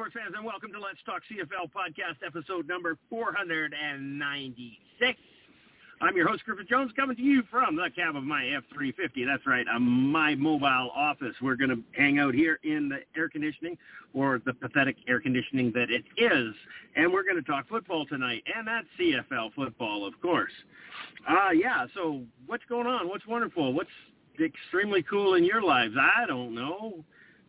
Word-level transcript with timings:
sports 0.00 0.14
fans, 0.14 0.32
and 0.34 0.46
welcome 0.46 0.72
to 0.72 0.80
Let's 0.80 0.96
Talk 1.04 1.20
CFL 1.30 1.70
podcast 1.76 2.26
episode 2.26 2.66
number 2.66 2.96
496. 3.10 5.18
I'm 6.00 6.16
your 6.16 6.26
host, 6.26 6.42
Griffith 6.46 6.70
Jones, 6.70 6.90
coming 6.96 7.16
to 7.16 7.22
you 7.22 7.42
from 7.50 7.76
the 7.76 7.90
cab 7.94 8.16
of 8.16 8.24
my 8.24 8.46
F-350. 8.46 9.26
That's 9.26 9.46
right, 9.46 9.66
I'm 9.70 10.10
my 10.10 10.34
mobile 10.36 10.90
office. 10.94 11.34
We're 11.42 11.56
going 11.56 11.68
to 11.68 11.82
hang 11.92 12.18
out 12.18 12.32
here 12.32 12.58
in 12.64 12.88
the 12.88 13.00
air 13.14 13.28
conditioning, 13.28 13.76
or 14.14 14.40
the 14.46 14.54
pathetic 14.54 14.96
air 15.06 15.20
conditioning 15.20 15.70
that 15.72 15.90
it 15.90 16.04
is, 16.16 16.54
and 16.96 17.12
we're 17.12 17.24
going 17.24 17.36
to 17.36 17.42
talk 17.42 17.68
football 17.68 18.06
tonight, 18.06 18.42
and 18.56 18.66
that's 18.66 18.86
CFL 18.98 19.52
football, 19.52 20.06
of 20.06 20.18
course. 20.22 20.52
Uh, 21.28 21.50
yeah, 21.50 21.84
so 21.94 22.22
what's 22.46 22.64
going 22.70 22.86
on? 22.86 23.06
What's 23.06 23.26
wonderful? 23.26 23.74
What's 23.74 23.90
extremely 24.42 25.02
cool 25.02 25.34
in 25.34 25.44
your 25.44 25.60
lives? 25.60 25.94
I 26.00 26.24
don't 26.24 26.54
know 26.54 27.04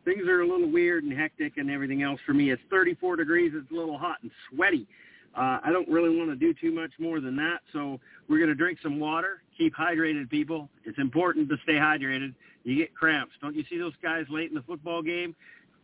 things 0.05 0.27
are 0.27 0.41
a 0.41 0.47
little 0.47 0.69
weird 0.69 1.03
and 1.03 1.13
hectic 1.13 1.57
and 1.57 1.69
everything 1.69 2.03
else 2.03 2.19
for 2.25 2.33
me. 2.33 2.51
It's 2.51 2.61
34 2.69 3.17
degrees. 3.17 3.52
It's 3.55 3.71
a 3.71 3.75
little 3.75 3.97
hot 3.97 4.17
and 4.21 4.31
sweaty. 4.49 4.88
Uh, 5.35 5.59
I 5.63 5.71
don't 5.71 5.88
really 5.88 6.16
want 6.16 6.30
to 6.30 6.35
do 6.35 6.53
too 6.53 6.73
much 6.73 6.91
more 6.99 7.21
than 7.21 7.35
that. 7.38 7.59
So 7.71 7.99
we're 8.27 8.38
going 8.38 8.49
to 8.49 8.55
drink 8.55 8.80
some 8.83 8.99
water. 8.99 9.41
Keep 9.58 9.75
hydrated, 9.75 10.30
people. 10.30 10.69
It's 10.83 10.97
important 10.97 11.47
to 11.49 11.58
stay 11.63 11.73
hydrated. 11.73 12.33
You 12.63 12.75
get 12.75 12.93
cramps. 12.93 13.33
Don't 13.41 13.55
you 13.55 13.63
see 13.69 13.77
those 13.77 13.93
guys 14.03 14.25
late 14.30 14.49
in 14.49 14.55
the 14.55 14.61
football 14.63 15.02
game 15.02 15.35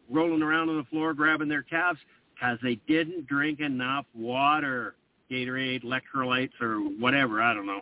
rolling 0.09 0.41
around 0.41 0.69
on 0.69 0.77
the 0.77 0.83
floor 0.85 1.13
grabbing 1.13 1.47
their 1.47 1.63
calves 1.63 1.99
because 2.33 2.57
they 2.61 2.75
didn't 2.87 3.27
drink 3.27 3.59
enough 3.59 4.05
water, 4.13 4.95
Gatorade, 5.31 5.83
electrolytes, 5.83 6.59
or 6.61 6.77
whatever. 6.79 7.41
I 7.41 7.53
don't 7.53 7.65
know. 7.65 7.81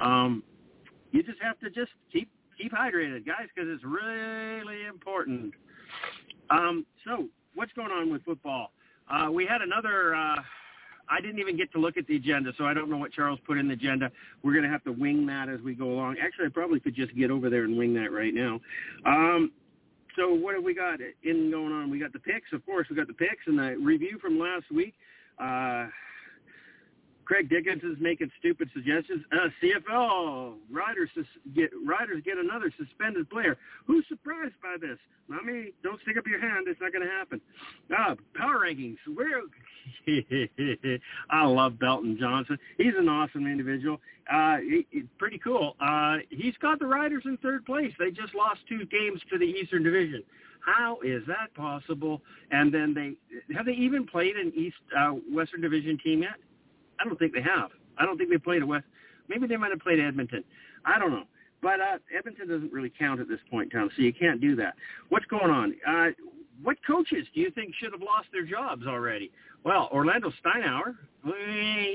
Um, 0.00 0.42
you 1.12 1.22
just 1.22 1.40
have 1.40 1.58
to 1.60 1.70
just 1.70 1.92
keep 2.12 2.28
keep 2.60 2.72
hydrated, 2.72 3.26
guys, 3.26 3.48
because 3.54 3.68
it's 3.72 3.84
really 3.84 4.86
important. 4.86 5.54
Um, 6.50 6.86
so, 7.04 7.28
what's 7.54 7.72
going 7.72 7.90
on 7.90 8.10
with 8.10 8.24
football? 8.24 8.72
Uh, 9.10 9.30
we 9.30 9.46
had 9.46 9.60
another. 9.60 10.14
Uh, 10.14 10.36
I 11.08 11.20
didn't 11.20 11.38
even 11.38 11.56
get 11.56 11.70
to 11.72 11.78
look 11.78 11.96
at 11.96 12.06
the 12.06 12.16
agenda, 12.16 12.52
so 12.56 12.64
I 12.64 12.72
don't 12.72 12.88
know 12.88 12.96
what 12.96 13.12
Charles 13.12 13.38
put 13.46 13.58
in 13.58 13.68
the 13.68 13.74
agenda. 13.74 14.10
We're 14.42 14.52
going 14.52 14.64
to 14.64 14.70
have 14.70 14.84
to 14.84 14.92
wing 14.92 15.26
that 15.26 15.48
as 15.48 15.60
we 15.60 15.74
go 15.74 15.90
along. 15.90 16.16
Actually, 16.22 16.46
I 16.46 16.48
probably 16.48 16.80
could 16.80 16.94
just 16.94 17.14
get 17.14 17.30
over 17.30 17.50
there 17.50 17.64
and 17.64 17.76
wing 17.76 17.92
that 17.94 18.10
right 18.10 18.32
now. 18.32 18.60
Um, 19.04 19.52
so 20.16 20.32
what 20.32 20.54
have 20.54 20.64
we 20.64 20.74
got 20.74 21.00
in 21.22 21.50
going 21.50 21.72
on? 21.72 21.90
We 21.90 21.98
got 21.98 22.12
the 22.12 22.20
picks, 22.20 22.52
of 22.52 22.64
course. 22.64 22.86
We 22.88 22.96
got 22.96 23.08
the 23.08 23.14
picks 23.14 23.46
and 23.46 23.58
the 23.58 23.76
review 23.78 24.18
from 24.20 24.38
last 24.38 24.70
week. 24.74 24.94
Uh, 25.38 25.88
Craig 27.24 27.48
Dickens 27.48 27.82
is 27.82 27.96
making 28.00 28.30
stupid 28.38 28.68
suggestions. 28.74 29.24
Uh, 29.32 29.48
CFL 29.62 30.54
riders 30.70 31.10
get 31.54 31.70
riders 31.86 32.22
get 32.24 32.38
another 32.38 32.72
suspended 32.78 33.28
player. 33.30 33.56
Who's 33.86 34.04
surprised 34.08 34.54
by 34.62 34.76
this? 34.80 34.98
Not 35.28 35.44
me. 35.44 35.72
Don't 35.82 36.00
stick 36.02 36.16
up 36.18 36.26
your 36.26 36.40
hand. 36.40 36.66
It's 36.68 36.80
not 36.80 36.92
going 36.92 37.06
to 37.06 37.10
happen. 37.10 37.40
Uh, 37.90 38.14
power 38.34 38.60
rankings. 38.60 38.98
Where? 39.14 39.40
I 41.30 41.46
love 41.46 41.78
Belton 41.78 42.16
Johnson. 42.18 42.58
He's 42.78 42.94
an 42.96 43.08
awesome 43.08 43.46
individual. 43.46 44.00
Uh, 44.32 44.56
he, 44.58 44.86
he, 44.90 45.02
pretty 45.18 45.38
cool. 45.38 45.76
Uh, 45.80 46.16
he's 46.30 46.54
got 46.60 46.78
the 46.78 46.86
Riders 46.86 47.22
in 47.26 47.36
third 47.38 47.64
place. 47.66 47.92
They 47.98 48.10
just 48.10 48.34
lost 48.34 48.60
two 48.68 48.86
games 48.86 49.20
to 49.30 49.38
the 49.38 49.44
Eastern 49.44 49.82
Division. 49.82 50.22
How 50.60 50.98
is 51.04 51.22
that 51.26 51.54
possible? 51.54 52.22
And 52.50 52.72
then 52.72 52.94
they 52.94 53.54
have 53.54 53.66
they 53.66 53.72
even 53.72 54.06
played 54.06 54.36
an 54.36 54.52
East 54.56 54.76
uh, 54.98 55.10
Western 55.30 55.60
Division 55.60 55.98
team 56.02 56.22
yet? 56.22 56.36
I 57.00 57.04
don't 57.04 57.18
think 57.18 57.32
they 57.32 57.42
have. 57.42 57.70
I 57.98 58.04
don't 58.04 58.16
think 58.18 58.30
they 58.30 58.38
played 58.38 58.62
a 58.62 58.66
West. 58.66 58.84
Maybe 59.28 59.46
they 59.46 59.56
might 59.56 59.70
have 59.70 59.80
played 59.80 60.00
Edmonton. 60.00 60.44
I 60.84 60.98
don't 60.98 61.10
know. 61.10 61.24
But 61.62 61.80
uh, 61.80 61.98
Edmonton 62.16 62.48
doesn't 62.48 62.72
really 62.72 62.92
count 62.98 63.20
at 63.20 63.28
this 63.28 63.38
point 63.50 63.72
in 63.72 63.80
time, 63.80 63.90
so 63.96 64.02
you 64.02 64.12
can't 64.12 64.40
do 64.40 64.54
that. 64.56 64.74
What's 65.08 65.24
going 65.26 65.50
on? 65.50 65.74
Uh, 65.86 66.10
what 66.62 66.76
coaches 66.86 67.26
do 67.34 67.40
you 67.40 67.50
think 67.50 67.74
should 67.80 67.92
have 67.92 68.02
lost 68.02 68.28
their 68.32 68.44
jobs 68.44 68.86
already? 68.86 69.30
Well, 69.64 69.88
Orlando 69.90 70.30
Steinauer, 70.44 70.94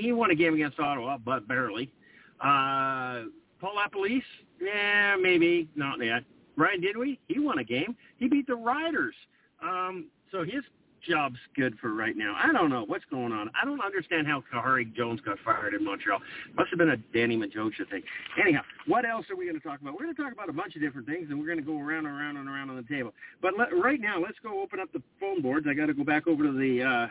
he 0.00 0.12
won 0.12 0.32
a 0.32 0.34
game 0.34 0.54
against 0.54 0.80
Ottawa, 0.80 1.18
but 1.18 1.46
barely. 1.46 1.92
Uh, 2.40 3.26
Paul 3.60 3.76
LaPolice, 3.76 4.22
yeah, 4.60 5.16
maybe 5.20 5.68
not 5.76 6.04
yet. 6.04 6.24
Ryan 6.56 6.80
Dinwiddie, 6.80 7.20
he 7.28 7.38
won 7.38 7.58
a 7.58 7.64
game. 7.64 7.96
He 8.18 8.28
beat 8.28 8.46
the 8.46 8.56
Riders. 8.56 9.14
Um, 9.62 10.06
so 10.32 10.42
his 10.42 10.64
job's 11.08 11.38
good 11.56 11.76
for 11.80 11.94
right 11.94 12.16
now. 12.16 12.36
I 12.42 12.52
don't 12.52 12.70
know 12.70 12.84
what's 12.86 13.04
going 13.10 13.32
on. 13.32 13.50
I 13.60 13.64
don't 13.64 13.80
understand 13.80 14.26
how 14.26 14.42
Khari 14.52 14.94
Jones 14.94 15.20
got 15.20 15.38
fired 15.44 15.74
in 15.74 15.84
Montreal. 15.84 16.18
Must 16.56 16.70
have 16.70 16.78
been 16.78 16.90
a 16.90 16.96
Danny 17.12 17.36
Maciocia 17.36 17.88
thing. 17.90 18.02
Anyhow, 18.40 18.62
what 18.86 19.04
else 19.04 19.26
are 19.30 19.36
we 19.36 19.46
going 19.46 19.60
to 19.60 19.66
talk 19.66 19.80
about? 19.80 19.94
We're 19.94 20.04
going 20.04 20.14
to 20.14 20.22
talk 20.22 20.32
about 20.32 20.48
a 20.48 20.52
bunch 20.52 20.76
of 20.76 20.82
different 20.82 21.06
things, 21.06 21.28
and 21.30 21.38
we're 21.38 21.46
going 21.46 21.58
to 21.58 21.64
go 21.64 21.78
around 21.78 22.06
and 22.06 22.14
around 22.14 22.36
and 22.36 22.48
around 22.48 22.70
on 22.70 22.76
the 22.76 22.94
table. 22.94 23.12
But 23.42 23.52
let, 23.58 23.68
right 23.76 24.00
now, 24.00 24.20
let's 24.20 24.38
go 24.42 24.60
open 24.62 24.80
up 24.80 24.92
the 24.92 25.02
phone 25.18 25.42
boards. 25.42 25.66
I 25.68 25.74
got 25.74 25.86
to 25.86 25.94
go 25.94 26.04
back 26.04 26.26
over 26.26 26.44
to 26.44 26.52
the 26.52 26.82
uh, 26.82 27.06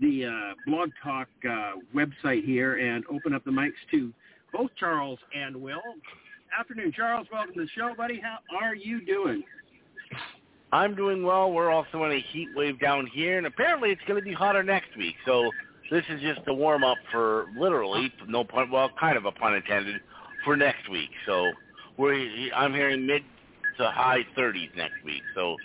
the 0.00 0.24
uh, 0.24 0.54
Blog 0.66 0.90
Talk 1.02 1.28
uh, 1.44 1.72
website 1.94 2.44
here 2.44 2.76
and 2.76 3.04
open 3.10 3.34
up 3.34 3.44
the 3.44 3.50
mics 3.50 3.72
to 3.90 4.12
both 4.52 4.70
Charles 4.78 5.18
and 5.34 5.54
Will. 5.54 5.82
Afternoon, 6.58 6.92
Charles. 6.96 7.26
Welcome 7.32 7.54
to 7.54 7.60
the 7.60 7.68
show, 7.76 7.94
buddy. 7.96 8.20
How 8.20 8.38
are 8.56 8.74
you 8.74 9.04
doing? 9.04 9.44
I'm 10.72 10.94
doing 10.94 11.22
well. 11.22 11.52
We're 11.52 11.70
also 11.70 12.04
in 12.04 12.12
a 12.12 12.20
heat 12.32 12.50
wave 12.54 12.78
down 12.80 13.06
here, 13.06 13.38
and 13.38 13.46
apparently 13.46 13.90
it's 13.90 14.02
going 14.06 14.18
to 14.18 14.24
be 14.24 14.32
hotter 14.32 14.62
next 14.62 14.96
week. 14.96 15.16
So 15.26 15.52
this 15.90 16.04
is 16.08 16.20
just 16.20 16.40
a 16.46 16.54
warm 16.54 16.84
up 16.84 16.98
for 17.10 17.46
literally 17.56 18.12
no 18.28 18.44
pun, 18.44 18.70
well, 18.70 18.92
kind 18.98 19.16
of 19.16 19.24
a 19.24 19.32
pun 19.32 19.54
intended, 19.54 20.00
for 20.44 20.56
next 20.56 20.88
week. 20.88 21.10
So 21.26 21.54
we're 21.96 22.52
I'm 22.54 22.72
hearing 22.72 23.06
mid 23.06 23.22
to 23.78 23.90
high 23.90 24.24
30s 24.36 24.74
next 24.76 25.02
week. 25.04 25.22
So 25.34 25.56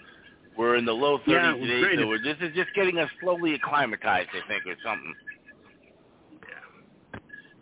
we're 0.58 0.76
in 0.76 0.86
the 0.86 0.94
low 0.94 1.20
30s 1.20 1.28
Yeah, 1.28 1.54
today. 1.54 1.96
So 2.02 2.08
we're, 2.08 2.20
this 2.20 2.38
is 2.42 2.56
just 2.56 2.74
getting 2.74 2.98
us 2.98 3.10
slowly 3.20 3.54
acclimatized, 3.54 4.30
I 4.34 4.48
think, 4.48 4.66
or 4.66 4.76
something. 4.84 5.14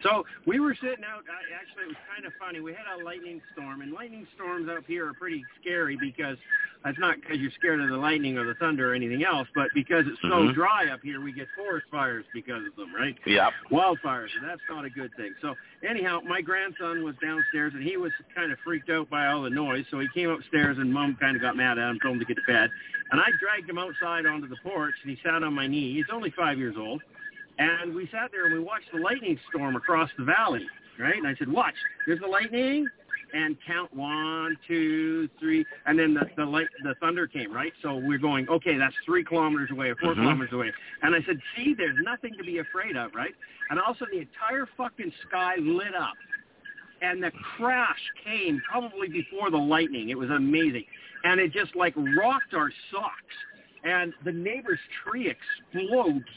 So 0.04 0.26
we 0.46 0.60
were 0.60 0.76
sitting 0.76 1.06
out. 1.06 1.24
Actually, 1.56 1.84
it 1.84 1.88
was 1.88 2.04
kind 2.14 2.26
of 2.26 2.34
funny. 2.38 2.60
We 2.60 2.74
had 2.74 2.86
a 2.94 3.00
lightning 3.02 3.42
storm, 3.54 3.82
and 3.82 3.94
lightning 3.94 4.28
storms 4.36 4.70
up 4.70 4.84
here 4.86 5.08
are 5.08 5.14
pretty 5.14 5.46
scary 5.62 5.96
because 5.96 6.38
it's 6.86 7.00
not 7.00 7.16
because 7.22 7.38
you're 7.38 7.52
scared 7.52 7.80
of 7.80 7.90
the 7.90 7.98
lightning 7.98 8.38
or 8.38 8.44
the 8.44 8.56
thunder 8.56 8.92
or 8.92 8.94
anything 8.94 9.24
else, 9.24 9.48
but 9.56 9.74
because 9.74 10.06
it's 10.06 10.20
so 10.20 10.50
Mhm. 10.50 10.54
dry 10.54 10.88
up 10.88 11.02
here, 11.02 11.22
we 11.22 11.32
get 11.32 11.50
forest 11.52 11.88
fires 11.90 12.26
because 12.34 12.66
of 12.66 12.76
them, 12.76 12.94
right? 12.94 13.18
Yep. 13.26 13.54
Wildfires, 13.72 14.36
and 14.36 14.44
that's 14.44 14.62
not 14.68 14.84
a 14.84 14.90
good 14.90 15.16
thing. 15.16 15.34
So 15.40 15.58
anyhow, 15.82 16.22
my 16.28 16.42
grandson 16.42 17.04
was 17.04 17.16
downstairs, 17.18 17.74
and 17.74 17.82
he 17.82 17.96
was 17.96 18.12
kind 18.36 18.52
of 18.52 18.60
freaked 18.60 18.90
out 18.90 19.10
by 19.10 19.28
all 19.28 19.44
the 19.44 19.50
noise, 19.50 19.88
so 19.90 20.00
he 20.00 20.10
came 20.10 20.30
upstairs, 20.30 20.78
and 20.78 20.92
Mom 20.92 21.16
kind 21.16 21.38
of 21.38 21.42
got 21.42 21.56
mad 21.56 21.80
at 21.80 21.90
him, 21.90 22.00
told 22.02 22.16
him 22.16 22.20
to 22.20 22.26
get 22.26 22.36
to 22.36 22.44
bed, 22.44 22.70
and 23.12 23.22
I 23.22 23.32
dragged 23.40 23.70
him 23.70 23.78
outside 23.78 24.26
onto 24.26 24.48
the 24.48 24.58
porch, 24.58 24.96
and 25.04 25.10
he 25.10 25.24
sat 25.24 25.42
on 25.42 25.54
my 25.54 25.68
knee. 25.68 25.94
He's 25.94 26.10
only 26.10 26.32
five 26.32 26.58
years 26.58 26.76
old. 26.76 27.02
And 27.58 27.94
we 27.94 28.08
sat 28.12 28.32
there 28.32 28.46
and 28.46 28.54
we 28.54 28.60
watched 28.60 28.92
the 28.92 28.98
lightning 29.00 29.40
storm 29.50 29.76
across 29.76 30.10
the 30.18 30.24
valley, 30.24 30.68
right? 31.00 31.18
And 31.18 31.28
I 31.28 31.36
said, 31.36 31.52
watch, 31.52 31.76
there's 32.06 32.20
the 32.20 32.28
lightning, 32.28 32.90
and 33.34 33.58
count 33.66 33.94
one, 33.94 34.58
two, 34.68 35.28
three, 35.40 35.66
and 35.88 35.98
then 35.98 36.14
the 36.14 36.30
the 36.38 36.46
light, 36.46 36.70
the 36.84 36.94
thunder 36.96 37.26
came, 37.28 37.52
right? 37.52 37.74
So 37.82 37.98
we're 37.98 38.20
going, 38.20 38.48
okay, 38.48 38.78
that's 38.78 38.94
three 39.06 39.24
kilometers 39.24 39.72
away 39.72 39.90
or 39.90 39.96
4 39.96 40.14
Mhm. 40.14 40.16
kilometers 40.18 40.54
away. 40.54 40.72
And 41.02 41.16
I 41.16 41.22
said, 41.24 41.42
see, 41.56 41.74
there's 41.74 41.98
nothing 42.00 42.38
to 42.38 42.44
be 42.44 42.60
afraid 42.60 42.96
of, 42.96 43.14
right? 43.16 43.34
And 43.70 43.80
also 43.80 44.06
the 44.12 44.20
entire 44.20 44.68
fucking 44.78 45.12
sky 45.28 45.56
lit 45.58 45.96
up, 45.96 46.18
and 47.02 47.24
the 47.24 47.32
crash 47.32 48.00
came 48.24 48.62
probably 48.62 49.08
before 49.08 49.50
the 49.50 49.58
lightning. 49.58 50.10
It 50.10 50.18
was 50.18 50.30
amazing, 50.30 50.86
and 51.24 51.40
it 51.40 51.52
just 51.52 51.76
like 51.76 51.94
rocked 51.98 52.54
our 52.54 52.72
socks, 52.92 53.36
and 53.84 54.14
the 54.24 54.32
neighbor's 54.32 54.80
tree 55.04 55.28
explodes 55.30 56.30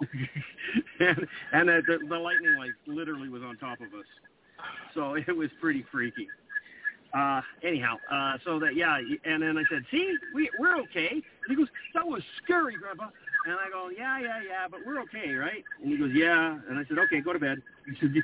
and 1.00 1.26
and 1.52 1.68
the, 1.68 1.98
the 2.08 2.18
lightning 2.18 2.56
like 2.56 2.72
literally 2.86 3.28
was 3.28 3.42
on 3.42 3.56
top 3.56 3.80
of 3.80 3.88
us, 3.94 4.06
so 4.94 5.14
it 5.14 5.36
was 5.36 5.50
pretty 5.60 5.84
freaky. 5.90 6.28
Uh, 7.12 7.40
anyhow, 7.62 7.96
uh, 8.10 8.36
so 8.44 8.58
that 8.58 8.74
yeah, 8.74 8.98
and 9.24 9.42
then 9.42 9.56
I 9.56 9.62
said, 9.70 9.84
see, 9.90 10.18
we 10.34 10.50
we're 10.58 10.76
okay. 10.80 11.10
And 11.12 11.22
he 11.48 11.54
goes, 11.54 11.68
that 11.94 12.06
was 12.06 12.22
scary, 12.42 12.76
Grandpa. 12.76 13.08
And 13.46 13.54
I 13.54 13.70
go, 13.70 13.88
yeah, 13.96 14.18
yeah, 14.18 14.40
yeah, 14.44 14.66
but 14.68 14.84
we're 14.84 15.00
okay, 15.02 15.34
right? 15.34 15.64
And 15.82 15.92
he 15.92 15.98
goes, 15.98 16.10
yeah. 16.12 16.58
And 16.68 16.78
I 16.78 16.84
said, 16.88 16.98
okay, 16.98 17.20
go 17.20 17.32
to 17.32 17.38
bed. 17.38 17.62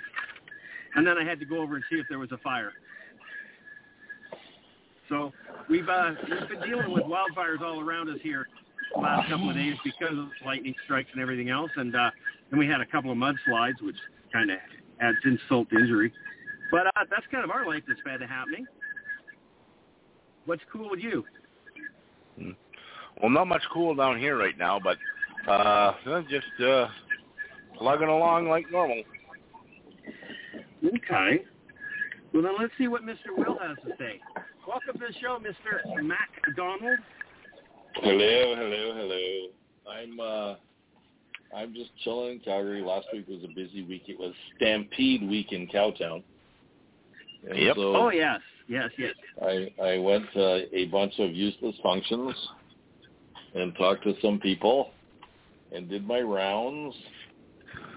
And 0.97 1.07
then 1.07 1.17
I 1.17 1.23
had 1.23 1.39
to 1.39 1.47
go 1.47 1.59
over 1.59 1.77
and 1.77 1.85
see 1.89 2.01
if 2.01 2.09
there 2.09 2.19
was 2.19 2.33
a 2.33 2.39
fire. 2.39 2.73
So 5.09 5.33
we've 5.69 5.89
uh, 5.89 6.15
we've 6.29 6.49
been 6.49 6.69
dealing 6.69 6.91
with 6.91 7.05
wildfires 7.05 7.61
all 7.61 7.81
around 7.81 8.09
us 8.09 8.19
here 8.23 8.49
the 8.95 9.01
last 9.01 9.29
couple 9.29 9.51
of 9.51 9.57
days 9.57 9.75
because 9.85 10.17
of 10.17 10.29
lightning 10.45 10.75
strikes 10.85 11.11
and 11.13 11.21
everything 11.23 11.51
else, 11.51 11.71
and 11.77 11.95
uh, 11.95 12.11
then 12.51 12.59
we 12.59 12.67
had 12.67 12.81
a 12.81 12.87
couple 12.87 13.11
of 13.11 13.17
mudslides, 13.17 13.81
which 13.83 13.97
kind 14.33 14.51
of 14.51 14.59
adds 15.01 15.19
insult 15.25 15.69
to 15.71 15.79
injury. 15.79 16.13
But 16.71 16.87
uh, 16.87 17.05
that's 17.11 17.27
kind 17.31 17.45
of 17.45 17.51
our 17.51 17.67
life 17.67 17.83
that's 17.87 18.01
been 18.03 18.27
happening. 18.27 18.67
What's 20.47 20.63
cool 20.73 20.91
with 20.91 21.01
you? 21.01 21.25
Well, 23.21 23.31
not 23.31 23.49
much 23.49 23.63
cool 23.73 23.95
down 23.95 24.19
here 24.19 24.39
right 24.39 24.57
now, 24.57 24.81
but 24.83 24.97
uh, 25.51 25.95
just 26.31 26.47
uh, 26.65 26.87
plugging 27.77 28.09
along 28.09 28.49
like 28.49 28.71
normal. 28.71 29.03
Okay. 30.85 31.45
Well, 32.33 32.43
then 32.43 32.53
let's 32.59 32.73
see 32.79 32.89
what 32.89 33.03
Mr. 33.03 33.37
Will 33.37 33.59
has 33.59 33.77
to 33.85 33.91
say. 33.99 34.21
Welcome 34.67 35.01
to 35.01 35.07
the 35.09 35.15
show, 35.21 35.39
Mr. 35.39 36.03
MacDonald. 36.03 37.01
Hello, 37.95 38.55
hello, 38.57 38.95
hello. 38.95 39.49
I'm 39.89 40.21
uh 40.21 40.55
I'm 41.55 41.75
just 41.75 41.91
chilling 42.05 42.35
in 42.35 42.39
Calgary. 42.41 42.83
Last 42.83 43.07
week 43.13 43.27
was 43.29 43.43
a 43.45 43.49
busy 43.49 43.83
week. 43.83 44.05
It 44.07 44.19
was 44.19 44.33
Stampede 44.57 45.29
week 45.29 45.53
in 45.53 45.67
Cowtown. 45.67 46.23
And 47.49 47.59
Yep. 47.59 47.77
So 47.77 47.97
Oh 47.97 48.11
yes, 48.11 48.41
yes, 48.69 48.91
yes. 48.97 49.15
I 49.43 49.71
I 49.83 49.99
went 49.99 50.33
to 50.35 50.67
a 50.73 50.87
bunch 50.87 51.15
of 51.19 51.33
useless 51.35 51.75
functions 51.83 52.35
and 53.55 53.75
talked 53.77 54.05
to 54.05 54.15
some 54.23 54.39
people 54.39 54.91
and 55.73 55.89
did 55.89 56.07
my 56.07 56.21
rounds 56.21 56.95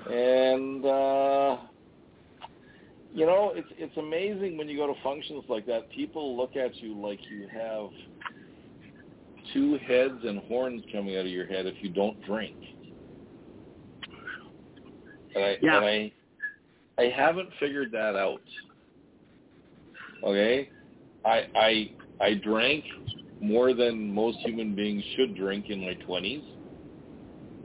and 0.09 0.85
uh 0.85 1.57
you 3.13 3.25
know 3.25 3.51
it's 3.55 3.67
it's 3.77 3.95
amazing 3.97 4.57
when 4.57 4.67
you 4.67 4.77
go 4.77 4.87
to 4.87 4.99
functions 5.03 5.43
like 5.47 5.65
that 5.65 5.89
people 5.91 6.35
look 6.35 6.55
at 6.55 6.81
you 6.81 6.99
like 6.99 7.19
you 7.29 7.47
have 7.47 7.89
two 9.51 9.77
heads 9.85 10.19
and 10.23 10.39
horns 10.39 10.83
coming 10.91 11.17
out 11.17 11.25
of 11.25 11.31
your 11.31 11.45
head 11.45 11.65
if 11.65 11.75
you 11.81 11.89
don't 11.89 12.19
drink 12.21 12.55
and 15.35 15.43
I 15.43 15.57
Yeah. 15.61 15.77
and 15.77 15.85
I 15.85 16.11
I 16.97 17.09
haven't 17.09 17.49
figured 17.59 17.91
that 17.91 18.15
out 18.15 18.41
okay 20.23 20.69
I 21.25 21.43
I 21.55 21.91
I 22.19 22.33
drank 22.35 22.85
more 23.41 23.73
than 23.73 24.13
most 24.13 24.37
human 24.39 24.73
beings 24.73 25.03
should 25.15 25.35
drink 25.35 25.69
in 25.69 25.81
my 25.81 25.95
twenties, 26.05 26.45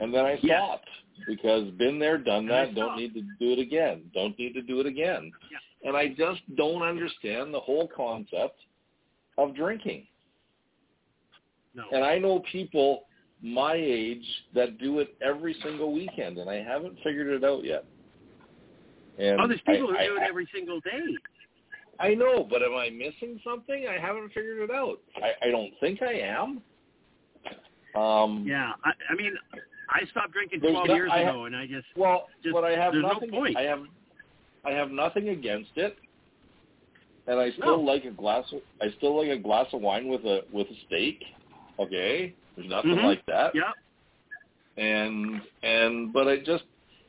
and 0.00 0.12
then 0.12 0.26
I 0.26 0.38
Yeah. 0.42 0.56
stopped 0.58 0.88
because 1.26 1.70
been 1.72 2.00
there, 2.00 2.18
done 2.18 2.46
that. 2.46 2.74
Don't 2.74 2.96
need 2.96 3.14
to 3.14 3.22
do 3.38 3.52
it 3.52 3.60
again. 3.60 4.10
Don't 4.12 4.36
need 4.38 4.54
to 4.54 4.62
do 4.62 4.80
it 4.80 4.86
again. 4.86 5.32
Yeah. 5.50 5.58
And 5.84 5.96
I 5.96 6.08
just 6.08 6.40
don't 6.56 6.82
understand 6.82 7.54
the 7.54 7.60
whole 7.60 7.86
concept 7.86 8.60
of 9.36 9.54
drinking. 9.54 10.07
No. 11.74 11.84
And 11.92 12.04
I 12.04 12.18
know 12.18 12.42
people 12.50 13.04
my 13.42 13.74
age 13.74 14.24
that 14.54 14.78
do 14.78 14.98
it 14.98 15.14
every 15.22 15.54
single 15.62 15.92
weekend, 15.92 16.38
and 16.38 16.50
I 16.50 16.62
haven't 16.62 16.96
figured 17.04 17.28
it 17.28 17.44
out 17.44 17.64
yet. 17.64 17.84
And 19.18 19.40
Oh, 19.40 19.46
there's 19.46 19.60
people 19.60 19.90
I, 19.96 20.04
who 20.06 20.14
do 20.14 20.16
it 20.16 20.22
every 20.28 20.48
single 20.52 20.80
day. 20.80 21.00
I 22.00 22.14
know, 22.14 22.46
but 22.48 22.62
am 22.62 22.74
I 22.76 22.90
missing 22.90 23.40
something? 23.44 23.86
I 23.88 23.98
haven't 24.00 24.28
figured 24.28 24.58
it 24.68 24.70
out. 24.74 24.98
I, 25.16 25.48
I 25.48 25.50
don't 25.50 25.72
think 25.80 26.00
I 26.02 26.12
am. 26.14 26.62
Um, 28.00 28.44
Yeah, 28.46 28.72
I, 28.84 28.90
I 29.10 29.16
mean, 29.16 29.32
I 29.90 30.04
stopped 30.10 30.32
drinking 30.32 30.60
12 30.60 30.86
no- 30.88 30.94
years 30.94 31.10
I 31.12 31.20
ago, 31.20 31.44
and 31.46 31.56
I 31.56 31.66
just 31.66 31.86
Well, 31.96 32.26
Just- 32.42 32.52
but 32.54 32.64
I 32.64 32.72
have 32.72 32.94
no 32.94 33.00
nothing. 33.00 33.30
point. 33.30 33.56
I 33.56 33.62
have, 33.62 33.80
I 34.64 34.70
have 34.72 34.90
nothing 34.90 35.30
against 35.30 35.70
it, 35.76 35.96
and 37.26 37.38
I 37.40 37.50
still 37.52 37.78
No. 37.78 37.82
like 37.92 38.04
a 38.04 38.10
glass. 38.10 38.44
Of, 38.52 38.60
I 38.80 38.90
still 38.98 39.16
like 39.16 39.30
a 39.30 39.40
glass 39.40 39.66
of 39.72 39.80
wine 39.80 40.08
with 40.08 40.24
a 40.24 40.44
with 40.52 40.66
a 40.68 40.74
steak. 40.86 41.22
Okay, 41.78 42.34
there's 42.56 42.68
nothing 42.68 42.92
Mhm. 42.96 43.04
like 43.04 43.24
that. 43.26 43.54
yeah, 43.54 43.72
And 44.76 45.40
and 45.62 46.12
but 46.12 46.28
I 46.28 46.38
just 46.38 46.64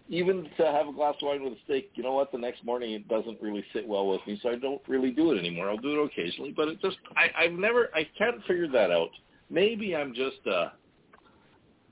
even 0.09 0.49
to 0.57 0.65
have 0.65 0.87
a 0.87 0.91
glass 0.93 1.15
of 1.21 1.27
wine 1.27 1.43
with 1.43 1.53
a 1.53 1.59
steak, 1.65 1.91
you 1.93 2.01
know 2.03 2.13
what? 2.13 2.31
The 2.31 2.37
next 2.37 2.63
morning 2.63 2.93
it 2.93 3.07
doesn't 3.07 3.39
really 3.41 3.63
sit 3.73 3.87
well 3.87 4.07
with 4.07 4.25
me, 4.25 4.39
so 4.41 4.49
I 4.49 4.55
don't 4.55 4.81
really 4.87 5.11
do 5.11 5.31
it 5.31 5.37
anymore. 5.37 5.69
I'll 5.69 5.77
do 5.77 6.01
it 6.01 6.05
occasionally, 6.05 6.51
but 6.51 6.67
it 6.67 6.81
just 6.81 6.97
I 7.15 7.29
I've 7.45 7.53
never 7.53 7.89
I 7.95 8.03
can't 8.17 8.43
figure 8.45 8.67
that 8.69 8.91
out. 8.91 9.09
Maybe 9.49 9.95
I'm 9.95 10.13
just 10.13 10.45
uh 10.47 10.69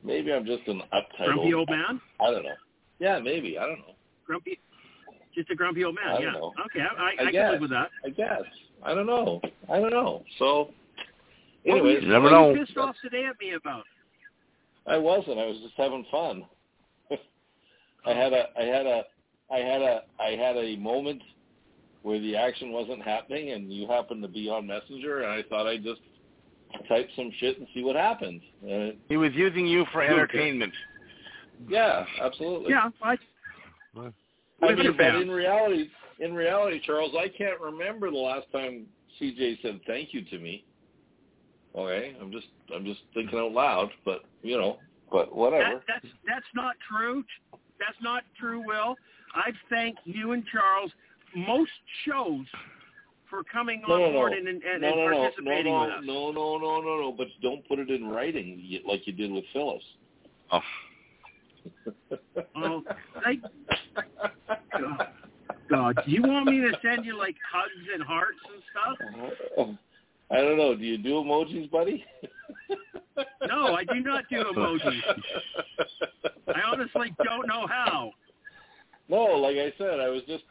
maybe 0.04 0.32
I'm 0.34 0.46
just 0.46 0.68
an 0.68 0.82
uptight 0.94 1.26
grumpy 1.34 1.54
old 1.54 1.70
man, 1.70 2.02
I 2.20 2.32
don't 2.32 2.44
know. 2.44 2.56
Yeah, 3.00 3.20
maybe. 3.20 3.58
I 3.60 3.66
don't 3.68 3.80
know. 3.80 3.94
grumpy, 4.26 4.60
just 5.36 5.50
a 5.52 5.56
grumpy 5.56 5.84
old 5.84 5.96
man. 5.96 6.16
I 6.16 6.20
yeah. 6.20 6.32
know. 6.32 6.54
Okay, 6.66 6.80
I, 6.82 7.02
I, 7.02 7.24
I 7.26 7.28
I, 7.28 7.32
guess. 7.32 7.44
can 7.44 7.52
live 7.52 7.62
with 7.62 7.70
that. 7.70 7.90
I 8.04 8.10
guess. 8.10 8.42
I 8.84 8.94
don't 8.96 9.06
know. 9.06 9.40
I 9.72 9.80
don't 9.80 9.92
know. 9.92 10.24
So, 10.40 10.72
anyways, 11.74 11.96
you, 12.02 12.08
You 12.08 12.14
never 12.14 12.26
what 12.26 12.32
were 12.34 12.38
know. 12.38 12.54
you 12.54 12.66
pissed 12.66 12.78
off 12.78 12.96
today 13.02 13.26
at 13.26 13.40
me 13.40 13.54
about? 13.54 13.84
I 14.86 14.98
wasn't. 14.98 15.38
I 15.40 15.46
was 15.46 15.58
just 15.62 15.74
having 15.78 16.06
fun. 16.12 16.46
I 18.06 18.12
had 18.14 18.34
a. 18.34 18.46
I 18.58 18.64
had 18.64 18.86
a. 18.86 19.04
I 19.52 19.58
had 19.58 19.82
a. 19.82 20.02
I 20.20 20.30
had 20.32 20.56
a 20.58 20.76
moment 20.78 21.22
where 22.04 22.20
the 22.20 22.36
action 22.36 22.72
wasn't 22.72 23.02
happening, 23.02 23.52
and 23.52 23.72
you 23.72 23.88
happened 23.88 24.22
to 24.22 24.28
be 24.30 24.50
on 24.50 24.66
Messenger, 24.68 25.22
and 25.24 25.32
I 25.32 25.44
thought 25.50 25.68
I'd 25.68 25.84
just 25.84 26.02
type 26.88 27.10
some 27.16 27.32
shit 27.40 27.58
and 27.58 27.68
see 27.74 27.84
what 27.84 27.96
happens. 27.96 28.42
Uh, 28.64 28.90
He 29.10 29.18
was 29.18 29.32
using 29.34 29.66
you 29.68 29.86
for 29.92 30.02
entertainment. 30.02 30.74
yeah, 31.68 32.06
absolutely. 32.22 32.72
Yeah, 32.72 32.90
I, 33.02 33.18
I 34.62 34.74
mean, 34.74 34.96
but 34.98 35.16
in 35.16 35.30
reality, 35.30 35.90
in 36.20 36.34
reality, 36.34 36.80
Charles, 36.86 37.14
I 37.18 37.28
can't 37.30 37.60
remember 37.60 38.10
the 38.10 38.18
last 38.18 38.46
time 38.52 38.86
CJ 39.20 39.62
said 39.62 39.80
thank 39.88 40.14
you 40.14 40.24
to 40.26 40.40
me. 40.40 40.64
Okay, 41.78 42.16
I'm 42.20 42.32
just 42.32 42.48
I'm 42.74 42.84
just 42.86 43.02
thinking 43.14 43.38
out 43.38 43.52
loud, 43.52 43.90
but 44.04 44.24
you 44.42 44.58
know, 44.58 44.78
but 45.12 45.36
whatever. 45.36 45.76
that, 45.76 45.84
that's 45.88 46.14
that's 46.28 46.46
not 46.56 46.76
true. 46.90 47.24
That's 47.80 47.98
not 48.02 48.24
true, 48.40 48.64
Will. 48.66 48.96
I've 49.36 49.54
thanked 49.70 50.00
you 50.06 50.32
and 50.32 50.44
Charles 50.52 50.92
most 51.36 51.72
shows 52.06 52.46
for 53.30 53.44
coming 53.44 53.84
No, 53.88 53.94
on 53.96 54.00
no, 54.00 54.12
board 54.14 54.32
no. 54.32 54.38
and, 54.38 54.48
and, 54.48 54.64
and 54.64 54.82
no, 54.82 54.90
no, 54.90 54.96
no, 54.96 55.30
no, 55.40 55.62
no, 55.62 55.82
with 55.82 55.92
us. 55.92 56.00
no, 56.04 56.32
no, 56.32 56.58
no, 56.58 56.82
no, 56.82 57.02
no. 57.02 57.14
But 57.16 57.28
don't 57.44 57.68
put 57.68 57.78
it 57.78 57.90
in 57.92 58.08
writing 58.08 58.82
like 58.88 59.06
you 59.06 59.14
did 59.14 59.32
with 59.32 59.44
Phyllis. 59.54 59.84
Oh, 60.52 60.62
Oh, 62.56 62.84
like, 63.26 63.42
God, 64.80 65.08
God, 65.70 66.02
do 66.06 66.12
you 66.12 66.22
want 66.24 66.46
me 66.46 66.60
to 66.60 66.72
send 66.82 67.06
you 67.06 67.18
like 67.18 67.36
hugs 67.52 67.88
and 67.94 68.02
hearts 68.02 68.40
and 68.54 68.64
stuff? 68.72 69.32
Uh-huh. 69.58 69.74
I 70.30 70.38
don't 70.38 70.58
know. 70.58 70.76
Do 70.76 70.84
you 70.84 70.98
do 70.98 71.14
emojis, 71.16 71.70
buddy? 71.72 72.04
No, 73.48 73.74
I 73.76 73.84
do 73.84 74.00
not 74.02 74.26
do 74.30 74.44
emojis. 74.44 75.02
I 76.48 76.62
honestly 76.72 77.16
don't 77.24 77.48
know 77.48 77.66
how. 77.66 78.12
no, 79.10 79.24
like 79.24 79.56
I 79.58 79.74
said, 79.78 80.00
I 80.00 80.08
was 80.10 80.22
just 80.28 80.44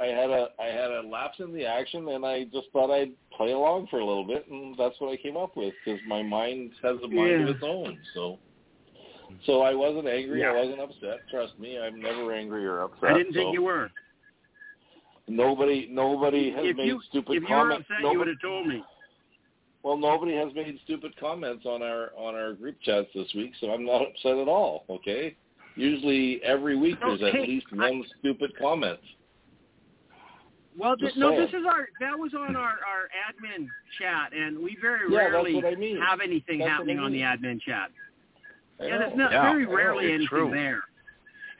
I 0.00 0.06
had 0.06 0.30
a 0.30 0.48
I 0.58 0.66
had 0.66 0.90
a 0.90 1.02
lapse 1.06 1.40
in 1.40 1.52
the 1.52 1.66
action, 1.66 2.08
and 2.08 2.24
I 2.24 2.44
just 2.44 2.68
thought 2.72 2.90
I'd 2.90 3.12
play 3.36 3.52
along 3.52 3.88
for 3.90 3.98
a 3.98 4.04
little 4.06 4.24
bit, 4.26 4.46
and 4.48 4.74
that's 4.78 4.94
what 4.98 5.12
I 5.12 5.16
came 5.16 5.36
up 5.36 5.56
with 5.56 5.74
because 5.84 6.00
my 6.06 6.22
mind 6.22 6.70
has 6.82 6.96
a 7.04 7.08
mind 7.08 7.42
of 7.48 7.56
its 7.56 7.64
own. 7.64 7.98
So, 8.14 8.38
so 9.44 9.60
I 9.60 9.74
wasn't 9.74 10.08
angry. 10.08 10.40
Yeah. 10.40 10.52
I 10.52 10.64
wasn't 10.64 10.80
upset. 10.80 11.28
Trust 11.30 11.58
me, 11.58 11.78
I'm 11.78 12.00
never 12.00 12.32
angry 12.32 12.64
or 12.64 12.82
upset. 12.82 13.10
I 13.10 13.18
didn't 13.18 13.34
so 13.34 13.40
think 13.40 13.54
you 13.54 13.62
were. 13.62 13.90
Nobody, 15.28 15.88
nobody 15.90 16.50
has 16.52 16.64
If 16.64 16.76
made 16.76 16.86
you 16.86 17.00
stupid 17.10 17.36
if 17.36 17.48
you 17.48 17.54
were 17.54 17.72
upset, 17.72 17.86
Nobody- 18.00 18.12
you 18.12 18.18
would 18.20 18.28
have 18.28 18.40
told 18.40 18.66
me. 18.68 18.82
Well, 19.86 19.96
nobody 19.96 20.34
has 20.34 20.52
made 20.52 20.76
stupid 20.82 21.16
comments 21.16 21.64
on 21.64 21.80
our 21.80 22.10
on 22.18 22.34
our 22.34 22.54
group 22.54 22.74
chats 22.82 23.06
this 23.14 23.32
week, 23.36 23.52
so 23.60 23.70
I'm 23.70 23.86
not 23.86 24.02
upset 24.02 24.36
at 24.36 24.48
all. 24.48 24.84
Okay. 24.90 25.36
Usually 25.76 26.40
every 26.42 26.76
week 26.76 26.98
there's 27.00 27.22
at 27.22 27.28
Okay, 27.28 27.46
least 27.46 27.66
I- 27.72 27.76
one 27.76 28.04
stupid 28.18 28.50
comment. 28.58 28.98
Well, 30.76 30.96
th- 30.96 31.14
no, 31.16 31.36
this 31.40 31.50
is 31.50 31.64
our 31.64 31.88
that 32.00 32.18
was 32.18 32.34
on 32.34 32.56
our 32.56 32.80
our 32.84 33.08
admin 33.30 33.68
chat, 33.96 34.32
and 34.32 34.58
we 34.58 34.76
very 34.80 35.08
Yeah, 35.08 35.18
rarely 35.18 35.64
I 35.64 35.76
mean. 35.76 36.00
have 36.00 36.20
anything 36.20 36.58
That's 36.58 36.70
happening 36.72 36.98
I 36.98 37.02
on 37.04 37.12
the 37.12 37.20
admin 37.20 37.60
chat. 37.62 37.92
Yeah, 38.80 38.98
there's 38.98 39.16
not 39.16 39.30
Yeah, 39.30 39.52
very 39.52 39.66
rarely 39.66 40.06
it's 40.06 40.14
anything 40.14 40.26
true. 40.26 40.50
there. 40.50 40.82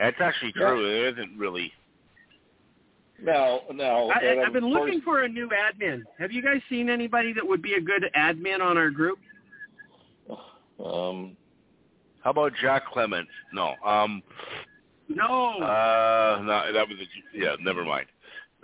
that's 0.00 0.20
actually 0.20 0.52
Yeah. 0.56 0.70
true. 0.70 0.82
There 0.84 1.06
isn't 1.10 1.38
really. 1.38 1.72
Now, 3.22 3.60
now, 3.72 4.08
I, 4.10 4.18
and 4.20 4.40
I, 4.40 4.44
I've 4.44 4.52
been 4.52 4.62
course- 4.64 4.74
looking 4.84 5.00
for 5.00 5.22
a 5.22 5.28
new 5.28 5.48
admin. 5.48 6.02
Have 6.18 6.32
you 6.32 6.42
guys 6.42 6.60
seen 6.68 6.90
anybody 6.90 7.32
that 7.32 7.46
would 7.46 7.62
be 7.62 7.74
a 7.74 7.80
good 7.80 8.04
admin 8.16 8.60
on 8.60 8.76
our 8.76 8.90
group? 8.90 9.18
Um, 10.84 11.36
How 12.22 12.30
about 12.30 12.52
Jack 12.60 12.86
Clement? 12.86 13.26
No. 13.52 13.74
Um. 13.84 14.22
No. 15.08 15.52
Uh. 15.54 16.42
No. 16.44 16.72
That 16.72 16.86
was 16.88 16.98
a. 17.00 17.38
Yeah. 17.38 17.56
Never 17.60 17.84
mind. 17.84 18.06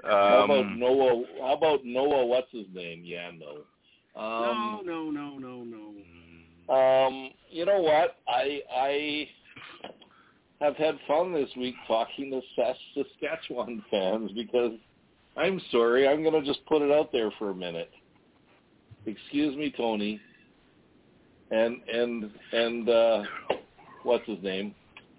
how 0.04 0.44
about 0.44 0.58
Um. 0.66 0.78
Noah? 0.78 1.24
How 1.40 1.54
about 1.54 1.84
Noah? 1.84 2.26
What's 2.26 2.50
his 2.52 2.66
name? 2.74 3.02
Yeah, 3.04 3.30
no. 3.38 3.60
no, 4.14 4.20
Um, 4.22 4.80
no, 4.84 5.10
no, 5.10 5.38
no, 5.38 5.64
no. 5.64 6.74
Um, 6.74 7.30
you 7.50 7.64
know 7.64 7.80
what? 7.80 8.16
I 8.28 8.60
I 8.76 9.28
have 10.62 10.76
had 10.76 10.98
fun 11.08 11.32
this 11.32 11.48
week 11.56 11.74
talking 11.86 12.30
to 12.30 12.40
Saskatchewan 12.94 13.84
fans 13.90 14.30
because 14.32 14.72
I'm 15.36 15.60
sorry, 15.70 16.06
I'm 16.06 16.22
going 16.22 16.40
to 16.40 16.46
just 16.46 16.64
put 16.66 16.82
it 16.82 16.90
out 16.90 17.10
there 17.12 17.30
for 17.38 17.50
a 17.50 17.54
minute. 17.54 17.90
excuse 19.06 19.56
me, 19.56 19.72
Tony, 19.76 20.20
and 21.50 21.78
and 21.92 22.30
and 22.52 22.88
uh, 22.88 23.22
what's 24.04 24.26
his 24.26 24.42
name? 24.42 24.74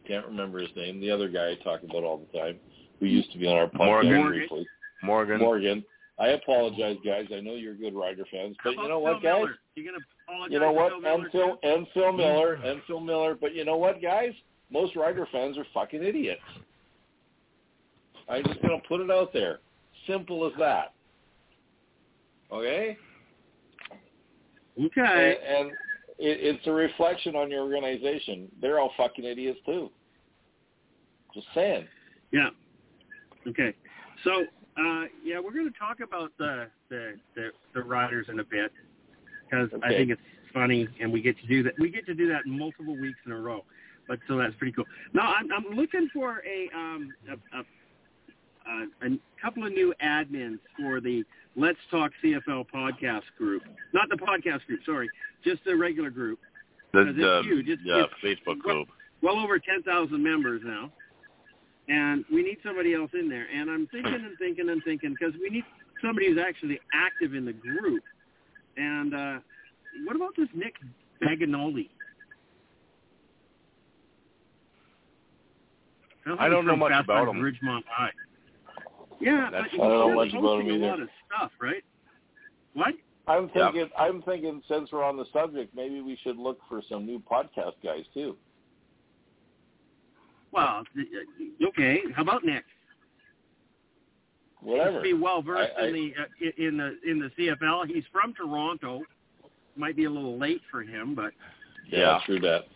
Can't 0.08 0.26
remember 0.26 0.60
his 0.60 0.70
name. 0.76 1.00
The 1.00 1.10
other 1.12 1.30
guy 1.30 1.52
I 1.52 1.56
talk 1.64 1.84
about 1.84 2.04
all 2.04 2.20
the 2.32 2.38
time, 2.38 2.58
who 3.00 3.06
used 3.06 3.32
to 3.34 3.38
be 3.38 3.48
on 3.48 3.56
our 3.56 3.68
podcast 3.68 3.78
Morgan. 4.06 4.28
briefly. 4.28 4.68
Morgan. 5.04 5.40
Morgan. 5.40 5.84
I 6.20 6.28
apologize, 6.30 6.98
guys. 7.04 7.26
I 7.36 7.40
know 7.40 7.56
you're 7.56 7.74
good 7.74 7.96
Rider 7.96 8.24
fans, 8.32 8.56
but 8.64 8.72
you 8.72 8.88
know 8.88 9.00
what, 9.00 9.22
Phil 9.22 9.32
guys? 9.32 9.40
Miller? 9.42 9.56
You 9.76 9.86
gonna 9.86 9.98
apologize 10.28 10.54
You 10.54 10.60
know 10.60 10.72
what? 10.72 10.92
Phil 10.92 11.02
Miller 11.02 11.24
And 11.24 11.32
Phil 11.32 11.56
too? 11.56 11.68
and 11.68 11.88
Phil 11.94 12.12
Miller 12.14 12.54
and 12.54 12.82
Phil 12.86 13.00
Miller. 13.00 13.36
But 13.40 13.56
you 13.56 13.66
know 13.66 13.78
what, 13.78 14.02
guys? 14.02 14.34
Most 14.74 14.96
Rider 14.96 15.28
fans 15.32 15.58
are 15.58 15.66
fucking 15.74 16.04
idiots. 16.04 16.42
I'm 18.28 18.44
just 18.44 18.62
gonna 18.62 18.82
put 18.88 19.00
it 19.00 19.12
out 19.12 19.32
there. 19.32 19.60
Simple 20.08 20.48
as 20.48 20.54
that. 20.58 20.94
Okay? 22.52 22.98
Okay. 24.84 25.38
And, 25.48 25.68
and 25.68 25.72
it, 26.18 26.56
it's 26.58 26.68
a 26.68 26.72
reflection 26.72 27.36
on 27.36 27.52
your 27.52 27.62
organization. 27.62 28.50
They're 28.62 28.80
all 28.80 28.92
fucking 28.98 29.24
idiots 29.24 29.60
too. 29.66 29.92
Just 31.34 31.48
saying. 31.54 31.88
Yeah. 32.32 32.50
Okay. 33.48 33.74
So, 34.24 34.42
uh, 34.42 35.06
yeah, 35.24 35.40
we're 35.40 35.54
going 35.54 35.72
to 35.72 35.80
talk 35.80 36.00
about 36.00 36.32
the 36.40 36.68
the 36.90 37.14
the, 37.36 37.50
the 37.76 37.82
riders 37.82 38.28
in 38.30 38.40
a 38.40 38.44
bit 38.44 38.72
because 39.46 39.70
I 39.84 39.90
think 39.90 40.10
it's 40.10 40.22
funny, 40.52 40.88
and 41.00 41.14
we 41.14 41.22
get 41.22 41.40
to 41.40 41.48
do 41.48 41.62
that. 41.64 41.74
We 41.80 41.92
get 41.92 42.06
to 42.08 42.16
do 42.16 42.28
that 42.30 42.46
multiple 42.48 43.00
weeks 43.00 43.20
in 43.26 43.32
a 43.32 43.40
row. 43.40 43.64
But 44.08 44.20
so 44.28 44.38
that's 44.38 44.54
pretty 44.56 44.74
cool. 44.74 44.86
Now 45.14 45.34
I'm 45.34 45.50
I'm 45.52 45.76
looking 45.76 46.10
for 46.14 46.42
a 46.46 46.70
um 46.76 47.14
a, 47.30 47.58
a 47.58 47.64
a, 48.66 49.08
a 49.08 49.20
couple 49.42 49.66
of 49.66 49.72
new 49.74 49.94
admins 50.04 50.60
for 50.80 51.02
the 51.02 51.24
Let's 51.56 51.78
Talk 51.92 52.12
CFL 52.24 52.66
podcast 52.74 53.24
group. 53.38 53.62
Not 53.94 54.10
the 54.10 54.16
podcast 54.16 54.66
group, 54.66 54.80
sorry, 54.86 55.10
just 55.44 55.64
the 55.66 55.76
regular 55.76 56.10
group. 56.10 56.40
The, 56.94 57.00
Because 57.06 57.16
the 57.16 57.42
huge. 57.44 57.68
It's- 57.68 57.80
yeah, 57.86 58.04
it's- 58.04 58.16
Facebook 58.24 58.60
group. 58.60 58.88
well 59.22 59.38
over 59.40 59.60
10,000 59.60 60.22
members 60.24 60.62
now. 60.64 60.92
And 61.90 62.24
we 62.32 62.42
need 62.44 62.58
somebody 62.66 62.94
else 62.94 63.12
in 63.14 63.28
there. 63.28 63.46
And 63.54 63.70
I'm 63.70 63.88
thinking 63.88 64.14
and 64.14 64.38
thinking 64.40 64.70
and 64.70 64.82
thinking 64.86 65.16
because 65.20 65.34
we 65.42 65.50
need 65.50 65.66
somebody 66.02 66.28
who's 66.30 66.40
actually 66.40 66.80
active 66.94 67.36
in 67.36 67.44
the 67.46 67.52
group. 67.54 68.04
And 68.78 69.14
uh, 69.14 69.40
what 70.06 70.16
about 70.16 70.34
this 70.38 70.48
Nick 70.56 70.76
Baganoli? 71.22 71.90
I 76.40 76.48
don't 76.50 76.66
know 76.66 76.76
much 76.76 76.92
Fast 76.92 77.06
about 77.06 77.26
Times 77.26 77.38
him. 77.38 77.44
Ridgemont 77.44 77.84
High. 77.88 78.12
Yeah, 79.20 79.50
That's- 79.52 79.64
but 79.64 79.72
he's 79.72 79.80
I 79.80 79.84
don't 79.88 80.00
know 80.10 80.16
much 80.16 80.30
about 80.30 80.38
him 80.38 80.42
posting 80.42 80.84
a 80.84 80.86
lot 80.88 81.00
of 81.02 81.10
stuff, 81.28 81.52
right? 81.62 81.84
What? 82.74 82.96
I'm 83.28 83.50
Yeah. 83.56 83.72
thinking. 83.72 83.90
I'm 83.98 84.22
thinking. 84.24 84.62
Since 84.68 84.92
we're 84.92 85.04
on 85.04 85.16
the 85.18 85.26
subject, 85.32 85.74
maybe 85.76 86.02
we 86.02 86.16
should 86.18 86.38
look 86.38 86.60
for 86.68 86.82
some 86.82 87.06
new 87.06 87.20
podcast 87.20 87.74
guys 87.84 88.06
too. 88.14 88.38
Well, 90.52 90.84
okay. 91.70 92.02
How 92.16 92.22
about 92.22 92.44
Nick? 92.44 92.66
Whatever. 94.62 94.90
Seems 94.92 94.98
to 95.00 95.02
be 95.04 95.14
well 95.14 95.42
versed 95.42 95.72
I- 95.78 95.82
I- 95.84 95.88
in 95.88 95.94
the 95.94 96.14
uh, 96.18 96.52
in 96.68 96.78
the 96.78 97.00
in 97.10 97.20
the 97.20 97.30
CFL. 97.38 97.86
He's 97.88 98.06
from 98.12 98.34
Toronto. 98.34 99.02
Might 99.76 99.96
be 99.96 100.04
a 100.06 100.10
little 100.10 100.38
late 100.38 100.62
for 100.70 100.82
him, 100.84 101.16
but 101.16 101.34
Yeah, 101.88 102.00
Yeah. 102.00 102.20
true 102.26 102.40
that. 102.40 102.68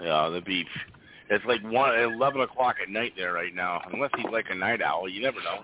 Yeah, 0.00 0.28
the 0.28 0.40
beef. 0.40 0.68
It's 1.30 1.44
like 1.46 1.62
one 1.62 1.98
eleven 1.98 2.40
o'clock 2.42 2.76
at 2.82 2.88
night 2.90 3.12
there 3.16 3.32
right 3.32 3.54
now. 3.54 3.80
Unless 3.92 4.10
he's 4.16 4.26
like 4.32 4.46
a 4.50 4.54
night 4.54 4.82
owl, 4.82 5.08
you 5.08 5.22
never 5.22 5.40
know. 5.42 5.60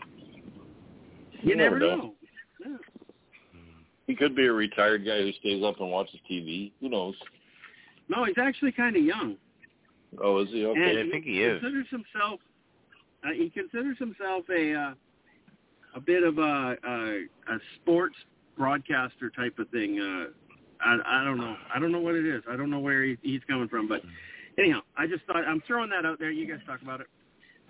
you, 1.43 1.51
You 1.51 1.57
never 1.57 1.79
never 1.79 1.97
know. 1.97 1.97
know. 1.97 2.15
Yeah. 2.65 2.77
He 4.07 4.15
could 4.15 4.35
be 4.35 4.47
a 4.47 4.53
retired 4.53 5.05
guy 5.05 5.19
who 5.21 5.33
stays 5.33 5.63
up 5.63 5.81
and 5.81 5.91
watches 5.91 6.19
TV. 6.31 6.73
Who 6.81 6.89
knows? 6.89 7.15
No, 8.09 8.25
he's 8.25 8.39
actually 8.41 8.73
kind 8.73 8.97
of 8.97 9.05
young. 9.05 9.37
Oh, 10.23 10.41
is 10.43 10.49
he 10.49 10.65
okay? 10.65 11.05
I 11.07 11.11
think 11.11 11.25
he 11.25 11.43
is. 11.43 11.61
Considers 11.61 11.87
himself. 11.91 12.41
Uh, 13.23 13.33
he 13.37 13.51
considers 13.51 13.99
himself 13.99 14.45
a 14.49 14.75
uh, 14.75 14.95
a 15.95 16.01
bit 16.01 16.23
of 16.23 16.39
a, 16.39 16.77
a 16.87 17.25
a 17.53 17.59
sports 17.77 18.15
broadcaster 18.57 19.31
type 19.31 19.59
of 19.59 19.69
thing. 19.69 20.01
Uh, 20.01 20.31
I, 20.81 21.21
I 21.21 21.25
don't 21.25 21.39
know. 21.39 21.57
I 21.75 21.79
don't 21.79 21.93
know 21.93 22.01
what 22.01 22.15
it 22.15 22.25
is. 22.25 22.43
I 22.49 22.57
don't 22.57 22.71
know 22.71 22.79
where 22.79 23.05
he, 23.05 23.19
he's 23.23 23.41
coming 23.49 23.69
from. 23.69 23.89
But 23.89 24.01
anyhow, 24.59 24.81
I 24.97 25.07
just 25.07 25.25
thought 25.25 25.37
I'm 25.37 25.63
throwing 25.67 25.91
that 25.91 26.05
out 26.05 26.19
there. 26.19 26.31
You 26.31 26.47
guys 26.47 26.61
talk 26.67 26.83
about 26.83 27.01
it. 27.01 27.07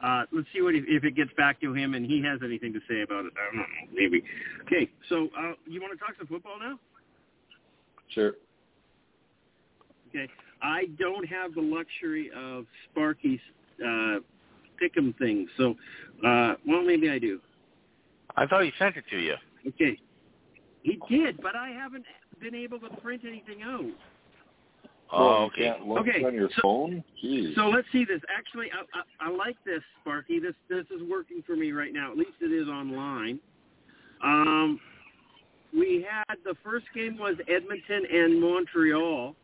Uh, 0.03 0.25
let's 0.33 0.47
see 0.55 0.63
what 0.63 0.75
he, 0.75 0.81
if 0.87 1.05
it 1.05 1.17
gets 1.17 1.31
back 1.37 1.61
to 1.61 1.75
him 1.75 1.95
and 1.95 2.07
he 2.07 2.23
has 2.23 2.39
anything 2.45 2.73
to 2.73 2.81
say 2.89 3.03
about 3.03 3.25
it. 3.25 3.33
I 3.37 3.47
don't 3.47 3.57
know. 3.57 3.67
Maybe. 3.93 4.23
Okay. 4.63 4.89
So 5.09 5.29
uh, 5.37 5.55
you 5.67 5.81
want 5.81 5.93
to 5.93 5.99
talk 5.99 6.15
some 6.17 6.27
football 6.29 6.59
now? 6.61 6.79
Sure. 8.15 8.33
Okay. 10.09 10.29
I 10.63 10.87
don't 10.99 11.27
have 11.27 11.55
the 11.55 11.61
luxury 11.61 12.31
of 12.37 12.65
Sparky's 12.91 13.41
uh, 13.85 14.19
pick'em 14.81 15.17
thing. 15.19 15.49
So, 15.57 15.75
uh, 16.25 16.55
well, 16.67 16.83
maybe 16.83 17.11
I 17.11 17.19
do. 17.19 17.41
I 18.37 18.47
thought 18.47 18.65
he 18.65 18.73
sent 18.79 18.97
it 18.97 19.05
to 19.11 19.19
you. 19.19 19.35
Okay. 19.67 19.99
He 20.83 20.99
did, 21.11 21.41
but 21.43 21.57
I 21.57 21.71
haven't 21.71 22.05
been 22.41 22.55
able 22.55 22.79
to 22.81 22.89
print 23.03 23.23
anything 23.27 23.63
out. 23.63 23.85
Oh, 25.11 25.19
Well, 25.19 25.41
you 25.41 25.47
okay. 25.47 25.65
Can't 25.65 25.99
Okay, 26.09 26.25
on 26.25 26.35
your 26.35 26.51
so- 26.57 26.63
phone. 26.63 27.05
Jeez. 27.25 27.55
So 27.55 27.69
let's 27.69 27.87
see 27.93 28.05
this. 28.05 28.21
Actually, 28.37 28.69
I, 28.73 29.25
I, 29.25 29.29
I 29.29 29.31
like 29.31 29.57
this, 29.65 29.81
Sparky. 30.03 30.39
This 30.39 30.55
this 30.69 30.85
is 30.95 31.03
working 31.09 31.43
for 31.47 31.57
me 31.57 31.73
right 31.73 31.93
now. 31.93 32.11
At 32.13 32.19
least 32.19 32.33
it 32.41 32.53
is 32.53 32.69
online. 32.69 33.39
Um, 34.23 34.81
we 35.73 36.07
had 36.09 36.37
the 36.45 36.55
first 36.65 36.87
game 36.95 37.17
was 37.19 37.37
Edmonton 37.49 38.05
and 38.13 38.41
Montreal, 38.41 39.35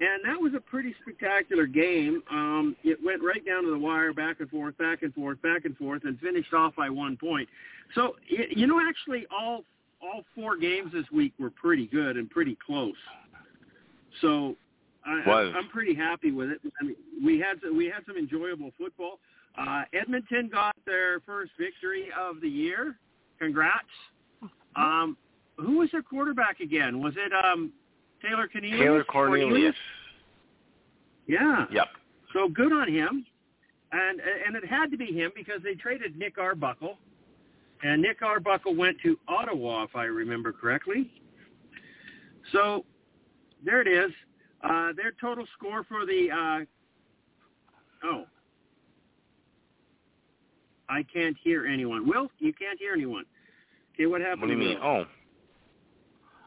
and 0.00 0.24
that 0.24 0.40
was 0.40 0.52
a 0.54 0.60
pretty 0.60 0.94
spectacular 1.02 1.66
game. 1.66 2.22
Um, 2.30 2.76
it 2.84 2.98
went 3.04 3.22
right 3.22 3.44
down 3.44 3.64
to 3.64 3.70
the 3.70 3.78
wire, 3.78 4.12
back 4.12 4.40
and 4.40 4.50
forth, 4.50 4.76
back 4.78 5.02
and 5.02 5.14
forth, 5.14 5.40
back 5.42 5.64
and 5.64 5.76
forth, 5.76 6.02
and 6.04 6.18
finished 6.20 6.52
off 6.52 6.74
by 6.76 6.90
one 6.90 7.16
point. 7.16 7.48
So 7.94 8.16
y- 8.30 8.46
you 8.50 8.66
know, 8.66 8.80
actually, 8.80 9.26
all 9.36 9.64
all 10.02 10.24
four 10.34 10.56
games 10.56 10.92
this 10.92 11.06
week 11.12 11.32
were 11.38 11.50
pretty 11.50 11.86
good 11.86 12.16
and 12.16 12.28
pretty 12.30 12.56
close. 12.64 12.94
So 14.20 14.54
I, 15.06 15.22
Was. 15.26 15.52
I'm 15.56 15.68
pretty 15.68 15.94
happy 15.94 16.30
with 16.30 16.50
it. 16.50 16.60
I 16.80 16.84
mean, 16.84 16.96
we 17.22 17.38
had 17.38 17.60
some, 17.62 17.76
we 17.76 17.86
had 17.86 18.04
some 18.06 18.16
enjoyable 18.16 18.70
football. 18.78 19.18
Uh, 19.58 19.82
Edmonton 19.92 20.48
got 20.52 20.74
their 20.86 21.20
first 21.20 21.52
victory 21.58 22.08
of 22.18 22.40
the 22.40 22.48
year. 22.48 22.96
Congrats. 23.38 23.84
Um, 24.76 25.16
who 25.56 25.78
was 25.78 25.90
their 25.92 26.02
quarterback 26.02 26.60
again? 26.60 27.00
Was 27.00 27.14
it 27.16 27.32
um, 27.32 27.72
Taylor 28.22 28.48
Cornelius? 28.48 28.80
Taylor 28.80 29.04
Cornelius. 29.04 29.74
Yeah. 31.26 31.66
Yep. 31.70 31.86
So 32.32 32.48
good 32.48 32.72
on 32.72 32.88
him. 32.88 33.24
And 33.92 34.20
and 34.20 34.56
it 34.56 34.64
had 34.66 34.90
to 34.90 34.96
be 34.96 35.06
him 35.06 35.30
because 35.36 35.62
they 35.62 35.74
traded 35.74 36.18
Nick 36.18 36.36
Arbuckle. 36.38 36.98
And 37.84 38.02
Nick 38.02 38.22
Arbuckle 38.22 38.74
went 38.74 38.96
to 39.02 39.16
Ottawa, 39.28 39.84
if 39.84 39.94
I 39.94 40.04
remember 40.04 40.52
correctly. 40.52 41.12
So 42.50 42.84
there 43.64 43.80
it 43.80 43.86
is. 43.86 44.10
Uh, 44.64 44.92
their 44.96 45.12
total 45.20 45.44
score 45.58 45.84
for 45.84 46.06
the 46.06 46.28
uh, 46.30 48.06
oh, 48.06 48.24
I 50.88 51.04
can't 51.12 51.36
hear 51.42 51.66
anyone. 51.66 52.08
Will 52.08 52.28
you 52.38 52.52
can't 52.54 52.78
hear 52.78 52.94
anyone? 52.94 53.24
Okay, 53.94 54.06
what 54.06 54.22
happened? 54.22 54.40
What 54.42 54.46
do 54.46 54.52
you 54.54 54.58
mean? 54.58 54.78
Oh, 54.82 55.04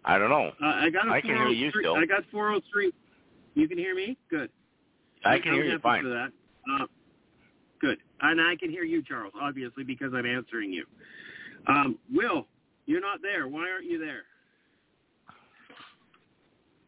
I 0.04 0.18
don't 0.18 0.30
know. 0.30 0.52
Uh, 0.62 0.66
I 0.66 0.90
got 0.90 1.08
a 1.08 1.12
I 1.12 1.22
can 1.22 1.32
hear 1.32 1.48
you 1.50 1.72
403 1.72 1.84
still. 1.84 1.96
I 1.96 2.06
got 2.06 2.24
403. 2.32 2.92
You 3.54 3.68
can 3.68 3.78
hear 3.78 3.94
me? 3.94 4.18
Good. 4.30 4.50
I 5.24 5.40
can 5.40 5.50
I'm 5.50 5.56
hear 5.56 5.66
you 5.66 5.80
fine. 5.80 6.04
For 6.04 6.10
that. 6.10 6.32
Uh, 6.72 6.86
good. 7.80 7.98
And 8.22 8.42
I 8.42 8.56
can 8.56 8.70
hear 8.72 8.84
you, 8.84 9.04
Charles, 9.04 9.34
obviously, 9.40 9.84
because 9.84 10.12
I'm 10.16 10.26
answering 10.26 10.72
you. 10.72 10.86
Um, 11.68 12.00
Will, 12.14 12.48
you're 12.86 13.02
not 13.02 13.22
there. 13.22 13.48
Why 13.48 13.70
aren't 13.70 13.86
you 13.86 14.00
there? 14.00 14.24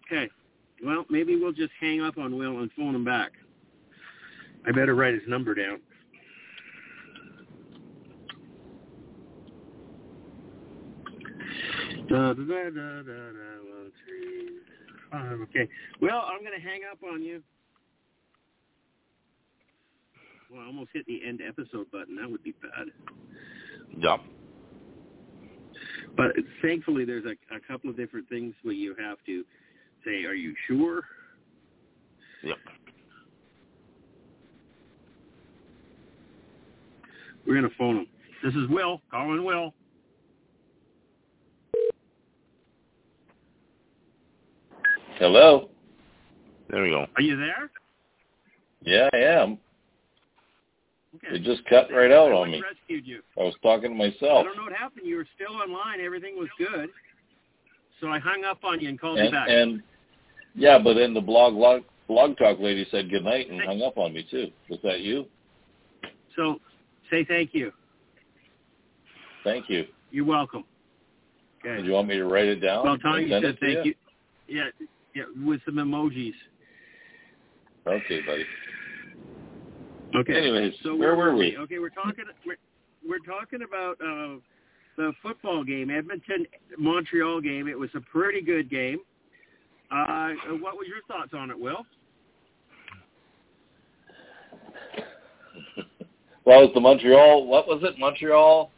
Okay. 0.07 0.29
Well, 0.83 1.05
maybe 1.09 1.36
we'll 1.36 1.51
just 1.51 1.71
hang 1.79 2.01
up 2.01 2.17
on 2.17 2.38
Will 2.38 2.59
and 2.59 2.71
phone 2.77 2.95
him 2.95 3.03
back. 3.03 3.31
I 4.65 4.71
better 4.71 4.95
write 4.95 5.13
his 5.13 5.24
number 5.27 5.53
down. 5.53 5.79
Da, 12.09 12.33
da, 12.33 12.43
da, 12.43 12.69
da, 12.69 13.03
da, 13.03 13.03
da, 13.03 13.50
one, 13.69 13.91
three, 14.03 14.50
five. 15.12 15.39
Okay. 15.41 15.69
Well, 16.01 16.27
I'm 16.27 16.39
going 16.43 16.59
to 16.59 16.67
hang 16.67 16.81
up 16.91 17.00
on 17.03 17.21
you. 17.21 17.43
Well, 20.51 20.62
I 20.62 20.65
almost 20.65 20.89
hit 20.93 21.05
the 21.05 21.21
end 21.24 21.41
episode 21.48 21.91
button. 21.91 22.15
That 22.15 22.29
would 22.29 22.43
be 22.43 22.53
bad. 22.53 22.88
Yep. 23.98 24.21
But 26.17 26.31
thankfully, 26.62 27.05
there's 27.05 27.25
a, 27.25 27.55
a 27.55 27.59
couple 27.67 27.89
of 27.89 27.98
different 27.98 28.27
things 28.27 28.55
where 28.63 28.74
you 28.74 28.95
have 29.00 29.17
to 29.27 29.43
say, 30.05 30.25
"Are 30.25 30.33
you 30.33 30.53
sure?" 30.67 31.03
Yep. 32.43 32.57
We're 37.45 37.59
going 37.59 37.69
to 37.69 37.75
phone 37.77 37.97
him. 37.97 38.07
This 38.43 38.53
is 38.53 38.69
Will. 38.69 39.01
Calling 39.11 39.43
Will. 39.43 39.73
Hello. 45.17 45.69
There 46.69 46.83
we 46.83 46.89
go. 46.89 47.07
Are 47.15 47.21
you 47.21 47.35
there? 47.35 47.69
Yeah, 48.83 49.09
I 49.11 49.41
am. 49.41 49.57
Okay. 51.15 51.35
It 51.35 51.43
just 51.43 51.65
cut 51.65 51.89
right 51.91 52.11
out 52.11 52.31
on 52.31 52.51
me. 52.51 52.61
rescued 52.61 53.05
you? 53.05 53.21
I 53.37 53.41
was 53.41 53.55
talking 53.61 53.91
to 53.91 53.97
myself. 53.97 54.41
I 54.41 54.43
don't 54.43 54.55
know 54.55 54.63
what 54.63 54.73
happened. 54.73 55.05
You 55.05 55.17
were 55.17 55.27
still 55.35 55.55
online. 55.55 55.99
Everything 55.99 56.37
was 56.37 56.47
good. 56.57 56.89
So 58.01 58.07
I 58.07 58.19
hung 58.19 58.43
up 58.45 58.63
on 58.63 58.79
you 58.79 58.89
and 58.89 58.99
called 58.99 59.19
you 59.19 59.31
back. 59.31 59.47
and 59.49 59.81
yeah, 60.55 60.79
but 60.79 60.95
then 60.95 61.13
the 61.13 61.21
blog, 61.21 61.53
blog 61.53 61.83
blog 62.07 62.37
talk 62.37 62.59
lady 62.59 62.85
said 62.91 63.09
good 63.09 63.23
night 63.23 63.49
and 63.49 63.61
hung 63.61 63.81
up 63.81 63.97
on 63.97 64.13
me 64.13 64.25
too. 64.29 64.51
Was 64.69 64.79
that 64.83 65.01
you? 65.01 65.25
so 66.35 66.59
say 67.09 67.25
thank 67.25 67.53
you. 67.53 67.71
Thank 69.43 69.69
you. 69.69 69.85
You're 70.11 70.25
welcome. 70.25 70.63
Do 71.63 71.69
Okay. 71.69 71.83
you 71.85 71.91
want 71.91 72.07
me 72.07 72.15
to 72.15 72.25
write 72.25 72.45
it 72.47 72.57
down? 72.61 72.85
Well, 72.85 72.97
Tony 72.97 73.29
said 73.29 73.57
thank 73.59 73.85
you. 73.85 73.93
Yeah, 74.47 74.69
yeah, 75.13 75.23
with 75.45 75.61
some 75.65 75.75
emojis. 75.75 76.33
Okay, 77.85 78.21
buddy. 78.21 78.45
Okay. 80.15 80.37
Anyways, 80.37 80.73
so 80.83 80.95
where 80.95 81.15
were 81.15 81.35
we? 81.35 81.57
Okay, 81.57 81.79
we're 81.79 81.89
talking. 81.89 82.25
We're, 82.45 82.57
we're 83.07 83.19
talking 83.19 83.61
about 83.61 83.97
uh, 84.01 84.39
the 84.99 85.13
football 85.23 85.63
game, 85.63 85.89
Edmonton 85.89 86.45
Montreal 86.77 87.39
game. 87.39 87.69
It 87.69 87.79
was 87.79 87.89
a 87.95 88.01
pretty 88.01 88.41
good 88.41 88.69
game. 88.69 88.99
Uh, 89.89 90.31
what 90.59 90.75
were 90.75 90.83
your 90.83 91.01
thoughts 91.07 91.31
on 91.33 91.49
it, 91.49 91.57
Will? 91.57 91.85
Well, 96.43 96.65
it's 96.65 96.73
the 96.73 96.81
Montreal. 96.81 97.47
What 97.47 97.67
was 97.67 97.81
it? 97.83 97.97
Montreal. 97.97 98.71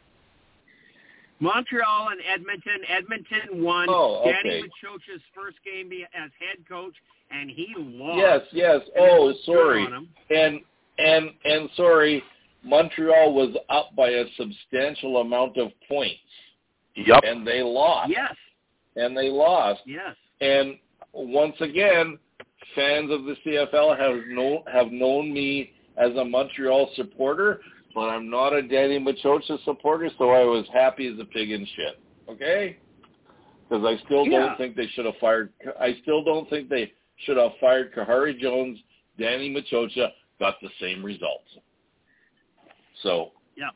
Montreal 1.40 2.08
and 2.10 2.20
Edmonton. 2.32 2.82
Edmonton 2.88 3.64
won. 3.64 3.88
Oh, 3.90 4.20
okay. 4.20 4.32
Danny. 4.44 4.62
Maciocia's 4.62 5.22
first 5.34 5.56
game 5.64 5.90
as 6.14 6.30
head 6.38 6.64
coach, 6.68 6.94
and 7.32 7.50
he 7.50 7.74
lost. 7.76 8.18
Yes, 8.18 8.40
yes. 8.52 8.80
And 8.94 9.10
Oh, 9.10 9.34
sorry. 9.44 9.88
And 10.30 10.60
and 10.98 11.30
and 11.44 11.68
sorry, 11.76 12.22
Montreal 12.64 13.34
was 13.34 13.54
up 13.68 13.94
by 13.96 14.08
a 14.08 14.24
substantial 14.36 15.18
amount 15.20 15.56
of 15.58 15.70
points, 15.88 16.20
Yup. 16.94 17.22
and 17.24 17.46
they 17.46 17.62
lost. 17.62 18.10
Yes, 18.10 18.34
And 18.96 19.16
they 19.16 19.28
lost. 19.30 19.80
yes. 19.86 20.14
And 20.40 20.78
once 21.12 21.56
again, 21.60 22.18
fans 22.74 23.10
of 23.10 23.24
the 23.24 23.36
CFL 23.44 23.96
have 23.98 24.26
known 24.28 24.62
have 24.72 24.90
known 24.92 25.32
me 25.32 25.72
as 25.96 26.14
a 26.16 26.24
Montreal 26.24 26.90
supporter, 26.94 27.60
but 27.94 28.08
I'm 28.08 28.30
not 28.30 28.52
a 28.54 28.62
Danny 28.62 28.98
Maciocia 28.98 29.62
supporter, 29.64 30.08
so 30.18 30.30
I 30.30 30.44
was 30.44 30.66
happy 30.72 31.06
as 31.06 31.18
a 31.18 31.24
pig 31.24 31.50
in 31.50 31.66
shit. 31.76 32.00
Okay? 32.28 32.78
Because 33.68 33.84
I 33.84 33.96
still 34.04 34.26
Yeah. 34.26 34.40
don't 34.46 34.56
think 34.58 34.76
they 34.76 34.86
should 34.88 35.04
have 35.06 35.16
fired. 35.18 35.52
I 35.78 35.94
still 36.02 36.22
don't 36.22 36.48
think 36.48 36.68
they 36.68 36.92
should 37.18 37.36
have 37.36 37.56
fired 37.58 37.92
Khari 37.92 38.38
Jones. 38.38 38.78
Danny 39.18 39.50
Maciocia 39.52 40.12
got 40.40 40.60
the 40.60 40.70
same 40.80 41.04
results. 41.04 41.58
So. 43.02 43.32
Yeah. 43.56 43.70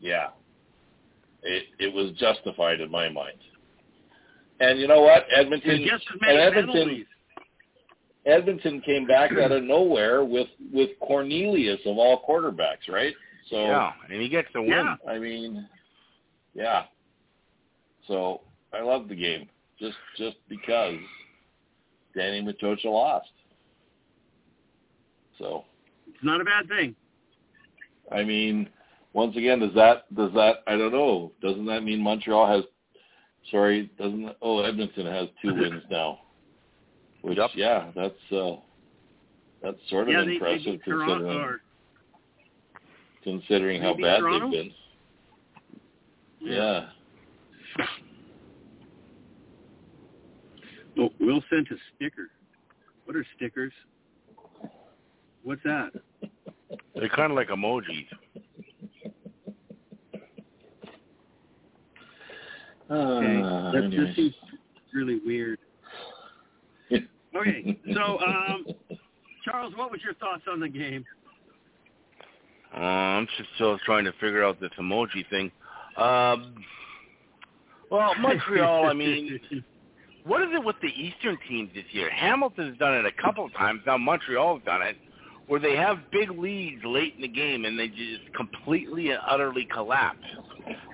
Yeah. 0.00 0.28
It 1.42 1.64
it 1.78 1.92
was 1.92 2.12
justified 2.18 2.80
in 2.80 2.90
my 2.90 3.08
mind. 3.08 3.38
And 4.60 4.78
you 4.78 4.88
know 4.88 5.00
what? 5.02 5.26
Edmonton 5.34 5.70
And 5.70 5.86
just 5.86 6.04
as 6.12 6.20
many 6.20 6.32
and 6.32 6.40
Edmonton 6.40 6.72
penalties. 6.72 7.06
Edmonton 8.26 8.80
came 8.80 9.06
back 9.06 9.32
out 9.32 9.52
of 9.52 9.62
nowhere 9.62 10.24
with 10.24 10.48
with 10.72 10.90
Cornelius 11.00 11.80
of 11.84 11.98
all 11.98 12.24
quarterbacks, 12.26 12.88
right? 12.88 13.14
So 13.50 13.56
yeah, 13.56 13.92
and 14.10 14.20
he 14.20 14.28
gets 14.28 14.48
the 14.54 14.62
win. 14.62 14.70
Yeah. 14.70 14.96
I 15.06 15.18
mean, 15.18 15.68
yeah. 16.54 16.84
So 18.08 18.40
I 18.72 18.80
love 18.80 19.08
the 19.08 19.14
game 19.14 19.48
just 19.78 19.96
just 20.16 20.36
because 20.48 20.96
Danny 22.16 22.42
Maciocia 22.42 22.86
lost. 22.86 23.28
So 25.38 25.64
It's 26.08 26.22
not 26.22 26.40
a 26.40 26.44
bad 26.44 26.68
thing. 26.68 26.94
I 28.12 28.22
mean, 28.22 28.68
once 29.12 29.36
again, 29.36 29.60
does 29.60 29.74
that 29.74 30.14
does 30.14 30.32
that 30.34 30.56
I 30.66 30.76
don't 30.76 30.92
know? 30.92 31.32
Doesn't 31.42 31.66
that 31.66 31.82
mean 31.82 32.00
Montreal 32.02 32.46
has? 32.46 32.64
Sorry, 33.50 33.90
doesn't 33.98 34.30
oh 34.42 34.60
Edmonton 34.60 35.06
has 35.06 35.28
two 35.42 35.54
wins 35.58 35.82
now? 35.90 36.20
Which 37.22 37.38
Yep. 37.38 37.50
yeah, 37.54 37.90
that's 37.94 38.32
uh 38.32 38.56
that's 39.62 39.78
sort 39.88 40.08
of 40.08 40.14
yeah, 40.14 40.20
they, 40.20 40.26
they 40.26 40.32
impressive 40.34 40.64
beat 40.64 40.82
considering 40.84 41.38
Or, 41.38 41.60
considering 43.22 43.80
how 43.82 43.94
bad 43.94 44.20
Toronto? 44.20 44.50
they've 44.50 44.62
been. 44.64 44.72
Yeah. 46.52 46.88
Oh, 50.98 51.10
Will 51.18 51.42
sent 51.50 51.68
a 51.70 51.76
sticker. 51.96 52.30
What 53.04 53.16
are 53.16 53.26
stickers? 53.36 53.72
What's 55.42 55.62
that? 55.64 55.90
They're 56.94 57.08
kind 57.08 57.30
of 57.32 57.36
like 57.36 57.48
emojis. 57.48 58.06
Okay, 62.90 63.42
Uh, 63.42 63.72
that 63.72 63.84
anyways. 63.84 64.06
just 64.06 64.16
seems 64.16 64.34
really 64.92 65.20
weird. 65.24 65.58
Okay, 67.36 67.76
so 67.94 68.20
um, 68.20 68.64
Charles, 69.44 69.74
what 69.74 69.90
was 69.90 70.00
your 70.04 70.14
thoughts 70.14 70.42
on 70.48 70.60
the 70.60 70.68
game? 70.68 71.04
Uh, 72.72 72.78
I'm 72.78 73.26
just 73.36 73.48
still 73.56 73.76
trying 73.84 74.04
to 74.04 74.12
figure 74.20 74.44
out 74.44 74.60
this 74.60 74.70
emoji 74.78 75.28
thing. 75.30 75.50
Um, 75.96 76.54
well, 77.90 78.14
Montreal, 78.20 78.86
I 78.86 78.92
mean, 78.92 79.40
what 80.24 80.42
is 80.42 80.48
it 80.52 80.62
with 80.62 80.76
the 80.80 80.90
Eastern 80.90 81.36
teams 81.48 81.70
this 81.74 81.84
year? 81.90 82.08
Hamilton's 82.08 82.78
done 82.78 82.94
it 82.94 83.04
a 83.04 83.10
couple 83.20 83.44
of 83.46 83.52
times. 83.54 83.80
Now 83.84 83.96
Montreal's 83.98 84.62
done 84.64 84.82
it, 84.82 84.96
where 85.46 85.60
they 85.60 85.76
have 85.76 85.98
big 86.10 86.30
leads 86.30 86.82
late 86.84 87.14
in 87.16 87.22
the 87.22 87.28
game 87.28 87.64
and 87.64 87.78
they 87.78 87.88
just 87.88 88.32
completely 88.34 89.10
and 89.10 89.18
utterly 89.28 89.66
collapse. 89.72 90.24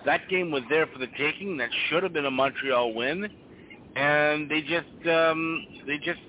That 0.05 0.29
game 0.29 0.51
was 0.51 0.63
there 0.69 0.87
for 0.87 0.99
the 0.99 1.07
taking. 1.19 1.57
That 1.59 1.71
should 1.89 2.03
have 2.03 2.13
been 2.13 2.27
a 2.27 2.31
Montreal 2.31 2.95
win, 2.95 3.29
and 3.97 4.51
they 4.51 4.63
just 4.63 5.09
um, 5.09 5.67
they 5.87 5.99
just 5.99 6.21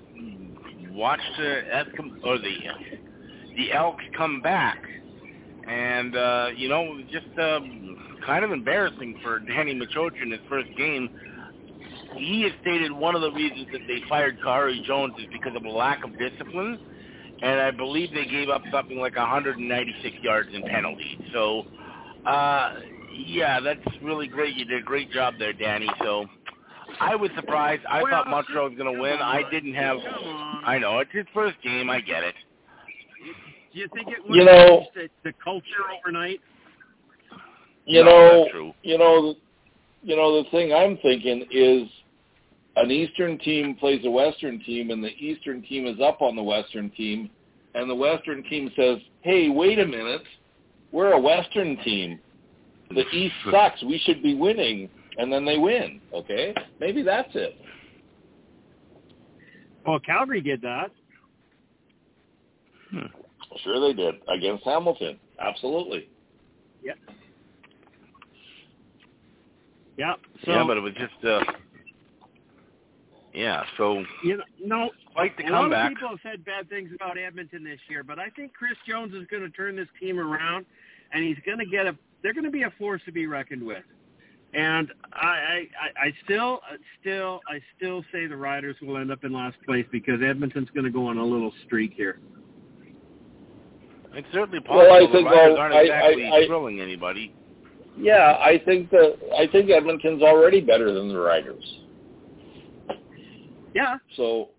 watched 0.92 1.22
the 1.36 1.62
Eskimo 1.72 2.24
or 2.24 2.38
the 2.38 2.56
the 3.56 3.72
Elks 3.72 4.04
come 4.16 4.40
back, 4.40 4.78
and 5.66 6.16
uh, 6.16 6.48
you 6.56 6.68
know 6.68 7.00
just 7.10 7.26
um, 7.40 8.20
kind 8.24 8.44
of 8.44 8.52
embarrassing 8.52 9.18
for 9.22 9.40
Danny 9.40 9.74
Maciocia 9.74 10.22
in 10.22 10.30
his 10.30 10.40
first 10.48 10.68
game. 10.76 11.08
He 12.16 12.42
has 12.42 12.52
stated 12.60 12.92
one 12.92 13.14
of 13.16 13.22
the 13.22 13.32
reasons 13.32 13.68
that 13.72 13.80
they 13.88 14.00
fired 14.08 14.38
Khari 14.44 14.84
Jones 14.84 15.14
is 15.18 15.26
because 15.32 15.56
of 15.56 15.64
a 15.64 15.70
lack 15.70 16.04
of 16.04 16.16
discipline, 16.18 16.78
and 17.42 17.60
I 17.60 17.70
believe 17.70 18.10
they 18.14 18.24
gave 18.24 18.48
up 18.48 18.62
something 18.70 18.98
like 18.98 19.16
196 19.16 20.16
yards 20.22 20.48
in 20.54 20.62
penalties. 20.62 21.18
So, 21.32 21.64
uh, 22.24 22.74
yeah, 23.14 23.60
that's 23.60 23.80
really 24.02 24.28
great. 24.28 24.54
You 24.56 24.64
did 24.64 24.80
a 24.80 24.84
great 24.84 25.10
job 25.10 25.34
there, 25.38 25.52
Danny. 25.52 25.88
So. 26.02 26.26
I 27.00 27.16
was 27.16 27.30
surprised. 27.36 27.82
I 27.88 28.02
Well, 28.02 28.12
thought 28.12 28.28
Montreal 28.28 28.68
was 28.68 28.78
going 28.78 28.94
to 28.94 29.00
win. 29.00 29.14
I 29.18 29.42
didn't 29.50 29.74
have. 29.74 29.96
I 30.64 30.78
know 30.78 30.98
it's 30.98 31.10
his 31.12 31.24
first 31.32 31.56
game. 31.62 31.88
I 31.88 32.00
get 32.00 32.22
it. 32.22 32.34
Do 33.72 33.78
you 33.80 33.88
think 33.94 34.08
it 34.08 34.18
would 34.28 34.36
You 34.36 34.44
know- 34.44 34.86
the, 34.94 35.08
the 35.24 35.32
culture 35.42 35.64
overnight? 35.98 36.40
You 37.86 38.04
No, 38.04 38.10
know, 38.52 38.74
you 38.82 38.98
know, 38.98 39.34
you 40.02 40.16
know. 40.16 40.42
The 40.42 40.50
thing 40.50 40.72
I'm 40.74 40.98
thinking 40.98 41.46
is, 41.50 41.88
an 42.76 42.90
Eastern 42.90 43.38
team 43.38 43.74
plays 43.74 44.04
a 44.04 44.10
Western 44.10 44.58
team, 44.60 44.90
and 44.90 45.02
the 45.02 45.10
Eastern 45.10 45.62
team 45.62 45.86
is 45.86 46.00
up 46.00 46.22
on 46.22 46.36
the 46.36 46.42
Western 46.42 46.90
team, 46.90 47.30
and 47.74 47.88
the 47.88 47.94
Western 47.94 48.42
team 48.44 48.70
says, 48.76 48.98
"Hey, 49.20 49.48
wait 49.48 49.78
a 49.78 49.86
minute, 49.86 50.22
we're 50.90 51.12
a 51.12 51.20
Western 51.20 51.76
team. 51.78 52.18
The 52.90 53.06
East 53.10 53.34
sucks. 53.50 53.82
We 53.82 53.98
should 54.04 54.22
be 54.22 54.34
winning." 54.34 54.88
And 55.18 55.30
then 55.30 55.44
they 55.44 55.58
win. 55.58 56.00
Okay, 56.14 56.54
maybe 56.80 57.02
that's 57.02 57.28
it. 57.34 57.54
Well, 59.86 60.00
Calgary 60.00 60.40
did 60.40 60.62
that. 60.62 60.90
Hmm. 62.90 63.06
Sure, 63.62 63.80
they 63.80 63.92
did 63.92 64.14
against 64.34 64.64
Hamilton. 64.64 65.18
Absolutely. 65.38 66.08
Yeah. 69.98 70.14
So 70.44 70.52
yeah, 70.52 70.64
but 70.66 70.78
it 70.78 70.80
was 70.80 70.94
just. 70.94 71.24
uh 71.24 71.40
Yeah, 73.34 73.64
so 73.78 74.04
you 74.22 74.36
know, 74.36 74.44
no, 74.62 74.90
quite 75.14 75.36
the 75.38 75.44
a 75.44 75.50
lot 75.50 75.72
of 75.72 75.88
people 75.88 76.08
have 76.10 76.18
said 76.22 76.44
bad 76.44 76.68
things 76.68 76.90
about 76.94 77.16
Edmonton 77.16 77.64
this 77.64 77.80
year, 77.88 78.02
but 78.02 78.18
I 78.18 78.28
think 78.30 78.52
Chris 78.52 78.76
Jones 78.86 79.14
is 79.14 79.26
going 79.30 79.42
to 79.42 79.50
turn 79.50 79.74
this 79.74 79.88
team 79.98 80.18
around, 80.18 80.66
and 81.12 81.24
he's 81.24 81.38
going 81.46 81.58
to 81.58 81.66
get 81.66 81.86
a. 81.86 81.96
They're 82.22 82.34
going 82.34 82.44
to 82.44 82.50
be 82.50 82.64
a 82.64 82.72
force 82.78 83.00
to 83.06 83.12
be 83.12 83.26
reckoned 83.26 83.64
with. 83.64 83.82
And 84.54 84.92
I, 85.14 85.26
I, 85.26 85.68
I 85.80 86.06
I 86.08 86.14
still, 86.24 86.60
uh, 86.70 86.76
still, 87.00 87.40
I 87.48 87.58
still 87.76 88.04
say 88.12 88.26
the 88.26 88.36
Riders 88.36 88.76
will 88.82 88.98
end 88.98 89.10
up 89.10 89.24
in 89.24 89.32
last 89.32 89.56
place 89.64 89.86
because 89.90 90.20
Edmonton's 90.22 90.68
going 90.74 90.84
to 90.84 90.90
go 90.90 91.06
on 91.06 91.16
a 91.16 91.24
little 91.24 91.52
streak 91.64 91.94
here. 91.94 92.20
It's 94.12 94.28
certainly 94.32 94.60
possible. 94.60 94.78
Well, 94.90 95.06
possible. 95.08 95.26
Uh, 95.26 95.30
I 95.30 95.32
the 95.32 95.36
Riders 95.36 95.58
aren't 95.58 95.74
exactly 95.74 96.26
I- 96.28 96.36
I- 96.36 96.46
thrilling 96.46 96.80
anybody. 96.80 97.34
Yeah, 97.96 98.38
I 98.40 98.60
think 98.64 98.90
that 98.90 99.16
I 99.38 99.46
think 99.46 99.70
Edmonton's 99.70 100.22
already 100.22 100.60
better 100.60 100.92
than 100.92 101.08
the 101.08 101.18
Riders. 101.18 101.78
Yeah, 103.74 103.96
So 104.16 104.50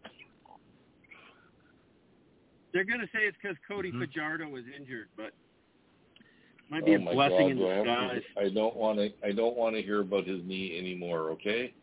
They're 2.73 2.83
going 2.83 2.99
to 3.01 3.07
say 3.07 3.19
it's 3.27 3.37
because 3.41 3.55
Cody 3.67 3.91
Hmm. 3.91 3.99
Fajardo 4.01 4.47
was 4.49 4.63
injured, 4.75 5.07
but 5.15 5.31
might 6.69 6.85
be 6.85 6.93
oh 6.93 6.95
a 6.95 7.13
blessing 7.13 7.37
God, 7.37 7.51
in 7.51 7.57
do 7.57 7.67
I, 7.69 7.75
disguise. 7.83 8.21
to, 8.35 8.41
I 8.41 8.49
don't 8.49 8.75
want 8.75 8.97
to. 8.97 9.11
I 9.23 9.31
don't 9.31 9.55
want 9.55 9.75
to 9.75 9.81
hear 9.83 9.99
about 10.01 10.25
his 10.25 10.41
knee 10.43 10.75
anymore. 10.79 11.29
Okay. 11.31 11.73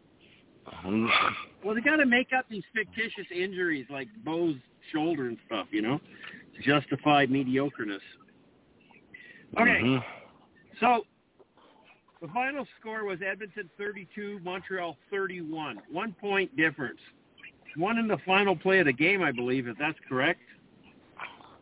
Well, 1.64 1.74
they 1.74 1.80
got 1.80 1.96
to 1.96 2.06
make 2.06 2.28
up 2.36 2.46
these 2.48 2.64
fictitious 2.74 3.26
injuries 3.34 3.86
like 3.90 4.08
Bo's 4.24 4.56
shoulder 4.92 5.28
and 5.28 5.38
stuff, 5.46 5.66
you 5.70 5.82
know, 5.82 6.00
to 6.56 6.62
justify 6.62 7.26
mediocreness. 7.26 8.00
Okay, 9.58 9.80
Mhm. 9.80 10.04
so 10.80 11.04
the 12.20 12.28
final 12.28 12.66
score 12.78 13.04
was 13.04 13.20
Edmonton 13.22 13.68
32, 13.78 14.38
Montreal 14.40 14.96
31. 15.10 15.78
One 15.90 16.12
point 16.14 16.54
difference. 16.56 17.00
One 17.76 17.98
in 17.98 18.08
the 18.08 18.18
final 18.26 18.56
play 18.56 18.80
of 18.80 18.86
the 18.86 18.92
game, 18.92 19.22
I 19.22 19.32
believe, 19.32 19.68
if 19.68 19.76
that's 19.78 19.98
correct. 20.08 20.40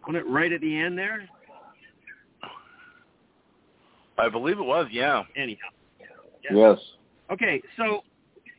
Wasn't 0.07 0.17
it 0.17 0.29
right 0.31 0.51
at 0.53 0.61
the 0.61 0.77
end 0.77 0.97
there? 0.99 1.29
I 4.19 4.29
believe 4.29 4.59
it 4.59 4.65
was. 4.65 4.87
Yeah. 4.91 5.23
Anyhow. 5.37 5.69
Yeah. 6.51 6.57
Yes. 6.57 6.79
Okay, 7.31 7.61
so 7.77 8.03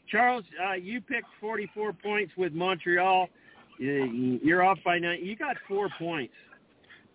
Charles, 0.08 0.44
uh, 0.68 0.74
you 0.74 1.02
picked 1.02 1.28
44 1.42 1.94
points 1.94 2.32
with 2.38 2.54
Montreal. 2.54 3.30
You- 3.78 4.40
You're 4.44 4.64
off 4.64 4.78
by 4.86 5.00
nine. 5.00 5.20
You 5.26 5.36
got 5.36 5.58
four 5.68 5.90
points. 5.98 6.34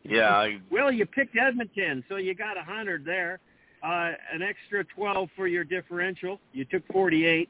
Yeah. 0.02 0.30
I, 0.36 0.58
Well, 0.70 0.90
you 0.92 1.06
picked 1.06 1.36
Edmonton, 1.36 2.04
so 2.08 2.16
you 2.16 2.34
got 2.34 2.56
a 2.56 2.60
100 2.60 3.04
there. 3.04 3.38
Uh, 3.82 4.12
an 4.32 4.42
extra 4.42 4.82
12 4.84 5.28
for 5.36 5.46
your 5.46 5.62
differential. 5.64 6.40
You 6.52 6.64
took 6.64 6.86
48. 6.88 7.48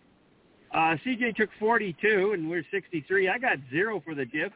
Uh, 0.74 0.96
CJ 1.06 1.36
took 1.36 1.50
42, 1.60 2.32
and 2.34 2.50
we're 2.50 2.64
63. 2.72 3.28
I 3.28 3.38
got 3.38 3.58
zero 3.70 4.02
for 4.04 4.16
the 4.16 4.24
diff, 4.24 4.52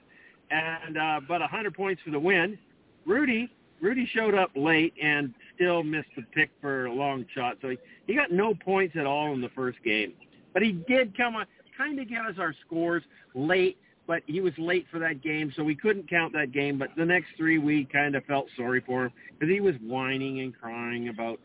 and 0.50 0.98
uh, 0.98 1.20
but 1.26 1.40
100 1.40 1.72
points 1.74 2.02
for 2.04 2.10
the 2.10 2.18
win. 2.18 2.58
Rudy, 3.06 3.48
Rudy 3.80 4.08
showed 4.12 4.34
up 4.34 4.50
late 4.56 4.92
and 5.00 5.32
still 5.54 5.84
missed 5.84 6.08
the 6.16 6.22
pick 6.34 6.50
for 6.60 6.86
a 6.86 6.92
long 6.92 7.24
shot, 7.34 7.58
so 7.62 7.68
he, 7.68 7.78
he 8.08 8.14
got 8.16 8.32
no 8.32 8.52
points 8.52 8.96
at 8.98 9.06
all 9.06 9.32
in 9.32 9.40
the 9.40 9.48
first 9.50 9.78
game. 9.84 10.12
But 10.52 10.62
he 10.62 10.72
did 10.72 11.16
come 11.16 11.36
on, 11.36 11.46
kind 11.76 12.00
of 12.00 12.08
give 12.08 12.24
us 12.24 12.34
our 12.38 12.54
scores 12.66 13.04
late, 13.36 13.78
but 14.08 14.22
he 14.26 14.40
was 14.40 14.52
late 14.58 14.86
for 14.90 14.98
that 14.98 15.22
game, 15.22 15.52
so 15.54 15.62
we 15.62 15.76
couldn't 15.76 16.10
count 16.10 16.32
that 16.32 16.50
game. 16.50 16.78
But 16.78 16.88
the 16.96 17.04
next 17.04 17.28
three, 17.36 17.58
we 17.58 17.84
kind 17.84 18.16
of 18.16 18.24
felt 18.24 18.46
sorry 18.56 18.82
for 18.84 19.04
him 19.04 19.12
because 19.38 19.52
he 19.52 19.60
was 19.60 19.76
whining 19.82 20.40
and 20.40 20.52
crying 20.58 21.10
about, 21.10 21.38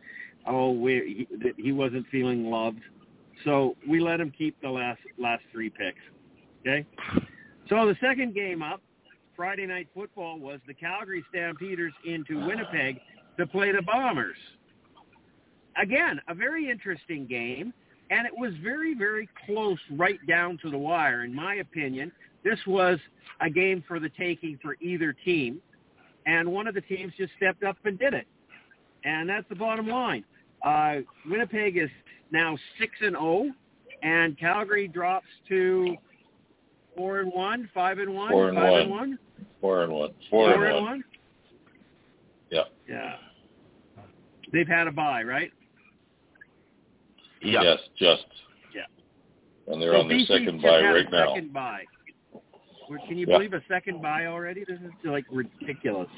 oh, 0.47 0.71
we, 0.71 1.27
that 1.43 1.53
he 1.57 1.71
wasn't 1.71 2.07
feeling 2.07 2.49
loved. 2.49 2.81
So 3.43 3.75
we 3.87 3.99
let 3.99 4.19
him 4.19 4.31
keep 4.35 4.59
the 4.61 4.69
last 4.69 5.01
last 5.17 5.43
three 5.51 5.69
picks. 5.69 5.99
Okay. 6.61 6.85
So 7.69 7.85
the 7.85 7.95
second 8.01 8.33
game 8.33 8.61
up, 8.61 8.81
Friday 9.35 9.65
night 9.65 9.87
football, 9.93 10.39
was 10.39 10.59
the 10.67 10.73
Calgary 10.73 11.23
Stampeders 11.29 11.93
into 12.05 12.45
Winnipeg 12.45 12.99
to 13.37 13.47
play 13.47 13.71
the 13.71 13.81
Bombers. 13.81 14.37
Again, 15.81 16.21
a 16.27 16.35
very 16.35 16.69
interesting 16.69 17.25
game, 17.25 17.73
and 18.11 18.27
it 18.27 18.33
was 18.37 18.53
very, 18.61 18.93
very 18.93 19.27
close 19.45 19.79
right 19.91 20.19
down 20.27 20.59
to 20.61 20.69
the 20.69 20.77
wire, 20.77 21.23
in 21.23 21.33
my 21.33 21.55
opinion. 21.55 22.11
This 22.43 22.59
was 22.67 22.99
a 23.41 23.49
game 23.49 23.83
for 23.87 23.99
the 23.99 24.09
taking 24.09 24.59
for 24.61 24.75
either 24.81 25.13
team, 25.25 25.61
and 26.25 26.51
one 26.51 26.67
of 26.67 26.75
the 26.75 26.81
teams 26.81 27.13
just 27.17 27.33
stepped 27.37 27.63
up 27.63 27.77
and 27.85 27.97
did 27.97 28.13
it. 28.13 28.27
And 29.03 29.27
that's 29.27 29.47
the 29.49 29.55
bottom 29.55 29.87
line. 29.87 30.23
Uh, 30.63 30.97
Winnipeg 31.29 31.77
is 31.77 31.89
now 32.33 32.57
6 32.79 32.91
and 33.01 33.11
0, 33.15 33.51
and 34.01 34.37
Calgary 34.37 34.87
drops 34.89 35.27
to 35.47 35.95
4 36.97 37.19
and 37.21 37.31
1, 37.31 37.69
5 37.73 37.99
and 37.99 38.13
1, 38.13 38.31
Four 38.31 38.49
and 38.49 38.57
5 38.57 38.71
one. 38.71 38.81
and 38.81 38.91
1. 38.91 39.19
Four 39.61 39.83
and 39.83 39.93
one. 39.93 40.09
Four, 40.29 40.53
Four 40.53 40.53
and 40.55 40.63
and 40.65 40.73
one. 40.73 40.83
one? 40.83 41.03
Yeah. 42.49 42.63
Yeah. 42.89 43.15
They've 44.51 44.67
had 44.67 44.87
a 44.87 44.91
bye, 44.91 45.23
right? 45.23 45.51
yeah. 47.41 47.61
Yes, 47.61 47.79
just. 47.97 48.25
Yeah. 48.75 48.81
And 49.71 49.81
they're 49.81 49.93
So 49.93 50.01
on 50.01 50.07
their 50.09 50.17
BC's 50.17 50.27
second 50.27 50.61
buy 50.61 50.81
right 50.81 51.07
a 51.07 51.09
now. 51.09 51.33
Second 51.33 51.53
bye. 51.53 51.83
Well, 52.89 52.99
Can 53.07 53.17
you 53.17 53.25
Yeah. 53.27 53.37
believe 53.37 53.53
a 53.53 53.63
second 53.69 54.01
buy 54.01 54.25
already? 54.25 54.63
This 54.65 54.79
is 54.79 54.91
like 55.05 55.25
ridiculous. 55.31 56.09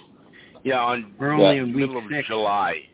Yeah. 0.63 0.83
On 0.83 1.13
We're 1.19 1.31
only 1.33 1.55
Yeah. 1.57 1.63
in 1.63 1.67
week 1.67 1.75
middle 1.87 1.97
of 1.97 2.03
six. 2.11 2.27
July. 2.27 2.87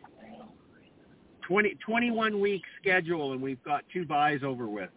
20, 1.46 1.76
21 1.84 2.40
week 2.40 2.62
schedule, 2.80 3.32
and 3.32 3.40
we've 3.42 3.62
got 3.64 3.82
two 3.92 4.04
buys 4.04 4.40
over 4.44 4.66
with. 4.66 4.90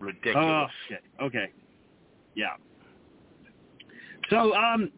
Oh 0.00 0.06
Ridiculous. 0.06 0.70
shit. 0.88 1.02
Okay. 1.20 1.50
Yeah. 2.34 2.56
So, 4.30 4.54
um, 4.54 4.90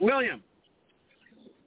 William, 0.00 0.42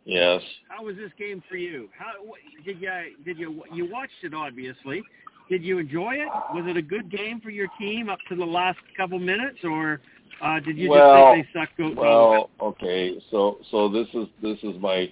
Yes. 0.06 0.41
how 0.69 0.84
was 0.84 0.95
this 0.95 1.12
game 1.17 1.41
for 1.49 1.56
you? 1.58 1.89
How 1.97 2.23
what, 2.23 2.39
did 2.65 2.79
you 2.82 2.89
did 3.25 3.38
you 3.38 3.63
you 3.73 3.89
watched 3.89 4.12
it 4.23 4.34
obviously? 4.34 5.01
Did 5.49 5.63
you 5.63 5.77
enjoy 5.79 6.13
it? 6.15 6.27
Was 6.53 6.65
it 6.67 6.77
a 6.77 6.82
good 6.82 7.10
game 7.12 7.39
for 7.41 7.49
your 7.49 7.67
team 7.79 8.10
up 8.10 8.19
to 8.29 8.36
the 8.36 8.45
last 8.45 8.79
couple 8.97 9.19
minutes, 9.19 9.60
or 9.63 10.01
uh, 10.41 10.60
did 10.60 10.77
you 10.77 10.89
Well, 10.89 11.36
just 11.36 11.53
think 11.53 11.77
they 11.77 11.86
sucked? 11.88 11.97
Well, 11.97 12.49
okay. 12.62 13.17
So 13.32 13.60
so 13.71 13.89
this 13.89 14.08
is 14.13 14.27
this 14.41 14.58
is 14.63 14.79
my 14.82 15.12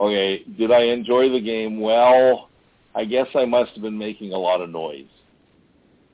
okay. 0.00 0.44
Did 0.58 0.70
I 0.72 0.82
enjoy 0.84 1.28
the 1.30 1.40
game? 1.40 1.80
Well, 1.80 2.48
I 2.94 3.04
guess 3.04 3.26
I 3.34 3.44
must 3.44 3.72
have 3.72 3.82
been 3.82 3.96
making 3.98 4.32
a 4.32 4.38
lot 4.38 4.60
of 4.60 4.70
noise 4.70 5.06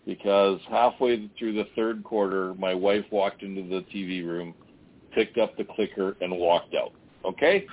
because 0.07 0.61
halfway 0.71 1.29
through 1.39 1.55
the 1.55 1.67
third 1.77 2.03
quarter, 2.05 2.55
my 2.55 2.73
wife 2.75 3.05
walked 3.11 3.43
into 3.43 3.63
the 3.63 3.85
TV 3.95 4.25
room, 4.27 4.55
picked 5.13 5.39
up 5.39 5.57
the 5.57 5.65
clicker, 5.65 6.17
and 6.21 6.37
walked 6.37 6.75
out. 6.75 6.93
Okay. 7.25 7.67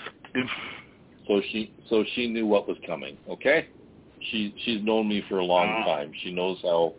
So 1.27 1.41
she 1.51 1.71
so 1.89 2.03
she 2.13 2.27
knew 2.27 2.45
what 2.45 2.67
was 2.67 2.77
coming. 2.85 3.17
Okay. 3.29 3.67
She 4.31 4.53
she's 4.65 4.81
known 4.83 5.07
me 5.07 5.23
for 5.29 5.39
a 5.39 5.43
long 5.43 5.67
Ah. 5.67 5.85
time. 5.85 6.11
She 6.23 6.31
knows 6.31 6.57
how 6.61 6.93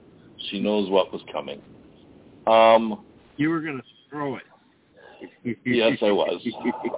she 0.51 0.61
knows 0.61 0.89
what 0.91 1.13
was 1.13 1.23
coming. 1.33 1.61
Um. 2.47 3.05
you 3.37 3.51
were 3.51 3.61
going 3.61 3.77
to 3.79 3.85
throw 4.09 4.37
it. 4.37 4.43
Yes, 5.65 5.99
I 6.03 6.11
was. 6.13 6.41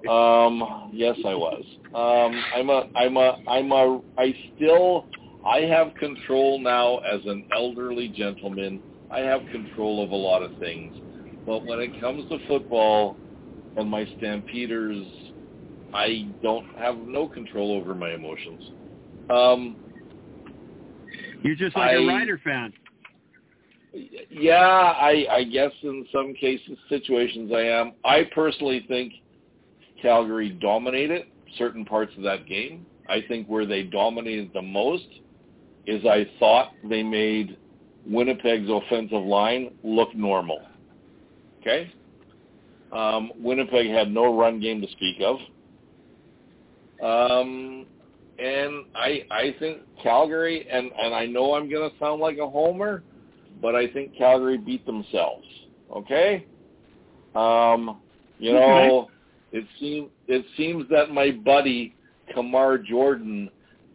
Um, 0.09 0.90
yes, 0.92 1.16
I 1.24 1.35
was. 1.35 1.64
Um, 1.94 2.42
I'm 2.54 2.70
a, 2.70 2.85
I'm 2.96 3.16
a, 3.16 3.38
I'm 3.48 3.72
a, 3.72 4.00
I 4.18 4.35
still, 4.54 5.07
I 5.46 5.61
have 5.61 5.94
control 5.94 6.59
now 6.59 6.98
as 6.98 7.20
an 7.26 7.44
elderly 7.54 8.09
gentleman. 8.09 8.81
I 9.11 9.20
have 9.20 9.42
control 9.50 10.04
of 10.04 10.11
a 10.11 10.16
lot 10.16 10.42
of 10.42 10.50
things, 10.59 10.94
but 11.46 11.64
when 11.64 11.81
it 11.81 11.98
comes 11.98 12.26
to 12.28 12.38
football 12.46 13.18
and 13.76 13.88
my 13.88 14.07
Stampeders, 14.18 15.07
I 15.94 16.28
don't 16.42 16.66
have 16.76 16.96
no 16.96 17.26
control 17.28 17.72
over 17.72 17.94
my 17.94 18.12
emotions. 18.12 18.61
Um, 19.31 19.76
You're 21.42 21.57
just 21.57 21.76
like 21.76 21.92
a 21.92 22.00
I- 22.00 22.07
Rider 22.07 22.40
fan. 22.44 22.72
Yeah, 23.92 24.55
I, 24.55 25.27
I 25.31 25.44
guess 25.44 25.72
in 25.83 26.07
some 26.12 26.35
cases, 26.35 26.77
situations 26.88 27.51
I 27.55 27.62
am. 27.62 27.92
I 28.05 28.24
personally 28.35 28.85
think 28.87 29.14
Calgary 30.01 30.51
dominated 30.51 31.27
certain 31.57 31.85
parts 31.85 32.12
of 32.16 32.22
that 32.24 32.46
game. 32.46 32.85
I 33.09 33.22
think 33.27 33.46
where 33.46 33.66
they 33.66 33.85
dominated 33.85 34.51
the 34.53 34.62
most 34.62 35.07
is 35.87 36.05
I 36.05 36.27
thought 36.38 36.72
they 36.88 37.03
made 37.03 37.57
Winnipeg's 38.07 38.68
offensive 38.70 39.22
line 39.22 39.74
look 39.83 40.14
normal. 40.14 40.61
Okay? 41.61 41.92
Um, 42.92 43.33
Winnipeg 43.38 43.88
had 43.88 44.11
no 44.11 44.38
run 44.38 44.61
game 44.61 44.81
to 44.83 44.88
speak 44.92 45.16
of. 45.20 45.37
Um, 47.03 47.87
and 48.38 48.85
I 48.94 49.24
I 49.31 49.55
think 49.59 49.79
Calgary 50.03 50.66
and 50.70 50.90
and 50.98 51.14
I 51.14 51.27
know 51.27 51.55
I'm 51.55 51.68
going 51.68 51.90
to 51.90 51.98
sound 51.98 52.20
like 52.20 52.38
a 52.38 52.48
homer, 52.48 53.03
but 53.60 53.74
I 53.74 53.86
think 53.88 54.16
Calgary 54.16 54.58
beat 54.58 54.84
themselves. 54.86 55.46
Okay, 55.94 56.44
um, 57.34 58.00
you 58.38 58.52
know, 58.52 59.08
it 59.52 59.64
seems 59.80 60.10
it 60.26 60.44
seems 60.56 60.88
that 60.90 61.10
my 61.10 61.30
buddy 61.30 61.94
Kamar 62.34 62.78
Jordan 62.78 63.50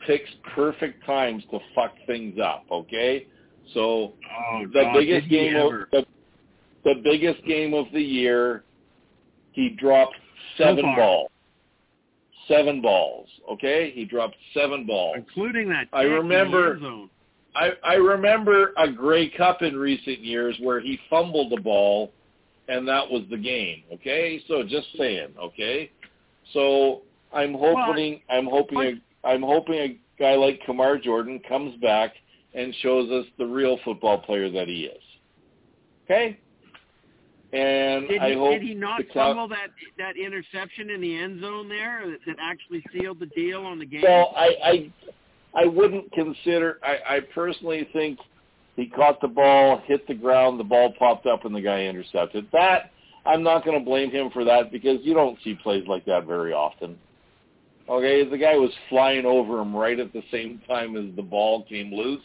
picks 0.08 0.30
perfect 0.56 1.06
times 1.06 1.44
to 1.52 1.60
fuck 1.76 1.94
things 2.08 2.40
up. 2.44 2.66
Okay, 2.72 3.28
so 3.74 4.14
Oh, 4.36 4.64
the 4.74 4.82
God, 4.84 4.94
biggest 4.94 5.30
game 5.30 5.56
of 5.56 5.72
the, 5.92 6.06
the 6.84 6.96
biggest 7.04 7.46
game 7.46 7.74
of 7.74 7.86
the 7.94 8.02
year, 8.02 8.64
he 9.52 9.70
dropped 9.70 10.16
seven 10.58 10.84
far. 10.84 10.96
balls. 10.98 11.30
Seven 12.48 12.82
balls. 12.82 13.28
Okay, 13.52 13.92
he 13.96 14.04
dropped 14.04 14.36
seven 14.54 14.86
balls. 14.86 15.16
including 15.18 15.70
that. 15.70 15.88
I 15.94 16.02
kick 16.04 16.06
in 16.08 16.12
the 16.12 16.18
remember-. 16.22 16.80
I, 17.56 17.72
I 17.84 17.94
remember 17.96 18.74
a 18.78 18.90
Grey 18.90 19.30
Cup 19.30 19.62
in 19.62 19.76
recent 19.76 20.20
years 20.20 20.56
where 20.62 20.80
he 20.80 21.00
fumbled 21.10 21.52
the 21.52 21.62
ball, 21.62 22.12
and 22.68 22.88
that 22.88 23.10
was 23.10 23.24
the 23.30 23.38
game. 23.38 23.84
Okay, 23.94 24.42
so 24.48 24.64
just 24.64 24.88
saying. 24.98 25.30
Okay, 25.40 25.92
so 26.54 27.02
I'm 27.34 27.54
hoping 27.54 28.22
I'm 28.30 28.46
hoping 28.46 28.80
a, 29.24 29.28
I'm 29.28 29.42
hoping 29.42 29.76
a 29.76 30.00
guy 30.20 30.36
like 30.36 30.62
Kamar 30.66 30.98
Jordan 30.98 31.40
comes 31.48 31.80
back 31.82 32.14
and 32.54 32.74
shows 32.82 33.10
us 33.12 33.26
the 33.38 33.46
real 33.46 33.80
football 33.84 34.20
player 34.20 34.50
that 34.52 34.68
he 34.68 34.86
is. 34.86 35.04
Okay. 36.06 36.40
And 37.54 38.08
Did 38.08 38.20
I 38.20 38.30
he, 38.30 38.36
hope 38.36 38.54
did 38.54 38.62
he 38.64 38.74
not 38.74 39.02
fumble 39.14 39.48
that 39.50 39.68
that 40.00 40.18
interception 40.18 40.90
in 40.90 41.02
the 41.02 41.16
end 41.16 41.40
zone 41.40 41.70
there 41.70 42.02
that, 42.10 42.20
that 42.26 42.38
actually 42.42 42.84
sealed 42.92 43.20
the 43.20 43.28
deal 43.28 43.64
on 43.64 43.78
the 43.78 43.86
game? 43.86 44.02
Well, 44.02 44.34
I, 44.36 44.50
I 44.64 44.92
I 45.56 45.66
wouldn't 45.66 46.12
consider. 46.12 46.80
I, 46.84 47.18
I 47.18 47.20
personally 47.34 47.88
think 47.94 48.20
he 48.76 48.88
caught 48.88 49.22
the 49.22 49.28
ball, 49.28 49.82
hit 49.86 50.08
the 50.08 50.16
ground, 50.16 50.60
the 50.60 50.64
ball 50.64 50.94
popped 50.98 51.28
up, 51.28 51.46
and 51.46 51.56
the 51.56 51.62
guy 51.62 51.84
intercepted. 51.84 52.48
That 52.52 52.92
I'm 53.26 53.44
not 53.44 53.64
going 53.64 53.78
to 53.78 53.86
blame 53.86 54.12
him 54.12 54.30
for 54.32 54.44
that 54.44 54.72
because 54.72 55.00
you 55.04 55.14
don't 55.14 55.38
see 55.44 55.56
plays 55.56 55.84
like 55.88 56.06
that 56.06 56.26
very 56.26 56.54
often. 56.54 56.98
Okay, 57.88 58.28
the 58.28 58.38
guy 58.38 58.56
was 58.56 58.72
flying 58.90 59.26
over 59.26 59.60
him 59.60 59.76
right 59.76 60.00
at 60.00 60.14
the 60.14 60.24
same 60.32 60.62
time 60.68 60.96
as 60.96 61.16
the 61.16 61.22
ball 61.22 61.64
came 61.64 61.94
loose. 61.94 62.22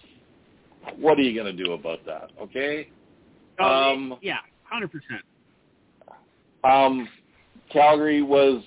What 0.97 1.19
are 1.19 1.23
you 1.23 1.41
going 1.41 1.55
to 1.55 1.65
do 1.65 1.73
about 1.73 2.05
that? 2.07 2.31
Okay. 2.41 2.89
Oh, 3.59 3.65
um, 3.65 4.19
yeah, 4.23 4.39
hundred 4.63 4.91
percent. 4.93 5.23
Um, 6.65 7.09
Calgary 7.73 8.23
was 8.23 8.63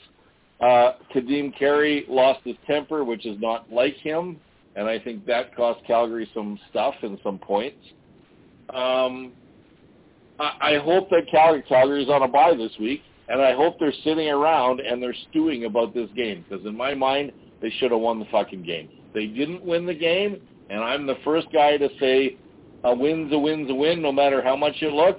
uh, 0.60 0.93
Kadeem 1.13 1.58
Carey 1.58 2.06
lost 2.08 2.41
his 2.43 2.56
temper, 2.67 3.04
which 3.04 3.26
is 3.26 3.39
not 3.39 3.71
like 3.71 3.95
him, 3.95 4.39
and 4.75 4.88
I 4.88 4.99
think 4.99 5.25
that 5.25 5.55
cost 5.55 5.86
Calgary 5.86 6.29
some 6.34 6.60
stuff 6.69 6.95
and 7.01 7.17
some 7.23 7.38
points. 7.39 7.77
Um, 8.69 9.34
I, 10.39 10.75
I 10.75 10.77
hope 10.79 11.10
that 11.10 11.23
Calgary 11.29 11.63
Calgary's 11.67 12.10
on 12.10 12.23
a 12.23 12.27
bye 12.27 12.55
this 12.55 12.71
week, 12.79 13.01
and 13.27 13.41
I 13.41 13.53
hope 13.53 13.77
they're 13.79 13.93
sitting 14.03 14.29
around 14.29 14.79
and 14.79 15.01
they're 15.01 15.15
stewing 15.29 15.65
about 15.65 15.93
this 15.93 16.10
game 16.15 16.45
because 16.47 16.65
in 16.65 16.75
my 16.75 16.93
mind 16.93 17.31
they 17.62 17.69
should 17.77 17.91
have 17.91 17.99
won 17.99 18.19
the 18.19 18.25
fucking 18.31 18.63
game. 18.63 18.89
They 19.13 19.27
didn't 19.27 19.63
win 19.63 19.86
the 19.86 19.93
game, 19.93 20.41
and 20.69 20.81
I'm 20.81 21.05
the 21.05 21.17
first 21.23 21.47
guy 21.51 21.77
to 21.77 21.89
say 21.99 22.38
a 22.84 22.95
win's 22.95 23.31
a 23.34 23.38
win's 23.38 23.69
a 23.69 23.75
win, 23.75 24.01
no 24.01 24.12
matter 24.12 24.41
how 24.41 24.55
much 24.55 24.75
you 24.79 24.93
look. 24.93 25.17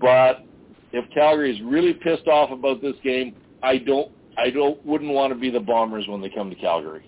But 0.00 0.44
if 0.92 1.08
Calgary 1.14 1.54
is 1.54 1.62
really 1.62 1.94
pissed 1.94 2.26
off 2.26 2.50
about 2.50 2.82
this 2.82 2.96
game, 3.02 3.34
I 3.62 3.78
don't, 3.78 4.10
I 4.36 4.50
don't, 4.50 4.84
wouldn't 4.84 5.12
want 5.12 5.32
to 5.32 5.38
be 5.38 5.50
the 5.50 5.60
Bombers 5.60 6.06
when 6.08 6.20
they 6.20 6.28
come 6.28 6.50
to 6.50 6.56
Calgary. 6.56 7.04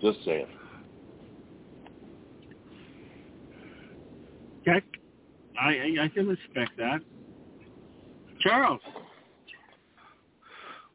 Just 0.00 0.24
saying. 0.24 0.46
Okay, 4.62 4.84
I, 5.60 5.68
I 5.68 6.04
I 6.04 6.08
can 6.08 6.26
respect 6.28 6.76
that. 6.78 7.00
Charles, 8.40 8.80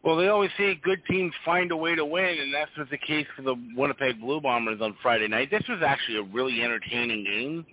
Well, 0.03 0.15
they 0.15 0.27
always 0.27 0.49
say 0.57 0.79
good 0.83 1.01
teams 1.09 1.33
find 1.43 1.71
a 1.71 1.77
way 1.77 1.95
to 1.95 2.05
win, 2.05 2.37
and 2.39 2.53
that's 2.53 2.69
was 2.77 2.87
the 2.89 2.97
case 2.97 3.25
for 3.35 3.41
the 3.43 3.55
Winnipeg 3.75 4.19
Blue 4.19 4.41
Bombers 4.41 4.79
on 4.81 4.95
Friday 5.01 5.27
night. 5.27 5.49
This 5.51 5.63
was 5.69 5.81
actually 5.85 6.17
a 6.17 6.23
really 6.23 6.61
entertaining 6.61 7.23
game, 7.23 7.65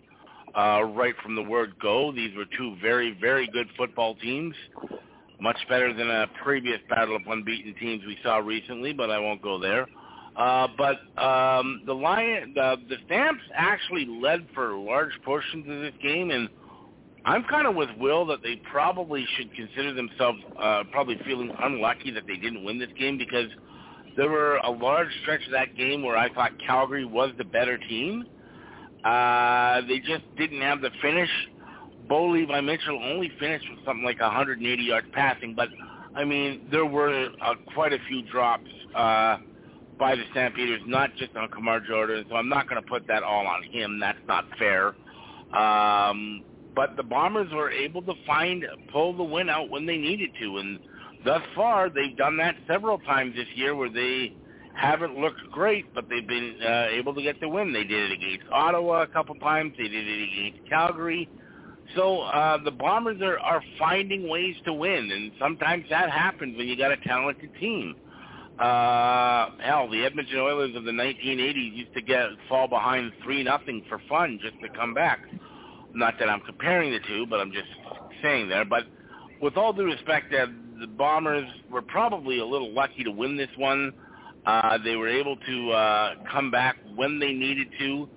uh, 0.55 0.83
right 0.83 1.15
from 1.23 1.35
the 1.35 1.43
word 1.43 1.75
go. 1.81 2.13
These 2.13 2.37
were 2.37 2.45
two 2.57 2.77
very, 2.83 3.17
very 3.21 3.47
good 3.49 3.67
football 3.77 4.15
teams, 4.15 4.55
much 5.41 5.59
better 5.69 5.93
than 5.95 6.11
a 6.11 6.27
previous 6.43 6.81
battle 6.89 7.17
of 7.17 7.23
unbeaten 7.27 7.75
teams 7.81 8.03
we 8.07 8.19
saw 8.23 8.39
recently, 8.39 8.93
but 8.93 9.11
I 9.11 9.19
won't 9.19 9.43
go 9.43 9.59
there. 9.59 9.87
Uh, 10.37 10.67
but 10.79 10.97
um, 11.23 11.83
the 11.85 11.93
Lion, 11.93 12.53
the, 12.55 12.77
the 12.89 12.97
Stamps 13.07 13.43
actually 13.55 14.07
led 14.07 14.47
for 14.55 14.75
large 14.75 15.13
portions 15.25 15.69
of 15.69 15.81
this 15.81 15.93
game, 16.03 16.31
and 16.31 16.49
I'm 17.25 17.45
kind 17.45 17.67
of 17.67 17.75
with 17.75 17.91
Will 17.99 18.25
that 18.27 18.43
they 18.43 18.57
probably 18.71 19.27
should 19.37 19.55
consider 19.55 19.93
themselves 19.93 20.39
uh, 20.59 20.85
probably 20.91 21.19
feeling 21.27 21.53
unlucky 21.63 22.11
that 22.13 22.27
they 22.27 22.37
didn't 22.37 22.65
win 22.65 22.79
this 22.79 22.89
game 22.99 23.19
because 23.19 23.49
there 24.17 24.29
were 24.29 24.57
a 24.57 24.71
large 24.71 25.09
stretch 25.23 25.45
of 25.47 25.53
that 25.53 25.77
game 25.77 26.03
where 26.03 26.17
I 26.17 26.33
thought 26.33 26.53
Calgary 26.67 27.05
was 27.05 27.31
the 27.39 27.45
better 27.45 27.79
team. 27.79 28.25
Uh, 29.05 29.83
they 29.83 29.99
just 29.99 30.25
didn't 30.37 30.61
have 30.61 30.81
the 30.81 30.91
finish. 31.01 31.31
Bo 32.09 32.29
Levi 32.29 32.61
Mitchell 32.61 33.01
only 33.03 33.31
finished 33.39 33.67
with 33.71 33.85
something 33.85 34.05
like 34.05 34.21
180 34.21 34.83
yards 34.83 35.07
passing, 35.13 35.55
but 35.55 35.69
I 36.15 36.25
mean 36.25 36.67
there 36.71 36.87
were 36.87 37.29
uh, 37.41 37.55
quite 37.75 37.93
a 37.93 37.99
few 38.09 38.23
drops 38.23 38.69
uh, 38.95 39.39
by 39.99 40.15
the 40.15 40.23
Stampeders, 40.33 40.81
not 40.87 41.15
just 41.17 41.37
on 41.37 41.49
Kamar 41.49 41.81
Jordan. 41.81 42.25
So 42.29 42.37
I'm 42.37 42.49
not 42.49 42.69
going 42.69 42.83
to 42.83 42.89
put 42.89 43.07
that 43.09 43.23
all 43.23 43.47
on 43.47 43.63
him. 43.65 44.01
That's 44.01 44.19
not 44.27 44.45
fair. 44.59 44.95
Um, 45.57 46.45
but 46.75 46.97
the 46.97 47.03
Bombers 47.03 47.53
were 47.53 47.71
able 47.71 48.03
to 48.03 48.15
find 48.27 48.65
pull 48.93 49.17
the 49.17 49.25
win 49.25 49.49
out 49.49 49.69
when 49.71 49.87
they 49.87 49.99
needed 49.99 50.31
to, 50.41 50.59
and 50.59 50.79
thus 51.25 51.43
far 51.55 51.91
they've 51.91 52.17
done 52.17 52.37
that 52.39 52.57
several 52.67 52.99
times 53.01 53.35
this 53.37 53.47
year 53.55 53.77
where 53.77 53.91
they 53.91 54.33
haven't 54.75 55.19
looked 55.19 55.43
great, 55.51 55.93
but 55.95 56.09
they've 56.09 56.27
been 56.27 56.57
uh, 56.67 56.87
able 56.91 57.15
to 57.15 57.23
get 57.23 57.39
the 57.41 57.49
win. 57.49 57.73
They 57.73 57.85
did 57.85 58.11
it 58.11 58.13
against 58.13 58.51
Ottawa 58.51 59.03
a 59.03 59.07
couple 59.07 59.35
times. 59.37 59.75
They 59.77 59.89
did 59.89 60.07
it 60.09 60.23
against 60.23 60.69
Calgary. 60.69 61.29
So 61.95 62.23
uh, 62.23 62.59
the 62.63 62.71
Bombers 62.71 63.21
are, 63.21 63.39
are 63.39 63.63
finding 63.79 64.29
ways 64.29 64.57
to 64.65 64.73
win, 64.73 65.11
and 65.13 65.33
sometimes 65.39 65.85
that 65.91 66.11
happens 66.11 66.57
when 66.57 66.67
you 66.67 66.77
got 66.77 66.91
a 66.91 66.97
talented 66.99 67.51
team. 67.61 67.97
Uh, 67.99 68.12
hell, 68.59 69.89
the 69.91 70.05
Edmonton 70.05 70.39
Oilers 70.39 70.77
of 70.77 70.85
the 70.85 70.93
1980s 70.93 71.77
used 71.77 71.95
to 71.95 72.03
get 72.03 72.27
fall 72.49 72.69
behind 72.69 73.13
three 73.23 73.43
nothing 73.43 73.85
for 73.89 74.01
fun 74.09 74.39
just 74.43 74.61
to 74.61 74.69
come 74.69 74.95
back. 74.95 75.21
Not 75.95 76.15
that 76.19 76.29
I'm 76.29 76.41
comparing 76.41 76.93
the 76.93 77.01
two, 77.07 77.27
but 77.27 77.41
I'm 77.41 77.53
just 77.53 77.69
saying 78.23 78.49
there. 78.49 78.65
But 78.65 78.85
with 79.41 79.57
all 79.57 79.73
due 79.73 79.85
respect, 79.85 80.33
uh, 80.33 80.47
the 80.81 80.87
Bombers 80.87 81.49
were 81.71 81.83
probably 81.83 82.39
a 82.39 82.47
little 82.47 82.73
lucky 82.73 83.05
to 83.05 83.11
win 83.11 83.37
this 83.37 83.51
one. 83.57 83.93
Uh, 84.47 84.79
they 84.83 84.97
were 84.97 85.09
able 85.09 85.37
to 85.37 85.71
uh, 85.71 86.15
come 86.31 86.51
back 86.51 86.77
when 86.95 87.19
they 87.19 87.33
needed 87.33 87.69
to. 87.79 88.09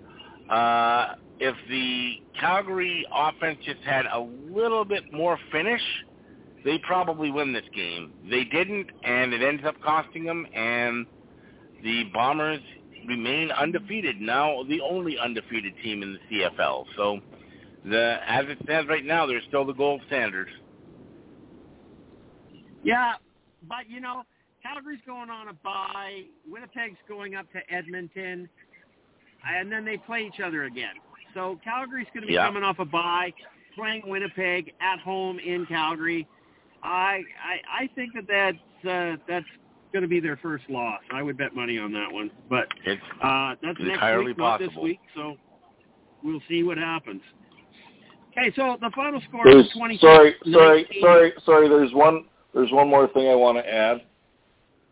Uh, 0.49 1.15
if 1.39 1.55
the 1.69 2.13
Calgary 2.39 3.05
offense 3.13 3.59
just 3.65 3.81
had 3.81 4.05
a 4.05 4.19
little 4.19 4.85
bit 4.85 5.11
more 5.11 5.37
finish, 5.51 5.81
they 6.65 6.79
probably 6.79 7.31
win 7.31 7.53
this 7.53 7.63
game. 7.73 8.11
They 8.29 8.43
didn't, 8.43 8.87
and 9.03 9.33
it 9.33 9.41
ends 9.43 9.63
up 9.65 9.75
costing 9.81 10.25
them. 10.25 10.47
And 10.53 11.05
the 11.83 12.05
Bombers 12.11 12.59
remain 13.07 13.51
undefeated 13.51 14.19
now, 14.19 14.63
the 14.67 14.81
only 14.81 15.17
undefeated 15.17 15.73
team 15.83 16.01
in 16.01 16.13
the 16.13 16.19
CFL. 16.41 16.85
So, 16.97 17.19
the 17.85 18.17
as 18.27 18.45
it 18.47 18.57
stands 18.63 18.89
right 18.89 19.05
now, 19.05 19.27
they're 19.27 19.43
still 19.47 19.63
the 19.63 19.73
gold 19.73 20.01
standard. 20.07 20.49
yeah, 22.83 23.13
but 23.67 23.87
you 23.87 23.99
know 24.01 24.23
Calgary's 24.63 24.99
going 25.05 25.29
on 25.29 25.49
a 25.49 25.53
bye. 25.53 26.23
Winnipeg's 26.49 26.97
going 27.07 27.35
up 27.35 27.45
to 27.51 27.59
Edmonton, 27.73 28.49
and 29.47 29.71
then 29.71 29.85
they 29.85 29.97
play 29.97 30.23
each 30.25 30.39
other 30.43 30.63
again. 30.63 30.95
So 31.35 31.59
Calgary's 31.63 32.07
going 32.13 32.21
to 32.21 32.27
be 32.27 32.33
Yeah. 32.33 32.47
coming 32.47 32.63
off 32.63 32.79
a 32.79 32.85
bye, 32.85 33.33
playing 33.75 34.03
Winnipeg 34.07 34.73
at 34.81 34.99
home 34.99 35.37
in 35.37 35.67
Calgary. 35.67 36.27
I 36.85 37.21
I, 37.43 37.83
I 37.83 37.89
think 37.95 38.13
that 38.13 38.25
that's 38.27 38.87
uh, 38.87 39.17
that's 39.27 39.45
going 39.91 40.03
to 40.03 40.07
be 40.09 40.19
their 40.19 40.37
first 40.37 40.65
loss. 40.69 40.99
I 41.11 41.23
would 41.23 41.37
bet 41.37 41.55
money 41.55 41.77
on 41.77 41.91
that 41.93 42.11
one, 42.11 42.29
but 42.49 42.67
It's 42.85 43.01
uh, 43.23 43.55
that's 43.61 43.79
next 43.79 43.93
entirely 43.93 44.27
week, 44.27 44.37
not 44.37 44.59
this 44.59 44.67
possible. 44.67 44.83
week. 44.83 44.99
So 45.15 45.37
we'll 46.23 46.41
see 46.49 46.63
what 46.63 46.77
happens. 46.77 47.21
Okay, 48.31 48.51
so 48.55 48.77
the 48.81 48.91
final 48.93 49.21
score 49.29 49.45
There's, 49.45 49.65
is 49.65 49.71
twenty. 49.77 49.97
sorry, 49.99 50.35
sorry, 50.51 50.85
sorry, 51.01 51.33
sorry. 51.45 51.69
There's 51.69 51.93
one. 51.93 52.25
There's 52.53 52.71
one 52.71 52.89
more 52.89 53.07
thing 53.09 53.29
I 53.29 53.35
want 53.35 53.57
to 53.57 53.67
add. 53.69 54.01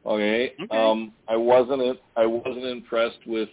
Okay. 0.06 0.54
Okay. 0.62 0.78
Um, 0.78 1.12
I 1.28 1.36
wasn't. 1.36 2.00
I 2.16 2.26
wasn't 2.26 2.66
impressed 2.66 3.20
with 3.28 3.50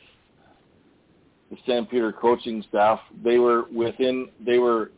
the 1.50 1.57
Stampeder 1.64 2.12
coaching 2.12 2.64
staff. 2.68 3.00
They 3.24 3.38
were 3.38 3.64
within. 3.74 4.29
They 4.44 4.59
were 4.59 4.92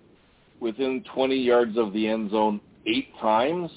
within 0.60 1.02
20 1.14 1.34
yards 1.34 1.76
of 1.76 1.92
the 1.92 2.06
end 2.06 2.30
zone 2.30 2.60
eight 2.86 3.08
times, 3.20 3.70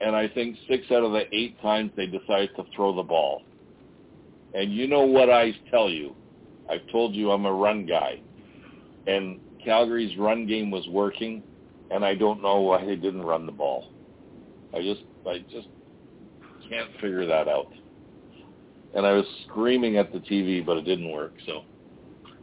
and 0.00 0.16
I 0.16 0.28
think 0.28 0.56
six 0.68 0.86
out 0.90 1.04
of 1.04 1.12
the 1.12 1.24
eight 1.34 1.60
times 1.60 1.92
they 1.96 2.06
decided 2.06 2.50
to 2.56 2.64
throw 2.74 2.94
the 2.94 3.02
ball. 3.02 3.42
And 4.54 4.72
you 4.72 4.88
know 4.88 5.02
what 5.02 5.30
I 5.30 5.52
tell 5.70 5.88
you? 5.88 6.14
I've 6.68 6.86
told 6.90 7.14
you 7.14 7.30
I'm 7.30 7.46
a 7.46 7.52
run 7.52 7.86
guy 7.86 8.20
and 9.06 9.40
Calgary's 9.64 10.16
run 10.16 10.46
game 10.46 10.70
was 10.70 10.86
working, 10.88 11.42
and 11.90 12.04
I 12.04 12.14
don't 12.14 12.42
know 12.42 12.60
why 12.60 12.84
they 12.84 12.96
didn't 12.96 13.22
run 13.22 13.46
the 13.46 13.52
ball. 13.52 13.90
I 14.74 14.80
just, 14.80 15.02
I 15.26 15.38
just 15.50 15.68
can't 16.68 16.90
figure 17.00 17.26
that 17.26 17.48
out. 17.48 17.72
And 18.94 19.06
I 19.06 19.12
was 19.12 19.24
screaming 19.46 19.96
at 19.96 20.12
the 20.12 20.18
TV, 20.18 20.64
but 20.64 20.76
it 20.76 20.82
didn't 20.84 21.10
work. 21.10 21.34
So, 21.46 21.62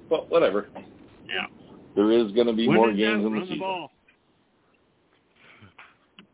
but 0.10 0.30
whatever. 0.30 0.68
Yeah. 1.28 1.48
There 1.96 2.12
is 2.12 2.32
going 2.34 2.48
to 2.48 2.54
be 2.54 2.68
When 2.68 2.78
more 2.78 2.94
games 2.94 3.26
in 3.26 3.34
the 3.34 3.42
season. 3.42 3.60
ball. 3.60 3.92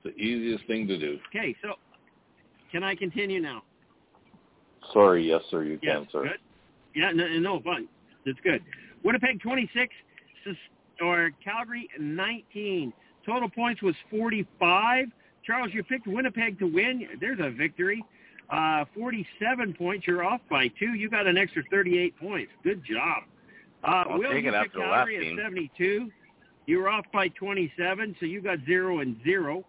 It's 0.04 0.16
the 0.16 0.22
easiest 0.22 0.66
thing 0.68 0.88
to 0.88 0.98
do. 0.98 1.18
Okay, 1.30 1.56
so 1.62 1.74
can 2.72 2.84
I 2.84 2.96
continue 2.96 3.40
now? 3.40 3.64
Sorry, 4.92 5.28
yes, 5.28 5.42
sir, 5.50 5.64
you 5.64 5.80
Yeah, 5.82 6.00
can, 6.00 6.08
sir. 6.12 6.24
good. 6.24 6.40
Yeah, 6.96 7.12
no, 7.12 7.28
no, 7.40 7.60
fun. 7.62 7.88
That's 8.26 8.40
good. 8.44 8.62
Winnipeg 9.04 9.42
26, 9.42 9.94
or 11.02 11.32
Calgary 11.44 11.90
19. 12.00 12.94
Total 13.26 13.50
points 13.50 13.82
was 13.82 13.96
45. 14.10 15.08
Charles, 15.46 15.72
you 15.74 15.84
picked 15.84 16.08
Winnipeg 16.08 16.60
to 16.60 16.66
win. 16.68 17.08
There's 17.20 17.40
a 17.42 17.50
victory. 17.50 18.04
Uh, 18.50 18.86
47 18.94 19.74
points. 19.74 20.06
You're 20.06 20.24
off 20.24 20.42
by 20.50 20.68
two. 20.80 20.94
You 20.94 21.10
got 21.10 21.28
an 21.28 21.38
extra 21.38 21.64
38 21.72 22.18
points. 22.18 22.52
Good 22.64 22.84
job. 22.86 23.24
Uh, 23.84 24.04
I'll 24.10 24.20
Will, 24.20 24.32
take 24.32 24.44
you 24.44 24.50
it 24.50 24.56
after 24.56 24.80
Calgary 24.80 25.32
at 25.32 25.38
72. 25.44 26.12
You 26.68 26.78
were 26.80 26.90
off 26.90 27.06
by 27.12 27.30
27, 27.30 28.16
so 28.20 28.26
you 28.26 28.42
got 28.42 28.60
zero 28.66 29.00
and 29.00 29.18
zero. 29.24 29.66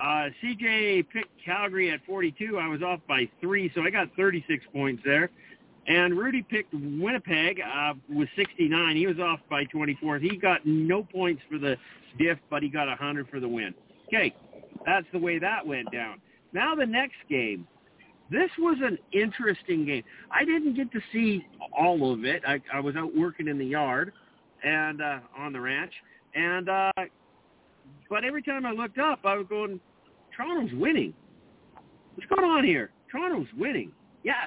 Uh, 0.00 0.28
CJ 0.42 1.08
picked 1.10 1.30
Calgary 1.44 1.90
at 1.90 2.00
42. 2.06 2.58
I 2.58 2.68
was 2.68 2.82
off 2.82 3.00
by 3.08 3.28
three, 3.40 3.70
so 3.74 3.82
I 3.82 3.90
got 3.90 4.08
36 4.16 4.64
points 4.72 5.02
there. 5.04 5.30
And 5.86 6.16
Rudy 6.16 6.42
picked 6.42 6.72
Winnipeg 6.72 7.60
uh, 7.60 7.94
with 8.08 8.28
69. 8.36 8.96
He 8.96 9.06
was 9.06 9.18
off 9.18 9.40
by 9.50 9.64
24. 9.64 10.18
He 10.18 10.36
got 10.36 10.64
no 10.64 11.02
points 11.02 11.42
for 11.50 11.58
the 11.58 11.76
diff, 12.18 12.38
but 12.50 12.62
he 12.62 12.68
got 12.68 12.88
100 12.88 13.28
for 13.28 13.38
the 13.38 13.48
win. 13.48 13.74
Okay, 14.08 14.34
that's 14.86 15.06
the 15.12 15.18
way 15.18 15.38
that 15.38 15.66
went 15.66 15.90
down. 15.92 16.20
Now 16.52 16.74
the 16.74 16.86
next 16.86 17.16
game. 17.28 17.66
This 18.30 18.50
was 18.58 18.78
an 18.82 18.98
interesting 19.12 19.84
game. 19.84 20.02
I 20.30 20.46
didn't 20.46 20.74
get 20.74 20.90
to 20.92 21.00
see 21.12 21.46
all 21.76 22.10
of 22.10 22.24
it. 22.24 22.42
I, 22.46 22.60
I 22.72 22.80
was 22.80 22.96
out 22.96 23.14
working 23.14 23.48
in 23.48 23.58
the 23.58 23.66
yard 23.66 24.12
and 24.62 25.02
uh, 25.02 25.18
on 25.36 25.52
the 25.52 25.60
ranch, 25.60 25.92
and 26.34 26.70
uh, 26.70 26.92
but 28.14 28.22
every 28.24 28.44
time 28.44 28.64
I 28.64 28.70
looked 28.70 28.98
up, 28.98 29.18
I 29.24 29.34
was 29.36 29.44
going, 29.48 29.80
Toronto's 30.36 30.72
winning. 30.78 31.12
What's 32.14 32.30
going 32.30 32.48
on 32.48 32.62
here? 32.62 32.92
Toronto's 33.10 33.48
winning. 33.58 33.90
Yes, 34.22 34.46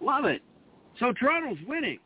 love 0.00 0.24
it. 0.24 0.40
So 0.98 1.12
Toronto's 1.12 1.62
winning. 1.68 1.98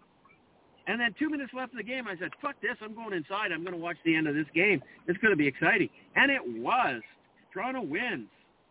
And 0.89 1.01
then 1.01 1.15
two 1.17 1.31
minutes 1.31 1.53
left 1.55 1.71
in 1.71 1.77
the 1.77 1.85
game, 1.85 2.09
I 2.09 2.19
said, 2.19 2.31
fuck 2.43 2.61
this. 2.61 2.73
I'm 2.83 2.97
going 2.97 3.13
inside. 3.13 3.53
I'm 3.53 3.63
going 3.63 3.75
to 3.75 3.81
watch 3.81 3.97
the 4.05 4.17
end 4.17 4.27
of 4.27 4.35
this 4.35 4.49
game. 4.57 4.83
It's 5.07 5.19
going 5.19 5.31
to 5.31 5.37
be 5.37 5.47
exciting. 5.47 5.89
And 6.17 6.33
it 6.33 6.41
was. 6.45 7.01
Toronto 7.55 7.83
wins. 7.83 8.27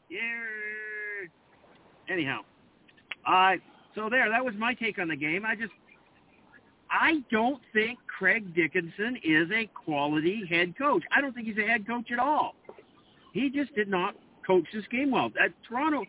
Yeah. 0.10 1.30
Anyhow. 2.14 2.40
Uh, 3.26 3.54
so 3.96 4.10
there, 4.10 4.30
that 4.30 4.44
was 4.44 4.54
my 4.58 4.74
take 4.74 5.00
on 5.00 5.08
the 5.08 5.16
game. 5.16 5.46
I 5.46 5.56
just, 5.56 5.72
I 6.90 7.24
don't 7.32 7.62
think 7.74 8.00
Craig 8.08 8.56
Dickenson 8.56 9.18
is 9.24 9.50
a 9.52 9.70
quality 9.74 10.44
head 10.50 10.78
coach. 10.78 11.04
I 11.16 11.22
don't 11.22 11.34
think 11.34 11.48
he's 11.48 11.58
a 11.58 11.68
head 11.68 11.86
coach 11.86 12.12
at 12.12 12.20
all. 12.20 12.56
He 13.34 13.50
just 13.50 13.74
did 13.76 13.88
not 13.88 14.16
coach 14.46 14.66
this 14.74 14.86
game 14.90 15.12
well. 15.12 15.32
At 15.44 15.52
Toronto, 15.68 16.04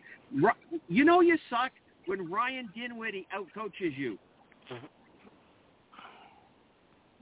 you 0.87 1.03
know 1.03 1.21
you 1.21 1.37
suck 1.49 1.71
when 2.05 2.29
Ryan 2.29 2.69
Dinwiddie 2.75 3.27
outcoaches 3.35 3.97
you. 3.97 4.17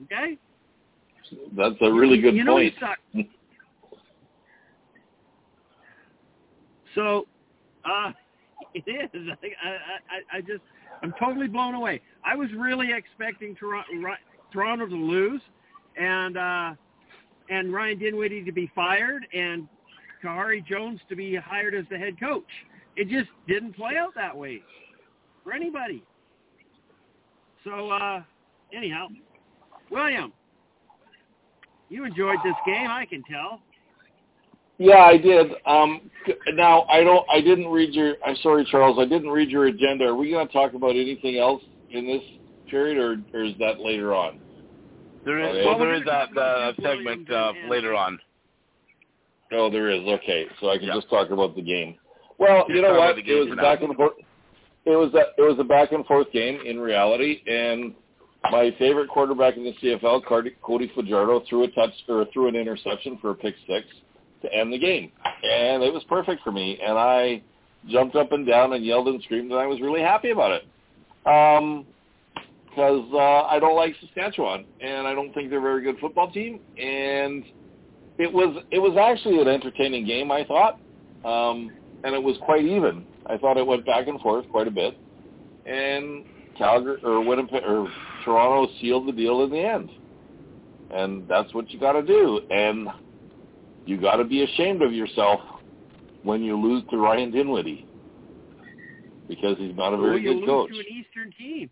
Okay? 0.06 0.38
That's 1.56 1.76
a 1.82 1.92
really 1.92 2.22
good 2.22 2.36
you 2.36 2.44
know 2.44 2.54
point. 2.54 2.74
you 2.76 2.80
suck. 2.80 3.26
So, 6.96 7.28
uh, 7.86 8.12
it 8.74 8.84
is. 8.88 9.10
I, 9.14 9.70
I, 9.70 10.36
I, 10.36 10.38
I 10.38 10.42
just, 10.42 10.64
I'm 11.04 11.14
totally 11.20 11.48
blown 11.48 11.76
away. 11.76 12.02
I 12.24 12.36
was 12.36 12.50
really 12.58 12.92
expecting 12.92 13.56
Toronto, 13.56 13.92
Toronto 14.52 14.88
to 14.88 14.96
lose, 14.96 15.42
and 15.96 16.38
uh, 16.38 16.74
and 17.50 17.74
Ryan 17.74 18.00
Dinwiddie 18.00 18.44
to 18.44 18.52
be 18.52 18.72
fired, 18.76 19.26
and 19.34 19.68
Khari 20.24 20.66
Jones 20.66 21.00
to 21.10 21.16
be 21.16 21.36
hired 21.36 21.76
as 21.76 21.86
the 21.90 21.98
head 21.98 22.20
coach. 22.20 22.44
It 22.96 23.10
just 23.10 23.30
didn't 23.48 23.74
play 23.74 23.96
out 23.98 24.14
that 24.16 24.36
way 24.36 24.64
for 25.44 25.54
anybody. 25.54 26.04
So, 27.64 27.90
uh, 27.92 28.24
anyhow, 28.74 29.08
William, 29.92 30.34
you 31.90 32.06
enjoyed 32.06 32.38
this 32.44 32.56
game, 32.66 32.90
I 32.90 33.06
can 33.06 33.24
tell. 33.24 33.62
Yeah, 34.78 35.00
I 35.04 35.18
did. 35.18 35.52
Um, 35.66 36.10
now 36.54 36.84
I 36.84 37.04
don't. 37.04 37.26
I 37.32 37.42
didn't 37.42 37.68
read 37.68 37.94
your. 37.94 38.16
I'm 38.26 38.36
sorry, 38.38 38.68
Charles. 38.70 38.98
I 39.00 39.06
didn't 39.06 39.30
read 39.30 39.50
your 39.50 39.66
agenda. 39.66 40.06
Are 40.06 40.16
we 40.16 40.30
going 40.32 40.46
to 40.46 40.54
talk 40.54 40.74
about 40.74 40.92
anything 40.92 41.38
else 41.38 41.64
in 41.90 42.06
this 42.06 42.22
period, 42.70 42.98
or, 42.98 43.18
or 43.38 43.44
is 43.46 43.54
that 43.60 43.80
later 43.80 44.14
on? 44.14 44.40
There 45.26 45.40
is, 45.40 45.48
Okay. 45.48 45.66
well, 45.66 45.70
Well, 45.70 45.80
there 45.80 45.88
we're 45.90 45.96
is 45.96 46.04
gonna 46.04 46.30
that 46.34 46.42
uh, 46.42 46.74
segment 46.82 47.30
uh, 47.32 47.54
later 47.70 47.96
on. 47.96 48.20
Oh, 49.52 49.70
there 49.70 49.90
is. 49.90 50.02
Okay, 50.02 50.46
so 50.60 50.70
I 50.70 50.78
can 50.78 50.88
Yeah. 50.88 50.96
just 50.96 51.10
talk 51.10 51.30
about 51.32 51.56
the 51.56 51.62
game. 51.62 51.96
Well, 52.38 52.66
Just 52.68 52.76
you 52.76 52.82
know 52.82 52.94
what? 52.94 53.16
the 53.16 53.22
It 53.22 53.26
game 53.26 53.40
was 53.40 53.52
a 53.52 53.56
back 53.56 53.82
and 53.82 53.96
forth. 53.96 54.14
It 54.86 54.96
was 54.96 55.14
a 55.16 55.42
it 55.42 55.42
was 55.42 55.58
a 55.60 55.64
back 55.64 55.92
and 55.92 56.06
forth 56.06 56.32
game 56.32 56.60
in 56.66 56.80
reality, 56.80 57.42
and 57.48 57.96
my 58.52 58.72
favorite 58.78 59.10
quarterback 59.10 59.58
in 59.58 59.64
the 59.64 59.74
CFL, 59.82 60.24
Cody, 60.26 60.52
Cody 60.62 60.92
Fajardo, 60.96 61.42
threw 61.50 61.64
a 61.64 61.68
touch 61.72 61.92
or 62.08 62.26
threw 62.32 62.48
an 62.48 62.56
interception 62.56 63.18
for 63.18 63.32
a 63.32 63.36
pick 63.36 63.56
six 63.68 63.88
to 64.42 64.54
end 64.54 64.72
the 64.72 64.80
game, 64.80 65.12
and 65.44 65.84
it 65.84 65.94
was 65.94 66.04
perfect 66.10 66.44
for 66.44 66.52
me. 66.52 66.80
And 66.82 66.98
I 66.98 67.42
jumped 67.88 68.16
up 68.16 68.32
and 68.32 68.46
down 68.46 68.74
and 68.74 68.86
yelled 68.86 69.08
and 69.08 69.22
screamed, 69.24 69.52
and 69.52 69.60
I 69.60 69.66
was 69.66 69.82
really 69.82 70.02
happy 70.02 70.32
about 70.32 70.52
it. 70.52 70.68
Um, 71.26 71.86
because 72.78 73.06
uh, 73.12 73.42
I 73.48 73.60
don't 73.60 73.76
like 73.76 73.96
Saskatchewan, 74.00 74.64
and 74.82 75.08
I 75.08 75.16
don't 75.16 75.34
think 75.34 75.50
they're 75.50 75.58
a 75.58 75.62
very 75.62 75.82
good 75.82 75.98
football 76.00 76.32
team. 76.32 76.60
And 76.78 77.44
it 78.20 78.32
was 78.32 78.64
it 78.70 78.78
was 78.78 78.96
actually 79.00 79.42
an 79.42 79.48
entertaining 79.48 80.06
game, 80.06 80.32
I 80.32 80.44
thought, 80.44 80.80
um, 81.26 81.72
and 82.04 82.14
it 82.14 82.22
was 82.22 82.38
quite 82.46 82.66
even. 82.66 83.04
I 83.26 83.38
thought 83.38 83.58
it 83.58 83.66
went 83.66 83.84
back 83.84 84.08
and 84.08 84.22
forth 84.22 84.48
quite 84.52 84.68
a 84.68 84.72
bit, 84.72 84.96
and 85.66 86.24
Calgary 86.56 86.98
or 87.04 87.26
Winnipeg 87.26 87.64
or 87.64 87.88
Toronto 88.24 88.72
sealed 88.80 89.08
the 89.08 89.12
deal 89.12 89.44
in 89.44 89.50
the 89.50 89.60
end, 89.60 89.90
and 90.92 91.28
that's 91.28 91.52
what 91.56 91.72
you 91.72 91.80
got 91.80 91.94
to 91.94 92.04
do. 92.04 92.42
And 92.52 92.90
you 93.88 94.00
got 94.00 94.18
to 94.18 94.26
be 94.26 94.44
ashamed 94.44 94.82
of 94.82 94.94
yourself 94.94 95.40
when 96.24 96.44
you 96.44 96.58
lose 96.60 96.84
to 96.92 96.98
Ryan 96.98 97.32
Dinwiddie 97.32 97.88
because 99.28 99.58
he's 99.58 99.76
not 99.76 99.94
a 99.94 99.98
very 99.98 100.22
good 100.22 100.38
lose 100.38 100.46
coach. 100.46 100.70
to 100.70 100.80
an 100.80 100.86
Eastern 100.90 101.34
team. 101.38 101.70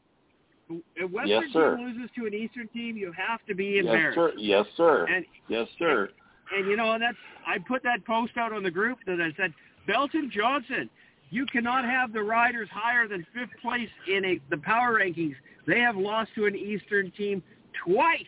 If 0.96 1.12
Western 1.12 1.30
Yes, 1.30 1.44
sir. 1.54 1.76
team 1.76 1.86
loses 1.86 2.10
to 2.18 2.26
an 2.26 2.34
Eastern 2.34 2.68
team, 2.70 2.98
you 2.98 3.12
have 3.12 3.46
to 3.48 3.54
be 3.54 3.78
embarrassed. 3.78 4.18
Yes, 4.38 4.66
sir. 4.76 5.06
Yes, 5.06 5.06
sir. 5.06 5.06
And 5.14 5.26
Yes, 5.48 5.68
sir. 5.78 6.10
and 6.56 6.68
you 6.68 6.76
know 6.76 6.94
and 6.94 7.02
that's 7.02 7.18
I 7.46 7.58
put 7.60 7.84
that 7.84 8.04
post 8.06 8.38
out 8.38 8.52
on 8.54 8.64
the 8.64 8.72
group 8.72 8.98
that 9.06 9.20
I 9.22 9.32
said 9.38 9.54
Belton 9.86 10.32
Johnson, 10.34 10.90
you 11.30 11.46
cannot 11.46 11.86
have 11.86 12.14
the 12.14 12.24
Riders 12.24 12.70
higher 12.72 13.08
than 13.08 13.26
fifth 13.34 13.60
place 13.62 13.90
in 14.08 14.26
a, 14.26 14.40
the 14.50 14.58
power 14.58 15.00
rankings. 15.00 15.36
They 15.68 15.80
have 15.80 15.96
lost 15.96 16.32
to 16.36 16.46
an 16.46 16.56
Eastern 16.56 17.12
team 17.12 17.44
twice 17.86 18.22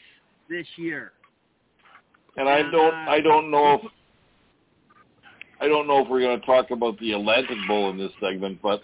this 0.49 0.67
year. 0.75 1.13
And 2.37 2.47
I 2.47 2.61
don't, 2.61 2.93
uh, 2.93 3.09
I 3.09 3.19
don't 3.19 3.49
know 3.49 3.73
if, 3.73 3.81
I 5.59 5.67
don't 5.67 5.87
know 5.87 6.03
if 6.03 6.07
we're 6.07 6.21
going 6.21 6.39
to 6.39 6.45
talk 6.45 6.69
about 6.69 6.99
the 6.99 7.13
Atlantic 7.13 7.57
Bowl 7.67 7.89
in 7.89 7.97
this 7.97 8.11
segment, 8.21 8.59
but 8.61 8.81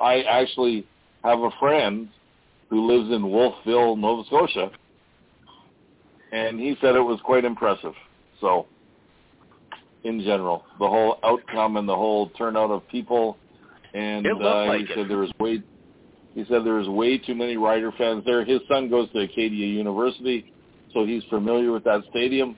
I 0.00 0.22
actually 0.22 0.86
have 1.22 1.40
a 1.40 1.50
friend 1.60 2.08
who 2.70 2.90
lives 2.90 3.12
in 3.14 3.30
Wolfville, 3.30 3.96
Nova 3.96 4.24
Scotia, 4.26 4.70
and 6.32 6.58
he 6.58 6.76
said 6.80 6.96
it 6.96 7.00
was 7.00 7.20
quite 7.24 7.44
impressive. 7.44 7.92
So, 8.40 8.66
in 10.04 10.20
general, 10.20 10.64
the 10.78 10.88
whole 10.88 11.18
outcome 11.22 11.76
and 11.76 11.88
the 11.88 11.94
whole 11.94 12.30
turnout 12.30 12.70
of 12.70 12.86
people, 12.88 13.36
and 13.92 14.26
uh, 14.26 14.64
like 14.66 14.86
he 14.86 14.92
it. 14.92 14.96
said 14.96 15.08
there 15.08 15.18
was 15.18 15.30
way, 15.38 15.62
he 16.34 16.44
said 16.48 16.64
there 16.64 16.74
was 16.74 16.88
way 16.88 17.18
too 17.18 17.34
many 17.34 17.56
Rider 17.56 17.92
fans 17.96 18.24
there. 18.24 18.44
His 18.44 18.60
son 18.66 18.88
goes 18.88 19.10
to 19.12 19.20
Acadia 19.20 19.66
University, 19.66 20.52
so 20.92 21.04
he's 21.04 21.22
familiar 21.24 21.70
with 21.70 21.84
that 21.84 22.02
stadium, 22.10 22.56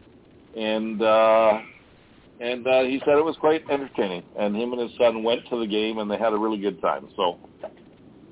and 0.57 1.03
uh, 1.03 1.59
and 2.41 2.67
uh, 2.67 2.83
he 2.83 3.01
said 3.05 3.19
it 3.19 3.25
was 3.25 3.37
quite 3.41 3.63
entertaining. 3.71 4.23
And 4.39 4.57
him 4.57 4.73
and 4.73 4.81
his 4.81 4.91
son 4.99 5.23
went 5.23 5.43
to 5.51 5.61
the 5.61 5.67
game, 5.67 5.99
and 5.99 6.11
they 6.11 6.19
had 6.19 6.33
a 6.33 6.37
really 6.37 6.59
good 6.59 6.81
time. 6.81 7.09
So, 7.17 7.39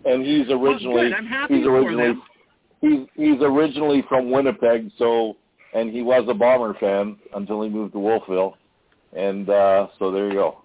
and 0.05 0.25
he's 0.25 0.51
originally. 0.51 1.13
I'm 1.15 1.27
happy 1.27 1.59
he's 1.59 1.67
originally 1.67 2.15
he's 2.81 3.07
he's 3.15 3.41
originally 3.41 4.05
from 4.09 4.31
Winnipeg, 4.31 4.91
so 4.99 5.37
and 5.75 5.91
he 5.91 6.03
was 6.03 6.25
a 6.29 6.35
Bomber 6.35 6.75
fan 6.79 7.17
until 7.35 7.63
he 7.63 7.69
moved 7.69 7.93
to 7.93 7.99
Wolfville, 7.99 8.57
and 9.17 9.49
uh, 9.49 9.89
so 9.99 10.11
there 10.11 10.29
you 10.29 10.35
go. 10.35 10.59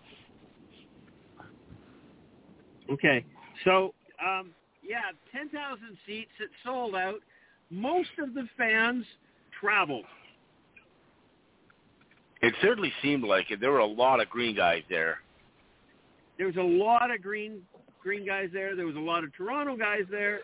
Okay. 2.92 3.24
So, 3.66 3.94
um, 4.26 4.52
yeah, 4.84 5.12
10,000 5.32 5.98
seats. 6.08 6.32
It 6.40 6.50
sold 6.64 6.96
out. 6.96 7.20
Most 7.70 8.10
of 8.22 8.34
the 8.34 8.48
fans 8.58 9.06
traveled. 9.60 10.06
It 12.42 12.54
certainly 12.62 12.94
seemed 13.02 13.24
like 13.24 13.52
it. 13.52 13.60
There 13.60 13.72
were 13.72 13.80
a 13.80 13.86
lot 13.86 14.22
of 14.22 14.30
green 14.30 14.56
guys 14.56 14.84
there. 14.90 15.20
There 16.38 16.48
was 16.48 16.56
a 16.56 16.62
lot 16.62 17.12
of 17.12 17.22
green 17.22 17.62
green 18.02 18.26
guys 18.26 18.50
there. 18.54 18.76
There 18.76 18.86
was 18.86 18.96
a 18.96 19.00
lot 19.00 19.24
of 19.24 19.36
Toronto 19.36 19.76
guys 19.76 20.04
there. 20.10 20.40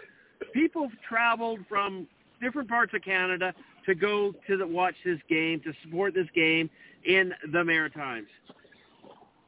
People 0.54 0.90
traveled 1.08 1.60
from 1.70 2.08
different 2.42 2.68
parts 2.68 2.94
of 2.94 3.02
Canada 3.02 3.54
to 3.86 3.96
go 3.96 4.34
to 4.48 4.58
the, 4.58 4.68
watch 4.68 4.96
this 5.06 5.20
game, 5.30 5.62
to 5.62 5.72
support 5.84 6.14
this 6.14 6.28
game 6.36 6.70
in 7.06 7.32
the 7.54 7.64
Maritimes. 7.64 8.28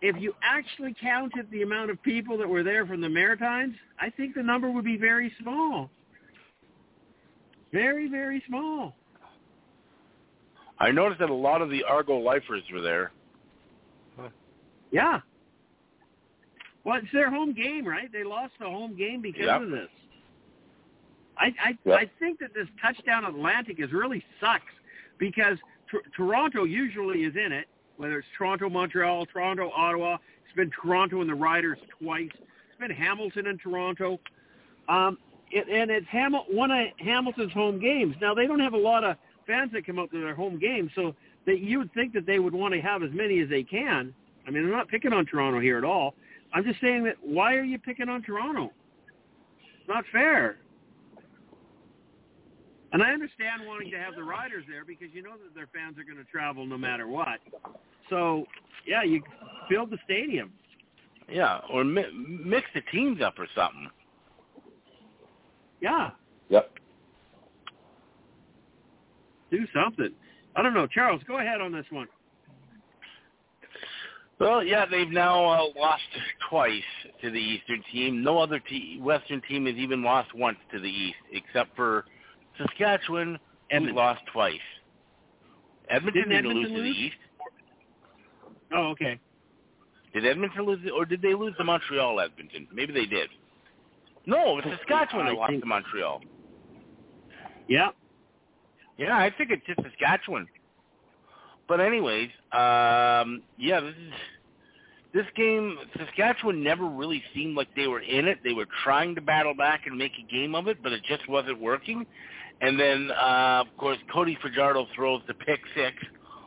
If 0.01 0.15
you 0.21 0.33
actually 0.43 0.95
counted 1.01 1.49
the 1.51 1.63
amount 1.63 1.89
of 1.89 2.01
people 2.03 2.37
that 2.37 2.47
were 2.47 2.63
there 2.63 2.85
from 2.85 3.01
the 3.01 3.09
Maritimes, 3.09 3.75
I 3.99 4.09
think 4.11 4.35
the 4.35 4.43
number 4.43 4.69
would 4.69 4.85
be 4.85 4.97
very 4.97 5.33
small. 5.41 5.89
Very, 7.73 8.07
very 8.07 8.41
small. 8.47 8.95
I 10.79 10.91
noticed 10.91 11.19
that 11.19 11.29
a 11.29 11.33
lot 11.33 11.61
of 11.61 11.69
the 11.69 11.83
Argo 11.83 12.17
lifers 12.17 12.63
were 12.71 12.81
there. 12.81 13.11
Yeah. 14.91 15.19
Well, 16.83 16.99
it's 17.03 17.11
their 17.11 17.29
home 17.29 17.51
game, 17.53 17.85
right? 17.85 18.09
They 18.11 18.23
lost 18.23 18.53
the 18.59 18.65
home 18.65 18.95
game 18.95 19.21
because 19.21 19.45
Yep. 19.45 19.61
of 19.63 19.69
this. 19.71 19.89
I 21.37 21.53
I, 21.59 21.77
Yep. 21.83 21.99
I 21.99 22.05
think 22.19 22.39
that 22.39 22.53
this 22.53 22.67
touchdown 22.81 23.25
Atlantic 23.25 23.79
is 23.79 23.91
really 23.91 24.23
sucks 24.39 24.71
because 25.17 25.57
Tor- 25.87 26.03
Toronto 26.15 26.63
usually 26.63 27.23
is 27.25 27.35
in 27.35 27.51
it, 27.51 27.67
whether 27.97 28.19
it's 28.19 28.27
Toronto, 28.37 28.69
Montreal, 28.69 29.25
Toronto, 29.25 29.69
Ottawa. 29.75 30.17
It's 30.45 30.55
been 30.55 30.71
Toronto 30.71 31.19
and 31.21 31.29
the 31.29 31.35
Riders 31.35 31.77
twice. 32.01 32.31
It's 32.33 32.79
been 32.79 32.91
Hamilton 32.91 33.47
and 33.47 33.59
Toronto. 33.59 34.19
Um, 34.87 35.17
it, 35.51 35.67
and 35.67 35.91
it's 35.91 36.07
Hamil- 36.07 36.51
one 36.53 36.71
of 36.71 36.87
Hamilton's 36.99 37.51
home 37.51 37.77
games. 37.79 38.15
Now 38.21 38.33
they 38.33 38.47
don't 38.47 38.59
have 38.61 38.73
a 38.73 38.77
lot 38.77 39.03
of 39.03 39.17
fans 39.47 39.71
that 39.73 39.85
come 39.85 39.97
out 39.97 40.11
to 40.11 40.21
their 40.21 40.35
home 40.35 40.59
games, 40.59 40.91
so 40.93 41.15
that 41.45 41.59
you 41.59 41.79
would 41.79 41.93
think 41.93 42.13
that 42.13 42.25
they 42.25 42.39
would 42.39 42.53
want 42.53 42.73
to 42.73 42.81
have 42.81 43.01
as 43.01 43.09
many 43.13 43.39
as 43.39 43.49
they 43.49 43.63
can. 43.63 44.13
I 44.45 44.51
mean, 44.51 44.63
I'm 44.63 44.71
not 44.71 44.87
picking 44.89 45.13
on 45.13 45.25
Toronto 45.25 45.59
here 45.59 45.77
at 45.77 45.83
all. 45.83 46.13
I'm 46.53 46.63
just 46.63 46.79
saying 46.79 47.03
that 47.05 47.15
why 47.21 47.55
are 47.55 47.63
you 47.63 47.79
picking 47.79 48.09
on 48.09 48.21
Toronto? 48.21 48.71
It's 49.79 49.87
not 49.87 50.03
fair. 50.11 50.57
And 52.93 53.03
I 53.03 53.11
understand 53.11 53.63
wanting 53.65 53.91
to 53.91 53.97
have 53.97 54.15
the 54.15 54.23
riders 54.23 54.63
there 54.69 54.85
because 54.85 55.07
you 55.13 55.21
know 55.21 55.31
that 55.31 55.53
their 55.53 55.67
fans 55.73 55.97
are 55.97 56.03
going 56.03 56.23
to 56.23 56.31
travel 56.31 56.65
no 56.65 56.77
matter 56.77 57.07
what. 57.07 57.39
So, 58.09 58.45
yeah, 58.85 59.03
you 59.03 59.21
build 59.69 59.89
the 59.89 59.97
stadium. 60.05 60.53
Yeah, 61.29 61.59
or 61.69 61.83
mi- 61.83 62.05
mix 62.13 62.67
the 62.73 62.81
teams 62.91 63.21
up 63.21 63.37
or 63.37 63.47
something. 63.53 63.89
Yeah, 65.81 66.11
Yep. 66.49 66.76
Do 69.51 69.65
something. 69.73 70.09
I 70.55 70.61
don't 70.61 70.73
know. 70.73 70.87
Charles, 70.87 71.21
go 71.27 71.39
ahead 71.39 71.61
on 71.61 71.71
this 71.71 71.85
one. 71.89 72.07
Well, 74.39 74.63
yeah, 74.63 74.85
they've 74.89 75.09
now 75.09 75.45
uh, 75.45 75.63
lost 75.75 76.03
twice 76.49 76.83
to 77.21 77.31
the 77.31 77.39
Eastern 77.39 77.83
team. 77.91 78.23
No 78.23 78.37
other 78.37 78.59
te- 78.59 78.99
Western 79.01 79.41
team 79.49 79.65
has 79.65 79.75
even 79.75 80.03
lost 80.03 80.33
once 80.35 80.57
to 80.71 80.79
the 80.79 80.89
East, 80.89 81.17
except 81.31 81.75
for 81.75 82.05
Saskatchewan, 82.57 83.39
who 83.69 83.75
Edmonton. 83.75 83.95
lost 83.95 84.21
twice. 84.31 84.53
Edmonton 85.89 86.23
Didn't 86.29 86.37
Edmonton 86.37 86.63
lose 86.63 86.71
to 86.71 86.81
the 86.83 86.89
East. 86.89 87.15
Oh, 88.75 88.87
okay. 88.89 89.19
Did 90.13 90.25
Edmonton 90.25 90.65
lose, 90.65 90.79
or 90.95 91.05
did 91.05 91.21
they 91.21 91.33
lose 91.33 91.55
to 91.57 91.63
Montreal? 91.63 92.19
Edmonton, 92.19 92.67
maybe 92.71 92.93
they 92.93 93.05
did. 93.05 93.29
No, 94.27 94.59
it 94.59 94.65
was 94.65 94.75
Saskatchewan 94.79 95.25
I 95.25 95.29
that 95.31 95.35
lost 95.35 95.49
think- 95.51 95.63
to 95.63 95.67
Montreal. 95.67 96.21
Yeah. 97.67 97.89
Yeah, 98.97 99.17
I 99.17 99.31
think 99.35 99.51
it's 99.51 99.65
just 99.65 99.79
Saskatchewan. 99.83 100.47
But 101.67 101.79
anyways, 101.81 102.29
um, 102.51 103.43
yeah, 103.57 103.81
this 103.81 103.95
is 103.95 104.13
this 105.13 105.25
game. 105.35 105.77
Saskatchewan 105.97 106.63
never 106.63 106.85
really 106.85 107.23
seemed 107.33 107.55
like 107.55 107.67
they 107.75 107.87
were 107.87 107.99
in 107.99 108.27
it. 108.27 108.39
They 108.43 108.53
were 108.53 108.67
trying 108.83 109.15
to 109.15 109.21
battle 109.21 109.53
back 109.53 109.81
and 109.85 109.97
make 109.97 110.13
a 110.17 110.31
game 110.31 110.55
of 110.55 110.67
it, 110.67 110.81
but 110.81 110.91
it 110.91 111.01
just 111.03 111.27
wasn't 111.27 111.59
working. 111.59 112.05
And 112.61 112.79
then, 112.79 113.11
uh, 113.11 113.63
of 113.65 113.77
course, 113.77 113.97
Cody 114.11 114.37
Fajardo 114.41 114.87
throws 114.95 115.21
the 115.27 115.33
pick 115.33 115.59
six, 115.75 115.95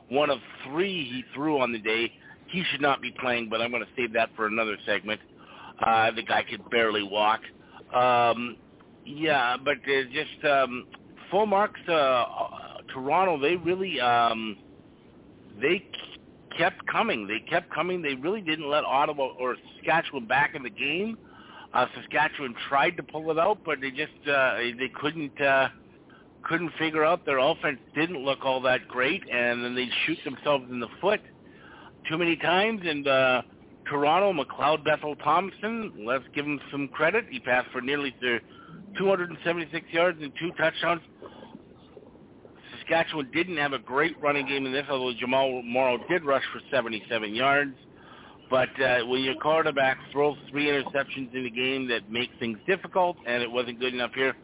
one 0.08 0.30
of 0.30 0.38
three 0.66 1.04
he 1.04 1.24
threw 1.34 1.60
on 1.60 1.72
the 1.72 1.78
day. 1.78 2.12
He 2.48 2.64
should 2.70 2.80
not 2.80 3.00
be 3.00 3.12
playing, 3.12 3.48
but 3.48 3.60
I'm 3.60 3.70
going 3.70 3.84
to 3.84 3.90
save 3.96 4.12
that 4.14 4.30
for 4.34 4.46
another 4.46 4.76
segment. 4.84 5.20
Uh, 5.84 6.10
the 6.10 6.22
guy 6.22 6.42
could 6.42 6.68
barely 6.70 7.02
walk. 7.04 7.40
Um, 7.94 8.56
yeah, 9.06 9.56
but 9.56 9.76
uh, 9.78 10.02
just 10.12 10.44
um, 10.44 10.86
full 11.30 11.46
marks. 11.46 11.80
Uh, 11.88 11.92
uh, 11.92 12.58
Toronto, 12.92 13.40
they 13.40 13.56
really 13.56 14.00
um, 14.00 14.56
they 15.60 15.84
kept 16.56 16.86
coming. 16.86 17.26
They 17.26 17.40
kept 17.48 17.72
coming. 17.72 18.02
They 18.02 18.14
really 18.14 18.40
didn't 18.40 18.68
let 18.68 18.84
Ottawa 18.84 19.28
or 19.38 19.56
Saskatchewan 19.76 20.26
back 20.26 20.54
in 20.54 20.62
the 20.62 20.70
game. 20.70 21.16
Uh, 21.72 21.86
Saskatchewan 21.94 22.54
tried 22.68 22.96
to 22.96 23.02
pull 23.02 23.30
it 23.30 23.38
out, 23.38 23.58
but 23.64 23.80
they 23.80 23.90
just 23.90 24.12
uh, 24.28 24.56
they 24.56 24.90
couldn't 25.00 25.40
uh, 25.40 25.68
couldn't 26.42 26.72
figure 26.78 27.04
out 27.04 27.24
their 27.24 27.38
offense 27.38 27.78
didn't 27.94 28.18
look 28.18 28.44
all 28.44 28.60
that 28.62 28.88
great, 28.88 29.22
and 29.30 29.64
then 29.64 29.74
they 29.74 29.88
shoot 30.04 30.18
themselves 30.24 30.64
in 30.70 30.80
the 30.80 30.88
foot 31.00 31.20
too 32.08 32.18
many 32.18 32.36
times. 32.36 32.80
And 32.84 33.06
uh, 33.06 33.42
Toronto, 33.88 34.32
McLeod 34.32 34.84
Bethel 34.84 35.16
Thompson, 35.16 35.92
let's 36.04 36.24
give 36.34 36.44
him 36.44 36.60
some 36.70 36.88
credit. 36.88 37.26
He 37.30 37.38
passed 37.38 37.68
for 37.70 37.80
nearly 37.80 38.14
276 38.98 39.86
yards 39.92 40.18
and 40.20 40.32
two 40.40 40.50
touchdowns. 40.58 41.02
Saskatchewan 42.90 43.30
didn't 43.32 43.56
have 43.56 43.72
a 43.72 43.78
great 43.78 44.20
running 44.20 44.46
game 44.46 44.66
in 44.66 44.72
this, 44.72 44.84
although 44.90 45.16
Jamal 45.16 45.62
Morrow 45.62 45.98
did 46.08 46.24
rush 46.24 46.42
for 46.52 46.60
77 46.72 47.34
yards. 47.34 47.74
But 48.50 48.68
uh, 48.82 49.06
when 49.06 49.22
your 49.22 49.36
quarterback 49.36 49.98
throws 50.10 50.36
three 50.50 50.66
interceptions 50.66 51.32
in 51.32 51.46
a 51.46 51.50
game 51.50 51.86
that 51.88 52.10
makes 52.10 52.32
things 52.40 52.58
difficult, 52.66 53.16
and 53.26 53.42
it 53.44 53.50
wasn't 53.50 53.78
good 53.78 53.94
enough 53.94 54.10
here, 54.14 54.34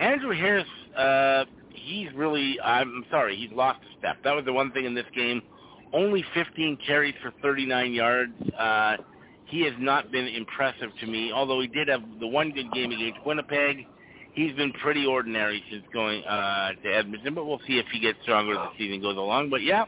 Andrew 0.00 0.36
Harris, 0.36 0.66
uh, 0.98 1.44
he's 1.70 2.12
really, 2.14 2.60
I'm 2.60 3.06
sorry, 3.10 3.36
he's 3.36 3.56
lost 3.56 3.80
a 3.90 3.98
step. 3.98 4.22
That 4.22 4.34
was 4.34 4.44
the 4.44 4.52
one 4.52 4.70
thing 4.72 4.84
in 4.84 4.94
this 4.94 5.06
game. 5.14 5.40
Only 5.94 6.22
15 6.34 6.78
carries 6.86 7.14
for 7.22 7.32
39 7.40 7.94
yards. 7.94 8.34
Uh, 8.58 8.96
he 9.46 9.62
has 9.62 9.72
not 9.78 10.12
been 10.12 10.26
impressive 10.26 10.90
to 11.00 11.06
me, 11.06 11.32
although 11.32 11.60
he 11.60 11.68
did 11.68 11.88
have 11.88 12.02
the 12.20 12.26
one 12.26 12.50
good 12.50 12.70
game 12.72 12.92
against 12.92 13.24
Winnipeg. 13.24 13.86
He's 14.38 14.54
been 14.54 14.72
pretty 14.74 15.04
ordinary 15.04 15.64
since 15.68 15.82
going 15.92 16.22
uh, 16.22 16.70
to 16.84 16.88
Edmonton, 16.94 17.34
but 17.34 17.44
we'll 17.44 17.58
see 17.66 17.78
if 17.78 17.86
he 17.92 17.98
gets 17.98 18.18
stronger 18.22 18.52
as 18.52 18.68
the 18.70 18.78
season 18.78 19.00
goes 19.02 19.16
along. 19.16 19.50
But 19.50 19.64
yeah, 19.64 19.86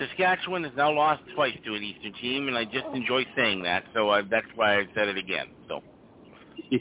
Saskatchewan 0.00 0.64
has 0.64 0.72
now 0.76 0.92
lost 0.92 1.22
twice 1.36 1.56
to 1.64 1.74
an 1.74 1.84
Eastern 1.84 2.12
team, 2.14 2.48
and 2.48 2.58
I 2.58 2.64
just 2.64 2.86
enjoy 2.92 3.24
saying 3.36 3.62
that, 3.62 3.84
so 3.94 4.10
uh, 4.10 4.22
that's 4.28 4.48
why 4.56 4.80
I 4.80 4.86
said 4.96 5.06
it 5.06 5.16
again. 5.16 5.46
So 5.68 5.84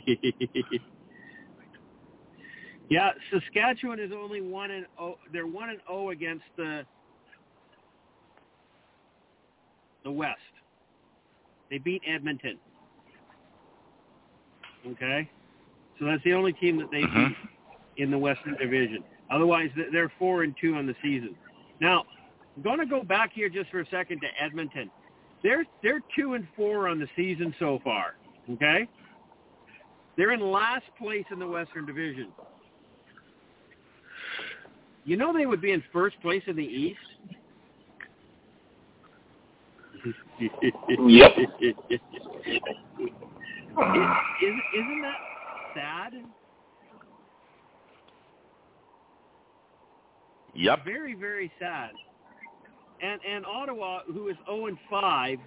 yeah, 2.89 3.11
Saskatchewan 3.31 3.99
is 3.99 4.11
only 4.11 4.41
one 4.41 4.71
and 4.71 4.87
oh. 4.99 5.19
They're 5.31 5.45
one 5.45 5.69
and 5.69 5.79
zero 5.87 6.09
against 6.09 6.45
the 6.55 6.81
the 10.03 10.09
West. 10.09 10.39
They 11.69 11.77
beat 11.77 12.01
Edmonton. 12.07 12.57
Okay, 14.93 15.29
so 15.99 16.05
that's 16.05 16.23
the 16.23 16.33
only 16.33 16.53
team 16.53 16.77
that 16.77 16.91
they 16.91 17.01
Mhm. 17.03 17.29
beat 17.29 17.37
in 17.97 18.11
the 18.11 18.17
Western 18.17 18.55
Division. 18.55 19.03
Otherwise, 19.29 19.71
they're 19.91 20.09
four 20.09 20.43
and 20.43 20.55
two 20.57 20.75
on 20.75 20.85
the 20.85 20.95
season. 21.01 21.35
Now, 21.79 22.05
I'm 22.55 22.63
going 22.63 22.79
to 22.79 22.85
go 22.85 23.03
back 23.03 23.33
here 23.33 23.49
just 23.49 23.69
for 23.69 23.81
a 23.81 23.85
second 23.87 24.21
to 24.21 24.41
Edmonton. 24.41 24.89
They're 25.43 25.65
they're 25.83 26.01
two 26.15 26.33
and 26.33 26.47
four 26.55 26.87
on 26.87 26.99
the 26.99 27.07
season 27.15 27.53
so 27.59 27.79
far. 27.83 28.15
Okay, 28.49 28.87
they're 30.15 30.31
in 30.31 30.39
last 30.39 30.85
place 30.97 31.25
in 31.31 31.39
the 31.39 31.47
Western 31.47 31.85
Division. 31.85 32.31
You 35.05 35.15
know 35.17 35.31
they 35.31 35.45
would 35.45 35.61
be 35.61 35.71
in 35.71 35.81
first 35.93 36.19
place 36.21 36.43
in 36.47 36.55
the 36.55 36.65
East. 36.65 36.99
Yep. 40.39 41.37
Is, 44.41 44.53
isn't 44.75 45.01
that 45.01 45.17
sad? 45.77 46.13
yep, 50.53 50.83
Very, 50.83 51.13
very 51.13 51.51
sad. 51.59 51.91
And 53.01 53.19
and 53.27 53.45
Ottawa, 53.45 53.99
who 54.07 54.29
is 54.29 54.35
0 54.47 54.67
and 54.67 54.77
5, 54.89 55.37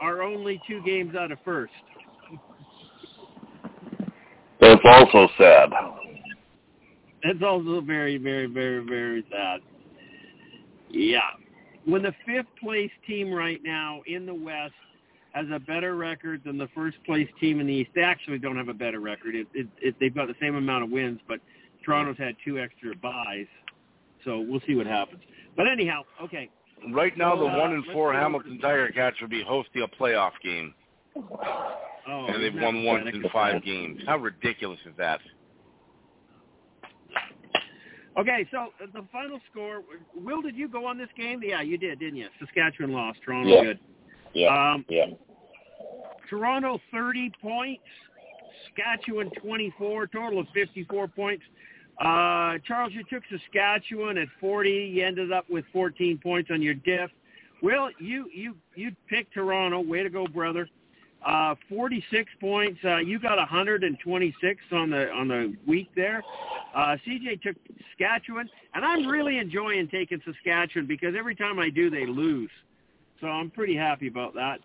are 0.00 0.22
only 0.22 0.60
two 0.66 0.82
games 0.84 1.14
out 1.14 1.30
of 1.30 1.38
first. 1.44 1.72
That's 4.60 4.80
also 4.84 5.28
sad. 5.38 5.70
That's 7.22 7.42
also 7.42 7.80
very, 7.80 8.18
very, 8.18 8.46
very, 8.46 8.84
very 8.84 9.24
sad. 9.30 9.60
Yeah. 10.90 11.20
When 11.84 12.02
the 12.02 12.14
fifth 12.26 12.48
place 12.62 12.90
team 13.06 13.32
right 13.32 13.60
now 13.62 14.00
in 14.06 14.26
the 14.26 14.34
West 14.34 14.72
has 15.34 15.46
a 15.52 15.58
better 15.58 15.96
record 15.96 16.42
than 16.44 16.56
the 16.58 16.68
first 16.74 16.96
place 17.04 17.28
team 17.40 17.60
in 17.60 17.66
the 17.66 17.72
East, 17.72 17.90
they 17.94 18.02
actually 18.02 18.38
don't 18.38 18.56
have 18.56 18.68
a 18.68 18.74
better 18.74 19.00
record. 19.00 19.34
It, 19.34 19.46
it, 19.52 19.66
it, 19.82 19.94
they've 19.98 20.14
got 20.14 20.28
the 20.28 20.34
same 20.40 20.54
amount 20.54 20.84
of 20.84 20.90
wins, 20.90 21.18
but 21.26 21.40
Toronto's 21.84 22.16
had 22.18 22.36
two 22.44 22.58
extra 22.58 22.94
buys. 22.94 23.46
So 24.24 24.38
we'll 24.40 24.60
see 24.66 24.74
what 24.76 24.86
happens. 24.86 25.22
But 25.56 25.66
anyhow, 25.66 26.02
okay. 26.22 26.48
right 26.92 27.16
now 27.18 27.34
the 27.36 27.44
Uh, 27.46 27.58
one 27.58 27.72
and 27.72 27.84
four 27.92 28.12
Hamilton 28.14 28.58
Tiger 28.60 28.88
Cats 28.94 29.16
will 29.20 29.28
be 29.28 29.42
hosting 29.42 29.82
a 29.82 29.88
playoff 29.88 30.32
game, 30.42 30.72
Oh, 31.16 32.26
and 32.28 32.42
they've 32.42 32.54
won 32.54 32.84
once 32.84 33.04
pathetic? 33.04 33.24
in 33.24 33.30
five 33.30 33.64
games. 33.64 34.00
How 34.06 34.18
ridiculous 34.18 34.78
is 34.86 34.92
that? 34.98 35.20
Okay, 38.16 38.46
so 38.52 38.68
uh, 38.82 38.86
the 38.94 39.04
final 39.10 39.40
score. 39.50 39.82
Will, 40.14 40.40
did 40.40 40.54
you 40.54 40.68
go 40.68 40.86
on 40.86 40.96
this 40.96 41.08
game? 41.16 41.40
Yeah, 41.42 41.62
you 41.62 41.76
did, 41.76 41.98
didn't 41.98 42.16
you? 42.16 42.28
Saskatchewan 42.38 42.92
lost. 42.92 43.18
Toronto 43.24 43.50
Yeah. 43.50 43.62
good. 43.64 43.80
Yeah. 44.34 44.72
Um, 44.72 44.84
yeah. 44.88 45.06
Toronto 46.28 46.80
30 46.90 47.32
points, 47.40 47.82
Saskatchewan 48.66 49.30
24, 49.42 50.06
total 50.08 50.40
of 50.40 50.46
54 50.54 51.08
points. 51.08 51.44
Uh, 52.00 52.58
Charles, 52.66 52.92
you 52.92 53.04
took 53.10 53.22
Saskatchewan 53.30 54.18
at 54.18 54.28
40. 54.40 54.70
You 54.70 55.06
ended 55.06 55.32
up 55.32 55.48
with 55.48 55.64
14 55.72 56.18
points 56.22 56.50
on 56.52 56.60
your 56.60 56.74
diff. 56.74 57.10
Well, 57.62 57.88
you 57.98 58.28
you 58.34 58.56
you 58.74 58.90
picked 59.08 59.32
Toronto. 59.32 59.80
Way 59.80 60.02
to 60.02 60.10
go, 60.10 60.26
brother. 60.26 60.68
Uh, 61.24 61.54
46 61.70 62.30
points. 62.40 62.78
Uh, 62.84 62.98
you 62.98 63.18
got 63.18 63.38
126 63.38 64.60
on 64.72 64.90
the 64.90 65.10
on 65.10 65.28
the 65.28 65.54
week 65.66 65.88
there. 65.94 66.22
Uh, 66.74 66.96
CJ 67.06 67.40
took 67.42 67.56
Saskatchewan, 67.90 68.50
and 68.74 68.84
I'm 68.84 69.06
really 69.06 69.38
enjoying 69.38 69.88
taking 69.88 70.20
Saskatchewan 70.26 70.86
because 70.86 71.14
every 71.16 71.34
time 71.34 71.58
I 71.58 71.70
do, 71.70 71.88
they 71.88 72.06
lose. 72.06 72.50
So 73.24 73.30
I'm 73.30 73.50
pretty 73.50 73.74
happy 73.74 74.06
about 74.06 74.34
that. 74.34 74.58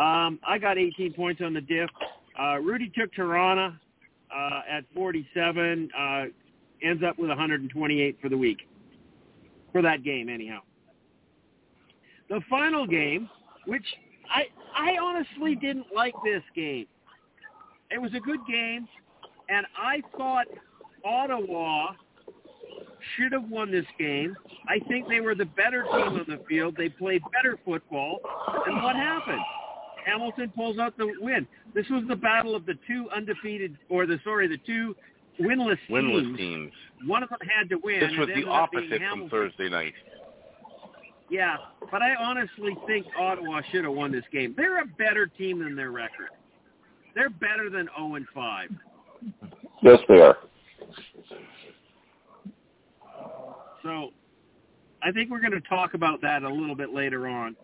Um, 0.00 0.38
I 0.46 0.56
got 0.56 0.78
18 0.78 1.14
points 1.14 1.42
on 1.44 1.52
the 1.52 1.60
diff. 1.60 1.90
Uh, 2.40 2.58
Rudy 2.58 2.92
took 2.96 3.12
Toronto 3.12 3.74
uh, 4.32 4.60
at 4.70 4.84
47. 4.94 5.90
Uh, 5.98 6.24
ends 6.80 7.02
up 7.04 7.18
with 7.18 7.28
128 7.28 8.18
for 8.22 8.28
the 8.28 8.38
week. 8.38 8.68
For 9.72 9.82
that 9.82 10.04
game, 10.04 10.28
anyhow. 10.28 10.60
The 12.28 12.40
final 12.48 12.86
game, 12.86 13.28
which 13.66 13.84
I 14.32 14.44
I 14.72 14.96
honestly 15.02 15.56
didn't 15.56 15.86
like 15.92 16.14
this 16.22 16.42
game. 16.54 16.86
It 17.90 18.00
was 18.00 18.12
a 18.14 18.20
good 18.20 18.40
game, 18.46 18.86
and 19.48 19.66
I 19.76 20.02
thought 20.16 20.46
Ottawa 21.04 21.94
should 23.16 23.32
have 23.32 23.48
won 23.48 23.70
this 23.70 23.86
game. 23.98 24.36
I 24.68 24.78
think 24.88 25.08
they 25.08 25.20
were 25.20 25.34
the 25.34 25.44
better 25.44 25.82
team 25.82 26.18
on 26.18 26.24
the 26.28 26.40
field. 26.48 26.74
They 26.76 26.88
played 26.88 27.22
better 27.32 27.58
football. 27.64 28.20
And 28.66 28.82
what 28.82 28.96
happened? 28.96 29.40
Hamilton 30.04 30.52
pulls 30.54 30.78
out 30.78 30.96
the 30.96 31.12
win. 31.20 31.46
This 31.74 31.86
was 31.90 32.04
the 32.08 32.16
battle 32.16 32.54
of 32.54 32.64
the 32.64 32.74
two 32.86 33.08
undefeated, 33.14 33.76
or 33.88 34.06
the 34.06 34.18
sorry, 34.24 34.46
the 34.46 34.58
two 34.66 34.94
winless, 35.40 35.78
Winless 35.90 36.22
teams. 36.22 36.38
teams. 36.38 36.72
One 37.06 37.22
of 37.22 37.28
them 37.28 37.40
had 37.42 37.68
to 37.70 37.76
win. 37.82 38.00
This 38.00 38.10
was 38.16 38.28
the 38.28 38.34
ended 38.34 38.48
up 38.48 38.70
being 38.70 38.84
opposite 38.84 39.02
from 39.10 39.28
Thursday 39.28 39.68
night. 39.68 39.94
Yeah, 41.28 41.56
but 41.90 42.02
I 42.02 42.14
honestly 42.14 42.76
think 42.86 43.06
Ottawa 43.18 43.60
should 43.72 43.84
have 43.84 43.92
won 43.92 44.12
this 44.12 44.24
game. 44.32 44.54
They're 44.56 44.80
a 44.80 44.86
better 44.86 45.26
team 45.26 45.58
than 45.58 45.74
their 45.74 45.90
record. 45.90 46.28
They're 47.16 47.30
better 47.30 47.68
than 47.68 47.88
0 47.96 48.14
and 48.14 48.26
5. 48.32 48.68
Yes, 49.82 49.98
they 50.08 50.20
are. 50.20 50.36
So 53.86 54.10
I 55.00 55.12
think 55.12 55.30
we're 55.30 55.40
going 55.40 55.52
to 55.52 55.60
talk 55.68 55.94
about 55.94 56.20
that 56.22 56.42
a 56.42 56.48
little 56.48 56.74
bit 56.74 56.92
later 56.92 57.28
on 57.28 57.54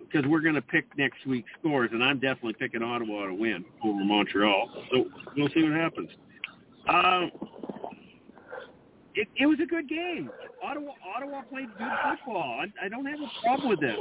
because 0.00 0.28
we're 0.28 0.40
going 0.40 0.56
to 0.56 0.62
pick 0.62 0.86
next 0.98 1.24
week's 1.24 1.50
scores, 1.60 1.90
and 1.92 2.02
I'm 2.02 2.18
definitely 2.18 2.54
picking 2.54 2.82
Ottawa 2.82 3.26
to 3.26 3.34
win 3.34 3.64
over 3.84 4.04
Montreal. 4.04 4.68
So 4.90 5.04
we'll 5.36 5.48
see 5.54 5.62
what 5.62 5.72
happens. 5.72 6.10
Um, 6.88 7.30
it, 9.14 9.28
it 9.36 9.46
was 9.46 9.58
a 9.62 9.66
good 9.66 9.88
game. 9.88 10.30
Ottawa 10.64 10.92
Ottawa 11.16 11.42
played 11.42 11.68
good 11.78 11.88
football. 12.24 12.60
I, 12.60 12.86
I 12.86 12.88
don't 12.88 13.06
have 13.06 13.20
a 13.20 13.30
problem 13.40 13.68
with 13.68 13.80
this. 13.80 13.96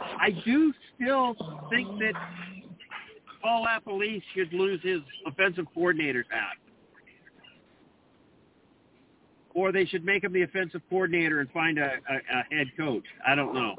I 0.00 0.30
do 0.44 0.72
still 0.94 1.34
think 1.70 1.88
that 1.98 2.12
Paul 3.42 3.66
LaPolice 3.66 4.22
should 4.34 4.52
lose 4.52 4.80
his 4.82 5.00
offensive 5.26 5.66
coordinator's 5.74 6.26
hat. 6.30 6.56
Or 9.54 9.70
they 9.70 9.84
should 9.86 10.04
make 10.04 10.24
him 10.24 10.32
the 10.32 10.42
offensive 10.42 10.82
coordinator 10.90 11.40
and 11.40 11.50
find 11.52 11.78
a, 11.78 11.92
a, 12.10 12.38
a 12.38 12.54
head 12.54 12.66
coach. 12.76 13.04
I 13.26 13.34
don't 13.34 13.54
know 13.54 13.76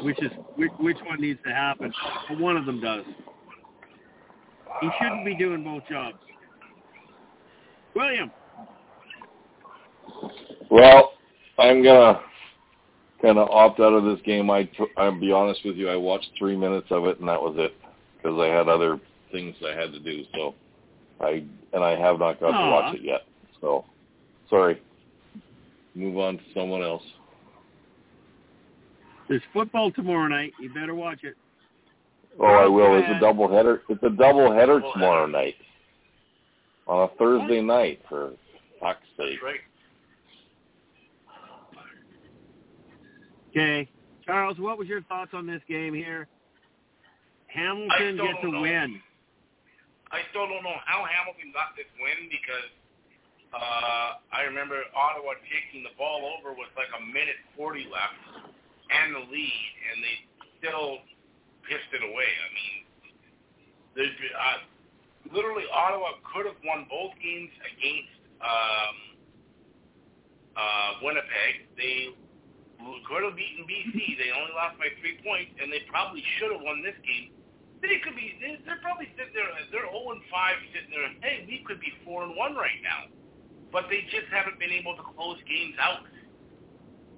which 0.00 0.22
is 0.22 0.30
which, 0.56 0.70
which 0.78 0.96
one 1.06 1.20
needs 1.20 1.40
to 1.46 1.52
happen. 1.52 1.92
But 2.28 2.38
one 2.38 2.56
of 2.56 2.66
them 2.66 2.80
does. 2.80 3.04
He 4.80 4.88
shouldn't 5.00 5.24
be 5.24 5.36
doing 5.36 5.64
both 5.64 5.82
jobs. 5.88 6.18
William, 7.94 8.30
Well, 10.68 11.12
I'm 11.58 11.82
gonna 11.82 12.20
kind 13.22 13.38
of 13.38 13.48
opt 13.50 13.78
out 13.78 13.92
of 13.92 14.04
this 14.04 14.20
game. 14.26 14.50
I 14.50 14.68
I'll 14.96 15.18
be 15.18 15.32
honest 15.32 15.60
with 15.64 15.76
you. 15.76 15.88
I 15.88 15.96
watched 15.96 16.30
three 16.38 16.56
minutes 16.56 16.88
of 16.90 17.06
it, 17.06 17.20
and 17.20 17.28
that 17.28 17.40
was 17.40 17.54
it 17.56 17.74
because 18.16 18.38
I 18.38 18.46
had 18.46 18.68
other 18.68 19.00
things 19.30 19.54
I 19.64 19.78
had 19.78 19.92
to 19.92 20.00
do. 20.00 20.24
So 20.34 20.54
I 21.20 21.44
and 21.72 21.84
I 21.84 21.96
have 21.96 22.18
not 22.18 22.40
got 22.40 22.50
to 22.50 22.70
watch 22.70 22.96
it 22.96 23.02
yet. 23.02 23.22
So 23.60 23.84
sorry. 24.50 24.82
Move 25.94 26.18
on 26.18 26.38
to 26.38 26.42
someone 26.52 26.82
else. 26.82 27.02
there's 29.28 29.42
football 29.52 29.90
tomorrow 29.92 30.26
night. 30.28 30.52
You 30.60 30.72
better 30.74 30.94
watch 30.94 31.20
it. 31.22 31.36
Oh, 32.40 32.46
I 32.46 32.66
will. 32.66 32.96
It's 32.98 33.08
a 33.16 33.20
double 33.20 33.48
header. 33.48 33.82
It's 33.88 34.02
a 34.02 34.10
double 34.10 34.52
header 34.52 34.80
tomorrow 34.92 35.26
night. 35.26 35.54
On 36.86 37.08
a 37.08 37.16
Thursday 37.16 37.60
night, 37.60 38.00
for 38.08 38.32
fuck's 38.80 39.06
sake. 39.16 39.40
Right. 39.42 39.60
Okay. 43.50 43.88
Charles, 44.26 44.58
what 44.58 44.78
was 44.78 44.88
your 44.88 45.02
thoughts 45.02 45.30
on 45.32 45.46
this 45.46 45.62
game 45.68 45.94
here? 45.94 46.26
Hamilton 47.46 48.16
gets 48.16 48.38
a 48.42 48.50
know. 48.50 48.62
win. 48.62 49.00
I 50.10 50.18
still 50.30 50.46
don't 50.48 50.64
know 50.64 50.74
how 50.84 51.06
Hamilton 51.06 51.52
got 51.54 51.76
this 51.76 51.86
win 52.02 52.28
because 52.30 52.70
uh, 53.54 54.10
I 54.34 54.42
remember 54.50 54.82
Ottawa 54.98 55.38
taking 55.46 55.86
the 55.86 55.94
ball 55.96 56.26
over 56.38 56.52
with 56.58 56.68
like 56.74 56.90
a 56.98 57.02
minute 57.06 57.38
40 57.56 57.86
left 57.88 58.50
and 58.90 59.14
the 59.14 59.24
lead, 59.30 59.70
and 59.94 59.96
they 60.02 60.16
still 60.58 60.98
pissed 61.70 61.90
it 61.94 62.02
away. 62.02 62.28
I 62.28 62.48
mean, 62.52 62.76
there's 63.94 64.12
uh, 64.12 64.58
literally 65.32 65.64
Ottawa 65.70 66.18
could 66.34 66.46
have 66.50 66.58
won 66.66 66.84
both 66.90 67.14
games 67.22 67.52
against 67.62 68.12
um, 68.42 68.96
uh, 70.58 70.90
Winnipeg. 71.02 71.70
They 71.78 72.10
could 73.06 73.22
have 73.24 73.36
beaten 73.38 73.64
BC. 73.64 73.96
They 74.18 74.30
only 74.34 74.52
lost 74.52 74.76
by 74.82 74.90
three 75.00 75.16
points, 75.24 75.54
and 75.62 75.70
they 75.72 75.86
probably 75.88 76.22
should 76.38 76.52
have 76.52 76.62
won 76.62 76.82
this 76.82 76.96
game. 77.06 77.30
They 77.80 78.00
could 78.02 78.16
be. 78.16 78.34
they- 78.40 78.60
They're 78.66 78.80
probably 78.82 79.08
sitting 79.16 79.32
there. 79.36 79.48
They're 79.72 79.88
0 79.88 79.94
and 80.12 80.22
5, 80.28 80.56
sitting 80.74 80.90
there. 80.92 81.08
Hey, 81.22 81.44
we 81.46 81.62
could 81.64 81.80
be 81.80 81.92
4 82.04 82.24
and 82.28 82.34
1 82.36 82.56
right 82.56 82.80
now, 82.82 83.08
but 83.74 83.90
they 83.90 84.06
just 84.14 84.30
haven't 84.30 84.54
been 84.62 84.70
able 84.70 84.94
to 84.94 85.02
close 85.18 85.36
games 85.50 85.74
out. 85.82 86.06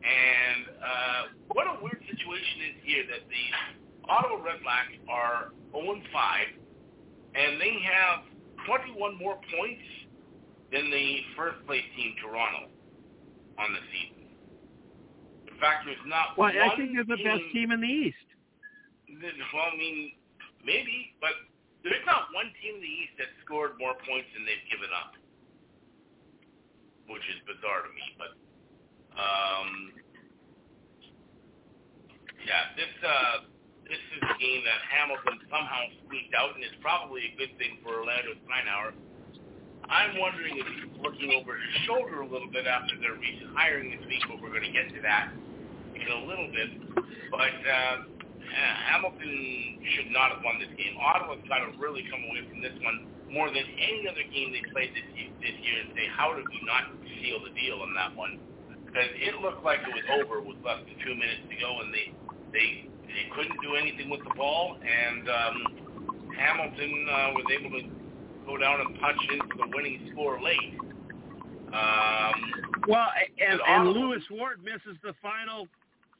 And 0.01 0.61
uh, 0.81 1.23
what 1.53 1.69
a 1.69 1.77
weird 1.85 2.01
situation 2.09 2.57
is 2.73 2.77
here 2.89 3.05
that 3.13 3.29
the 3.29 3.45
Ottawa 4.09 4.41
Redblacks 4.41 4.97
are 5.05 5.53
0 5.77 6.01
and 6.01 6.03
5, 6.09 6.47
and 7.37 7.61
they 7.61 7.77
have 7.85 8.25
21 8.65 9.19
more 9.21 9.37
points 9.53 9.85
than 10.73 10.89
the 10.91 11.21
first 11.37 11.61
place 11.67 11.85
team, 11.95 12.15
Toronto, 12.25 12.73
on 13.61 13.69
the 13.77 13.83
season. 13.93 14.25
In 15.53 15.57
fact, 15.61 15.85
there's 15.85 16.01
not 16.09 16.39
Well, 16.41 16.49
one 16.55 16.57
I 16.57 16.73
think 16.77 16.97
they're 16.97 17.05
the 17.05 17.21
best 17.21 17.45
team 17.53 17.71
in 17.73 17.81
the 17.85 17.89
East. 17.91 18.27
Th- 19.11 19.35
Well, 19.53 19.69
I 19.73 19.77
mean, 19.77 20.13
maybe, 20.65 21.13
but 21.21 21.35
there's 21.83 22.05
not 22.07 22.31
one 22.33 22.49
team 22.63 22.79
in 22.79 22.83
the 22.83 22.95
East 23.05 23.15
that 23.19 23.29
scored 23.45 23.77
more 23.79 23.95
points 24.07 24.29
than 24.37 24.45
they've 24.47 24.67
given 24.71 24.91
up, 24.95 25.15
which 27.09 27.25
is 27.31 27.39
bizarre 27.47 27.87
to 27.87 27.93
me. 27.93 28.07
But 28.19 28.33
um, 29.17 29.69
yeah, 32.45 32.75
this 32.79 32.95
uh, 33.03 33.37
this 33.87 34.03
is 34.19 34.23
a 34.23 34.37
game 34.39 34.63
that 34.67 34.81
Hamilton 34.91 35.39
somehow 35.51 35.87
squeaked 36.05 36.35
out, 36.35 36.55
and 36.55 36.63
it's 36.63 36.79
probably 36.83 37.31
a 37.31 37.33
good 37.39 37.55
thing 37.59 37.79
for 37.83 38.03
Orlando 38.03 38.35
Steinauer. 38.47 38.95
I'm 39.87 40.19
wondering 40.19 40.59
if 40.59 40.67
he's 40.67 40.91
looking 40.99 41.31
over 41.31 41.55
his 41.55 41.75
shoulder 41.87 42.27
a 42.27 42.29
little 42.29 42.51
bit 42.51 42.67
after 42.67 42.99
their 42.99 43.15
recent 43.15 43.55
hiring 43.55 43.95
this 43.95 44.03
week, 44.11 44.23
but 44.27 44.43
we're 44.43 44.51
going 44.51 44.67
to 44.67 44.75
get 44.75 44.91
to 44.91 45.01
that 45.07 45.31
in 45.95 46.11
a 46.11 46.23
little 46.27 46.51
bit. 46.51 46.71
But 47.31 47.55
uh, 47.63 47.97
Hamilton 48.51 49.79
should 49.95 50.11
not 50.11 50.35
have 50.35 50.43
won 50.43 50.59
this 50.59 50.75
game. 50.75 50.99
Ottawa's 50.99 51.43
got 51.47 51.63
to 51.63 51.71
really 51.79 52.03
come 52.11 52.27
away 52.27 52.43
from 52.51 52.59
this 52.61 52.75
one 52.83 53.07
more 53.31 53.49
than 53.49 53.65
any 53.79 54.07
other 54.09 54.23
game 54.33 54.53
they 54.55 54.63
played 54.73 54.91
this 54.95 55.07
year, 55.19 55.31
this 55.43 55.57
year 55.63 55.77
and 55.83 55.91
say, 55.95 56.07
how 56.15 56.35
did 56.35 56.47
we 56.49 56.61
not 56.65 56.91
seal 57.21 57.43
the 57.43 57.51
deal 57.59 57.83
on 57.83 57.93
that 57.95 58.15
one? 58.15 58.39
Because 58.87 59.11
it 59.19 59.35
looked 59.43 59.65
like 59.65 59.81
it 59.83 59.93
was 59.93 60.07
over 60.23 60.41
with 60.41 60.57
less 60.65 60.79
than 60.87 60.95
two 61.05 61.15
minutes 61.15 61.43
to 61.51 61.57
go, 61.61 61.81
and 61.83 61.93
they 61.93 62.15
they 62.53 62.89
they 63.11 63.25
couldn't 63.35 63.59
do 63.61 63.75
anything 63.77 64.09
with 64.11 64.23
the 64.25 64.33
ball, 64.37 64.79
and 64.81 65.29
um, 65.29 65.57
Hamilton 66.39 67.07
uh, 67.11 67.31
was 67.35 67.45
able 67.53 67.71
to 67.77 67.83
go 68.47 68.57
down 68.57 68.81
and 68.81 68.99
punch 69.01 69.19
into 69.31 69.57
the 69.59 69.69
winning 69.75 70.09
score 70.13 70.41
late. 70.41 70.79
Um, 71.75 72.35
Well, 72.89 73.09
and, 73.39 73.61
And 73.67 73.89
Lewis 73.91 74.23
Ward 74.31 74.63
misses 74.65 74.97
the 75.03 75.13
final 75.21 75.67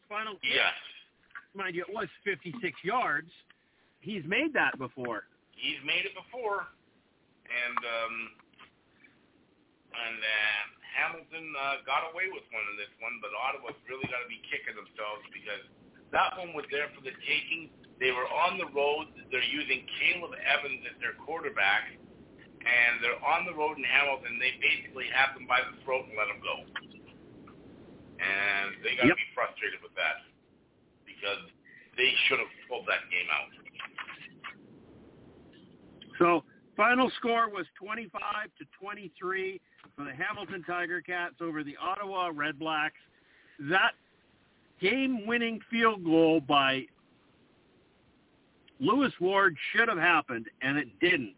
final 0.09 0.35
kick. 0.35 0.51
yes, 0.55 0.75
Mind 1.55 1.75
you, 1.75 1.83
it 1.89 1.95
was 1.95 2.09
56 2.25 2.61
yards. 2.83 3.31
He's 4.01 4.23
made 4.27 4.53
that 4.55 4.77
before. 4.79 5.25
he's 5.53 5.79
made 5.85 6.05
it 6.05 6.13
before, 6.15 6.67
and 7.47 7.79
um, 7.83 8.15
and 9.95 10.19
uh, 10.21 10.63
Hamilton 10.97 11.47
uh, 11.57 11.83
got 11.87 12.09
away 12.13 12.29
with 12.33 12.45
one 12.53 12.67
in 12.73 12.77
this 12.81 12.91
one, 13.01 13.17
but 13.23 13.31
Ottawa's 13.37 13.79
really 13.89 14.09
got 14.11 14.21
to 14.25 14.31
be 14.31 14.41
kicking 14.49 14.77
themselves 14.77 15.25
because 15.33 15.63
that 16.13 16.37
one 16.41 16.53
was 16.57 16.67
there 16.73 16.89
for 16.97 17.03
the 17.05 17.15
taking. 17.25 17.71
They 18.01 18.13
were 18.13 18.29
on 18.29 18.59
the 18.61 18.69
road. 18.77 19.09
They're 19.33 19.45
using 19.47 19.85
Caleb 20.01 20.37
Evans 20.37 20.85
as 20.89 20.97
their 21.01 21.17
quarterback, 21.25 21.89
and 22.65 23.01
they're 23.05 23.21
on 23.25 23.45
the 23.49 23.55
road 23.57 23.79
in 23.81 23.85
Hamilton. 23.87 24.37
They 24.41 24.57
basically 24.61 25.09
have 25.13 25.33
them 25.37 25.49
by 25.49 25.61
the 25.65 25.75
throat 25.85 26.05
and 26.09 26.17
let 26.17 26.29
them 26.29 26.41
go, 26.45 26.57
and 28.21 28.81
they 28.85 28.97
got 28.97 29.09
to 29.09 29.17
Yep. 29.17 29.21
be 29.21 29.29
frustrated 29.37 29.81
with 29.83 29.95
that 29.97 30.25
because 31.09 31.43
they 31.97 32.13
should 32.29 32.41
have 32.41 32.53
pulled 32.69 32.87
that 32.89 33.05
game 33.11 33.29
out. 33.33 33.51
So 36.19 36.45
final 36.77 37.11
score 37.19 37.49
was 37.49 37.67
25 37.83 38.21
to 38.59 38.65
23 38.81 39.61
for 39.97 40.05
the 40.05 40.13
Hamilton 40.13 40.63
Tiger 40.67 41.01
Cats 41.01 41.37
over 41.41 41.65
the 41.65 41.77
Ottawa 41.81 42.31
Red 42.35 42.59
Blacks. 42.59 43.01
That 43.59 43.93
game-winning 44.81 45.61
field 45.71 46.05
goal 46.05 46.41
by 46.41 46.87
Lewis 48.79 49.13
Ward 49.21 49.57
should 49.73 49.89
have 49.89 49.99
happened, 49.99 50.47
and 50.63 50.77
it 50.77 50.89
didn't. 51.01 51.35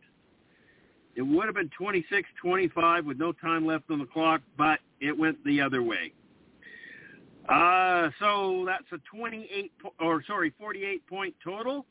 It 1.14 1.22
would 1.22 1.46
have 1.46 1.54
been 1.54 1.70
26-25 1.80 3.04
with 3.04 3.18
no 3.18 3.32
time 3.32 3.66
left 3.66 3.90
on 3.90 3.98
the 3.98 4.06
clock, 4.06 4.40
but 4.56 4.80
it 5.00 5.16
went 5.16 5.42
the 5.44 5.60
other 5.60 5.82
way. 5.82 6.12
Uh, 7.48 8.10
so 8.20 8.64
that's 8.66 8.84
a 8.92 8.98
28 9.16 9.72
po- 9.82 9.94
or 10.00 10.22
sorry, 10.26 10.52
48 10.58 11.06
point 11.06 11.34
total. 11.42 11.86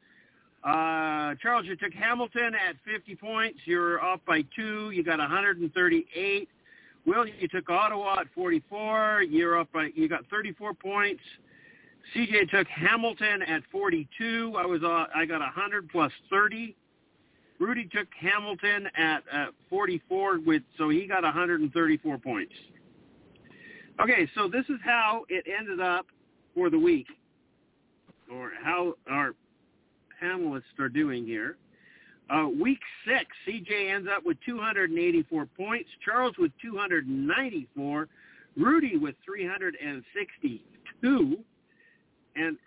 Uh, 0.68 1.34
Charles, 1.42 1.66
you 1.66 1.78
took 1.78 1.94
Hamilton 1.94 2.52
at 2.54 2.76
50 2.84 3.16
points. 3.16 3.60
You're 3.64 4.02
off 4.02 4.20
by 4.28 4.44
two. 4.54 4.92
You 4.92 5.02
got 5.02 5.20
138. 5.20 6.50
Will, 7.06 7.26
you 7.26 7.48
took 7.48 7.70
Ottawa 7.70 8.20
at 8.20 8.28
44. 8.36 9.24
You're 9.30 9.58
up 9.60 9.72
by 9.72 9.92
you 9.96 10.10
got 10.10 10.26
34 10.30 10.74
points. 10.74 11.22
CJ 12.14 12.52
took 12.52 12.68
Hamilton 12.68 13.44
at 13.44 13.62
42. 13.72 14.56
I 14.58 14.66
was 14.66 14.84
uh, 14.84 15.06
I 15.16 15.26
got 15.26 15.40
100 15.40 15.88
plus 15.90 16.12
30. 16.30 16.76
Rudy 17.60 17.86
took 17.86 18.08
Hamilton 18.20 18.90
at 18.98 19.24
uh, 19.32 19.46
44 19.70 20.40
with 20.46 20.64
so 20.78 20.90
he 20.90 21.08
got 21.08 21.24
134 21.24 22.18
points. 22.18 22.54
Okay, 24.02 24.30
so 24.36 24.50
this 24.50 24.66
is 24.68 24.80
how 24.84 25.24
it 25.30 25.46
ended 25.48 25.80
up 25.80 26.08
for 26.54 26.70
the 26.70 26.78
week, 26.78 27.08
or 28.30 28.52
how 28.62 28.96
our 29.10 29.34
panelists 30.22 30.78
are 30.80 30.90
doing 30.90 31.26
here. 31.26 31.58
Uh, 32.30 32.48
week 32.50 32.80
six, 33.06 33.26
CJ 33.48 33.94
ends 33.94 34.10
up 34.14 34.26
with 34.26 34.38
284 34.46 35.46
points, 35.58 35.90
Charles 36.04 36.36
with 36.38 36.52
294, 36.62 38.10
Rudy 38.58 38.98
with 38.98 39.16
362, 39.26 41.38
and 42.36 42.58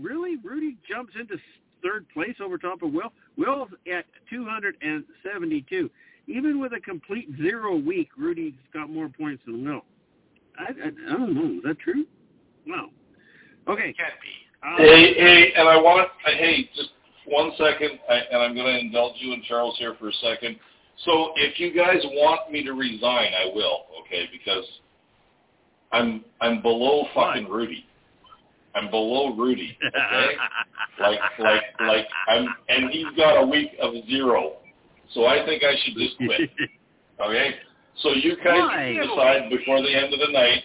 really, 0.00 0.36
Rudy 0.42 0.76
jumps 0.88 1.12
into 1.18 1.36
third 1.82 2.06
place 2.12 2.36
over 2.42 2.58
top 2.58 2.82
of 2.82 2.92
Will. 2.92 3.12
Will's 3.36 3.70
at 3.92 4.04
272. 4.30 5.90
Even 6.26 6.60
with 6.60 6.72
a 6.72 6.80
complete 6.80 7.28
zero 7.36 7.76
week, 7.76 8.08
Rudy's 8.16 8.54
got 8.72 8.88
more 8.88 9.08
points 9.08 9.42
than 9.46 9.64
Will. 9.64 9.84
I, 10.58 10.64
I, 10.64 10.86
I 10.86 11.12
don't 11.12 11.34
know. 11.34 11.58
Is 11.58 11.62
that 11.64 11.78
true? 11.80 12.06
No. 12.64 12.88
Okay. 13.68 13.92
Can't 13.92 14.14
be. 14.22 14.43
Hey, 14.76 15.14
hey, 15.14 15.52
and 15.56 15.68
I 15.68 15.76
want, 15.76 16.08
uh, 16.26 16.30
hey, 16.38 16.70
just 16.74 16.90
one 17.26 17.52
second, 17.58 17.98
I, 18.08 18.14
and 18.32 18.42
I'm 18.42 18.54
going 18.54 18.66
to 18.66 18.80
indulge 18.80 19.14
you 19.18 19.34
and 19.34 19.42
Charles 19.44 19.76
here 19.78 19.94
for 19.98 20.08
a 20.08 20.12
second. 20.14 20.56
So 21.04 21.32
if 21.36 21.60
you 21.60 21.74
guys 21.74 21.98
want 22.04 22.50
me 22.50 22.64
to 22.64 22.72
resign, 22.72 23.32
I 23.34 23.50
will, 23.54 23.84
okay? 24.00 24.28
Because 24.32 24.64
I'm 25.92 26.24
I'm 26.40 26.62
below 26.62 27.04
fucking 27.14 27.48
Rudy. 27.48 27.84
I'm 28.74 28.90
below 28.90 29.34
Rudy, 29.36 29.76
okay? 29.86 30.36
like 31.00 31.18
like 31.38 31.62
like 31.80 32.06
I'm, 32.28 32.46
and 32.68 32.90
he's 32.90 33.06
got 33.16 33.42
a 33.42 33.46
week 33.46 33.72
of 33.80 33.92
zero. 34.08 34.54
So 35.12 35.26
I 35.26 35.44
think 35.44 35.62
I 35.62 35.74
should 35.84 35.94
just 35.94 36.16
quit, 36.16 36.50
okay? 37.20 37.54
So 38.02 38.10
you 38.10 38.36
guys 38.36 38.56
Why? 38.56 38.98
decide 39.02 39.50
before 39.50 39.82
the 39.82 39.94
end 39.94 40.12
of 40.12 40.20
the 40.20 40.32
night. 40.32 40.62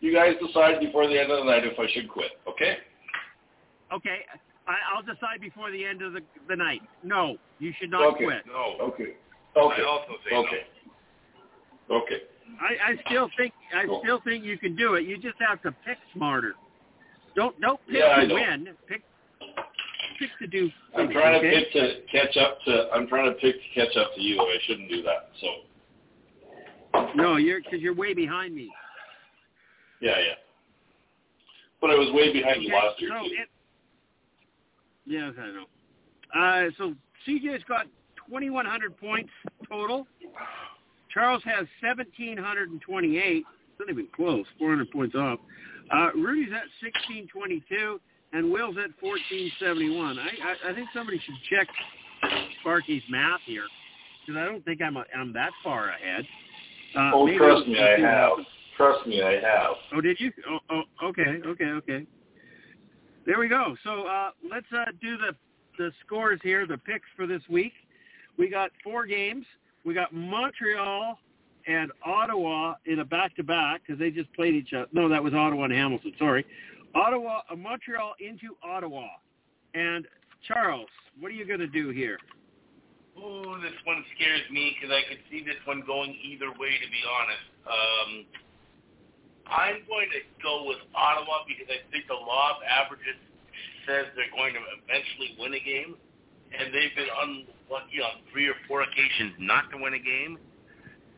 You 0.00 0.12
guys 0.12 0.34
decide 0.44 0.80
before 0.80 1.08
the 1.08 1.18
end 1.20 1.32
of 1.32 1.38
the 1.38 1.50
night 1.50 1.64
if 1.64 1.78
I 1.78 1.86
should 1.92 2.08
quit, 2.08 2.32
okay? 2.46 2.76
Okay. 3.92 4.18
I, 4.66 4.74
I'll 4.94 5.02
decide 5.02 5.40
before 5.40 5.70
the 5.70 5.84
end 5.84 6.02
of 6.02 6.12
the, 6.12 6.20
the 6.48 6.56
night. 6.56 6.82
No, 7.02 7.36
you 7.58 7.72
should 7.78 7.90
not 7.90 8.14
Okay. 8.14 8.24
quit. 8.24 8.42
No. 8.46 8.76
Okay. 8.88 9.14
Okay. 9.56 9.82
I 9.82 9.84
also 9.86 10.12
say 10.28 10.36
Okay. 10.36 10.62
Okay. 11.90 12.22
I, 12.60 12.92
I 12.92 12.96
still 13.06 13.28
think 13.36 13.52
I 13.74 13.84
Cool. 13.86 14.00
still 14.02 14.20
think 14.24 14.44
you 14.44 14.58
can 14.58 14.74
do 14.76 14.94
it. 14.94 15.04
You 15.06 15.16
just 15.18 15.36
have 15.40 15.62
to 15.62 15.72
pick 15.86 15.98
smarter. 16.14 16.54
Don't 17.34 17.58
don't 17.60 17.80
pick 17.86 17.96
Yeah, 17.96 18.24
to 18.24 18.34
win. 18.34 18.68
Pick 18.88 19.02
pick 20.18 20.30
to 20.40 20.46
do. 20.46 20.70
I'm 20.96 21.10
trying 21.10 21.40
to 21.40 21.46
okay? 21.46 21.64
pick 21.64 21.72
to 21.72 22.00
catch 22.10 22.36
up 22.36 22.58
to. 22.66 22.88
I'm 22.92 23.06
trying 23.06 23.26
to 23.26 23.34
pick 23.38 23.54
to 23.56 23.68
catch 23.74 23.96
up 23.96 24.14
to 24.14 24.20
you. 24.20 24.40
I 24.40 24.58
shouldn't 24.66 24.90
do 24.90 25.02
that. 25.02 25.30
So 25.40 27.10
No, 27.14 27.36
you're 27.36 27.60
because 27.62 27.80
you're 27.80 27.94
way 27.94 28.12
behind 28.14 28.54
me. 28.54 28.70
yeah, 30.00 30.18
yeah. 30.18 30.34
But 31.80 31.90
I 31.90 31.94
was 31.94 32.12
way 32.12 32.32
behind 32.32 32.62
you 32.62 32.74
last 32.74 33.00
year 33.00 33.10
so 33.10 33.22
too. 33.28 33.34
it- 33.34 33.48
yes, 35.08 35.32
I 35.38 35.46
know. 35.46 35.64
Uh, 36.34 36.70
so 36.76 36.94
CJ's 37.26 37.64
got 37.64 37.86
2,100 38.28 38.96
points 38.98 39.30
total. 39.68 40.06
Charles 41.12 41.42
has 41.44 41.66
1,728. 41.80 43.36
It's 43.36 43.46
not 43.80 43.90
even 43.90 44.08
close. 44.14 44.44
400 44.58 44.90
points 44.90 45.14
off. 45.14 45.38
Uh, 45.90 46.10
Rudy's 46.14 46.52
at 46.52 46.68
1,622, 46.82 47.98
and 48.32 48.52
Will's 48.52 48.76
at 48.76 48.90
1,471. 49.00 50.18
I, 50.18 50.22
I, 50.22 50.70
I 50.70 50.74
think 50.74 50.88
somebody 50.92 51.18
should 51.24 51.34
check 51.48 51.66
Sparky's 52.60 53.02
math 53.08 53.40
here, 53.46 53.64
because 54.26 54.38
I 54.38 54.44
don't 54.44 54.64
think 54.64 54.82
I'm 54.82 54.96
a, 54.96 55.04
I'm 55.16 55.32
that 55.32 55.50
far 55.64 55.88
ahead. 55.88 56.26
Uh, 56.94 57.10
oh, 57.14 57.36
trust 57.36 57.66
me, 57.66 57.78
I 57.78 57.98
have. 58.00 58.32
Trust 58.76 59.06
me, 59.06 59.22
I 59.22 59.32
have. 59.40 59.74
Oh, 59.94 60.00
did 60.00 60.20
you? 60.20 60.30
Oh, 60.48 60.58
oh, 60.70 61.06
okay, 61.08 61.40
okay, 61.46 61.64
okay. 61.64 62.06
There 63.28 63.38
we 63.38 63.46
go. 63.46 63.76
So 63.84 64.06
uh, 64.06 64.30
let's 64.50 64.64
uh, 64.74 64.86
do 65.02 65.18
the 65.18 65.36
the 65.76 65.92
scores 66.04 66.40
here, 66.42 66.66
the 66.66 66.78
picks 66.78 67.04
for 67.14 67.26
this 67.26 67.42
week. 67.50 67.74
We 68.38 68.48
got 68.48 68.70
four 68.82 69.04
games. 69.04 69.44
We 69.84 69.92
got 69.92 70.14
Montreal 70.14 71.18
and 71.66 71.92
Ottawa 72.06 72.76
in 72.86 73.00
a 73.00 73.04
back-to-back 73.04 73.82
because 73.82 74.00
they 74.00 74.10
just 74.10 74.32
played 74.32 74.54
each 74.54 74.72
other. 74.72 74.88
No, 74.92 75.10
that 75.10 75.22
was 75.22 75.34
Ottawa 75.34 75.64
and 75.64 75.72
Hamilton. 75.74 76.14
Sorry, 76.18 76.46
Ottawa, 76.94 77.42
uh, 77.50 77.54
Montreal 77.54 78.14
into 78.18 78.56
Ottawa. 78.64 79.06
And 79.74 80.06
Charles, 80.48 80.88
what 81.20 81.30
are 81.30 81.34
you 81.34 81.46
going 81.46 81.60
to 81.60 81.68
do 81.68 81.90
here? 81.90 82.18
Oh, 83.14 83.60
this 83.60 83.76
one 83.84 84.02
scares 84.16 84.40
me 84.50 84.74
because 84.74 84.90
I 84.90 85.06
could 85.06 85.20
see 85.30 85.44
this 85.44 85.60
one 85.66 85.82
going 85.86 86.16
either 86.24 86.48
way. 86.58 86.70
To 86.80 86.88
be 86.90 87.02
honest, 87.04 87.44
um, 87.68 88.24
I'm 89.48 89.80
going 89.88 90.12
to 90.12 90.20
go 90.44 90.68
with 90.68 90.78
Ottawa 90.92 91.48
because 91.48 91.68
I 91.72 91.80
think 91.88 92.04
the 92.06 92.20
law 92.20 92.56
of 92.56 92.60
averages 92.64 93.16
says 93.88 94.12
they're 94.12 94.32
going 94.36 94.52
to 94.52 94.62
eventually 94.84 95.32
win 95.40 95.56
a 95.56 95.62
game, 95.64 95.96
and 96.52 96.68
they've 96.68 96.92
been 96.92 97.08
unlucky 97.08 98.04
on 98.04 98.20
three 98.28 98.48
or 98.48 98.56
four 98.68 98.84
occasions 98.84 99.40
not 99.40 99.72
to 99.72 99.80
win 99.80 99.96
a 99.96 100.02
game. 100.02 100.36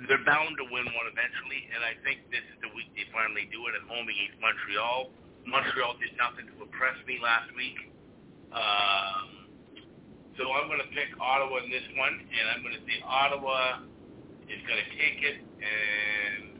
They're 0.07 0.23
bound 0.25 0.57
to 0.57 0.65
win 0.71 0.87
one 0.97 1.07
eventually, 1.11 1.69
and 1.75 1.83
I 1.85 1.99
think 2.07 2.25
this 2.33 2.41
is 2.41 2.57
the 2.65 2.71
week 2.73 2.89
they 2.97 3.05
finally 3.13 3.51
do 3.53 3.67
it 3.69 3.77
at 3.77 3.85
home 3.85 4.07
against 4.09 4.39
Montreal. 4.41 5.13
Montreal 5.45 5.99
did 6.01 6.15
nothing 6.17 6.49
to 6.49 6.57
impress 6.63 6.97
me 7.05 7.21
last 7.21 7.51
week. 7.53 7.77
Um, 8.55 9.51
so 10.41 10.49
I'm 10.57 10.73
going 10.73 10.81
to 10.81 10.91
pick 10.97 11.13
Ottawa 11.21 11.61
in 11.61 11.69
this 11.69 11.85
one, 12.01 12.17
and 12.17 12.45
I'm 12.49 12.63
going 12.65 12.79
to 12.79 12.85
say 12.89 13.03
Ottawa 13.05 13.85
is 14.49 14.61
going 14.65 14.81
to 14.81 14.91
take 14.97 15.21
it, 15.21 15.37
and 15.43 16.60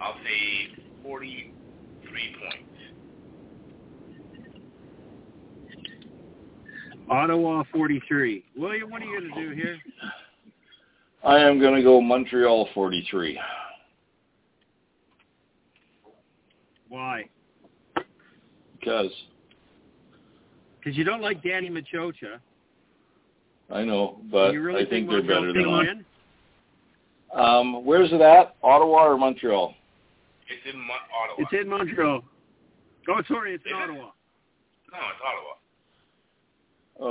I'll 0.00 0.14
say 0.14 0.82
43 1.02 2.36
points. 2.40 2.68
Ottawa 7.10 7.64
43. 7.72 8.44
William, 8.56 8.90
what 8.90 9.02
are 9.02 9.04
you 9.06 9.20
going 9.20 9.34
to 9.34 9.48
do 9.48 9.54
here? 9.54 9.78
I 11.24 11.38
am 11.40 11.58
going 11.58 11.74
to 11.74 11.82
go 11.82 12.00
Montreal 12.00 12.68
43. 12.74 13.40
Why? 16.88 17.28
Because 18.78 19.10
Because 20.78 20.96
you 20.96 21.04
don't 21.04 21.20
like 21.20 21.42
Danny 21.42 21.68
Maciocia. 21.70 22.38
I 23.70 23.84
know, 23.84 24.18
but 24.30 24.52
you 24.52 24.62
really 24.62 24.86
I 24.86 24.88
think 24.88 25.08
they're 25.10 25.18
Montreal's 25.18 25.52
better 25.52 25.52
than 25.52 25.64
gonna 25.64 26.04
I. 27.34 27.58
Um, 27.60 27.84
where's 27.84 28.10
it 28.12 28.22
at? 28.22 28.56
Ottawa 28.62 29.04
or 29.04 29.18
Montreal? 29.18 29.74
It's 30.50 30.74
in 30.74 30.80
Mo- 30.80 30.94
Ottawa. 31.14 31.36
It's 31.38 31.52
in 31.62 31.68
Montreal. 31.68 32.22
Oh, 33.08 33.22
sorry, 33.28 33.54
it's 33.54 33.64
in 33.66 33.72
it? 33.72 33.74
Ottawa. 33.82 33.96
no, 34.92 34.98
it's 35.12 35.22
Ottawa. 35.24 35.54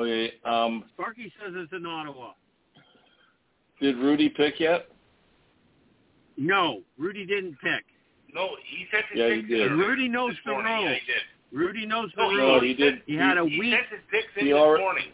Okay. 0.02 0.34
Um, 0.44 0.84
Sparky 0.94 1.32
says 1.40 1.54
it's 1.56 1.72
in 1.74 1.86
Ottawa. 1.86 2.34
did 3.80 3.96
Rudy 3.98 4.30
pick 4.30 4.60
yet? 4.60 4.88
No, 6.38 6.82
Rudy 6.98 7.26
didn't 7.26 7.58
pick. 7.62 7.86
No, 8.34 8.50
he 8.66 8.86
said 8.92 9.04
his 9.10 9.20
Yeah, 9.20 9.30
he 9.34 9.42
picks 9.42 9.50
did. 9.50 9.72
Rudy 9.72 10.08
knows 10.10 10.32
this 10.32 10.40
the 10.46 10.52
morning. 10.52 10.72
Yeah, 10.74 10.88
rules. 10.90 11.00
he 11.06 11.12
did. 11.14 11.24
Rudy 11.60 11.86
knows 11.86 12.10
the 12.16 12.22
No, 12.24 12.30
he, 12.30 12.36
rules. 12.38 12.64
he 12.64 12.74
did. 12.74 13.02
He 13.06 13.16
had 13.16 13.38
a 13.38 13.46
he 13.48 13.60
week. 13.60 13.74
sent 13.74 13.88
his 13.90 14.02
picks 14.12 14.28
in 14.38 14.46
He 14.48 14.52
this 14.52 14.60
alre- 14.60 14.80
morning. 14.80 15.06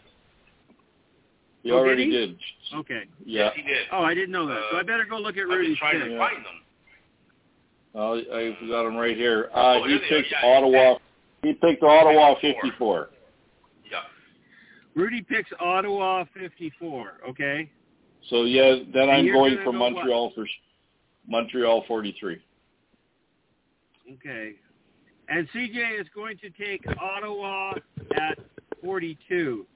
He 1.62 1.70
Oh, 1.70 1.76
did 1.76 1.80
already 1.86 2.04
he? 2.06 2.10
did. 2.10 2.36
Okay. 2.74 3.02
Yeah. 3.24 3.44
Yes, 3.44 3.52
he 3.56 3.62
did. 3.62 3.86
Oh, 3.92 4.02
I 4.02 4.12
didn't 4.12 4.32
know 4.32 4.46
that. 4.48 4.60
so 4.70 4.76
Uh, 4.76 4.80
I 4.80 4.82
better 4.82 5.04
go 5.08 5.16
look 5.18 5.36
at 5.36 5.44
I'm 5.44 5.50
Rudy's 5.50 5.70
just 5.70 5.80
trying 5.80 6.00
pick. 6.00 6.08
to 6.08 6.10
Yeah. 6.12 6.18
find 6.18 6.44
them. 6.44 6.60
Oh, 7.94 8.14
I've 8.18 8.68
got 8.68 8.86
him 8.86 8.96
right 8.96 9.16
here. 9.16 9.50
Uh, 9.54 9.78
Oh, 9.80 9.84
he 9.84 9.90
here 9.90 9.98
are. 10.02 10.08
picked 10.08 10.32
Yeah, 10.32 10.46
Ottawa. 10.56 10.98
He 11.42 11.52
picked 11.54 11.82
Ottawa 11.82 12.34
54. 12.40 12.62
54. 12.62 13.08
Rudy 14.96 15.22
picks 15.22 15.50
Ottawa 15.58 16.24
54. 16.34 17.14
Okay. 17.28 17.68
So 18.30 18.44
yeah, 18.44 18.76
then 18.92 19.10
I'm 19.10 19.26
going 19.32 19.56
for 19.64 19.72
go 19.72 19.78
what? 19.80 19.92
Montreal 19.92 20.32
for 20.36 20.46
Montreal 21.26 21.84
43. 21.88 22.38
Okay. 24.12 24.52
And 25.28 25.48
CJ 25.54 26.00
is 26.00 26.06
going 26.14 26.36
to 26.38 26.50
take 26.50 26.84
Ottawa 27.00 27.74
at 28.14 28.38
42. 28.84 29.66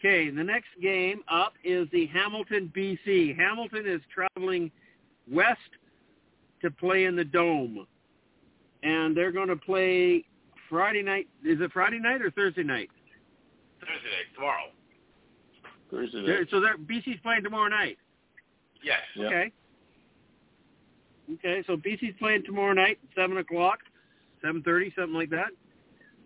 Okay, 0.00 0.30
the 0.30 0.42
next 0.44 0.68
game 0.82 1.20
up 1.28 1.54
is 1.64 1.88
the 1.92 2.06
Hamilton 2.06 2.72
BC. 2.76 3.36
Hamilton 3.36 3.84
is 3.86 4.00
traveling 4.12 4.70
west 5.30 5.58
to 6.62 6.70
play 6.70 7.04
in 7.04 7.16
the 7.16 7.24
Dome. 7.24 7.86
And 8.82 9.16
they're 9.16 9.32
going 9.32 9.48
to 9.48 9.56
play 9.56 10.24
Friday 10.70 11.02
night. 11.02 11.28
Is 11.44 11.60
it 11.60 11.72
Friday 11.72 11.98
night 11.98 12.22
or 12.22 12.30
Thursday 12.30 12.62
night? 12.62 12.90
Thursday 13.80 13.92
night, 13.94 14.34
tomorrow. 14.34 14.64
Thursday 15.90 16.24
They're, 16.26 16.46
so 16.50 16.60
they're, 16.60 16.76
BC's 16.76 17.20
playing 17.22 17.42
tomorrow 17.42 17.68
night. 17.68 17.98
Yes. 18.82 18.98
Yeah. 19.16 19.26
Okay. 19.26 19.52
Okay, 21.34 21.62
so 21.66 21.76
BC's 21.76 22.14
playing 22.18 22.42
tomorrow 22.44 22.72
night, 22.72 22.98
seven 23.14 23.36
o'clock, 23.36 23.80
seven 24.42 24.62
thirty, 24.62 24.90
something 24.96 25.12
like 25.14 25.28
that. 25.28 25.50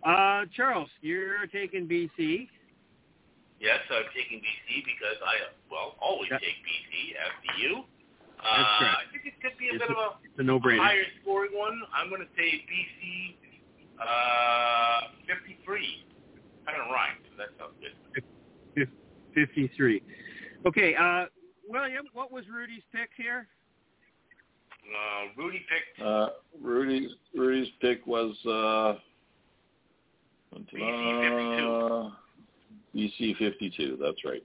Uh, 0.07 0.45
Charles, 0.55 0.87
you're 1.01 1.45
taking 1.47 1.87
BC. 1.87 2.47
Yes, 3.59 3.79
I'm 3.91 4.03
taking 4.15 4.39
BC 4.39 4.83
because 4.85 5.17
I, 5.25 5.35
well, 5.71 5.95
always 6.01 6.29
Yeah. 6.31 6.37
take 6.39 6.55
BC 6.63 7.15
after 7.19 7.59
you. 7.61 7.83
That's 8.43 8.81
Uh. 8.81 8.85
I 8.85 9.03
think 9.11 9.25
it 9.25 9.33
could 9.41 9.57
be 9.57 9.69
a 9.69 9.73
It's 9.73 9.81
bit 9.81 9.89
of 9.91 9.97
a 9.97 10.09
It's 10.23 10.39
a 10.39 10.43
no-brainer. 10.43 10.77
higher 10.79 11.05
scoring 11.21 11.51
one. 11.53 11.81
I'm 11.95 12.09
going 12.09 12.21
to 12.21 12.27
say 12.35 12.63
BC 12.67 13.35
uh, 13.99 15.07
53. 15.27 16.05
Kind 16.65 16.77
of 16.81 16.87
rhymed. 16.91 17.23
That 17.37 17.49
sounds 17.59 17.73
good. 17.79 18.87
Fifty-three. 19.35 20.01
Okay, 20.65 20.95
uh, 20.95 21.25
William, 21.67 22.05
what 22.13 22.31
was 22.31 22.45
Rudy's 22.53 22.83
pick 22.93 23.09
here? 23.17 23.47
Uh, 24.83 25.27
Rudy 25.41 25.65
picked 25.69 26.01
Uh, 26.05 26.29
Rudy's 26.61 27.11
Rudy's 27.35 27.69
pick 27.81 28.05
was 28.05 28.35
uh, 28.45 28.99
BC 30.55 32.11
52. 32.95 33.35
BC 33.35 33.37
52. 33.37 33.97
That's 34.01 34.23
right. 34.25 34.43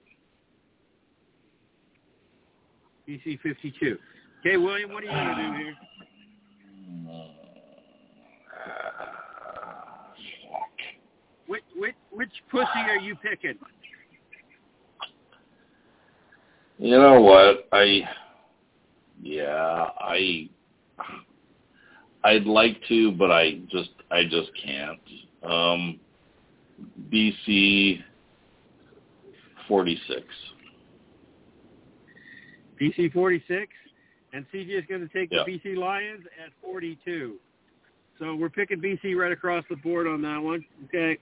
BC 3.09 3.39
fifty-two. 3.41 3.97
Okay, 4.41 4.57
William, 4.57 4.93
what 4.93 5.03
are 5.03 5.07
you 5.07 5.11
going 5.11 5.35
to 5.35 5.43
do 5.43 5.57
here? 5.57 5.75
Which, 11.47 11.63
which 11.75 11.95
which 12.11 12.29
pussy 12.51 12.67
are 12.75 12.99
you 12.99 13.15
picking? 13.15 13.57
You 16.77 16.97
know 16.97 17.19
what? 17.19 17.67
I 17.71 18.01
yeah, 19.23 19.87
I 19.99 20.47
I'd 22.23 22.45
like 22.45 22.79
to, 22.89 23.11
but 23.13 23.31
I 23.31 23.59
just 23.71 23.89
I 24.11 24.23
just 24.23 24.51
can't. 24.63 24.99
Um 25.41 25.99
BC 27.11 28.03
46. 29.67 30.21
BC 32.79 33.11
forty-six, 33.13 33.71
and 34.33 34.45
CJ 34.53 34.79
is 34.79 34.85
going 34.87 35.01
to 35.07 35.13
take 35.13 35.29
Yeah. 35.31 35.43
the 35.45 35.59
BC 35.59 35.77
Lions 35.77 36.25
at 36.43 36.51
forty-two. 36.61 37.37
So 38.19 38.35
we're 38.35 38.49
picking 38.49 38.81
BC 38.81 39.15
right 39.15 39.31
across 39.31 39.63
the 39.69 39.77
board 39.77 40.05
on 40.07 40.21
that 40.23 40.37
one. 40.37 40.65
Okay. 40.85 41.17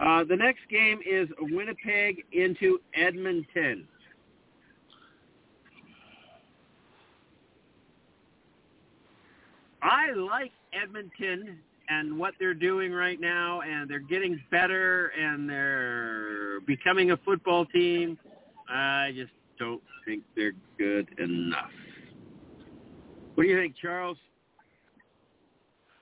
Uh, 0.00 0.24
the 0.24 0.36
next 0.36 0.60
game 0.70 1.00
is 1.06 1.28
Winnipeg 1.40 2.24
into 2.32 2.78
Edmonton. 2.94 3.86
I 9.82 10.12
like 10.12 10.52
Edmonton 10.72 11.58
and 11.88 12.18
what 12.18 12.34
they're 12.38 12.54
doing 12.54 12.92
right 12.92 13.20
now, 13.20 13.60
and 13.60 13.88
they're 13.88 13.98
getting 13.98 14.40
better, 14.50 15.08
and 15.08 15.48
they're 15.48 16.60
becoming 16.66 17.10
a 17.10 17.16
football 17.18 17.66
team. 17.66 18.18
I 18.68 19.12
just 19.14 19.32
don't 19.58 19.82
think 20.04 20.22
they're 20.36 20.56
good 20.78 21.08
enough. 21.18 21.72
What 23.34 23.44
do 23.44 23.48
you 23.50 23.58
think, 23.58 23.74
Charles? 23.76 24.18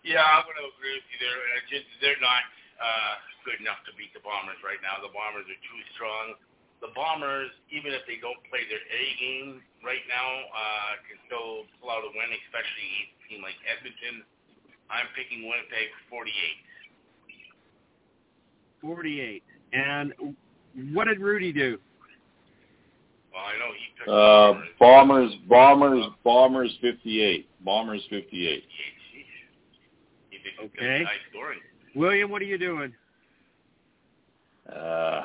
Yeah, 0.05 0.21
I'm 0.21 0.45
going 0.45 0.59
to 0.59 0.69
agree 0.77 0.99
with 0.99 1.09
you 1.15 1.19
there. 1.23 1.39
Just, 1.71 1.87
they're 2.03 2.21
not 2.21 2.45
uh, 2.83 3.15
good 3.47 3.63
enough 3.63 3.81
to 3.87 3.95
beat 3.95 4.11
the 4.13 4.21
Bombers 4.21 4.59
right 4.67 4.83
now. 4.83 4.99
The 4.99 5.15
Bombers 5.15 5.47
are 5.47 5.63
too 5.63 5.81
strong. 5.95 6.35
The 6.83 6.91
Bombers, 6.99 7.55
even 7.71 7.95
if 7.95 8.03
they 8.11 8.19
don't 8.19 8.43
play 8.51 8.67
their 8.67 8.83
A 8.83 9.03
game 9.23 9.63
right 9.87 10.03
now, 10.11 10.29
uh, 10.51 10.99
can 11.07 11.17
still 11.31 11.71
pull 11.79 11.95
out 11.95 12.03
a 12.03 12.11
win, 12.11 12.35
especially 12.51 12.91
a 12.91 13.23
team 13.31 13.41
like 13.41 13.55
Edmonton. 13.63 14.27
I'm 14.91 15.07
picking 15.15 15.47
Winnipeg 15.47 15.95
48. 16.11 16.35
48. 18.83 19.43
And 19.73 20.37
what 20.93 21.07
did 21.07 21.23
Rudy 21.23 21.55
do? 21.55 21.79
Well, 23.33 23.43
I 23.43 23.59
know 23.59 23.73
he 23.73 23.87
picked 23.99 24.09
Uh 24.09 24.53
Bombers. 24.79 25.35
Bombers 25.49 26.05
Bombers 26.05 26.07
Bombers 26.25 26.79
58. 26.81 27.49
Bombers 27.65 28.03
58. 28.11 28.63
58. 28.63 28.63
Sheesh. 28.63 29.25
He 30.31 30.39
did 30.39 30.71
Okay. 30.71 31.05
William, 31.95 32.31
what 32.31 32.43
are 32.43 32.47
you 32.47 32.59
doing? 32.59 32.93
Uh 34.69 35.23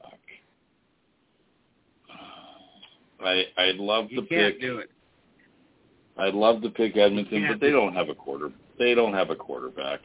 fuck. 0.00 0.18
I 3.24 3.44
I'd 3.58 3.76
love 3.76 4.06
You 4.10 4.22
to 4.22 4.26
can't 4.26 4.54
pick 4.54 4.60
do 4.60 4.78
it. 4.78 4.90
I'd 6.18 6.34
love 6.34 6.60
to 6.62 6.70
pick 6.70 6.96
Edmonton, 6.96 7.46
but 7.48 7.60
they 7.60 7.68
do 7.70 7.78
it. 7.78 7.80
don't 7.80 7.94
have 7.94 8.08
a 8.10 8.14
quarter. 8.14 8.50
They 8.78 8.94
don't 8.94 9.14
have 9.14 9.30
a 9.30 9.36
quarterback. 9.36 10.00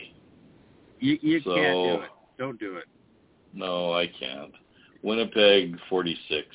You, 1.00 1.18
you 1.22 1.42
So- 1.42 1.56
can't 1.56 1.74
do 1.98 2.04
it. 2.04 2.10
Don't 2.38 2.60
do 2.60 2.76
it. 2.78 2.86
No, 3.54 3.94
I 3.94 4.08
can't. 4.08 4.52
Winnipeg 5.02 5.78
46. 5.90 6.46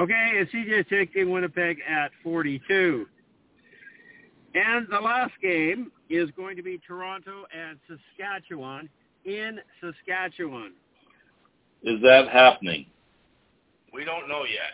Okay, 0.00 0.32
and 0.38 0.48
CJ 0.48 0.88
taking 0.88 1.30
Winnipeg 1.30 1.78
at 1.88 2.10
42. 2.22 3.06
And 4.54 4.86
the 4.90 4.98
last 4.98 5.32
game 5.42 5.92
is 6.08 6.30
going 6.36 6.56
to 6.56 6.62
be 6.62 6.80
Toronto 6.86 7.44
and 7.54 7.78
Saskatchewan 7.86 8.88
in 9.26 9.58
Saskatchewan. 9.80 10.72
Is 11.82 12.00
that 12.02 12.28
happening? 12.32 12.86
We 13.92 14.04
don't 14.04 14.26
know 14.26 14.44
yet. 14.44 14.72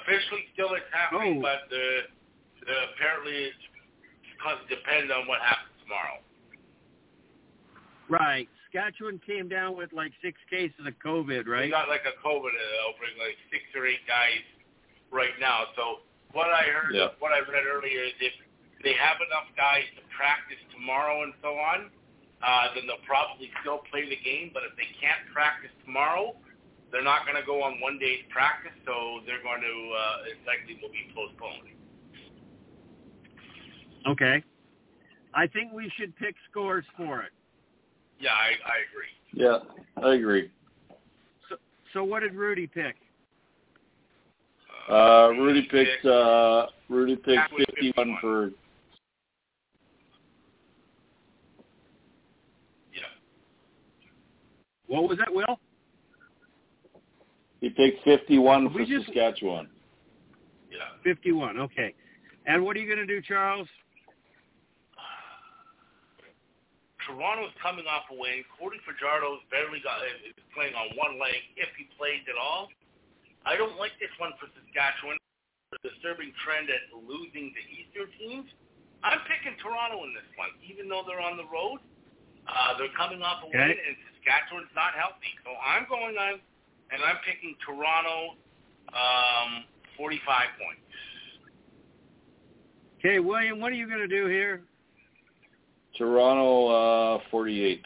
Officially, 0.00 0.44
still 0.52 0.74
it's 0.74 0.84
happening, 0.92 1.38
Oh. 1.38 1.42
but 1.42 1.68
the, 1.70 2.00
the 2.64 2.74
apparently 2.94 3.32
it's 3.34 3.56
because 4.36 4.58
it 4.70 4.74
depends 4.74 5.12
on 5.12 5.26
what 5.26 5.40
happens 5.40 5.74
tomorrow. 5.82 6.18
Right. 8.08 8.48
Saskatchewan 8.72 9.20
came 9.26 9.48
down 9.48 9.76
with 9.76 9.92
like 9.92 10.12
six 10.22 10.38
cases 10.50 10.78
of 10.86 10.94
COVID, 11.04 11.46
We 11.46 11.50
right? 11.50 11.70
got 11.70 11.88
like 11.88 12.02
a 12.02 12.14
COVID 12.26 12.50
uh, 12.50 12.88
outbreak, 12.90 13.14
like 13.18 13.38
six 13.50 13.62
or 13.74 13.86
eight 13.86 14.02
guys 14.06 14.42
right 15.10 15.34
now. 15.40 15.70
So 15.76 16.02
what 16.32 16.48
I 16.50 16.62
heard, 16.70 16.94
Yeah. 16.94 17.08
what 17.18 17.32
I 17.32 17.38
read 17.40 17.64
earlier 17.66 18.02
is 18.02 18.12
if 18.20 18.32
they 18.82 18.92
have 18.94 19.18
enough 19.22 19.48
guys 19.56 19.84
to 19.96 20.02
practice 20.16 20.58
tomorrow 20.74 21.22
and 21.22 21.32
so 21.42 21.54
on, 21.54 21.90
uh, 22.42 22.74
then 22.74 22.86
they'll 22.86 23.02
probably 23.06 23.50
still 23.62 23.78
play 23.90 24.08
the 24.08 24.18
game. 24.18 24.50
But 24.52 24.64
if 24.64 24.76
they 24.76 24.88
can't 25.00 25.22
practice 25.32 25.70
tomorrow, 25.84 26.34
they're 26.92 27.06
not 27.06 27.24
going 27.26 27.38
to 27.40 27.46
go 27.46 27.62
on 27.62 27.80
one 27.80 27.98
day's 27.98 28.22
practice, 28.30 28.74
so 28.84 29.20
they're 29.26 29.42
going 29.42 29.62
to 29.62 29.74
uh, 29.94 30.30
it 30.30 30.38
likely 30.46 30.78
will 30.82 30.92
be 30.92 31.06
postponed. 31.14 31.70
Okay. 34.06 34.42
I 35.34 35.46
think 35.48 35.72
we 35.72 35.90
should 35.98 36.14
pick 36.16 36.34
scores 36.50 36.84
for 36.96 37.22
it. 37.22 37.32
Yeah, 38.18 38.30
I, 38.30 38.52
I 38.70 38.76
agree. 38.90 39.12
Yeah, 39.32 39.58
I 40.02 40.14
agree. 40.14 40.50
So, 41.48 41.56
so 41.92 42.04
what 42.04 42.20
did 42.20 42.34
Rudy 42.34 42.66
pick? 42.66 42.96
Uh, 44.90 45.30
Rudy 45.30 45.62
picked 45.70 46.06
uh, 46.06 46.66
Rudy 46.88 47.16
picked 47.16 47.50
51 47.50 47.66
51. 47.74 48.18
for 48.20 48.46
yeah. 52.94 53.00
What 54.86 55.08
was 55.08 55.18
that, 55.18 55.32
Will? 55.32 55.58
he 57.60 57.70
picked 57.70 58.04
51 58.04 58.70
for 58.70 58.78
We 58.78 58.86
just- 58.86 59.06
Saskatchewan. 59.06 59.68
Yeah. 60.70 60.78
51. 61.04 61.58
Okay. 61.58 61.94
And 62.46 62.62
what 62.64 62.76
are 62.76 62.80
you 62.80 62.86
going 62.86 63.04
to 63.04 63.12
do, 63.12 63.20
Charles? 63.20 63.66
Toronto's 67.06 67.54
coming 67.62 67.86
off 67.86 68.10
a 68.10 68.16
win. 68.18 68.42
Cody 68.58 68.82
Fajardo's 68.82 69.40
barely 69.48 69.78
got 69.80 70.02
is 70.02 70.34
playing 70.50 70.74
on 70.74 70.90
one 70.98 71.22
leg, 71.22 71.38
if 71.54 71.70
he 71.78 71.86
plays 71.94 72.26
at 72.26 72.34
all. 72.34 72.68
I 73.46 73.54
don't 73.54 73.78
like 73.78 73.94
this 74.02 74.10
one 74.18 74.34
for 74.42 74.50
Saskatchewan. 74.58 75.16
The 75.70 75.78
disturbing 75.86 76.34
trend 76.42 76.66
at 76.66 76.82
losing 76.94 77.54
to 77.54 77.60
Eastern 77.70 78.10
teams. 78.18 78.50
I'm 79.06 79.22
picking 79.30 79.54
Toronto 79.62 80.02
in 80.02 80.14
this 80.18 80.26
one, 80.34 80.50
even 80.66 80.90
though 80.90 81.06
they're 81.06 81.22
on 81.22 81.38
the 81.38 81.46
road. 81.46 81.78
Uh, 82.46 82.74
they're 82.78 82.94
coming 82.98 83.22
off 83.22 83.42
a 83.42 83.46
Okay. 83.46 83.58
win, 83.58 83.78
and 83.78 83.94
Saskatchewan's 84.10 84.70
not 84.74 84.94
healthy. 84.98 85.30
So 85.46 85.54
I'm 85.62 85.86
going 85.86 86.18
on, 86.18 86.42
and 86.90 86.98
I'm 87.02 87.18
picking 87.22 87.54
Toronto 87.62 88.34
um, 88.90 89.66
45 89.98 90.26
points. 90.58 90.82
Okay, 92.98 93.18
William, 93.18 93.60
what 93.60 93.70
are 93.70 93.78
you 93.78 93.86
going 93.86 94.02
to 94.02 94.10
do 94.10 94.26
here? 94.26 94.62
Toronto 95.98 97.16
uh, 97.16 97.20
48. 97.30 97.82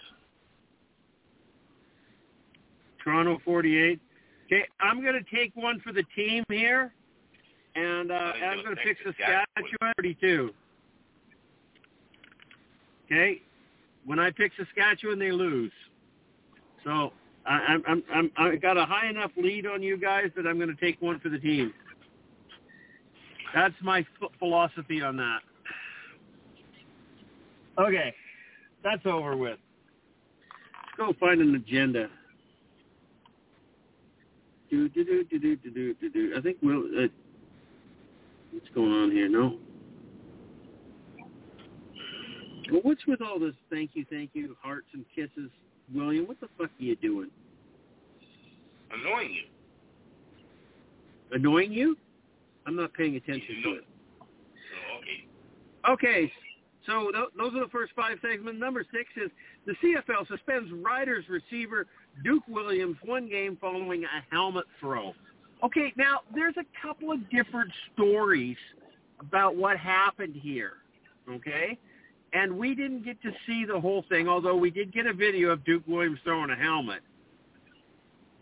Toronto 3.02 3.38
48. 3.44 4.00
Okay, 4.46 4.64
I'm 4.80 5.02
going 5.02 5.14
to 5.14 5.36
take 5.36 5.54
one 5.54 5.80
for 5.80 5.92
the 5.92 6.02
team 6.16 6.44
here, 6.48 6.92
and 7.76 8.10
uh, 8.10 8.14
I 8.14 8.32
think 8.32 8.44
I'm 8.44 8.64
going 8.64 8.76
to 8.76 8.82
pick 8.82 8.96
Saskatchewan. 9.04 9.46
Saskatchewan 9.56 9.92
32. 9.96 10.50
Okay, 13.06 13.42
when 14.04 14.18
I 14.18 14.30
pick 14.30 14.52
Saskatchewan, 14.56 15.18
they 15.18 15.30
lose. 15.30 15.72
So 16.84 17.12
I, 17.46 17.52
I'm 17.52 17.82
I'm 17.86 18.02
I'm 18.12 18.32
I 18.36 18.56
got 18.56 18.76
a 18.76 18.84
high 18.84 19.08
enough 19.08 19.30
lead 19.36 19.66
on 19.66 19.82
you 19.82 19.96
guys 19.96 20.30
that 20.36 20.46
I'm 20.46 20.58
going 20.58 20.74
to 20.74 20.80
take 20.80 21.00
one 21.00 21.20
for 21.20 21.28
the 21.28 21.38
team. 21.38 21.72
That's 23.54 23.74
my 23.82 24.04
ph- 24.18 24.32
philosophy 24.38 25.02
on 25.02 25.16
that. 25.16 25.40
Okay, 27.78 28.14
that's 28.82 29.04
over 29.06 29.36
with. 29.36 29.58
Let's 30.72 30.96
go 30.96 31.14
find 31.18 31.40
an 31.40 31.54
agenda. 31.54 32.08
Do 34.70 34.88
do 34.88 35.04
do 35.04 35.24
do 35.24 35.38
do 35.38 35.56
do 35.56 35.94
do 35.94 36.10
do. 36.10 36.34
I 36.36 36.40
think 36.40 36.58
we'll. 36.62 36.84
Uh, 36.84 37.08
what's 38.52 38.68
going 38.74 38.92
on 38.92 39.10
here? 39.10 39.28
No. 39.28 39.56
Well, 42.70 42.80
what's 42.82 43.04
with 43.06 43.20
all 43.20 43.38
this 43.40 43.54
thank 43.70 43.90
you, 43.94 44.04
thank 44.08 44.30
you, 44.32 44.56
hearts 44.62 44.86
and 44.92 45.04
kisses, 45.14 45.50
William? 45.92 46.26
What 46.26 46.40
the 46.40 46.48
fuck 46.56 46.68
are 46.68 46.82
you 46.82 46.94
doing? 46.96 47.30
Annoying 48.92 49.32
you. 49.32 49.42
Annoying 51.32 51.72
you? 51.72 51.96
I'm 52.66 52.76
not 52.76 52.92
paying 52.94 53.16
attention 53.16 53.62
to 53.64 53.70
it. 53.70 53.84
Oh, 55.86 55.92
okay, 55.94 56.32
so 56.86 57.10
th- 57.10 57.28
those 57.36 57.54
are 57.54 57.60
the 57.60 57.70
first 57.70 57.92
five 57.94 58.18
segments. 58.22 58.60
Number 58.60 58.84
six 58.92 59.10
is 59.16 59.30
the 59.66 59.74
CFL 59.82 60.26
suspends 60.28 60.70
Riders 60.72 61.24
receiver 61.28 61.86
Duke 62.24 62.42
Williams 62.48 62.96
one 63.04 63.28
game 63.28 63.58
following 63.60 64.04
a 64.04 64.34
helmet 64.34 64.64
throw. 64.80 65.14
Okay, 65.62 65.92
now 65.96 66.20
there's 66.34 66.56
a 66.56 66.64
couple 66.86 67.12
of 67.12 67.28
different 67.30 67.70
stories 67.92 68.56
about 69.20 69.56
what 69.56 69.76
happened 69.76 70.34
here. 70.34 70.74
Okay, 71.28 71.78
and 72.32 72.56
we 72.56 72.74
didn't 72.74 73.04
get 73.04 73.20
to 73.22 73.30
see 73.46 73.64
the 73.64 73.78
whole 73.78 74.04
thing, 74.08 74.28
although 74.28 74.56
we 74.56 74.70
did 74.70 74.92
get 74.92 75.06
a 75.06 75.12
video 75.12 75.50
of 75.50 75.64
Duke 75.64 75.82
Williams 75.86 76.18
throwing 76.24 76.50
a 76.50 76.56
helmet. 76.56 77.00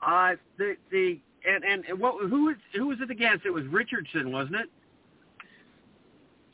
Uh, 0.01 0.35
the 0.59 0.77
the 0.91 1.19
and 1.47 1.65
and, 1.65 1.85
and 1.87 1.99
what 1.99 2.15
who 2.29 2.47
was 2.47 2.57
who 2.75 2.87
was 2.87 2.99
it 3.01 3.11
against? 3.11 3.47
It 3.47 3.51
was 3.51 3.65
Richardson, 3.67 4.31
wasn't 4.31 4.57
it? 4.57 4.69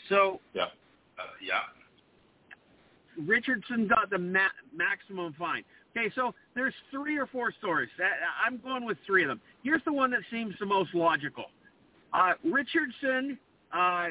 So 0.09 0.41
Yeah. 0.55 0.65
Uh, 1.19 1.23
yeah. 1.43 1.61
Richardson 3.19 3.89
got 3.89 4.11
the 4.11 4.19
ma- 4.19 4.49
maximum 4.75 5.35
fine. 5.39 5.65
Okay, 5.97 6.11
so 6.15 6.35
there's 6.55 6.75
three 6.91 7.17
or 7.17 7.27
four 7.27 7.53
stories. 7.53 7.89
I'm 8.45 8.59
going 8.59 8.85
with 8.85 8.99
three 9.07 9.23
of 9.23 9.29
them. 9.29 9.41
Here's 9.63 9.83
the 9.85 9.93
one 9.93 10.11
that 10.11 10.21
seems 10.31 10.55
the 10.59 10.67
most 10.67 10.95
logical. 10.95 11.45
Uh, 12.13 12.33
Richardson 12.45 13.39
uh, 13.73 14.09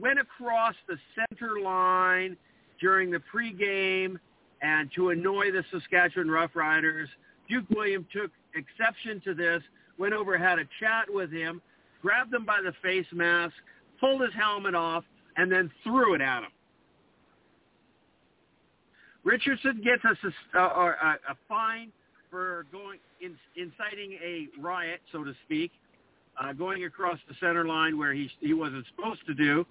went 0.00 0.18
across 0.18 0.74
the 0.88 0.96
center 1.14 1.60
line 1.60 2.36
during 2.80 3.10
the 3.10 3.20
pregame 3.34 4.18
and 4.62 4.90
to 4.94 5.10
annoy 5.10 5.50
the 5.50 5.64
Saskatchewan 5.70 6.28
Roughriders. 6.28 7.06
Duke 7.48 7.64
William 7.70 8.06
took 8.12 8.30
exception 8.54 9.20
to 9.24 9.34
this, 9.34 9.62
went 9.98 10.14
over, 10.14 10.36
had 10.38 10.58
a 10.58 10.64
chat 10.80 11.06
with 11.08 11.30
him, 11.30 11.60
grabbed 12.02 12.32
him 12.32 12.44
by 12.44 12.60
the 12.62 12.72
face 12.82 13.06
mask, 13.12 13.54
pulled 14.00 14.20
his 14.22 14.32
helmet 14.34 14.74
off, 14.74 15.04
and 15.36 15.50
then 15.50 15.70
threw 15.82 16.14
it 16.14 16.20
at 16.20 16.42
him. 16.42 16.50
Richardson 19.26 19.82
gets 19.82 20.02
a, 20.04 20.58
uh, 20.58 20.68
or 20.76 20.92
a, 20.92 21.18
a 21.32 21.36
fine 21.48 21.90
for 22.30 22.64
going 22.70 23.00
in, 23.20 23.36
inciting 23.56 24.12
a 24.24 24.46
riot, 24.60 25.00
so 25.10 25.24
to 25.24 25.32
speak, 25.44 25.72
uh, 26.40 26.52
going 26.52 26.84
across 26.84 27.18
the 27.28 27.34
center 27.40 27.66
line 27.66 27.98
where 27.98 28.14
he 28.14 28.30
he 28.40 28.54
wasn't 28.54 28.86
supposed 28.94 29.26
to 29.26 29.34
do, 29.34 29.66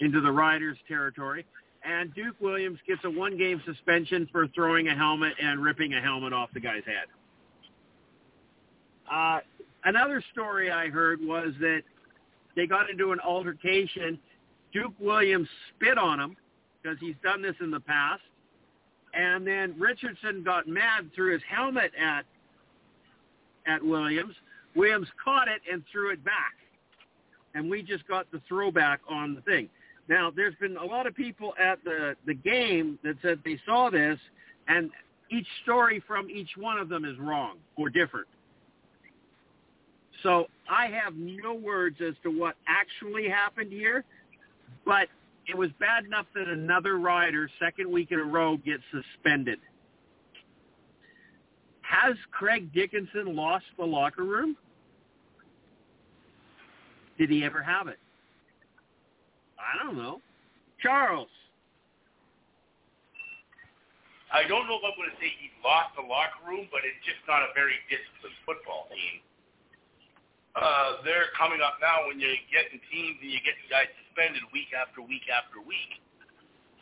into 0.00 0.22
the 0.22 0.32
Riders' 0.32 0.78
territory. 0.88 1.44
And 1.84 2.14
Duke 2.14 2.36
Williams 2.40 2.78
gets 2.88 3.00
a 3.04 3.10
one-game 3.10 3.62
suspension 3.66 4.26
for 4.32 4.48
throwing 4.48 4.88
a 4.88 4.96
helmet 4.96 5.34
and 5.40 5.62
ripping 5.62 5.92
a 5.92 6.00
helmet 6.00 6.32
off 6.32 6.48
the 6.54 6.60
guy's 6.60 6.84
head. 6.84 7.06
Uh, 9.10 9.40
another 9.84 10.22
story 10.32 10.70
I 10.70 10.88
heard 10.88 11.20
was 11.20 11.52
that 11.60 11.82
they 12.56 12.66
got 12.66 12.90
into 12.90 13.12
an 13.12 13.20
altercation. 13.20 14.18
Duke 14.72 14.94
Williams 14.98 15.48
spit 15.76 15.98
on 15.98 16.18
him 16.18 16.36
because 16.82 16.96
he's 17.00 17.14
done 17.22 17.42
this 17.42 17.54
in 17.60 17.70
the 17.70 17.80
past. 17.80 18.22
And 19.14 19.46
then 19.46 19.74
Richardson 19.78 20.42
got 20.44 20.68
mad, 20.68 21.10
threw 21.14 21.32
his 21.32 21.42
helmet 21.48 21.92
at 22.00 22.24
at 23.66 23.84
Williams. 23.84 24.34
Williams 24.74 25.08
caught 25.22 25.48
it 25.48 25.60
and 25.70 25.82
threw 25.90 26.10
it 26.10 26.24
back. 26.24 26.54
And 27.54 27.70
we 27.70 27.82
just 27.82 28.06
got 28.08 28.30
the 28.30 28.40
throwback 28.48 29.00
on 29.08 29.34
the 29.34 29.40
thing. 29.42 29.68
Now, 30.08 30.32
there's 30.34 30.54
been 30.60 30.76
a 30.76 30.84
lot 30.84 31.06
of 31.06 31.14
people 31.14 31.52
at 31.62 31.82
the, 31.84 32.14
the 32.26 32.34
game 32.34 32.98
that 33.04 33.16
said 33.20 33.40
they 33.44 33.58
saw 33.66 33.90
this, 33.90 34.18
and 34.68 34.90
each 35.30 35.46
story 35.62 36.02
from 36.06 36.30
each 36.30 36.50
one 36.56 36.78
of 36.78 36.88
them 36.88 37.04
is 37.04 37.18
wrong 37.18 37.56
or 37.76 37.90
different. 37.90 38.26
So 40.22 40.46
I 40.68 40.86
have 40.86 41.14
no 41.14 41.54
words 41.54 41.96
as 42.06 42.14
to 42.22 42.30
what 42.30 42.56
actually 42.66 43.28
happened 43.28 43.70
here, 43.70 44.04
but 44.84 45.08
it 45.48 45.56
was 45.56 45.70
bad 45.80 46.04
enough 46.04 46.26
that 46.34 46.46
another 46.46 46.98
rider, 46.98 47.48
second 47.58 47.90
week 47.90 48.12
in 48.12 48.20
a 48.20 48.24
row, 48.24 48.56
gets 48.58 48.82
suspended. 48.92 49.58
Has 51.80 52.16
Craig 52.30 52.72
Dickenson 52.74 53.34
lost 53.34 53.64
the 53.78 53.84
locker 53.84 54.24
room? 54.24 54.56
Did 57.16 57.30
he 57.30 57.44
ever 57.44 57.62
have 57.62 57.88
it? 57.88 57.98
I 59.58 59.82
don't 59.82 59.96
know. 59.96 60.20
Charles. 60.82 61.28
I 64.32 64.46
don't 64.46 64.68
know 64.68 64.76
if 64.76 64.84
I'm 64.84 64.92
going 65.00 65.08
to 65.08 65.16
say 65.16 65.32
he 65.40 65.48
lost 65.64 65.96
the 65.96 66.04
locker 66.04 66.44
room, 66.46 66.68
but 66.70 66.84
it's 66.84 67.00
just 67.08 67.24
not 67.26 67.40
a 67.40 67.48
very 67.56 67.80
disciplined 67.88 68.36
football 68.44 68.86
team. 68.92 69.24
Uh, 70.56 71.04
they're 71.04 71.30
coming 71.36 71.60
up 71.60 71.76
now 71.80 72.08
when 72.08 72.16
you're 72.18 72.40
getting 72.48 72.80
teams 72.88 73.16
and 73.20 73.28
you're 73.28 73.44
getting 73.44 73.68
guys 73.68 73.90
suspended 74.06 74.42
week 74.52 74.72
after 74.72 75.04
week 75.04 75.26
after 75.28 75.60
week. 75.60 75.92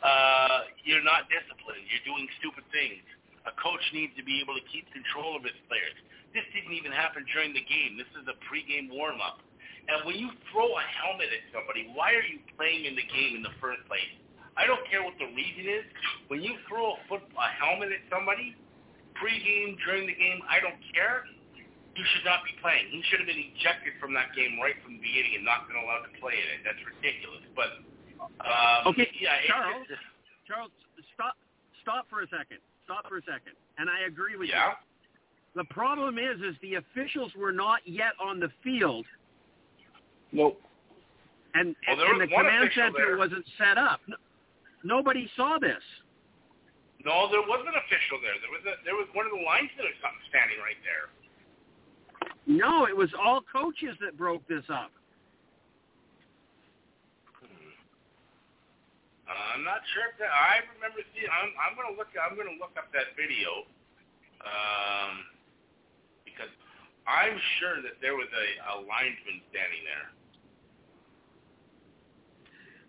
Uh, 0.01 0.69
you're 0.85 1.03
not 1.03 1.27
disciplined. 1.27 1.83
You're 1.89 2.05
doing 2.05 2.25
stupid 2.39 2.63
things. 2.69 3.03
A 3.49 3.53
coach 3.57 3.81
needs 3.95 4.13
to 4.19 4.23
be 4.23 4.43
able 4.43 4.53
to 4.57 4.65
keep 4.69 4.85
control 4.91 5.35
of 5.37 5.43
his 5.43 5.55
players. 5.71 5.95
This 6.35 6.43
didn't 6.51 6.75
even 6.75 6.91
happen 6.91 7.23
during 7.31 7.55
the 7.55 7.63
game. 7.63 7.95
This 7.95 8.09
is 8.19 8.27
a 8.27 8.35
pregame 8.45 8.91
warm-up. 8.91 9.41
And 9.87 10.03
when 10.03 10.19
you 10.19 10.27
throw 10.51 10.67
a 10.67 10.85
helmet 10.99 11.31
at 11.31 11.43
somebody, 11.55 11.87
why 11.95 12.11
are 12.11 12.27
you 12.27 12.43
playing 12.59 12.83
in 12.83 12.93
the 12.99 13.07
game 13.07 13.39
in 13.39 13.43
the 13.43 13.55
first 13.63 13.79
place? 13.87 14.11
I 14.59 14.67
don't 14.67 14.83
care 14.91 14.99
what 15.05 15.15
the 15.15 15.31
reason 15.31 15.69
is. 15.69 15.85
When 16.27 16.43
you 16.43 16.59
throw 16.67 16.97
a 16.97 16.99
foot 17.07 17.23
a 17.23 17.49
helmet 17.55 17.95
at 17.95 18.03
somebody, 18.11 18.57
pregame, 19.15 19.79
during 19.85 20.09
the 20.09 20.17
game, 20.17 20.43
I 20.49 20.59
don't 20.59 20.77
care. 20.91 21.23
You 21.97 22.05
should 22.13 22.25
not 22.29 22.45
be 22.45 22.53
playing. 22.61 22.93
He 22.93 23.01
should 23.09 23.17
have 23.19 23.27
been 23.27 23.41
ejected 23.57 23.97
from 23.97 24.13
that 24.13 24.29
game 24.37 24.61
right 24.61 24.77
from 24.85 25.01
the 25.01 25.03
beginning 25.03 25.41
and 25.41 25.45
not 25.45 25.65
been 25.65 25.81
allowed 25.81 26.05
to 26.05 26.13
play 26.21 26.37
in 26.37 26.47
it. 26.53 26.61
That's 26.61 26.77
ridiculous. 26.85 27.41
But 27.57 27.81
um, 28.45 28.93
Okay, 28.93 29.09
yeah, 29.17 29.41
Charles. 29.49 29.81
just- 29.89 30.05
Charles, 30.45 30.71
stop 31.17 31.33
stop 31.81 32.05
for 32.07 32.21
a 32.21 32.29
second. 32.29 32.61
Stop 32.85 33.09
for 33.09 33.17
a 33.17 33.25
second. 33.25 33.57
And 33.81 33.89
I 33.89 34.05
agree 34.05 34.37
with 34.37 34.47
yeah. 34.53 34.77
you. 34.77 35.59
The 35.59 35.67
problem 35.73 36.21
is 36.21 36.37
is 36.45 36.53
the 36.61 36.75
officials 36.77 37.33
were 37.33 37.51
not 37.51 37.81
yet 37.83 38.13
on 38.21 38.39
the 38.39 38.47
field 38.63 39.05
Nope. 40.31 40.61
and, 41.57 41.73
Well, 41.87 41.97
and, 41.97 41.97
there 41.97 42.11
and 42.13 42.19
was 42.21 42.29
the 42.29 42.35
command 42.37 42.69
center 42.77 42.93
there. 42.93 43.17
wasn't 43.17 43.45
set 43.57 43.77
up. 43.81 43.99
No, 44.07 44.15
nobody 44.85 45.25
saw 45.35 45.57
this. 45.57 45.81
No, 47.03 47.25
there 47.31 47.41
was 47.41 47.65
an 47.65 47.73
official 47.73 48.21
there. 48.21 48.37
There 48.43 48.53
was 48.53 48.63
a, 48.69 48.73
there 48.85 48.95
was 48.95 49.07
one 49.17 49.25
of 49.25 49.33
the 49.33 49.41
linesmen 49.41 49.87
or 49.87 49.95
something 50.03 50.21
standing 50.29 50.59
right 50.61 50.77
there. 50.85 51.09
No, 52.47 52.87
it 52.87 52.95
was 52.95 53.11
all 53.19 53.43
coaches 53.43 53.99
that 53.99 54.17
broke 54.17 54.47
this 54.47 54.63
up. 54.71 54.91
Uh, 59.27 59.45
I'm 59.53 59.63
not 59.67 59.83
sure 59.91 60.07
if 60.07 60.15
that. 60.23 60.31
I 60.31 60.63
remember 60.79 61.03
seeing. 61.11 61.27
I'm 61.27 61.51
I'm 61.59 61.75
gonna 61.75 61.99
look. 61.99 62.07
I'm 62.15 62.39
gonna 62.39 62.55
look 62.55 62.71
up 62.79 62.87
that 62.95 63.11
video, 63.19 63.67
um, 64.39 65.27
because 66.23 66.47
I'm 67.03 67.35
sure 67.59 67.83
that 67.83 67.99
there 67.99 68.15
was 68.15 68.31
a, 68.31 68.47
a 68.71 68.87
linesman 68.87 69.43
standing 69.51 69.83
there. 69.83 70.07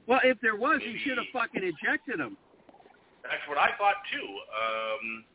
Well, 0.06 0.22
if 0.22 0.38
there 0.38 0.54
was, 0.54 0.78
he 0.86 1.02
should 1.02 1.18
have 1.18 1.26
fucking 1.34 1.66
ejected 1.66 2.22
him. 2.22 2.38
That's 3.26 3.42
what 3.50 3.58
I 3.58 3.74
thought 3.74 3.98
too. 4.14 4.30
Um, 4.54 5.26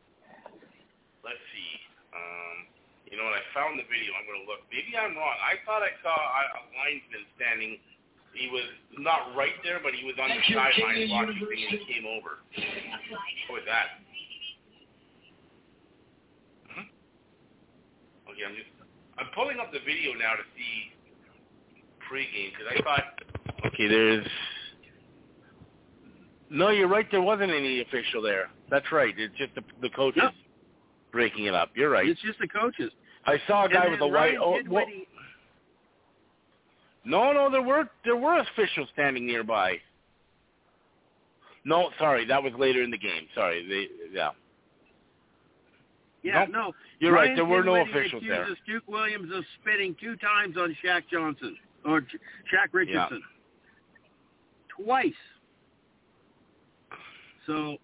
let's 1.20 1.44
see. 1.52 1.72
Um, 2.16 2.73
you 3.14 3.22
know 3.22 3.30
what? 3.30 3.38
I 3.38 3.46
found 3.54 3.78
the 3.78 3.86
video. 3.86 4.10
I'm 4.18 4.26
going 4.26 4.42
to 4.42 4.48
look. 4.50 4.66
Maybe 4.74 4.90
I'm 4.98 5.14
wrong. 5.14 5.38
I 5.38 5.62
thought 5.62 5.86
I 5.86 5.94
saw 6.02 6.10
a 6.10 6.42
a 6.58 6.60
linesman 6.74 7.22
standing. 7.38 7.78
He 8.34 8.50
was 8.50 8.66
not 8.98 9.30
right 9.38 9.54
there, 9.62 9.78
but 9.78 9.94
he 9.94 10.02
was 10.02 10.18
on 10.18 10.34
the 10.34 10.42
sideline 10.50 11.06
watching 11.14 11.38
the 11.38 11.46
thing 11.46 11.62
and 11.62 11.78
he 11.78 11.86
came 11.86 12.02
over. 12.10 12.42
What 13.46 13.62
was 13.62 13.66
that? 13.70 14.02
Hmm? 16.74 16.90
Okay, 18.34 18.42
I'm 18.42 18.58
just. 18.58 18.66
I'm 19.14 19.30
pulling 19.30 19.62
up 19.62 19.70
the 19.70 19.78
video 19.86 20.18
now 20.18 20.34
to 20.34 20.42
see 20.58 20.90
pregame 22.10 22.50
because 22.50 22.66
I 22.74 22.82
thought. 22.82 23.06
Okay, 23.70 23.86
there's. 23.86 24.26
No, 26.50 26.74
you're 26.74 26.90
right. 26.90 27.06
There 27.14 27.22
wasn't 27.22 27.54
any 27.54 27.80
official 27.80 28.22
there. 28.22 28.50
That's 28.74 28.90
right. 28.90 29.14
It's 29.16 29.38
just 29.38 29.54
the, 29.54 29.62
the 29.82 29.90
coaches 29.90 30.22
No. 30.26 30.30
breaking 31.12 31.46
it 31.46 31.54
up. 31.54 31.70
You're 31.78 31.90
right. 31.90 32.08
It's 32.08 32.20
just 32.22 32.40
the 32.40 32.48
coaches. 32.48 32.90
I 33.26 33.40
saw 33.46 33.66
a 33.66 33.68
guy 33.68 33.88
with 33.88 34.00
a 34.00 34.06
white. 34.06 34.38
Ryan 34.38 34.70
well, 34.70 34.86
no, 37.04 37.32
no, 37.32 37.50
there 37.50 37.62
were 37.62 37.88
there 38.04 38.16
were 38.16 38.38
officials 38.38 38.88
standing 38.92 39.26
nearby. 39.26 39.78
No, 41.64 41.90
sorry, 41.98 42.26
that 42.26 42.42
was 42.42 42.52
later 42.58 42.82
in 42.82 42.90
the 42.90 42.98
game. 42.98 43.26
Sorry, 43.34 43.66
they 43.66 44.14
yeah. 44.14 44.30
Yeah, 46.22 46.40
Nope. 46.40 46.48
no. 46.52 46.72
You're 47.00 47.12
Ryan 47.12 47.28
right. 47.28 47.36
There 47.36 47.44
were 47.44 47.62
no 47.62 47.76
officials 47.82 48.22
there. 48.26 48.46
Duke 48.66 48.84
Williams 48.88 49.30
of 49.34 49.44
spitting 49.60 49.94
two 50.00 50.16
times 50.16 50.56
on 50.56 50.74
Shaq 50.82 51.02
Johnson 51.12 51.54
or 51.84 52.00
Sh- 52.00 52.16
Shaq 52.50 52.72
Richardson. 52.72 53.22
Twice. 54.68 55.12
So, 57.46 57.76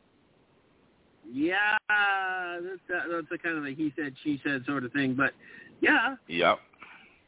yeah, 1.32 1.76
that's, 1.88 2.80
that, 2.88 3.02
that's 3.10 3.26
the 3.30 3.38
kind 3.38 3.58
of 3.58 3.64
a 3.64 3.70
he 3.70 3.92
said, 3.96 4.14
she 4.22 4.40
said 4.44 4.64
sort 4.66 4.84
of 4.84 4.92
thing. 4.92 5.14
But, 5.14 5.32
yeah, 5.80 6.16
Yep. 6.28 6.58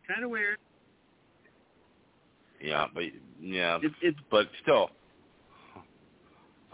kind 0.09 0.25
of 0.25 0.31
weird. 0.31 0.59
Yeah, 2.61 2.87
but 2.95 3.05
yeah, 3.41 3.79
It, 3.83 3.93
it, 4.03 4.15
but 4.31 4.47
still, 4.63 4.91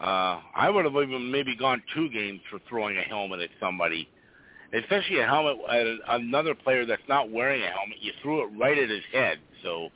uh, 0.01 0.41
I 0.55 0.68
would 0.68 0.85
have 0.85 0.95
even 0.95 1.31
maybe 1.31 1.57
gone 1.57 1.83
two 1.95 2.09
games 2.11 2.41
for 2.51 2.59
throwing 2.68 2.99
a 2.99 3.03
helmet 3.03 3.41
at 3.41 3.49
somebody, 3.59 4.07
especially 4.74 5.20
a 5.20 5.26
helmet 5.26 5.57
at 5.70 5.87
another 6.20 6.55
player 6.55 6.85
that's 6.85 7.03
not 7.09 7.31
wearing 7.31 7.62
a 7.62 7.68
helmet. 7.68 7.97
You 8.01 8.12
threw 8.22 8.43
it 8.45 8.51
right 8.59 8.76
at 8.76 8.91
his 8.91 9.03
head, 9.12 9.39
so 9.62 9.89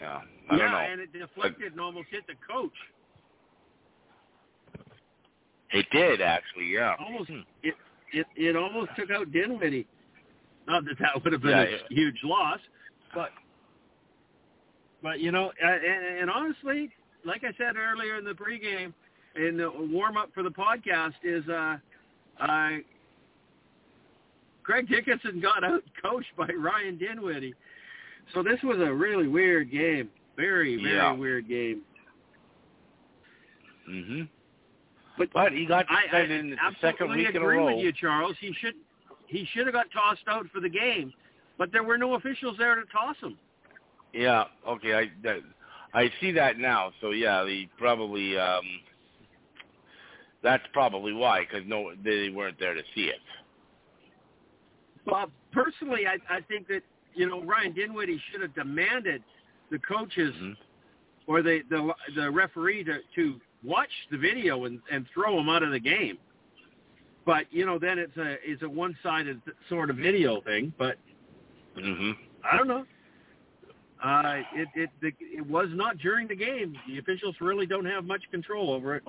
yeah, 0.00 0.20
I 0.50 0.56
yeah, 0.56 0.58
don't 0.58 0.72
know. 0.72 0.78
and 0.78 1.00
it 1.00 1.12
deflected 1.12 1.72
and 1.72 1.80
almost 1.80 2.08
hit 2.10 2.26
the 2.26 2.34
coach. 2.46 2.72
It 5.72 5.86
did 5.92 6.20
actually, 6.20 6.66
yeah. 6.74 6.96
Almost, 6.98 7.30
Hmm. 7.30 7.40
it, 7.62 7.74
it, 8.12 8.26
it 8.36 8.56
almost 8.56 8.90
took 8.98 9.10
out 9.10 9.30
Dinwiddie. 9.32 9.86
Not 10.66 10.84
that 10.84 10.98
that 10.98 11.22
would 11.22 11.32
have 11.32 11.42
been 11.42 11.50
Yeah, 11.52 11.62
a 11.62 11.70
yeah. 11.70 11.76
huge 11.90 12.16
loss, 12.24 12.58
but 13.14 13.30
but 15.02 15.20
you 15.20 15.32
know, 15.32 15.52
and, 15.62 16.18
and 16.20 16.30
honestly, 16.30 16.90
like 17.24 17.42
I 17.44 17.52
said 17.56 17.76
earlier 17.76 18.16
in 18.18 18.24
the 18.24 18.32
pregame, 18.32 18.92
in 19.36 19.56
the 19.56 19.70
warm 19.70 20.16
up 20.16 20.30
for 20.34 20.42
the 20.42 20.50
podcast, 20.50 21.14
is 21.22 21.48
uh, 21.48 21.76
uh, 22.40 22.70
Greg 24.62 24.88
Dickenson 24.88 25.40
got 25.40 25.64
out 25.64 25.82
coached 26.02 26.34
by 26.36 26.48
Ryan 26.48 26.98
Dinwiddie. 26.98 27.54
So 28.34 28.42
this 28.42 28.58
was 28.62 28.78
a 28.78 28.92
really 28.92 29.26
weird 29.28 29.70
game, 29.70 30.08
very 30.36 30.76
very 30.76 30.96
Yeah. 30.96 31.12
weird 31.12 31.48
game. 31.48 31.80
Mhm. 33.88 34.28
But 35.20 35.28
But 35.34 35.52
he 35.52 35.66
got 35.66 35.84
I, 35.90 36.16
I 36.16 36.20
in 36.22 36.50
the 36.50 36.56
second 36.80 37.10
week 37.10 37.28
in 37.28 37.36
a 37.36 37.40
agree 37.40 37.62
with 37.62 37.84
you, 37.84 37.92
Charles. 37.92 38.36
He 38.40 38.54
should 38.58 38.74
he 39.26 39.46
should 39.52 39.66
have 39.66 39.74
got 39.74 39.86
tossed 39.92 40.22
out 40.26 40.46
for 40.50 40.60
the 40.60 40.68
game, 40.68 41.12
but 41.58 41.70
there 41.72 41.82
were 41.82 41.98
no 41.98 42.14
officials 42.14 42.56
there 42.56 42.74
to 42.74 42.82
toss 42.90 43.16
him. 43.20 43.36
Yeah. 44.14 44.44
Okay. 44.66 44.94
I 44.94 45.10
that, 45.22 45.40
I 45.92 46.10
see 46.22 46.32
that 46.32 46.58
now. 46.58 46.92
So 47.02 47.10
yeah, 47.10 47.46
he 47.46 47.68
probably 47.76 48.38
um, 48.38 48.64
that's 50.42 50.64
probably 50.72 51.12
why 51.12 51.40
because 51.40 51.68
no, 51.68 51.92
they 52.02 52.30
weren't 52.30 52.58
there 52.58 52.72
to 52.72 52.82
see 52.94 53.02
it. 53.04 53.20
Well, 55.04 55.30
personally, 55.52 56.06
I, 56.06 56.14
I 56.34 56.40
think 56.40 56.66
that 56.68 56.80
you 57.12 57.28
know 57.28 57.42
Ryan 57.42 57.74
Dinwiddie 57.74 58.22
should 58.32 58.40
have 58.40 58.54
demanded 58.54 59.22
the 59.70 59.80
coaches 59.80 60.34
Mhm. 60.40 60.56
or 61.26 61.42
the 61.42 61.60
the 61.68 61.92
the 62.16 62.30
referee 62.30 62.84
to 62.84 63.00
to 63.16 63.38
watch 63.62 63.90
the 64.10 64.18
video 64.18 64.64
and 64.64 64.80
and 64.90 65.06
throw 65.12 65.38
him 65.38 65.48
out 65.48 65.62
of 65.62 65.70
the 65.70 65.80
game. 65.80 66.18
But 67.26 67.46
you 67.52 67.66
know, 67.66 67.78
then 67.78 67.98
it's 67.98 68.16
a 68.16 68.36
it's 68.48 68.62
a 68.62 68.68
one 68.68 68.96
sided 69.02 69.40
sort 69.68 69.90
of 69.90 69.96
video 69.96 70.40
thing. 70.40 70.72
But 70.78 70.96
Mhm. 71.76 72.16
I 72.50 72.56
don't 72.56 72.68
know. 72.68 72.86
Uh, 74.02 74.42
it 74.54 74.68
it 74.74 74.90
the, 75.00 75.12
it 75.20 75.46
was 75.46 75.68
not 75.72 75.98
during 75.98 76.26
the 76.26 76.34
game. 76.34 76.74
The 76.88 76.98
officials 76.98 77.36
really 77.40 77.66
don't 77.66 77.84
have 77.84 78.04
much 78.04 78.22
control 78.30 78.72
over 78.72 78.96
it. 78.96 79.04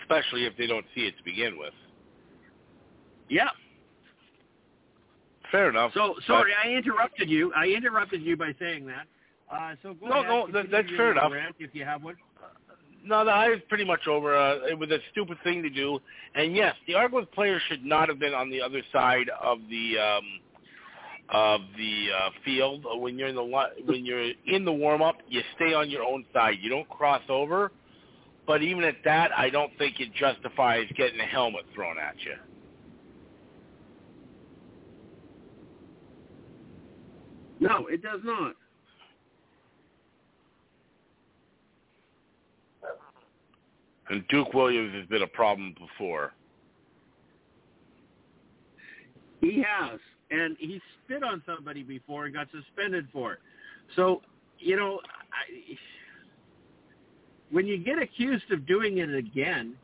Especially 0.00 0.44
if 0.44 0.56
they 0.56 0.66
don't 0.66 0.84
see 0.94 1.02
it 1.06 1.16
to 1.16 1.22
begin 1.24 1.56
with. 1.58 1.72
Yeah. 3.28 3.48
Fair 5.50 5.68
enough. 5.70 5.92
So 5.94 6.16
sorry, 6.26 6.52
I 6.62 6.70
interrupted 6.70 7.30
you. 7.30 7.52
I 7.54 7.66
interrupted 7.68 8.20
you 8.22 8.36
by 8.36 8.52
saying 8.58 8.86
that. 8.86 9.06
Uh, 9.50 9.76
so 9.82 9.94
go 9.94 10.06
No, 10.08 10.12
ahead. 10.20 10.28
no, 10.28 10.46
that- 10.48 10.70
that's 10.70 10.90
fair 10.90 11.12
enough. 11.12 11.32
If 11.58 11.74
you 11.74 11.84
have 11.84 12.02
one. 12.02 12.16
No, 13.04 13.24
the 13.24 13.30
high 13.30 13.52
is 13.52 13.60
pretty 13.68 13.84
much 13.84 14.06
over. 14.08 14.34
Uh, 14.34 14.66
it 14.70 14.78
was 14.78 14.90
a 14.90 14.98
stupid 15.12 15.36
thing 15.44 15.62
to 15.62 15.68
do, 15.68 15.98
and 16.34 16.56
yes, 16.56 16.74
the 16.86 16.94
Argos 16.94 17.26
players 17.34 17.60
should 17.68 17.84
not 17.84 18.08
have 18.08 18.18
been 18.18 18.32
on 18.32 18.50
the 18.50 18.62
other 18.62 18.80
side 18.92 19.28
of 19.42 19.58
the 19.68 19.98
um, 19.98 20.24
of 21.28 21.60
the 21.76 22.06
uh, 22.16 22.30
field 22.44 22.86
when 23.00 23.18
you're 23.18 23.28
in 23.28 23.34
the 23.34 23.64
when 23.84 24.06
you're 24.06 24.30
in 24.46 24.64
the 24.64 24.72
warm 24.72 25.02
up. 25.02 25.16
You 25.28 25.42
stay 25.56 25.74
on 25.74 25.90
your 25.90 26.02
own 26.02 26.24
side. 26.32 26.56
You 26.62 26.70
don't 26.70 26.88
cross 26.88 27.22
over. 27.28 27.72
But 28.46 28.62
even 28.62 28.84
at 28.84 28.96
that, 29.04 29.30
I 29.36 29.48
don't 29.48 29.72
think 29.78 30.00
it 30.00 30.12
justifies 30.14 30.84
getting 30.96 31.18
a 31.20 31.24
helmet 31.24 31.64
thrown 31.74 31.98
at 31.98 32.14
you. 32.20 32.34
No, 37.60 37.86
it 37.86 38.02
does 38.02 38.20
not. 38.22 38.54
And 44.10 44.26
Duke 44.28 44.52
Williams 44.52 44.94
has 44.94 45.06
been 45.06 45.22
a 45.22 45.26
problem 45.26 45.74
before. 45.78 46.32
He 49.40 49.62
has, 49.66 49.98
and 50.30 50.56
he 50.58 50.80
spit 51.04 51.22
on 51.22 51.42
somebody 51.46 51.82
before 51.82 52.26
and 52.26 52.34
got 52.34 52.48
suspended 52.50 53.08
for 53.12 53.34
it. 53.34 53.38
So, 53.96 54.22
you 54.58 54.76
know, 54.76 55.00
I, 55.32 55.76
when 57.50 57.66
you 57.66 57.78
get 57.78 57.98
accused 57.98 58.50
of 58.50 58.66
doing 58.66 58.98
it 58.98 59.14
again, 59.14 59.76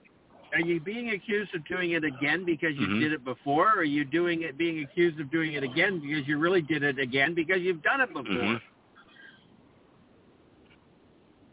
are 0.53 0.61
you 0.61 0.81
being 0.81 1.11
accused 1.11 1.55
of 1.55 1.65
doing 1.67 1.93
it 1.93 2.05
again 2.05 2.45
because 2.45 2.75
you 2.77 2.89
Mhm. 2.89 3.01
did 3.01 3.13
it 3.13 3.25
before, 3.25 3.69
or 3.69 3.81
are 3.81 3.85
you 3.85 4.05
doing 4.05 4.43
it 4.43 4.59
being 4.59 4.81
accused 4.81 5.21
of 5.21 5.31
doing 5.31 5.53
it 5.53 5.63
again 5.63 6.01
because 6.01 6.27
you 6.27 6.39
really 6.39 6.63
did 6.63 6.83
it 6.83 6.99
again 6.99 7.35
because 7.35 7.61
you've 7.61 7.83
done 7.83 8.01
it 8.01 8.13
before? 8.13 8.25
Mhm. 8.35 8.61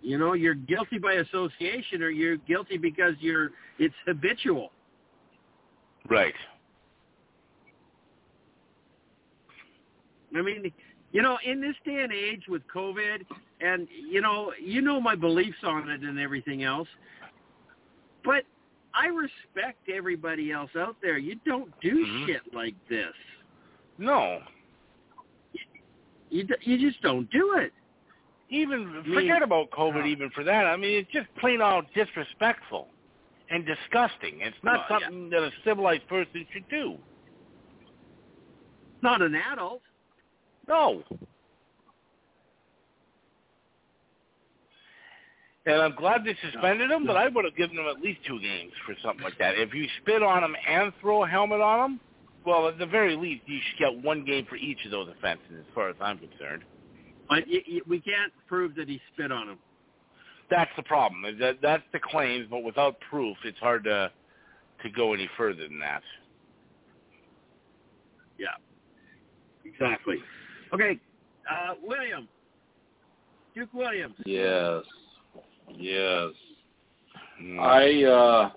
You 0.08 0.18
know, 0.18 0.32
you're 0.32 0.54
guilty 0.54 1.00
by 1.00 1.16
association, 1.16 2.02
or 2.02 2.10
you're 2.10 2.38
guilty 2.38 2.78
because 2.78 3.16
you're 3.20 3.52
it's 3.78 3.94
habitual. 4.06 4.72
Right. 6.10 6.34
I 10.34 10.42
mean, 10.42 10.72
you 11.12 11.22
know, 11.22 11.38
in 11.46 11.60
this 11.60 11.76
day 11.84 12.04
and 12.04 12.14
age 12.14 12.44
with 12.48 12.62
COVID, 12.74 13.26
and 13.60 13.86
you 13.92 14.22
know, 14.22 14.54
you 14.64 14.82
know 14.82 15.02
my 15.02 15.14
beliefs 15.14 15.58
on 15.64 15.90
it 15.90 16.00
and 16.00 16.18
everything 16.18 16.64
else, 16.64 16.88
but 18.24 18.44
I 18.94 19.08
respect 19.08 19.90
everybody 19.94 20.54
else 20.54 20.72
out 20.78 20.96
there. 21.02 21.18
You 21.18 21.36
don't 21.46 21.78
do 21.82 22.06
Mhm. 22.06 22.26
shit 22.28 22.54
like 22.54 22.76
this. 22.88 23.14
No. 23.98 24.42
You 26.30 26.48
you 26.62 26.78
just 26.78 27.02
don't 27.02 27.30
do 27.30 27.58
it. 27.58 27.74
Even 28.50 29.04
forget 29.14 29.42
about 29.42 29.70
COVID. 29.72 30.08
Even 30.08 30.30
for 30.32 30.44
that, 30.44 30.66
I 30.66 30.78
mean, 30.78 30.98
it's 31.00 31.12
just 31.12 31.28
plain 31.40 31.62
out 31.62 31.86
disrespectful 31.94 32.88
and 33.50 33.66
disgusting. 33.66 34.40
It's 34.42 34.56
not 34.64 34.86
Oh, 34.90 34.98
yeah. 35.00 35.00
something 35.06 35.30
that 35.32 35.44
a 35.44 35.52
civilized 35.66 36.08
person 36.08 36.46
should 36.54 36.68
do. 36.70 36.98
Not 39.02 39.22
an 39.22 39.36
adult. 39.36 39.82
No. 40.68 41.04
And 45.66 45.82
I'm 45.82 45.96
glad 45.96 46.24
they 46.24 46.36
suspended 46.50 46.90
him, 46.90 47.06
but 47.06 47.18
I 47.18 47.28
would 47.28 47.44
have 47.44 47.56
given 47.58 47.78
him 47.78 47.88
at 47.88 48.02
least 48.02 48.22
two 48.26 48.40
games 48.40 48.72
for 48.86 48.96
something 49.04 49.24
like 49.24 49.38
that. 49.40 49.56
If 49.58 49.74
you 49.74 49.86
spit 50.02 50.24
on 50.24 50.42
him 50.44 50.56
and 50.68 50.94
throw 51.02 51.26
a 51.26 51.28
helmet 51.28 51.60
on 51.60 51.92
him, 51.92 52.00
well, 52.46 52.70
at 52.70 52.78
the 52.78 52.86
very 52.86 53.18
least, 53.18 53.44
you 53.48 53.60
should 53.60 53.78
get 53.78 54.04
one 54.06 54.24
game 54.24 54.46
for 54.48 54.56
each 54.56 54.86
of 54.86 54.92
those 54.92 55.10
offenses, 55.10 55.46
as 55.60 55.66
far 55.76 55.90
as 55.90 55.98
I'm 56.00 56.18
concerned. 56.18 56.64
But 57.30 57.44
y- 57.48 57.64
y- 57.70 57.82
we 57.88 58.00
can't 58.00 58.32
prove 58.48 58.76
that 58.76 58.88
he 58.88 59.02
spit 59.14 59.32
on 59.32 59.50
him. 59.50 59.58
That's 60.50 60.72
the 60.78 60.84
problem. 60.84 61.24
That 61.40 61.58
that's 61.62 61.84
the 61.92 62.00
claim, 62.00 62.48
but 62.50 62.64
without 62.64 63.00
proof, 63.10 63.36
it's 63.44 63.60
hard 63.60 63.84
to 63.86 64.12
to 64.84 64.90
go 64.90 65.14
any 65.14 65.30
further 65.36 65.68
than 65.68 65.80
that. 65.80 66.04
Yeah. 68.38 68.48
Exactly. 69.66 70.18
Okay, 70.74 71.00
uh, 71.50 71.74
William. 71.84 72.28
Duke 73.56 73.74
Williams. 73.74 74.16
Yes. 74.26 74.84
Yes. 75.76 76.30
Mm. 77.42 77.60
I 77.60 78.04
uh 78.04 78.52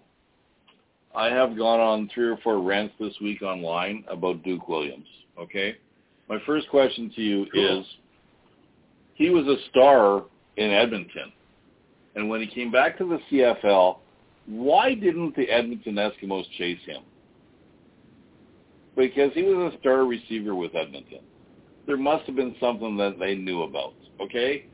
I 1.14 1.26
have 1.26 1.56
gone 1.56 1.80
on 1.80 2.10
three 2.14 2.28
or 2.28 2.36
four 2.38 2.60
rants 2.60 2.94
this 3.00 3.14
week 3.20 3.42
online 3.42 4.04
about 4.08 4.42
Duke 4.44 4.68
Williams. 4.68 5.06
Okay? 5.38 5.76
My 6.28 6.38
first 6.46 6.68
question 6.68 7.10
to 7.16 7.22
you 7.22 7.46
Cool. 7.52 7.80
is 7.80 7.86
he 9.20 9.28
was 9.28 9.46
a 9.46 9.56
star 9.68 10.24
in 10.56 10.70
Edmonton. 10.70 11.30
And 12.16 12.30
when 12.30 12.40
he 12.40 12.46
came 12.46 12.72
back 12.72 12.96
to 12.96 13.04
the 13.04 13.18
CFL, 13.30 13.98
why 14.46 14.94
didn't 14.94 15.36
the 15.36 15.46
Edmonton 15.50 15.96
Eskimos 15.96 16.44
chase 16.56 16.78
him? 16.86 17.02
Because 18.96 19.30
he 19.34 19.42
was 19.42 19.74
a 19.74 19.78
star 19.78 20.06
receiver 20.06 20.54
with 20.54 20.74
Edmonton. 20.74 21.20
There 21.86 21.98
must 21.98 22.24
have 22.24 22.34
been 22.34 22.56
something 22.58 22.96
that 22.96 23.18
they 23.18 23.34
knew 23.34 23.64
about. 23.64 23.92
Okay? 24.22 24.64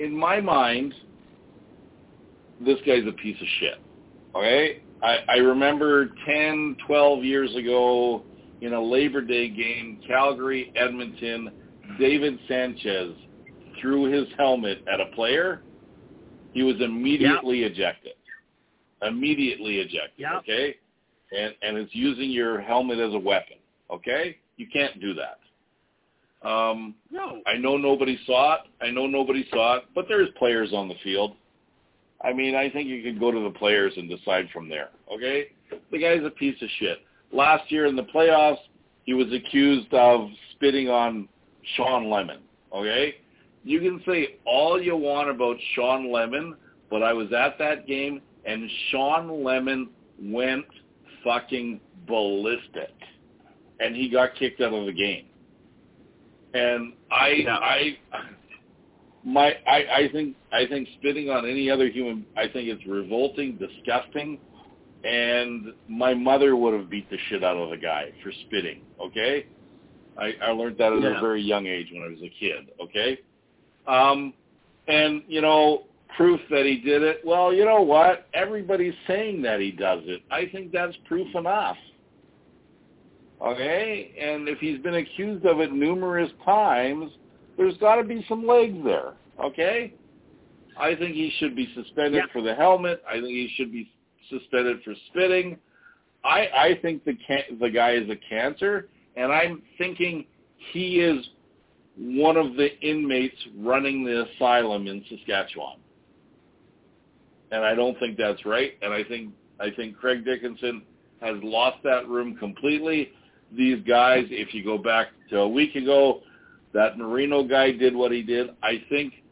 In 0.00 0.12
my 0.18 0.40
mind, 0.40 0.94
this 2.60 2.78
guy's 2.84 3.06
a 3.06 3.12
piece 3.12 3.40
of 3.40 3.46
shit. 3.60 3.80
Okay? 4.34 4.82
I, 5.00 5.18
I 5.28 5.36
remember 5.36 6.10
10, 6.26 6.76
12 6.88 7.22
years 7.22 7.54
ago 7.54 8.24
in 8.62 8.72
a 8.72 8.82
Labor 8.82 9.20
Day 9.20 9.48
game, 9.48 10.00
Calgary, 10.08 10.72
Edmonton, 10.74 11.52
David 12.00 12.36
Sanchez 12.48 13.12
threw 13.82 14.04
his 14.04 14.26
helmet 14.38 14.82
at 14.90 15.00
a 15.00 15.06
player. 15.14 15.60
He 16.52 16.62
was 16.62 16.76
immediately 16.80 17.64
ejected. 17.64 18.12
Immediately 19.02 19.78
ejected. 19.78 20.12
Yep. 20.16 20.32
Okay? 20.38 20.76
And 21.36 21.54
and 21.62 21.76
it's 21.76 21.94
using 21.94 22.30
your 22.30 22.60
helmet 22.60 22.98
as 22.98 23.12
a 23.12 23.18
weapon. 23.18 23.56
Okay? 23.90 24.38
You 24.56 24.66
can't 24.72 24.98
do 25.00 25.12
that. 25.14 25.38
Um, 26.48 26.94
No. 27.10 27.40
I 27.46 27.56
know 27.56 27.76
nobody 27.76 28.18
saw 28.26 28.54
it. 28.54 28.60
I 28.80 28.90
know 28.90 29.06
nobody 29.06 29.46
saw 29.50 29.76
it, 29.76 29.84
but 29.94 30.06
there's 30.08 30.28
players 30.38 30.72
on 30.72 30.88
the 30.88 30.94
field. 31.02 31.36
I 32.24 32.32
mean, 32.32 32.54
I 32.54 32.70
think 32.70 32.88
you 32.88 33.02
could 33.02 33.18
go 33.18 33.30
to 33.32 33.40
the 33.40 33.50
players 33.50 33.92
and 33.96 34.08
decide 34.08 34.48
from 34.52 34.68
there. 34.68 34.90
Okay, 35.12 35.48
the 35.90 35.98
guy's 35.98 36.24
a 36.24 36.30
piece 36.30 36.60
of 36.62 36.68
shit. 36.78 36.98
Last 37.32 37.70
year 37.70 37.86
in 37.86 37.96
the 37.96 38.04
playoffs, 38.04 38.58
he 39.04 39.14
was 39.14 39.26
accused 39.32 39.92
of 39.92 40.28
spitting 40.52 40.88
on 40.88 41.28
Shawn 41.76 42.08
Lemon. 42.10 42.40
Okay, 42.72 43.16
you 43.64 43.80
can 43.80 44.02
say 44.06 44.36
all 44.44 44.80
you 44.80 44.96
want 44.96 45.30
about 45.30 45.56
Shawn 45.74 46.10
Lemon, 46.12 46.56
but 46.90 47.02
I 47.02 47.12
was 47.12 47.32
at 47.32 47.58
that 47.58 47.86
game 47.86 48.20
and 48.44 48.68
Shawn 48.90 49.44
Lemon 49.44 49.88
went 50.20 50.66
fucking 51.24 51.80
ballistic, 52.08 52.90
and 53.80 53.94
he 53.94 54.08
got 54.08 54.34
kicked 54.34 54.60
out 54.60 54.72
of 54.72 54.86
the 54.86 54.92
game. 54.92 55.26
And 56.54 56.92
I, 57.10 57.28
Yeah. 57.44 57.56
I, 57.56 57.96
my, 59.24 59.54
I, 59.66 59.84
I 60.02 60.08
think, 60.12 60.36
I 60.52 60.66
think 60.66 60.88
spitting 60.98 61.30
on 61.30 61.48
any 61.48 61.70
other 61.70 61.86
human, 61.88 62.26
I 62.36 62.48
think 62.48 62.68
it's 62.68 62.84
revolting, 62.86 63.56
disgusting, 63.56 64.38
and 65.04 65.72
my 65.88 66.14
mother 66.14 66.56
would 66.56 66.74
have 66.74 66.90
beat 66.90 67.08
the 67.10 67.18
shit 67.28 67.44
out 67.44 67.56
of 67.56 67.70
the 67.70 67.76
guy 67.76 68.10
for 68.22 68.32
spitting. 68.46 68.82
Okay, 69.00 69.46
I, 70.18 70.32
I 70.42 70.50
learned 70.50 70.78
that 70.78 70.92
at 70.92 71.00
Yeah. 71.02 71.18
a 71.18 71.20
very 71.20 71.42
young 71.42 71.66
age 71.66 71.88
when 71.92 72.02
I 72.02 72.08
was 72.08 72.18
a 72.22 72.32
kid. 72.40 72.70
Okay, 72.82 73.20
um, 73.86 74.32
and 74.88 75.22
you 75.28 75.40
know, 75.40 75.84
proof 76.16 76.40
that 76.50 76.66
he 76.66 76.78
did 76.78 77.02
it. 77.02 77.20
Well, 77.24 77.52
you 77.52 77.64
know 77.64 77.82
what? 77.82 78.28
Everybody's 78.34 78.94
saying 79.06 79.42
that 79.42 79.60
he 79.60 79.70
does 79.70 80.00
it. 80.04 80.22
I 80.30 80.46
think 80.52 80.72
that's 80.72 80.96
proof 81.06 81.34
enough. 81.34 81.76
Okay, 83.40 84.12
and 84.20 84.48
if 84.48 84.58
he's 84.58 84.78
been 84.78 84.94
accused 84.94 85.44
of 85.46 85.60
it 85.60 85.72
numerous 85.72 86.30
times, 86.44 87.10
there's 87.56 87.76
got 87.78 87.96
to 87.96 88.04
be 88.04 88.24
some 88.28 88.46
legs 88.46 88.78
there. 88.84 89.14
Okay, 89.42 89.92
I 90.76 90.94
think 90.94 91.14
he 91.14 91.32
should 91.38 91.56
be 91.56 91.68
suspended 91.74 92.22
Yeah. 92.26 92.32
for 92.32 92.40
the 92.40 92.54
helmet. 92.54 93.02
I 93.08 93.14
think 93.14 93.28
he 93.28 93.48
should 93.56 93.72
be 93.72 93.90
suspended 94.28 94.82
for 94.84 94.94
spitting. 95.08 95.58
I 96.24 96.48
I 96.56 96.74
think 96.82 97.04
the 97.04 97.14
can- 97.14 97.58
the 97.58 97.68
guy 97.68 97.92
is 97.92 98.08
a 98.08 98.16
cancer, 98.16 98.88
and 99.16 99.32
I'm 99.32 99.60
thinking 99.76 100.24
he 100.72 101.00
is 101.00 101.28
one 101.96 102.36
of 102.36 102.56
the 102.56 102.78
inmates 102.80 103.36
running 103.56 104.04
the 104.04 104.26
asylum 104.26 104.86
in 104.86 105.04
Saskatchewan. 105.08 105.76
And 107.50 107.64
I 107.64 107.74
don't 107.74 107.98
think 107.98 108.16
that's 108.16 108.44
right. 108.46 108.72
And 108.80 108.92
I 108.92 109.04
think 109.04 109.32
I 109.60 109.70
think 109.70 109.96
Craig 109.96 110.24
Dickenson 110.24 110.82
has 111.20 111.36
lost 111.42 111.78
that 111.84 112.08
room 112.08 112.36
completely. 112.36 113.12
These 113.56 113.82
guys, 113.86 114.24
if 114.30 114.54
you 114.54 114.64
go 114.64 114.78
back 114.78 115.08
to 115.30 115.40
a 115.40 115.48
week 115.48 115.76
ago, 115.76 116.22
that 116.72 116.96
Marino 116.98 117.44
guy 117.44 117.70
did 117.70 117.94
what 117.94 118.10
he 118.10 118.22
did. 118.22 118.50
I 118.62 118.82
think 118.88 119.22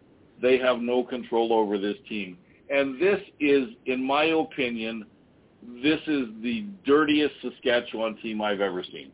they 0.41 0.59
have 0.59 0.79
no 0.79 1.03
control 1.03 1.53
over 1.53 1.79
this 1.79 1.97
team. 2.09 2.37
And 2.69 3.01
this 3.01 3.21
is, 3.41 3.69
in 3.87 4.07
my 4.07 4.25
opinion, 4.25 5.07
this 5.83 6.01
is 6.07 6.29
the 6.43 6.67
dirtiest 6.87 7.35
Saskatchewan 7.43 8.17
team 8.23 8.41
I've 8.41 8.61
ever 8.61 8.85
seen. 8.85 9.11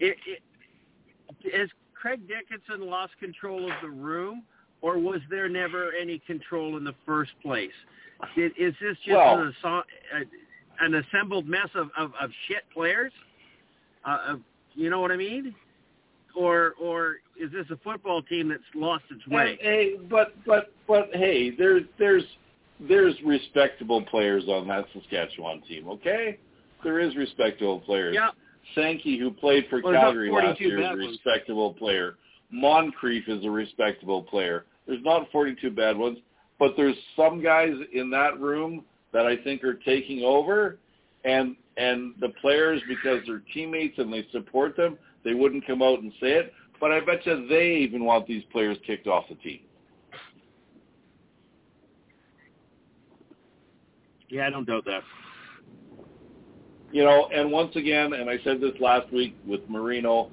It, 0.00 0.16
it, 0.26 1.54
has 1.54 1.68
Craig 1.94 2.20
Dickenson 2.26 2.88
lost 2.88 3.12
control 3.20 3.70
of 3.70 3.76
the 3.82 3.90
room, 3.90 4.42
or 4.80 4.98
was 4.98 5.20
there 5.30 5.48
never 5.48 5.92
any 5.92 6.18
control 6.20 6.76
in 6.76 6.84
the 6.84 6.94
first 7.06 7.32
place? 7.42 7.70
Is, 8.36 8.50
is 8.58 8.74
this 8.80 8.96
just 9.04 9.16
Well- 9.16 9.40
an, 9.40 9.54
uh, 9.64 9.82
an 10.80 10.94
assembled 10.94 11.46
mess 11.46 11.68
of, 11.74 11.90
of, 11.96 12.12
of 12.20 12.30
shit 12.48 12.64
players? 12.72 13.12
Uh, 14.04 14.18
of, 14.28 14.40
you 14.74 14.88
know 14.88 15.00
what 15.00 15.12
I 15.12 15.16
mean? 15.16 15.54
Or 16.36 16.74
or 16.80 17.16
is 17.38 17.50
this 17.50 17.66
a 17.70 17.76
football 17.78 18.22
team 18.22 18.48
that's 18.48 18.62
lost 18.74 19.02
its 19.10 19.26
way? 19.26 19.58
Hey, 19.60 19.96
but 20.08 20.32
but 20.46 20.72
but 20.86 21.10
hey, 21.12 21.50
there's 21.50 21.82
there's 21.98 22.22
there's 22.88 23.14
respectable 23.24 24.00
players 24.02 24.44
on 24.46 24.68
that 24.68 24.86
Saskatchewan 24.94 25.60
team. 25.62 25.88
Okay, 25.88 26.38
there 26.84 27.00
is 27.00 27.16
respectable 27.16 27.80
players. 27.80 28.14
Sankey, 28.74 29.18
who 29.18 29.30
played 29.30 29.66
for 29.68 29.80
Well, 29.82 29.92
Calgary 29.92 30.30
last 30.30 30.60
year, 30.60 30.80
is 30.80 30.90
a 30.90 30.96
respectable 30.96 31.74
player. 31.74 32.16
Moncrief 32.50 33.28
is 33.28 33.44
a 33.44 33.50
respectable 33.50 34.22
player. 34.22 34.66
There's 34.86 35.04
not 35.04 35.30
42 35.30 35.70
bad 35.70 35.96
ones, 35.96 36.18
but 36.58 36.74
there's 36.76 36.96
some 37.16 37.42
guys 37.42 37.72
in 37.92 38.10
that 38.10 38.40
room 38.40 38.84
that 39.12 39.26
I 39.26 39.36
think 39.36 39.64
are 39.64 39.74
taking 39.74 40.22
over, 40.24 40.78
and 41.24 41.56
and 41.76 42.14
the 42.20 42.30
players 42.40 42.82
because 42.88 43.20
they're 43.26 43.42
teammates 43.54 43.98
and 43.98 44.12
they 44.12 44.26
support 44.32 44.76
them, 44.76 44.98
they 45.24 45.34
wouldn't 45.34 45.66
come 45.66 45.82
out 45.82 46.00
and 46.00 46.12
say 46.20 46.32
it. 46.32 46.52
But 46.80 46.92
I 46.92 47.00
bet 47.00 47.24
you 47.26 47.46
they 47.48 47.76
even 47.76 48.04
want 48.04 48.26
these 48.26 48.42
players 48.52 48.76
kicked 48.86 49.06
off 49.06 49.24
the 49.28 49.36
team. 49.36 49.60
yeah, 54.30 54.46
I 54.46 54.50
don't 54.50 54.64
doubt 54.64 54.84
that. 54.86 55.02
You 56.92 57.04
know, 57.04 57.28
and 57.32 57.50
once 57.50 57.74
again, 57.76 58.12
and 58.14 58.28
I 58.28 58.38
said 58.44 58.60
this 58.60 58.72
last 58.80 59.12
week 59.12 59.36
with 59.46 59.60
Marino, 59.68 60.30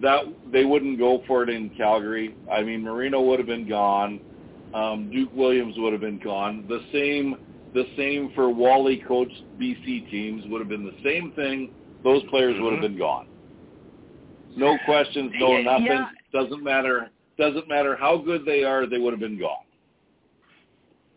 that 0.00 0.22
they 0.52 0.64
wouldn't 0.64 0.98
go 0.98 1.22
for 1.26 1.42
it 1.42 1.50
in 1.50 1.70
Calgary. 1.70 2.34
I 2.50 2.62
mean, 2.62 2.82
Marino 2.82 3.20
would 3.22 3.38
have 3.38 3.46
been 3.46 3.68
gone. 3.68 4.20
Um, 4.74 5.10
Duke 5.10 5.30
Williams 5.34 5.74
would 5.78 5.92
have 5.92 6.00
been 6.00 6.18
gone. 6.18 6.64
The 6.68 6.80
same, 6.92 7.36
the 7.74 7.84
same 7.96 8.32
for 8.34 8.48
Wally 8.48 9.02
coached 9.06 9.42
BC 9.60 10.10
teams 10.10 10.44
would 10.48 10.60
have 10.60 10.68
been 10.68 10.84
the 10.84 10.96
same 11.04 11.32
thing. 11.32 11.70
Those 12.02 12.22
players 12.30 12.56
would 12.58 12.72
have 12.72 12.82
been 12.82 12.98
gone. 12.98 13.28
No 14.56 14.76
questions, 14.84 15.32
no 15.38 15.56
Yeah, 15.56 15.62
nothing. 15.62 15.86
yeah. 15.86 16.06
Doesn't 16.32 16.62
matter. 16.62 17.10
Doesn't 17.38 17.68
matter 17.68 17.96
how 17.96 18.16
good 18.18 18.44
they 18.44 18.64
are. 18.64 18.86
They 18.86 18.98
would 18.98 19.12
have 19.12 19.20
been 19.20 19.38
gone. 19.38 19.64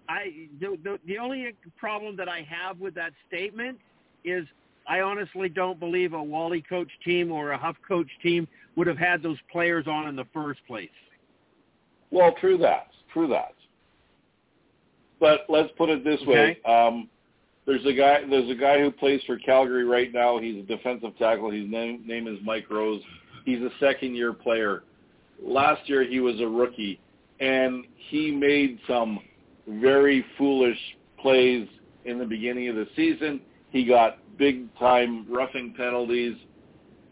I 0.08 0.48
the, 0.60 0.78
the 0.84 1.00
the 1.08 1.18
only 1.18 1.54
problem 1.78 2.16
that 2.18 2.30
I 2.30 2.48
have 2.48 2.80
with 2.80 2.94
that 2.96 3.12
statement 3.28 3.80
is 4.24 4.46
I 4.88 5.02
honestly 5.02 5.50
don't 5.50 5.80
believe 5.80 6.14
a 6.14 6.24
Wally 6.24 6.64
coach 6.68 6.90
team 7.04 7.32
or 7.32 7.52
a 7.52 7.58
Huff 7.58 7.76
coach 7.88 8.10
team 8.22 8.48
would 8.76 8.88
have 8.88 8.98
had 8.98 9.24
those 9.24 9.38
players 9.52 9.88
on 9.88 10.08
in 10.08 10.16
the 10.16 10.28
first 10.34 10.60
place. 10.68 10.90
Well, 12.12 12.34
true 12.40 12.58
that. 12.60 12.88
True 13.12 13.28
that. 13.30 13.54
But 15.20 15.46
let's 15.50 15.70
put 15.78 15.90
it 15.90 16.04
this 16.04 16.20
way. 16.28 16.60
Um, 16.66 17.10
there's 17.66 17.86
a 17.86 17.94
guy. 17.94 18.20
There's 18.30 18.50
a 18.50 18.56
guy 18.56 18.80
who 18.80 18.92
plays 18.92 19.22
for 19.26 19.38
Calgary 19.40 19.86
right 19.86 20.14
now. 20.14 20.40
He's 20.40 20.58
a 20.58 20.68
defensive 20.68 21.18
tackle. 21.18 21.50
His 21.50 21.70
name 21.70 22.04
name 22.06 22.28
is 22.28 22.38
Mike 22.44 22.70
Rose. 22.70 23.02
He's 23.44 23.62
a 23.62 23.72
second 23.80 24.16
year 24.16 24.34
player. 24.34 24.84
Last 25.42 25.90
year 25.90 26.04
he 26.04 26.20
was 26.20 26.40
a 26.42 26.48
rookie, 26.48 27.00
and 27.40 27.86
he 28.10 28.32
made 28.32 28.80
some 28.88 29.20
very 29.68 30.24
foolish 30.38 30.78
plays 31.20 31.68
in 32.06 32.20
the 32.20 32.26
beginning 32.26 32.70
of 32.70 32.76
the 32.76 32.88
season. 32.96 33.42
He 33.72 33.86
got 33.86 34.20
big 34.38 34.74
time 34.78 35.26
roughing 35.30 35.74
penalties, 35.76 36.36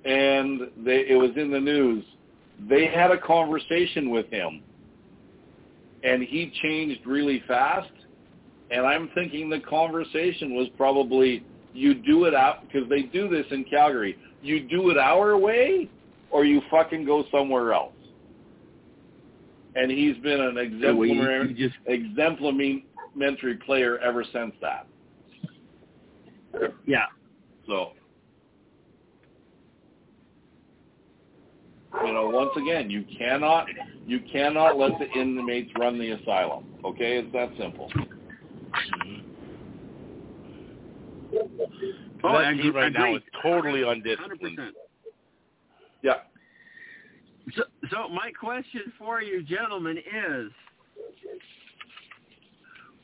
and 0.05 0.61
they, 0.85 1.05
it 1.09 1.19
was 1.19 1.31
in 1.35 1.51
the 1.51 1.59
news 1.59 2.03
they 2.69 2.87
had 2.87 3.11
a 3.11 3.17
conversation 3.17 4.09
with 4.09 4.29
him, 4.29 4.61
and 6.03 6.23
he 6.23 6.51
changed 6.61 7.05
really 7.05 7.43
fast. 7.47 7.89
And 8.71 8.85
I'm 8.85 9.09
thinking 9.13 9.49
the 9.49 9.59
conversation 9.59 10.55
was 10.55 10.67
probably 10.77 11.43
you 11.73 11.93
do 11.93 12.25
it 12.25 12.33
out 12.33 12.67
because 12.67 12.87
they 12.89 13.03
do 13.03 13.29
this 13.29 13.45
in 13.51 13.65
Calgary. 13.65 14.17
You 14.41 14.67
do 14.67 14.89
it 14.89 14.97
our 14.97 15.37
way, 15.37 15.89
or 16.31 16.45
you 16.45 16.61
fucking 16.71 17.05
go 17.05 17.25
somewhere 17.31 17.73
else. 17.73 17.93
And 19.75 19.91
he's 19.91 20.17
been 20.17 20.39
an 20.39 20.57
exemplary, 20.57 21.53
just- 21.53 21.75
exemplary 21.87 22.85
player 23.65 23.97
ever 23.99 24.23
since 24.31 24.53
that. 24.61 24.87
Yeah. 26.85 27.05
So, 27.67 27.91
you 32.05 32.13
know, 32.13 32.29
once 32.29 32.51
again, 32.57 32.89
you 32.89 33.05
cannot 33.17 33.67
you 34.05 34.19
cannot 34.31 34.77
let 34.77 34.91
the 34.99 35.09
inmates 35.19 35.71
run 35.79 35.97
the 35.99 36.11
asylum. 36.11 36.65
Okay, 36.83 37.17
it's 37.17 37.31
that 37.33 37.49
simple. 37.57 37.89
Oh, 42.25 42.31
that 42.33 42.45
I 42.45 42.51
team 42.51 42.59
agree- 42.59 42.69
right 42.71 42.93
now 42.93 43.15
is 43.15 43.21
totally 43.41 43.83
Hundred 43.83 44.05
undisciplined. 44.17 44.57
percent. 44.57 44.75
Yeah. 46.01 46.13
So, 47.55 47.63
so 47.91 48.07
my 48.09 48.31
question 48.31 48.93
for 48.97 49.21
you, 49.21 49.43
gentlemen, 49.43 49.97
is 49.97 50.51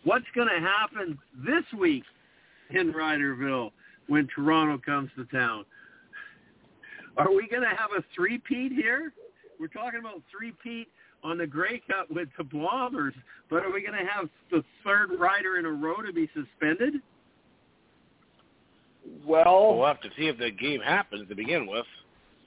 what's 0.04 0.26
going 0.36 0.48
to 0.48 0.60
happen 0.60 1.18
this 1.46 1.64
week 1.78 2.04
in 2.72 2.94
Riderville 2.94 3.72
when 4.08 4.28
Toronto 4.34 4.80
comes 4.84 5.10
to 5.18 5.26
town? 5.26 5.66
Are 7.18 7.32
we 7.34 7.48
going 7.48 7.64
to 7.64 7.70
have 7.70 7.92
a 7.98 8.04
three-peat 8.16 8.72
here? 8.72 9.14
We're 9.60 9.68
talking 9.68 10.00
about 10.00 10.22
three-peat 10.32 10.88
on 11.24 11.38
the 11.38 11.48
Grey 11.48 11.82
Cup 11.90 12.10
with 12.10 12.30
the 12.38 12.46
Bombers, 12.46 13.14
but 13.50 13.64
are 13.66 13.72
we 13.74 13.82
going 13.82 13.98
to 14.00 14.10
have 14.10 14.30
the 14.52 14.64
third 14.86 15.10
rider 15.20 15.58
in 15.58 15.66
a 15.66 15.72
row 15.72 15.96
to 15.96 16.14
be 16.14 16.30
suspended? 16.34 16.96
Well, 19.26 19.76
We'll 19.78 19.88
have 19.88 20.02
to 20.02 20.10
see 20.18 20.28
if 20.28 20.38
the 20.38 20.52
game 20.52 20.82
happens 20.82 21.28
to 21.30 21.36
begin 21.36 21.68
with. 21.68 21.86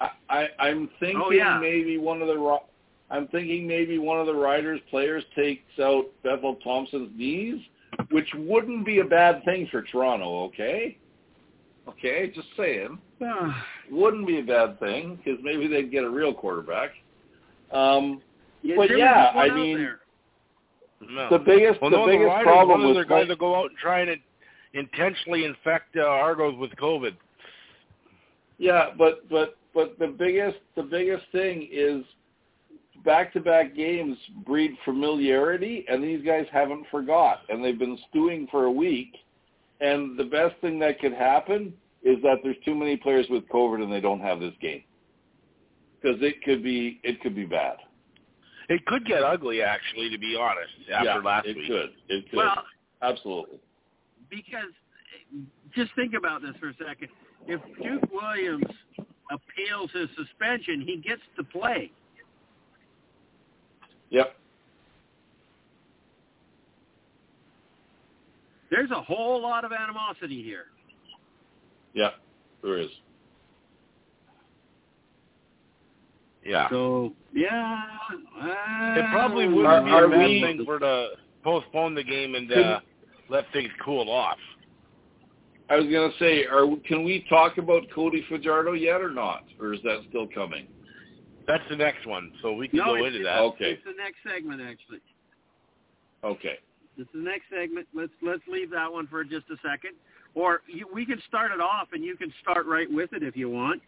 I, 0.01 0.09
I 0.31 0.49
I'm 0.61 0.89
thinking 1.01 1.23
Oh, 1.25 1.31
yeah. 1.31 1.59
maybe 1.61 1.99
one 1.99 2.23
of 2.23 2.29
the 2.29 2.59
I'm 3.11 3.29
thinking 3.29 3.67
maybe 3.67 3.99
one 3.99 4.19
of 4.21 4.27
the 4.27 4.35
riders 4.35 4.81
players 4.91 5.23
takes 5.37 5.63
out 5.81 6.05
Bethel 6.25 6.57
Thompson's 6.65 7.11
knees, 7.17 7.61
which 8.13 8.29
wouldn't 8.35 8.87
be 8.87 9.01
a 9.01 9.05
bad 9.05 9.45
thing 9.45 9.69
for 9.71 9.83
Toronto. 9.83 10.45
Okay. 10.45 10.99
Okay, 11.89 12.31
just 12.35 12.49
saying. 12.57 12.99
Wouldn't 13.91 14.27
be 14.27 14.39
a 14.39 14.43
bad 14.43 14.79
thing 14.79 15.17
because 15.17 15.41
maybe 15.43 15.67
they'd 15.67 15.91
get 15.91 16.05
a 16.05 16.11
real 16.11 16.33
quarterback. 16.33 16.91
Um, 17.73 18.21
Yeah, 18.63 18.77
But 18.77 18.97
yeah, 18.97 19.33
I 19.35 19.53
mean. 19.53 19.89
No. 21.11 21.29
the 21.31 21.39
biggest 21.39 21.81
well, 21.83 21.91
the 21.91 21.97
no, 21.97 22.07
biggest 22.07 22.23
the 22.23 22.27
riders, 22.27 22.45
problem 22.47 22.81
one 22.83 22.91
of 22.91 22.97
with 22.97 23.09
the 23.09 23.09
guys 23.09 23.27
that 23.27 23.39
go 23.41 23.57
out 23.57 23.71
and 23.71 23.77
try 23.77 24.03
and 24.03 24.21
intentionally 24.75 25.45
infect 25.45 25.97
uh, 25.97 26.03
Argos 26.03 26.57
with 26.57 26.71
COVID. 26.77 27.17
Yeah, 28.59 28.91
but 28.97 29.29
but 29.29 29.57
but 29.75 29.99
the 29.99 30.07
biggest 30.07 30.59
the 30.77 30.83
biggest 30.85 31.25
thing 31.33 31.69
is 31.73 32.05
back-to-back 33.05 33.75
games 33.75 34.17
breed 34.47 34.73
familiarity, 34.85 35.85
and 35.89 36.03
these 36.03 36.25
guys 36.25 36.47
haven't 36.53 36.87
forgot, 36.91 37.41
and 37.49 37.65
they've 37.65 37.79
been 37.79 37.99
stewing 38.11 38.47
for 38.51 38.65
a 38.65 38.73
week. 38.73 39.13
And 39.81 40.19
the 40.19 40.25
best 40.25 40.55
thing 40.61 40.79
that 40.81 41.01
could 41.01 41.13
happen 41.13 41.73
is 42.03 42.17
that 42.23 42.39
there's 42.43 42.57
too 42.65 42.75
many 42.75 42.97
players 42.97 43.27
with 43.31 43.49
COVID 43.49 43.83
and 43.83 43.93
they 43.93 44.01
don't 44.01 44.21
have 44.21 44.41
this 44.41 44.55
game 44.61 44.83
because 46.01 46.19
it 46.21 46.43
could 46.43 46.63
be 46.63 47.01
it 47.03 47.21
could 47.21 47.35
be 47.35 47.45
bad. 47.45 47.77
It 48.69 48.85
could 48.87 49.05
get 49.05 49.23
ugly, 49.23 49.63
actually, 49.63 50.09
to 50.11 50.19
be 50.19 50.37
honest, 50.37 50.71
after 50.95 51.05
yeah, 51.05 51.17
last 51.19 51.47
it 51.47 51.57
week. 51.57 51.67
could. 51.69 51.91
It 52.09 52.31
could. 52.31 52.37
Well, 52.37 52.65
Absolutely. 53.03 53.59
because 54.31 54.73
just 55.75 55.91
think 55.97 56.15
about 56.15 56.43
this 56.43 56.53
for 56.61 56.69
a 56.69 56.75
second. 56.75 57.09
If 57.47 57.61
Duke 57.83 58.09
Williams 58.13 58.65
appeals 59.31 59.91
his 59.93 60.09
suspension, 60.17 60.83
he 60.87 60.99
gets 60.99 61.23
to 61.37 61.45
play. 61.45 61.91
Yep. 64.13 64.37
There's 68.71 68.91
a 68.91 69.03
whole 69.03 69.41
lot 69.43 69.65
of 69.65 69.73
animosity 69.73 70.43
here. 70.43 70.67
Yeah. 71.95 72.11
There 72.63 72.79
is. 72.79 72.89
Yeah. 76.45 76.69
So 76.71 77.13
yeah, 77.33 77.83
It 78.97 79.05
probably 79.13 79.47
uh, 79.47 79.51
wouldn't 79.51 79.67
Are- 79.67 79.85
be 79.85 79.91
are 79.91 80.05
a 80.07 80.11
bad 80.11 80.19
we- 80.19 80.41
thing 80.43 80.65
for 80.65 80.79
to 80.79 81.09
postpone 81.45 81.95
the 81.95 82.03
game 82.05 82.35
and 82.35 82.49
Could- 82.49 82.59
uh, 82.59 82.81
let 83.29 83.45
things 83.53 83.71
cool 83.85 84.11
off. 84.11 84.39
I 85.71 85.77
was 85.77 85.87
gonna 85.87 86.13
say, 86.19 86.45
are 86.47 86.67
can 86.87 87.05
we 87.05 87.25
talk 87.31 87.57
about 87.59 87.85
Cody 87.95 88.23
Fajardo 88.29 88.73
yet 88.73 89.01
or 89.01 89.11
not, 89.11 89.45
or 89.61 89.73
is 89.73 89.81
that 89.85 90.01
still 90.09 90.27
coming? 90.27 90.67
That's 91.47 91.65
the 91.69 91.77
next 91.77 92.07
one, 92.07 92.33
so 92.41 92.53
we 92.53 92.69
can 92.69 92.79
No, 92.79 92.97
go 92.97 93.05
into 93.05 93.23
that. 93.25 93.39
Okay. 93.41 93.73
it's 93.73 93.85
the 93.85 93.95
next 93.97 94.19
segment 94.25 94.61
actually. 94.61 95.01
Okay. 96.25 96.59
It's 96.99 97.11
the 97.13 97.21
next 97.21 97.45
segment. 97.51 97.87
Let's 97.95 98.13
let's 98.23 98.43
leave 98.47 98.71
that 98.71 98.93
one 98.93 99.07
for 99.09 99.25
just 99.25 99.47
a 99.51 99.57
second, 99.57 99.93
or 100.35 100.61
you, 100.69 100.87
we 100.93 101.05
can 101.07 101.21
start 101.27 101.51
it 101.53 101.61
off, 101.61 101.89
and 101.93 102.05
you 102.05 102.17
can 102.17 102.33
start 102.43 102.67
right 102.67 102.91
with 102.91 103.13
it 103.13 103.23
if 103.23 103.37
you 103.37 103.49
want, 103.51 103.81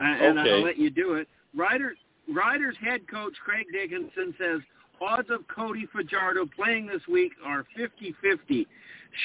uh, 0.00 0.04
and 0.04 0.38
Okay. 0.38 0.50
I'll 0.50 0.62
let 0.62 0.78
you 0.78 0.90
do 0.90 1.14
it. 1.14 1.28
Rider 1.54 1.94
Riders 2.32 2.76
head 2.80 3.02
coach 3.08 3.34
Craig 3.44 3.66
Dickenson 3.72 4.34
says 4.38 4.60
odds 5.00 5.30
of 5.30 5.46
Cody 5.48 5.86
Fajardo 5.92 6.46
playing 6.56 6.86
this 6.86 7.06
week 7.08 7.32
are 7.44 7.64
50-50. 7.78 8.66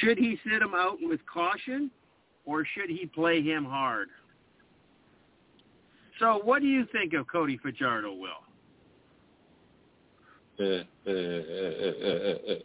Should 0.01 0.17
he 0.17 0.39
sit 0.43 0.61
him 0.61 0.73
out 0.75 0.97
with 1.01 1.19
caution, 1.25 1.89
or 2.45 2.63
should 2.75 2.89
he 2.89 3.05
play 3.07 3.41
him 3.41 3.65
hard? 3.65 4.09
So, 6.19 6.39
what 6.43 6.61
do 6.61 6.67
you 6.67 6.85
think 6.91 7.13
of 7.13 7.27
Cody 7.27 7.57
Fajardo, 7.57 8.13
Will? 8.13 8.29
Uh, 10.59 10.83
uh, 11.07 11.11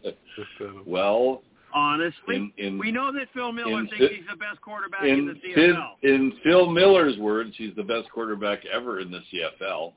uh, 0.07 0.83
well, 0.85 1.41
Honestly, 1.73 2.35
in 2.35 2.51
in 2.57 2.79
we 2.79 2.91
know 2.91 3.11
that 3.13 3.27
Phil 3.33 3.51
Miller 3.51 3.79
in 3.81 3.87
thinks 3.87 4.15
he's 4.15 4.25
the 4.29 4.37
best 4.37 4.59
quarterback 4.61 5.03
in, 5.03 5.27
the 5.27 5.33
CFL. 5.33 5.91
In 6.01 6.33
Phil 6.43 6.67
Miller's 6.69 7.17
words, 7.17 7.53
he's 7.57 7.75
the 7.75 7.83
best 7.83 8.09
quarterback 8.11 8.65
ever 8.65 8.99
in 8.99 9.11
the 9.11 9.19
CFL. 9.31 9.93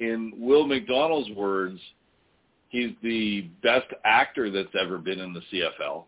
In 0.00 0.32
Will 0.36 0.66
McDonald's 0.66 1.30
words, 1.36 1.78
he's 2.70 2.90
the 3.02 3.50
best 3.62 3.86
actor 4.04 4.50
that's 4.50 4.74
ever 4.80 4.96
been 4.98 5.20
in 5.20 5.34
the 5.34 5.42
CFL. 5.52 6.04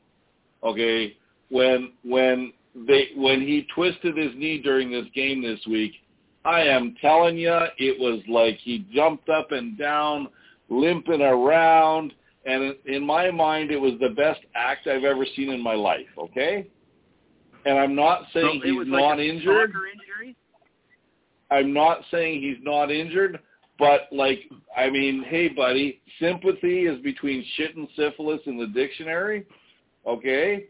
Okay, 0.62 1.16
when 1.50 1.92
when 2.02 2.52
they 2.74 3.08
when 3.16 3.40
he 3.40 3.66
twisted 3.74 4.16
his 4.16 4.32
knee 4.34 4.62
during 4.62 4.90
this 4.90 5.06
game 5.14 5.42
this 5.42 5.60
week, 5.66 5.92
I 6.44 6.60
am 6.62 6.94
telling 7.00 7.38
you, 7.38 7.58
it 7.78 7.98
was 7.98 8.20
like 8.28 8.58
he 8.58 8.86
jumped 8.94 9.28
up 9.28 9.52
and 9.52 9.78
down, 9.78 10.28
limping 10.68 11.22
around, 11.22 12.12
and 12.44 12.74
in 12.84 13.04
my 13.04 13.30
mind, 13.30 13.70
it 13.70 13.80
was 13.80 13.94
the 14.00 14.10
best 14.10 14.40
act 14.54 14.86
I've 14.86 15.04
ever 15.04 15.24
seen 15.34 15.50
in 15.50 15.62
my 15.62 15.74
life. 15.74 16.06
Okay, 16.18 16.66
and 17.64 17.78
I'm 17.78 17.94
not 17.94 18.26
saying 18.32 18.60
it 18.62 18.68
he's 18.68 18.86
not 18.86 19.00
like 19.00 19.18
a 19.18 19.28
injured. 19.28 19.74
I'm 21.50 21.72
not 21.72 22.00
saying 22.10 22.40
he's 22.40 22.62
not 22.62 22.90
injured, 22.90 23.38
but 23.78 24.02
like, 24.12 24.40
I 24.76 24.90
mean, 24.90 25.24
hey, 25.28 25.48
buddy, 25.48 26.00
sympathy 26.20 26.86
is 26.86 27.00
between 27.02 27.44
shit 27.56 27.76
and 27.76 27.88
syphilis 27.96 28.40
in 28.46 28.58
the 28.58 28.66
dictionary, 28.68 29.46
okay? 30.06 30.66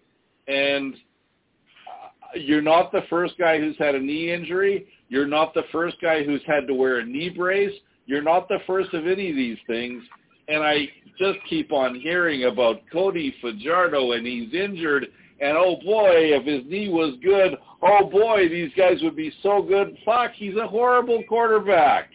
And 0.49 0.95
uh, 0.95 2.39
you're 2.39 2.63
not 2.63 2.93
the 2.93 3.03
first 3.09 3.35
guy 3.39 3.59
who's 3.59 3.77
had 3.79 3.95
a 3.95 4.01
knee 4.01 4.33
injury. 4.33 4.87
You're 5.09 5.27
not 5.27 5.55
the 5.55 5.65
first 5.71 5.97
guy 6.01 6.25
who's 6.25 6.43
had 6.47 6.67
to 6.67 6.75
wear 6.75 6.99
a 6.99 7.05
knee 7.05 7.29
brace. 7.29 7.75
You're 8.07 8.23
not 8.23 8.49
the 8.49 8.59
first 8.67 8.93
of 8.95 9.07
any 9.07 9.31
of 9.31 9.37
these 9.37 9.59
things. 9.67 10.03
And 10.49 10.63
I 10.63 10.89
just 11.19 11.39
keep 11.49 11.73
on 11.73 11.95
hearing 12.01 12.45
about 12.45 12.83
Cody 12.93 13.35
Fajardo 13.41 14.13
and 14.13 14.27
he's 14.27 14.53
injured. 14.53 15.07
And 15.41 15.57
oh 15.57 15.77
boy, 15.85 16.13
if 16.15 16.45
his 16.45 16.71
knee 16.71 16.89
was 16.89 17.15
good, 17.23 17.57
oh 17.83 18.09
boy, 18.09 18.49
these 18.49 18.71
guys 18.77 18.99
would 19.03 19.17
be 19.17 19.33
so 19.43 19.63
good. 19.63 19.97
Fuck, 20.05 20.33
he's 20.35 20.57
a 20.57 20.67
horrible 20.67 21.23
quarterback. 21.29 22.11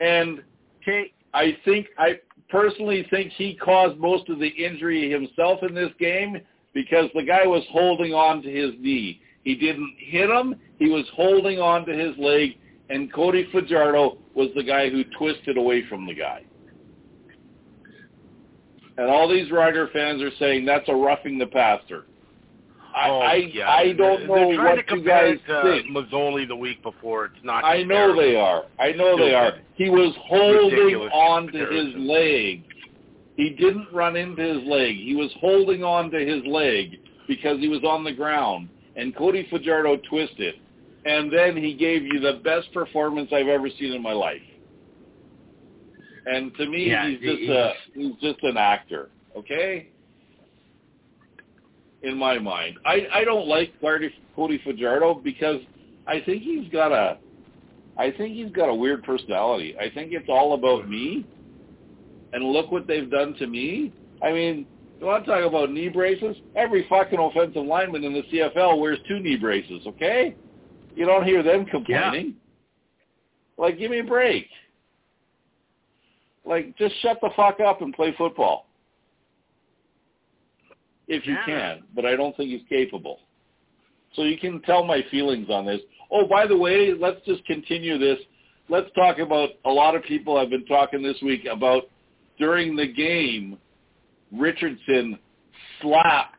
And 0.00 0.42
I 1.34 1.56
think 1.64 1.86
I 1.98 2.20
personally 2.48 3.06
think 3.10 3.32
he 3.32 3.54
caused 3.54 3.98
most 3.98 4.28
of 4.28 4.38
the 4.38 4.48
injury 4.48 5.10
himself 5.10 5.60
in 5.62 5.74
this 5.74 5.92
game 5.98 6.40
because 6.74 7.10
the 7.14 7.22
guy 7.22 7.46
was 7.46 7.62
holding 7.70 8.12
on 8.12 8.42
to 8.42 8.50
his 8.50 8.72
knee. 8.78 9.20
He 9.44 9.54
didn't 9.54 9.94
hit 9.98 10.28
him. 10.28 10.54
He 10.78 10.88
was 10.88 11.04
holding 11.14 11.60
on 11.60 11.86
to 11.86 11.92
his 11.92 12.16
leg, 12.18 12.58
and 12.88 13.12
Cody 13.12 13.48
Fajardo 13.52 14.18
was 14.34 14.48
the 14.54 14.62
guy 14.62 14.90
who 14.90 15.04
twisted 15.18 15.56
away 15.56 15.86
from 15.88 16.06
the 16.06 16.14
guy. 16.14 16.42
And 18.98 19.08
all 19.08 19.28
these 19.28 19.50
Rider 19.50 19.88
fans 19.92 20.20
are 20.22 20.30
saying 20.38 20.66
that's 20.66 20.88
a 20.88 20.94
roughing 20.94 21.38
the 21.38 21.46
passer. 21.46 22.04
I 22.94 23.08
oh, 23.08 23.18
I, 23.20 23.34
yeah. 23.34 23.70
I 23.70 23.92
don't 23.92 24.26
They're 24.26 24.26
know 24.26 24.54
trying 24.54 24.76
what 24.76 24.88
to 24.88 24.96
you 24.96 25.04
guys 25.04 25.34
it 25.34 25.46
to 25.46 25.82
think. 25.82 25.96
Mazzoli 25.96 26.46
the 26.46 26.56
week 26.56 26.82
before. 26.82 27.26
It's 27.26 27.44
not. 27.44 27.64
I 27.64 27.82
know 27.82 28.14
they 28.16 28.36
are. 28.36 28.64
I 28.78 28.92
know 28.92 29.16
they 29.16 29.32
are. 29.32 29.52
He 29.74 29.88
was 29.88 30.14
holding 30.26 30.96
on 31.12 31.46
to 31.52 31.58
his 31.58 31.94
leg. 31.96 32.64
He 33.36 33.50
didn't 33.50 33.86
run 33.92 34.16
into 34.16 34.42
his 34.42 34.68
leg. 34.68 34.96
He 34.96 35.14
was 35.14 35.30
holding 35.40 35.84
on 35.84 36.10
to 36.10 36.18
his 36.18 36.44
leg 36.44 36.98
because 37.28 37.58
he 37.60 37.68
was 37.68 37.82
on 37.84 38.04
the 38.04 38.12
ground. 38.12 38.68
And 38.96 39.14
Cody 39.16 39.46
Fajardo 39.50 39.96
twisted. 40.08 40.54
And 41.04 41.32
then 41.32 41.56
he 41.56 41.74
gave 41.74 42.02
you 42.02 42.20
the 42.20 42.40
best 42.44 42.72
performance 42.74 43.30
I've 43.32 43.48
ever 43.48 43.68
seen 43.78 43.92
in 43.92 44.02
my 44.02 44.12
life. 44.12 44.42
And 46.26 46.54
to 46.56 46.66
me, 46.66 46.90
Yeah, 46.90 47.08
he's 47.08 47.20
just 47.20 47.50
a 47.50 47.72
he's 47.94 48.14
just 48.20 48.42
an 48.42 48.56
actor. 48.56 49.08
Okay. 49.36 49.88
In 52.02 52.16
my 52.16 52.38
mind, 52.38 52.78
I 52.84 53.06
I 53.12 53.24
don't 53.24 53.46
like 53.46 53.72
Cody 53.80 54.10
Cody 54.36 54.60
Fajardo 54.64 55.14
because 55.14 55.60
I 56.06 56.20
think 56.20 56.42
he's 56.42 56.70
got 56.70 56.92
a 56.92 57.18
I 57.98 58.10
think 58.10 58.34
he's 58.34 58.52
got 58.52 58.68
a 58.68 58.74
weird 58.74 59.02
personality. 59.02 59.76
I 59.78 59.90
think 59.90 60.12
it's 60.12 60.28
all 60.28 60.54
about 60.54 60.88
me. 60.88 61.26
And 62.32 62.44
look 62.44 62.70
what 62.70 62.86
they've 62.86 63.10
done 63.10 63.34
to 63.34 63.46
me. 63.46 63.92
I 64.22 64.32
mean, 64.32 64.66
you 65.00 65.06
want 65.06 65.24
to 65.24 65.30
talk 65.30 65.44
about 65.44 65.72
knee 65.72 65.88
braces? 65.88 66.36
Every 66.54 66.86
fucking 66.88 67.18
offensive 67.18 67.64
lineman 67.64 68.04
in 68.04 68.12
the 68.12 68.22
CFL 68.32 68.78
wears 68.78 68.98
two 69.08 69.18
knee 69.18 69.36
braces, 69.36 69.86
okay? 69.86 70.36
You 70.94 71.06
don't 71.06 71.24
hear 71.24 71.42
them 71.42 71.64
complaining. 71.64 72.34
Like, 73.56 73.78
give 73.78 73.90
me 73.90 74.00
a 74.00 74.04
break. 74.04 74.46
Like, 76.44 76.76
just 76.76 76.94
shut 77.00 77.18
the 77.22 77.30
fuck 77.36 77.60
up 77.60 77.80
and 77.82 77.94
play 77.94 78.12
football. 78.16 78.66
If 81.08 81.26
you 81.26 81.34
Yeah. 81.34 81.44
can, 81.44 81.82
but 81.94 82.04
I 82.06 82.14
don't 82.16 82.36
think 82.36 82.50
he's 82.50 82.62
capable. 82.68 83.20
So 84.12 84.22
you 84.22 84.38
can 84.38 84.60
tell 84.62 84.84
my 84.84 85.02
feelings 85.02 85.48
on 85.50 85.66
this. 85.66 85.80
Oh, 86.10 86.26
by 86.26 86.46
the 86.46 86.56
way, 86.56 86.92
let's 86.92 87.24
just 87.24 87.44
continue 87.46 87.98
this. 87.98 88.18
Let's 88.68 88.90
talk 88.92 89.18
about 89.18 89.50
a 89.64 89.72
lot 89.72 89.94
of 89.94 90.02
people 90.04 90.36
I've 90.36 90.50
been 90.50 90.66
talking 90.66 91.02
this 91.02 91.20
week 91.22 91.44
about 91.46 91.88
during 92.38 92.76
the 92.76 92.86
game, 92.86 93.58
Richardson 94.32 95.18
slapped 95.80 96.36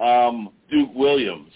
um, 0.00 0.50
Duke 0.70 0.90
Williams. 0.94 1.50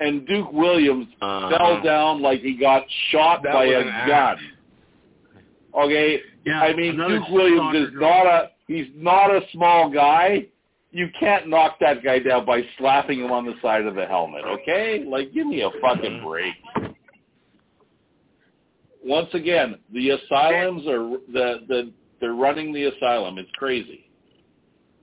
And 0.00 0.26
Duke 0.26 0.52
Williams 0.52 1.06
Uh-huh. 1.20 1.56
fell 1.56 1.82
down 1.82 2.22
like 2.22 2.40
he 2.40 2.54
got 2.56 2.84
shot 3.10 3.42
That 3.42 3.52
by 3.52 3.64
a 3.66 3.80
an 3.80 3.88
act. 3.88 4.08
gun. 4.08 4.38
Okay, 5.84 6.20
Yeah, 6.46 6.62
I 6.62 6.74
mean 6.74 6.96
Duke 6.96 7.28
Williams 7.28 7.76
is 7.76 7.90
girl. 7.94 8.00
not 8.00 8.26
a 8.26 8.50
he's 8.66 8.86
not 8.96 9.30
a 9.30 9.40
small 9.52 9.90
guy. 9.90 10.46
You 10.90 11.08
can't 11.18 11.48
knock 11.48 11.78
that 11.80 12.02
guy 12.02 12.18
down 12.18 12.44
by 12.44 12.62
slapping 12.78 13.20
him 13.20 13.30
on 13.30 13.44
the 13.46 13.54
side 13.62 13.86
of 13.86 13.94
the 13.94 14.06
helmet, 14.06 14.44
okay? 14.44 15.04
Like 15.06 15.32
give 15.32 15.46
me 15.46 15.60
a 15.62 15.70
fucking 15.80 16.22
break. 16.26 16.54
Once 19.04 19.28
again, 19.32 19.76
the 19.92 20.10
asylums 20.10 20.86
are 20.86 21.08
the 21.32 21.60
the 21.68 21.92
they're 22.20 22.34
running 22.34 22.72
the 22.72 22.84
asylum. 22.84 23.38
It's 23.38 23.50
crazy. 23.56 24.09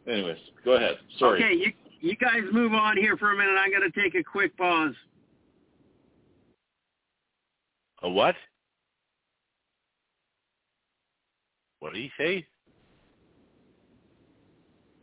Anyways, 0.07 0.37
go 0.63 0.73
ahead. 0.73 0.95
Sorry. 1.19 1.43
Okay, 1.43 1.53
you 1.53 1.71
you 1.99 2.15
guys 2.15 2.41
move 2.51 2.73
on 2.73 2.95
here 2.95 3.17
for 3.17 3.31
a 3.31 3.35
minute. 3.35 3.55
I'm 3.57 3.71
going 3.71 3.89
to 3.91 4.01
take 4.01 4.15
a 4.15 4.23
quick 4.23 4.55
pause. 4.55 4.93
A 8.03 8.09
what? 8.09 8.35
What 11.79 11.93
did 11.93 12.01
he 12.03 12.11
say? 12.17 12.45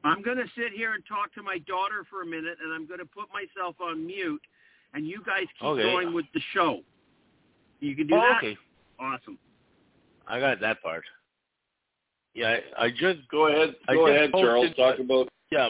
I'm 0.05 0.23
going 0.23 0.37
to 0.37 0.47
sit 0.57 0.73
here 0.75 0.93
and 0.95 1.03
talk 1.07 1.33
to 1.35 1.43
my 1.43 1.59
daughter 1.67 2.05
for 2.09 2.23
a 2.23 2.27
minute, 2.27 2.59
and 2.63 2.73
I'm 2.73 2.87
going 2.87 3.01
to 3.01 3.07
put 3.07 3.27
myself 3.33 3.77
on 3.81 4.07
mute, 4.07 4.43
and 4.93 5.07
you 5.07 5.23
guys 5.27 5.47
keep 5.59 5.69
Okay. 5.69 5.83
going 5.83 6.13
with 6.13 6.27
the 6.35 6.41
show. 6.53 6.81
You 7.81 7.97
can 7.97 8.07
do 8.07 8.15
Oh, 8.15 8.21
that? 8.21 8.39
okay. 8.39 8.57
Awesome. 8.99 9.39
I 10.27 10.41
got 10.41 10.61
that 10.61 10.83
part. 10.83 11.05
Yeah, 12.35 12.57
I, 12.79 12.87
I 12.87 12.91
just 12.91 13.21
Go 13.31 13.47
ahead. 13.47 13.75
I 13.89 13.95
Go 13.95 14.07
ahead, 14.09 14.33
posted- 14.33 14.77
Charles. 14.77 14.97
Talk 14.97 14.99
about 15.05 15.29
yeah. 15.51 15.69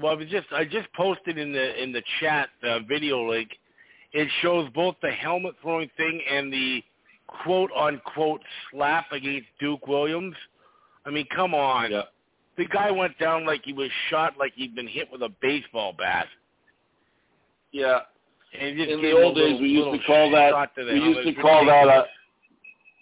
Well, 0.00 0.12
I 0.12 0.16
was 0.16 0.26
just 0.28 0.46
I 0.52 0.64
just 0.64 0.92
posted 0.94 1.38
in 1.38 1.52
the 1.52 1.82
in 1.82 1.92
the 1.92 2.02
chat 2.20 2.50
the 2.62 2.80
video 2.88 3.28
link. 3.30 3.50
It 4.12 4.28
shows 4.42 4.68
both 4.74 4.96
the 5.02 5.10
helmet 5.10 5.54
throwing 5.62 5.90
thing 5.96 6.20
and 6.30 6.52
the 6.52 6.82
quote 7.26 7.70
unquote 7.76 8.42
slap 8.70 9.10
against 9.12 9.46
Duke 9.60 9.86
Williams. 9.86 10.34
I 11.06 11.10
mean, 11.10 11.26
come 11.34 11.54
on. 11.54 11.90
yeah. 11.90 12.02
The 12.56 12.66
guy 12.66 12.90
went 12.90 13.18
down 13.18 13.44
like 13.46 13.62
he 13.64 13.72
was 13.72 13.90
shot, 14.10 14.34
like 14.38 14.52
he'd 14.54 14.74
been 14.76 14.86
hit 14.86 15.08
with 15.10 15.22
a 15.22 15.30
baseball 15.42 15.92
bat. 15.96 16.26
Yeah. 17.72 18.00
And 18.58 18.76
just 18.76 18.90
In 18.90 19.02
the 19.02 19.10
old 19.12 19.34
days, 19.34 19.44
little- 19.54 19.60
we 19.62 19.68
used 19.68 20.00
to 20.00 20.06
call 20.06 20.30
that 20.30 20.68
we 20.78 21.00
used 21.00 21.26
to 21.36 21.42
call 21.42 21.64
that 21.66 21.88
a 21.88 22.04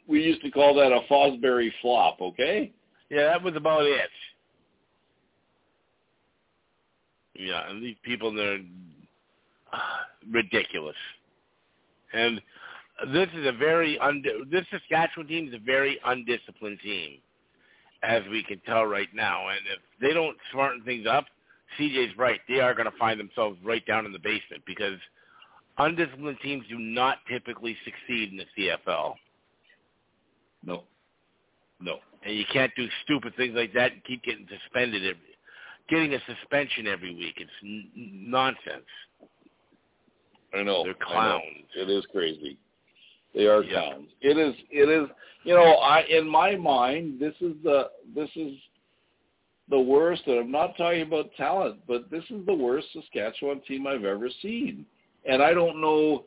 we 0.09 0.23
used 0.23 0.43
to 0.43 0.51
call 0.51 0.75
that 0.75 0.93
a 0.93 1.01
Fosbury 1.11 1.71
flop, 1.81 2.21
okay? 2.21 2.73
Yeah, 3.13 3.27
that 3.27 3.43
was 3.43 3.55
about 3.57 3.85
it. 3.85 4.09
Yeah, 7.37 7.69
and 7.69 7.83
these 7.83 7.97
people 8.03 8.33
they're 8.33 8.61
uh, 9.71 9.79
ridiculous. 10.31 10.97
And 12.15 12.41
this 13.13 13.29
is 13.37 13.47
a 13.47 13.53
very 13.53 13.99
und- 13.99 14.27
this 14.51 14.65
Saskatchewan 14.71 15.27
team 15.27 15.49
is 15.49 15.55
a 15.55 15.59
very 15.59 16.01
undisciplined 16.07 16.81
team, 16.81 17.19
as 18.03 18.23
we 18.31 18.43
can 18.43 18.61
tell 18.61 18.87
right 18.87 19.09
now. 19.13 19.49
And 19.49 19.61
if 19.75 19.81
they 20.01 20.15
don't 20.15 20.39
smarten 20.51 20.83
things 20.83 21.07
up, 21.07 21.27
CJ's 21.79 22.17
right. 22.17 22.41
They 22.49 22.61
are 22.61 22.75
going 22.75 22.91
to 22.91 22.99
find 22.99 23.21
themselves 23.21 23.59
right 23.63 23.85
down 23.87 24.07
in 24.07 24.13
the 24.13 24.19
basement 24.21 24.63
because 24.67 24.99
undisciplined 25.77 26.39
teams 26.43 26.65
do 26.71 26.79
not 26.79 27.19
typically 27.29 27.77
succeed 27.85 28.31
in 28.33 28.39
the 28.39 28.47
CFL. 28.57 29.17
No. 30.65 30.85
No. 31.79 31.99
And 32.25 32.35
you 32.35 32.45
can't 32.53 32.73
do 32.77 32.87
stupid 33.05 33.35
things 33.37 33.55
like 33.55 33.73
that 33.75 33.93
and 33.93 34.05
keep 34.05 34.23
getting 34.23 34.47
suspended 34.49 35.03
every, 35.03 35.21
getting 35.89 36.15
a 36.15 36.19
suspension 36.27 36.87
every 36.87 37.15
week. 37.15 37.35
It's 37.39 37.51
n- 37.63 37.89
nonsense. 37.95 38.87
I 40.55 40.63
know. 40.63 40.85
They're 40.85 40.95
I 41.07 41.15
know. 41.15 41.41
clowns. 41.41 41.67
It 41.77 41.91
is 41.91 42.05
crazy. 42.13 42.57
They 43.35 43.47
are 43.47 43.63
Yeah. 43.63 43.87
clowns. 43.89 44.11
It 44.21 44.37
is 44.39 44.55
it 44.71 44.89
is 44.89 45.09
you 45.45 45.55
know, 45.55 45.75
I 45.77 46.03
in 46.03 46.29
my 46.29 46.57
mind 46.57 47.19
this 47.19 47.35
is 47.41 47.55
the 47.65 47.91
this 48.15 48.31
is 48.37 48.53
the 49.69 49.79
worst 49.81 50.23
and 50.27 50.39
I'm 50.39 50.51
not 50.51 50.77
talking 50.77 51.03
about 51.03 51.35
talent, 51.37 51.81
but 51.89 52.11
this 52.11 52.25
is 52.31 52.45
the 52.47 52.55
worst 52.55 52.87
Saskatchewan 52.93 53.61
team 53.67 53.87
I've 53.87 54.05
ever 54.05 54.29
seen. 54.43 54.85
And 55.25 55.43
I 55.43 55.55
don't 55.55 55.81
know 55.81 56.25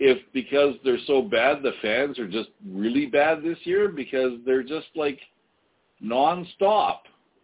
if 0.00 0.18
because 0.32 0.74
they're 0.82 0.98
so 1.06 1.22
bad 1.22 1.62
the 1.62 1.72
fans 1.82 2.18
are 2.18 2.26
just 2.26 2.48
really 2.66 3.06
bad 3.06 3.42
this 3.42 3.58
year 3.64 3.88
because 3.88 4.32
they're 4.44 4.62
just 4.64 4.88
like 4.96 5.20
nonstop 6.02 7.00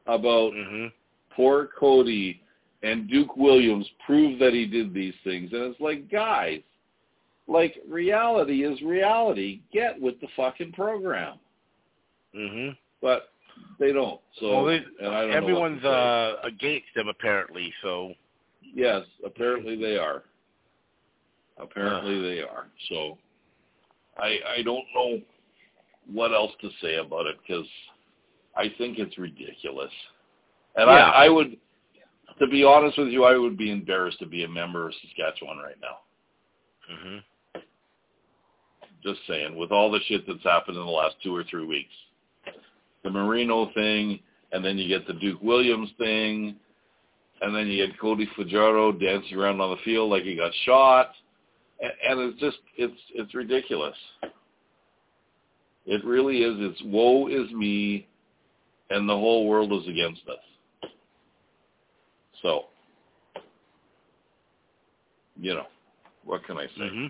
about 0.07 0.53
hmm 0.55 0.87
poor 1.35 1.69
Cody 1.79 2.41
and 2.83 3.11
Duke 3.11 3.37
Williams 3.37 3.87
prove 4.07 4.39
that 4.39 4.55
he 4.55 4.65
did 4.65 4.95
these 4.95 5.13
things. 5.23 5.53
And 5.53 5.65
it's 5.65 5.81
like, 5.81 6.11
guys, 6.11 6.63
like 7.47 7.75
reality 7.87 8.65
is 8.65 8.81
reality. 8.81 9.61
Get 9.71 10.01
with 10.01 10.19
the 10.23 10.29
fucking 10.35 10.73
program. 10.73 11.39
hmm 12.35 12.69
But 13.03 13.29
they 13.79 13.93
don't. 13.93 14.21
So 14.41 14.49
well, 14.51 14.65
they, 14.65 14.77
and 15.01 15.15
I 15.15 15.23
don't 15.23 15.33
everyone's 15.33 15.83
know 15.83 15.91
what 15.91 15.95
to 15.97 16.39
say. 16.43 16.47
uh, 16.47 16.49
against 16.49 16.87
them 16.95 17.09
apparently. 17.09 17.71
So 17.83 18.15
yes, 18.63 19.03
apparently 19.25 19.77
they 19.77 19.99
are. 19.99 20.23
Apparently 21.59 22.21
they 22.21 22.43
are. 22.43 22.67
So 22.89 23.19
I 24.19 24.39
I 24.59 24.63
don't 24.63 24.85
know 24.95 25.21
what 26.13 26.33
else 26.33 26.53
to 26.61 26.71
say 26.81 26.97
about 26.97 27.27
it 27.27 27.37
because 27.47 27.67
I 28.57 28.73
think 28.79 28.99
it's 28.99 29.19
ridiculous. 29.19 29.91
And 30.77 30.89
Yeah. 30.89 31.11
I, 31.11 31.27
I 31.27 31.29
would, 31.29 31.57
to 32.39 32.47
be 32.47 32.65
honest 32.65 32.99
with 32.99 33.09
you, 33.09 33.25
I 33.25 33.37
would 33.37 33.57
be 33.57 33.71
embarrassed 33.71 34.19
to 34.21 34.27
be 34.27 34.45
a 34.45 34.49
member 34.49 34.87
of 34.87 34.95
Saskatchewan 35.03 35.59
right 35.59 35.77
now. 35.81 35.99
hmm 36.89 37.19
Just 39.03 39.21
saying, 39.27 39.57
with 39.57 39.73
all 39.73 39.91
the 39.91 40.01
shit 40.07 40.27
that's 40.27 40.43
happened 40.45 40.77
in 40.77 40.85
the 40.85 40.91
last 40.91 41.17
two 41.23 41.35
or 41.35 41.45
three 41.45 41.67
weeks, 41.67 41.93
the 43.05 43.11
Marino 43.11 43.71
thing, 43.75 44.21
and 44.53 44.65
then 44.65 44.79
you 44.79 44.89
get 44.89 45.07
the 45.07 45.15
Duke 45.15 45.43
Williams 45.43 45.91
thing, 45.99 46.57
and 47.43 47.55
then 47.55 47.67
you 47.67 47.87
get 47.87 47.99
Cody 47.99 48.29
Fajardo 48.37 48.93
dancing 48.93 49.37
around 49.37 49.61
on 49.61 49.71
the 49.71 49.83
field 49.85 50.11
like 50.11 50.23
he 50.23 50.37
got 50.37 50.53
shot, 50.65 51.11
and, 51.81 52.21
it's 52.21 52.41
just 52.41 52.59
it's 52.77 53.01
it's 53.15 53.35
ridiculous. 53.35 53.97
It 55.87 56.05
really 56.05 56.39
is. 56.39 56.57
It's 56.59 56.83
woe 56.85 57.29
is 57.29 57.51
me, 57.53 58.07
and 58.91 59.09
the 59.09 59.15
whole 59.15 59.47
world 59.49 59.73
is 59.73 59.89
against 59.89 60.23
us. 60.29 60.91
So, 62.43 62.65
you 65.41 65.55
know, 65.55 65.67
what 66.25 66.45
can 66.45 66.59
I 66.59 66.67
say? 66.67 66.89
hmm 66.89 67.07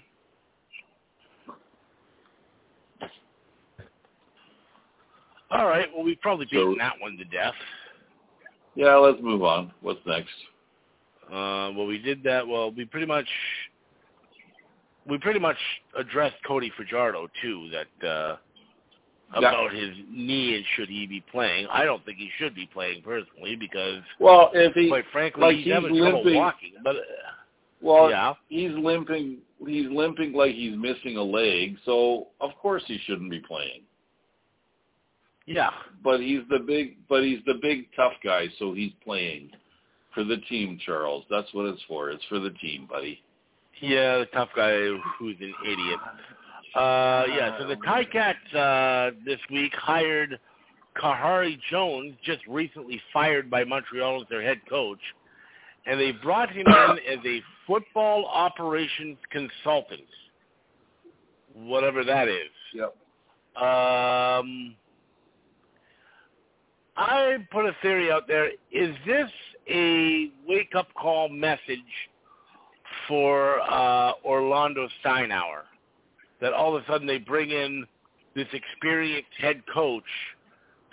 All 5.51 5.67
right. 5.67 5.87
Well, 5.95 6.05
we've 6.05 6.21
probably 6.21 6.47
beaten 6.47 6.73
So- 6.75 6.79
that 6.79 7.01
one 7.01 7.17
to 7.17 7.25
death. 7.25 7.55
Yeah, 8.75 8.97
let's 8.97 9.23
move 9.23 9.43
on. 9.43 9.73
What's 9.81 10.05
next? 10.07 10.29
Uh, 11.29 11.73
well, 11.75 11.87
we 11.87 11.99
did 11.99 12.23
that. 12.25 12.47
Well, 12.47 12.71
we 12.71 12.85
pretty 12.85 13.07
much 13.07 13.27
we 15.09 15.19
pretty 15.19 15.41
much 15.41 15.57
addressed 15.97 16.37
Cody 16.47 16.73
Fajardo 16.77 17.29
too. 17.43 17.71
That 17.71 18.09
uh, 18.09 18.37
about 19.35 19.73
his 19.73 19.91
knee 20.11 20.55
and 20.57 20.65
should 20.75 20.89
he 20.89 21.07
be 21.07 21.23
playing. 21.33 21.67
I 21.71 21.85
don't 21.85 22.05
think 22.05 22.19
he 22.19 22.31
should 22.39 22.55
be 22.55 22.69
playing 22.73 23.03
personally 23.03 23.57
because, 23.57 24.03
well, 24.21 24.51
if 24.55 24.73
he 24.75 24.89
quite 24.89 25.05
frankly, 25.13 25.43
like 25.43 25.57
he's, 25.57 25.65
he's 25.65 25.75
having 25.75 25.97
trouble 25.97 26.19
limping- 26.25 26.37
walking. 26.37 26.73
But 26.83 26.97
uh, 26.97 27.01
well, 27.81 28.11
yeah, 28.11 28.35
he's 28.49 28.73
limping. 28.73 29.39
He's 29.67 29.87
limping 29.91 30.33
like 30.33 30.55
he's 30.55 30.77
missing 30.77 31.17
a 31.17 31.23
leg. 31.23 31.77
So 31.85 32.29
of 32.41 32.51
course 32.61 32.83
he 32.87 32.99
shouldn't 33.05 33.31
be 33.31 33.41
playing. 33.41 33.83
yeah, 35.47 35.71
But 36.03 36.21
he's 36.21 36.41
the 36.51 36.59
big. 36.59 36.97
But 37.09 37.23
he's 37.25 37.41
the 37.47 37.59
big 37.61 37.87
tough 37.97 38.15
guy. 38.25 38.47
So 38.59 38.75
he's 38.75 38.93
playing 39.05 39.51
for 40.15 40.25
the 40.25 40.39
team, 40.49 40.79
Charles. 40.85 41.25
That's 41.31 41.53
what 41.53 41.67
it's 41.67 41.83
for. 41.89 42.11
It's 42.11 42.25
for 42.29 42.39
the 42.39 42.51
team, 42.51 42.87
buddy. 42.89 43.23
Yeah, 43.81 44.19
the 44.19 44.27
tough 44.33 44.49
guy 44.57 44.73
who's 45.19 45.37
an 45.41 45.55
idiot. 45.65 46.01
Uh, 46.75 47.25
yeah, 47.29 47.59
so 47.59 47.67
the 47.67 47.77
Ticats 47.77 48.55
uh, 48.55 49.15
this 49.25 49.39
week 49.51 49.73
hired 49.75 50.39
Khari 51.01 51.59
Jones, 51.71 52.15
just 52.25 52.47
recently 52.47 53.01
fired 53.13 53.51
by 53.51 53.65
Montreal 53.65 54.23
as 54.23 54.29
their 54.29 54.43
head 54.43 54.61
coach, 54.69 55.01
and 55.87 56.01
they 56.01 56.13
brought 56.13 56.51
him 56.51 56.67
in 56.67 56.99
as 57.09 57.25
a 57.25 57.43
football 57.67 58.27
operations 58.27 59.19
consultant, 59.31 60.03
whatever 61.55 62.05
that 62.05 62.29
is. 62.29 62.51
Yep. 62.75 62.97
Um, 63.57 64.75
I 66.97 67.37
put 67.51 67.67
a 67.67 67.77
theory 67.83 68.11
out 68.11 68.27
there. 68.27 68.49
Is 68.73 68.95
this 69.07 69.31
a 69.69 70.31
wake-up 70.47 70.89
call 70.95 71.29
message 71.29 71.81
for 73.09 73.61
uh, 73.61 74.13
Orlando 74.25 74.89
Steinauer? 75.05 75.63
That 76.41 76.53
all 76.53 76.77
of 76.77 76.83
a 76.83 76.87
sudden 76.87 77.07
they 77.07 77.19
bring 77.19 77.51
in 77.51 77.87
this 78.35 78.47
experienced 78.53 79.31
head 79.39 79.63
coach 79.73 80.05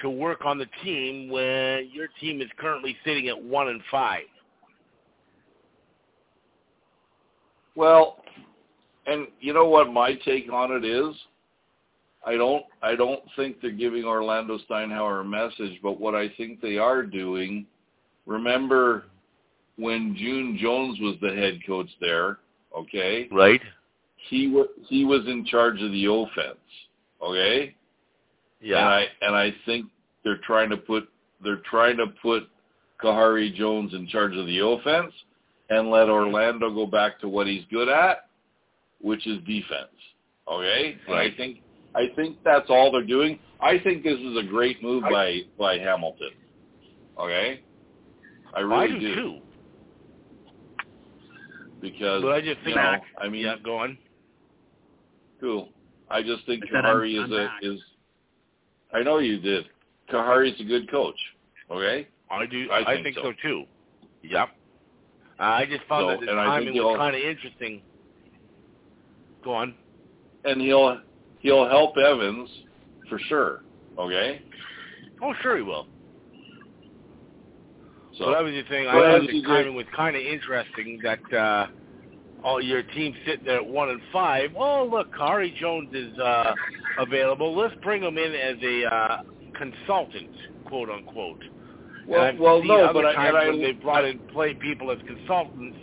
to 0.02 0.10
work 0.10 0.46
on 0.46 0.58
the 0.58 0.68
team 0.84 1.30
when 1.30 1.90
your 1.92 2.08
team 2.20 2.42
is 2.42 2.48
currently 2.58 2.96
sitting 3.06 3.28
at 3.28 3.42
one 3.42 3.68
and 3.68 3.82
five. 3.92 4.24
Well, 7.76 8.24
and 9.08 9.28
you 9.40 9.54
know 9.54 9.68
what 9.68 9.92
my 9.92 10.14
take 10.26 10.52
on 10.52 10.72
it 10.72 10.86
is? 10.86 11.16
I 12.26 12.38
don't 12.38 12.64
I 12.82 12.96
don't 12.96 13.22
think 13.36 13.60
they're 13.62 13.72
giving 13.72 14.06
Orlando 14.06 14.58
Steinauer 14.70 15.22
a 15.22 15.24
message, 15.24 15.80
but 15.82 16.00
what 16.00 16.16
I 16.16 16.30
think 16.38 16.62
they 16.62 16.78
are 16.78 17.04
doing, 17.04 17.66
remember 18.26 19.06
when 19.78 20.16
June 20.16 20.58
Jones 20.62 21.00
was 21.00 21.16
the 21.22 21.34
head 21.34 21.60
coach 21.66 21.90
there, 22.00 22.40
okay? 22.78 23.28
Right? 23.32 23.62
He 24.30 24.48
was 24.48 24.68
he 24.88 25.06
was 25.06 25.22
in 25.28 25.46
charge 25.46 25.82
of 25.82 25.92
the 25.92 26.06
offense, 26.06 26.60
okay? 27.22 27.76
Yeah. 28.62 28.78
And 28.78 28.88
I 28.88 29.06
and 29.22 29.36
I 29.36 29.54
think 29.66 29.88
they're 30.24 30.40
trying 30.46 30.70
to 30.70 30.78
put 30.78 31.10
they're 31.44 31.62
trying 31.70 31.98
to 31.98 32.08
put 32.22 32.44
Khari 33.02 33.54
Jones 33.54 33.94
in 33.94 34.08
charge 34.08 34.36
of 34.36 34.46
the 34.46 34.60
offense 34.60 35.14
and 35.70 35.90
let 35.90 36.10
Orlando 36.10 36.74
go 36.74 36.86
back 36.86 37.20
to 37.20 37.28
what 37.28 37.48
he's 37.48 37.64
good 37.70 37.90
at, 37.90 38.30
which 39.02 39.28
is 39.28 39.40
defense. 39.40 39.90
Okay? 40.50 40.98
And 41.08 41.16
I 41.16 41.30
think 41.36 41.60
I 41.96 42.08
think 42.16 42.38
that's 42.44 42.70
all 42.70 42.92
they're 42.92 43.04
doing. 43.04 43.40
I 43.60 43.80
think 43.80 44.04
this 44.04 44.20
is 44.20 44.38
a 44.38 44.44
great 44.44 44.82
move 44.82 45.04
by 45.04 45.42
by 45.58 45.78
Hamilton. 45.78 46.32
Okay? 47.20 47.62
I 48.56 48.60
really 48.60 48.96
I 48.96 49.00
do, 49.00 49.16
too. 49.16 49.40
Because 51.84 52.22
But 52.24 52.32
I 52.32 52.40
just 52.40 52.60
you 52.60 52.64
think 52.64 52.78
know, 52.78 52.96
I 53.22 53.28
mean, 53.28 53.42
yeah, 53.46 53.56
go 53.62 53.76
on. 53.78 53.98
cool. 55.42 55.68
I 56.10 56.22
just 56.24 56.46
think 56.46 56.64
I 56.64 56.68
said 56.72 56.86
I'm- 56.86 56.96
I'm 56.98 57.04
is 57.04 57.32
a 57.32 57.36
back. 57.46 57.60
is. 57.62 57.80
I 58.94 59.04
know 59.04 59.18
you 59.18 59.38
did. 59.40 59.66
Khari's 60.10 60.58
a 60.62 60.64
good 60.64 60.90
coach. 60.90 61.20
Okay. 61.70 62.08
I 62.32 62.46
do. 62.46 62.70
I 62.72 62.78
I, 62.80 62.94
think 62.96 63.04
think, 63.08 63.16
so. 63.18 63.24
so. 63.24 63.34
too. 63.42 63.64
Yep. 64.22 64.50
I 65.40 65.66
just 65.66 65.84
found 65.90 66.04
So, 66.04 66.08
that 66.12 66.20
the 66.26 66.32
and 66.32 66.40
I 66.40 66.60
think 66.60 66.68
timing 66.70 66.84
was 66.84 66.98
kind 66.98 67.16
of 67.18 67.22
interesting. 67.22 67.82
Go 69.44 69.54
on. 69.54 69.74
and 70.46 70.62
he'll 70.62 71.02
he'll 71.40 71.68
help 71.68 71.98
Evans 71.98 72.50
for 73.10 73.20
sure. 73.28 73.64
Okay. 74.00 74.42
Oh, 75.22 75.34
sure 75.42 75.58
he 75.58 75.64
will. 75.64 75.88
So 78.18 78.26
I 78.34 78.42
was 78.42 78.54
just 78.54 78.70
saying, 78.70 78.88
I 78.88 78.94
thought 78.94 79.28
the 79.28 79.42
timing 79.44 79.76
was 79.76 79.86
kind 79.96 80.16
of 80.16 80.22
interesting 80.22 81.00
that 81.04 81.34
uh, 81.36 81.68
all 82.44 82.62
your 82.62 82.84
team 82.84 83.16
sitting 83.26 83.46
there 83.46 83.58
at 83.58 83.66
one 83.66 83.90
and 83.90 84.02
five. 84.12 84.52
Oh, 84.58 84.88
look, 84.90 85.14
Khari 85.14 85.56
Jones 85.56 85.90
is 85.94 86.18
uh, 86.20 86.54
available. 87.00 87.56
Let's 87.56 87.76
bring 87.82 88.04
him 88.04 88.18
in 88.18 88.34
as 88.36 88.58
a 88.62 88.86
uh, 88.86 89.22
consultant, 89.58 90.30
quote 90.66 90.90
unquote. 90.90 91.42
well, 92.08 92.34
well, 92.40 92.64
no, 92.64 92.92
but 92.94 93.06
I, 93.06 93.30
I 93.30 93.48
when 93.48 93.62
they 93.62 93.72
brought 93.72 94.06
in 94.06 94.20
play 94.20 94.54
people 94.54 94.92
as 94.92 95.00
consultants, 95.08 95.78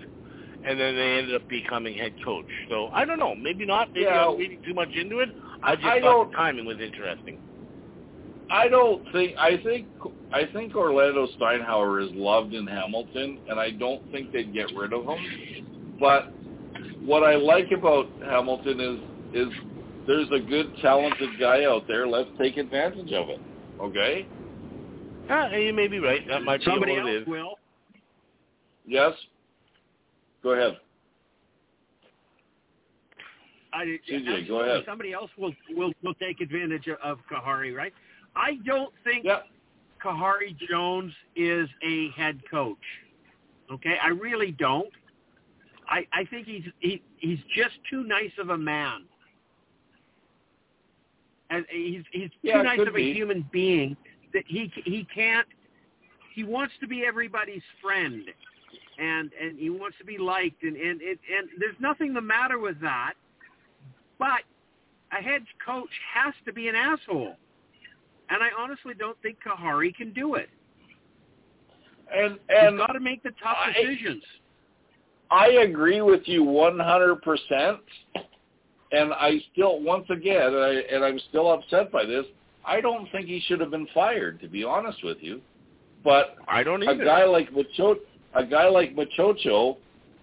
and 0.64 0.78
then 0.78 0.94
they 0.94 1.18
ended 1.18 1.34
up 1.34 1.48
becoming 1.48 1.96
head 1.96 2.12
coach. 2.24 2.46
So 2.68 2.88
I 2.88 3.04
don't 3.04 3.18
know. 3.18 3.34
Maybe 3.34 3.64
not. 3.64 3.88
Maybe 3.88 4.02
Yeah. 4.02 4.28
I'm 4.28 4.38
reading 4.38 4.62
too 4.64 4.74
much 4.74 4.90
into 4.94 5.20
it. 5.20 5.30
I 5.62 5.74
just 5.74 5.86
I 5.86 6.00
thought 6.00 6.30
the 6.30 6.36
timing 6.36 6.66
was 6.66 6.78
interesting. 6.80 7.38
I 8.50 8.68
don't 8.68 9.02
think 9.12 9.36
I 9.38 9.56
think 9.62 9.86
I 10.32 10.44
think 10.52 10.74
Orlando 10.76 11.26
Steinauer 11.38 12.04
is 12.04 12.10
loved 12.14 12.54
in 12.54 12.66
Hamilton, 12.66 13.38
and 13.48 13.58
I 13.58 13.70
don't 13.70 14.10
think 14.12 14.32
they'd 14.32 14.52
get 14.52 14.66
rid 14.76 14.92
of 14.92 15.04
him. 15.04 15.96
But 15.98 16.32
what 17.04 17.24
I 17.24 17.34
like 17.34 17.70
about 17.76 18.06
Hamilton 18.24 18.80
is 18.80 19.00
is 19.34 19.48
there's 20.06 20.28
a 20.32 20.40
good, 20.40 20.72
talented 20.82 21.30
guy 21.38 21.64
out 21.64 21.86
there. 21.86 22.06
Let's 22.06 22.30
take 22.38 22.56
advantage 22.56 23.12
of 23.12 23.28
it. 23.28 23.40
Okay? 23.80 24.26
Yeah, 25.28 25.56
you 25.56 25.72
may 25.72 25.86
be 25.86 25.98
right. 25.98 26.26
That 26.28 26.42
might 26.42 26.62
Somebody 26.62 26.96
be 26.96 27.00
what 27.00 27.08
else 27.10 27.22
is. 27.22 27.28
will. 27.28 27.54
Yes. 28.86 29.12
Go 30.42 30.50
ahead. 30.50 30.78
I, 33.72 33.84
CJ, 34.10 34.44
uh, 34.44 34.48
go 34.48 34.60
ahead. 34.62 34.82
Somebody 34.86 35.12
else 35.12 35.30
will 35.38 35.52
will 35.76 35.92
will 36.02 36.14
take 36.14 36.40
advantage 36.40 36.88
of, 36.88 36.98
of 37.02 37.18
Khari, 37.30 37.74
right? 37.74 37.92
I 38.34 38.58
don't 38.66 38.92
think 39.04 39.24
Yeah. 39.24 39.40
Khari 40.02 40.56
Jones 40.68 41.12
is 41.36 41.68
a 41.82 42.10
head 42.16 42.40
coach. 42.50 42.76
Okay, 43.72 43.96
I 44.02 44.08
really 44.08 44.52
don't. 44.52 44.90
I 45.88 46.06
I 46.12 46.24
think 46.24 46.46
he's 46.46 46.64
he 46.80 47.02
he's 47.18 47.38
just 47.54 47.74
too 47.90 48.04
nice 48.04 48.32
of 48.38 48.50
a 48.50 48.58
man. 48.58 49.02
And 51.50 51.64
he's 51.70 52.02
he's 52.12 52.30
Yeah, 52.42 52.58
too 52.58 52.62
nice 52.64 52.80
of 52.86 52.94
be. 52.94 53.10
a 53.10 53.14
human 53.14 53.48
being 53.52 53.96
that 54.32 54.44
he 54.46 54.72
he 54.84 55.06
can't. 55.12 55.46
He 56.34 56.44
wants 56.44 56.74
to 56.80 56.86
be 56.86 57.04
everybody's 57.04 57.62
friend, 57.82 58.22
and 58.98 59.30
and 59.40 59.58
he 59.58 59.70
wants 59.70 59.98
to 59.98 60.04
be 60.04 60.16
liked, 60.18 60.62
and 60.62 60.76
and 60.76 61.00
and, 61.00 61.18
and 61.36 61.48
there's 61.58 61.76
nothing 61.80 62.14
the 62.14 62.20
matter 62.20 62.58
with 62.58 62.80
that. 62.80 63.14
But 64.18 64.42
a 65.12 65.22
head 65.22 65.42
coach 65.64 65.90
has 66.14 66.34
to 66.44 66.52
be 66.52 66.68
an 66.68 66.74
asshole. 66.76 67.36
And 68.30 68.42
I 68.42 68.48
honestly 68.58 68.94
don't 68.98 69.20
think 69.22 69.38
Khari 69.44 69.94
can 69.94 70.12
do 70.12 70.34
it. 70.34 70.48
And 72.14 72.38
and 72.48 72.78
got 72.78 72.92
to 72.92 73.00
make 73.00 73.22
the 73.22 73.30
tough 73.42 73.56
I- 73.58 73.72
decisions. 73.72 74.22
I 75.30 75.46
agree 75.62 76.00
with 76.00 76.22
you 76.26 76.42
100%. 76.42 77.78
And 78.92 79.12
I 79.12 79.40
still, 79.52 79.80
once 79.80 80.06
again, 80.10 80.42
and, 80.42 80.56
I, 80.56 80.70
and 80.92 81.04
I'm 81.04 81.20
still 81.28 81.52
upset 81.52 81.92
by 81.92 82.04
this, 82.04 82.24
I 82.66 82.80
don't 82.80 83.10
think 83.12 83.26
he 83.26 83.40
should 83.46 83.60
have 83.60 83.70
been 83.70 83.86
fired, 83.94 84.40
to 84.40 84.48
be 84.48 84.64
honest 84.64 85.04
with 85.04 85.18
you. 85.20 85.40
But 86.02 86.36
I 86.48 86.62
don't 86.62 86.82
either. 86.82 87.02
a 87.02 87.04
guy 87.04 87.24
like 87.24 87.52
Macho, 87.52 87.96
a 88.34 88.44
guy 88.44 88.68
like 88.68 88.96
Maciocia 88.96 89.76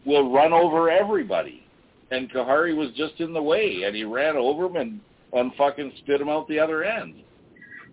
will 0.05 0.31
run 0.33 0.51
over 0.51 0.89
everybody. 0.89 1.63
And 2.11 2.29
Khari 2.31 2.75
was 2.75 2.89
just 2.95 3.19
in 3.19 3.33
the 3.33 3.41
way, 3.41 3.83
and 3.85 3.95
he 3.95 4.03
ran 4.03 4.35
over 4.35 4.65
him 4.65 4.75
and, 4.75 4.99
and 5.33 5.53
fucking 5.55 5.93
spit 5.99 6.19
him 6.19 6.29
out 6.29 6.47
the 6.47 6.59
other 6.59 6.83
end. 6.83 7.15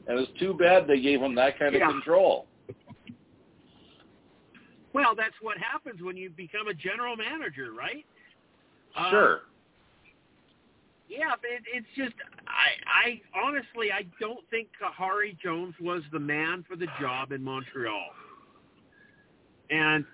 And 0.07 0.19
it's 0.19 0.39
too 0.39 0.55
bad 0.55 0.87
they 0.87 1.01
gave 1.01 1.21
him 1.21 1.35
that 1.37 1.59
kind 1.59 1.75
Yeah. 1.75 1.87
of 1.89 1.93
control. 1.93 2.47
Well, 4.93 5.15
that's 5.17 5.35
what 5.41 5.59
happens 5.59 6.03
when 6.03 6.17
you 6.17 6.31
become 6.31 6.69
a 6.69 6.75
general 6.75 7.17
manager, 7.17 7.73
right? 7.73 8.07
Uh, 8.95 9.11
Sure. 9.11 9.41
Yeah, 11.09 11.33
but 11.41 11.51
it, 11.51 11.63
it's 11.73 11.87
just 11.97 12.15
I, 12.47 13.11
I 13.11 13.21
honestly 13.39 13.93
I 13.93 14.07
don't 14.19 14.49
think 14.51 14.69
Khari 14.81 15.39
Jones 15.39 15.75
was 15.81 16.03
the 16.13 16.19
man 16.19 16.65
for 16.67 16.77
the 16.77 16.87
job 17.01 17.33
in 17.33 17.43
Montreal, 17.43 18.07
and 19.71 20.05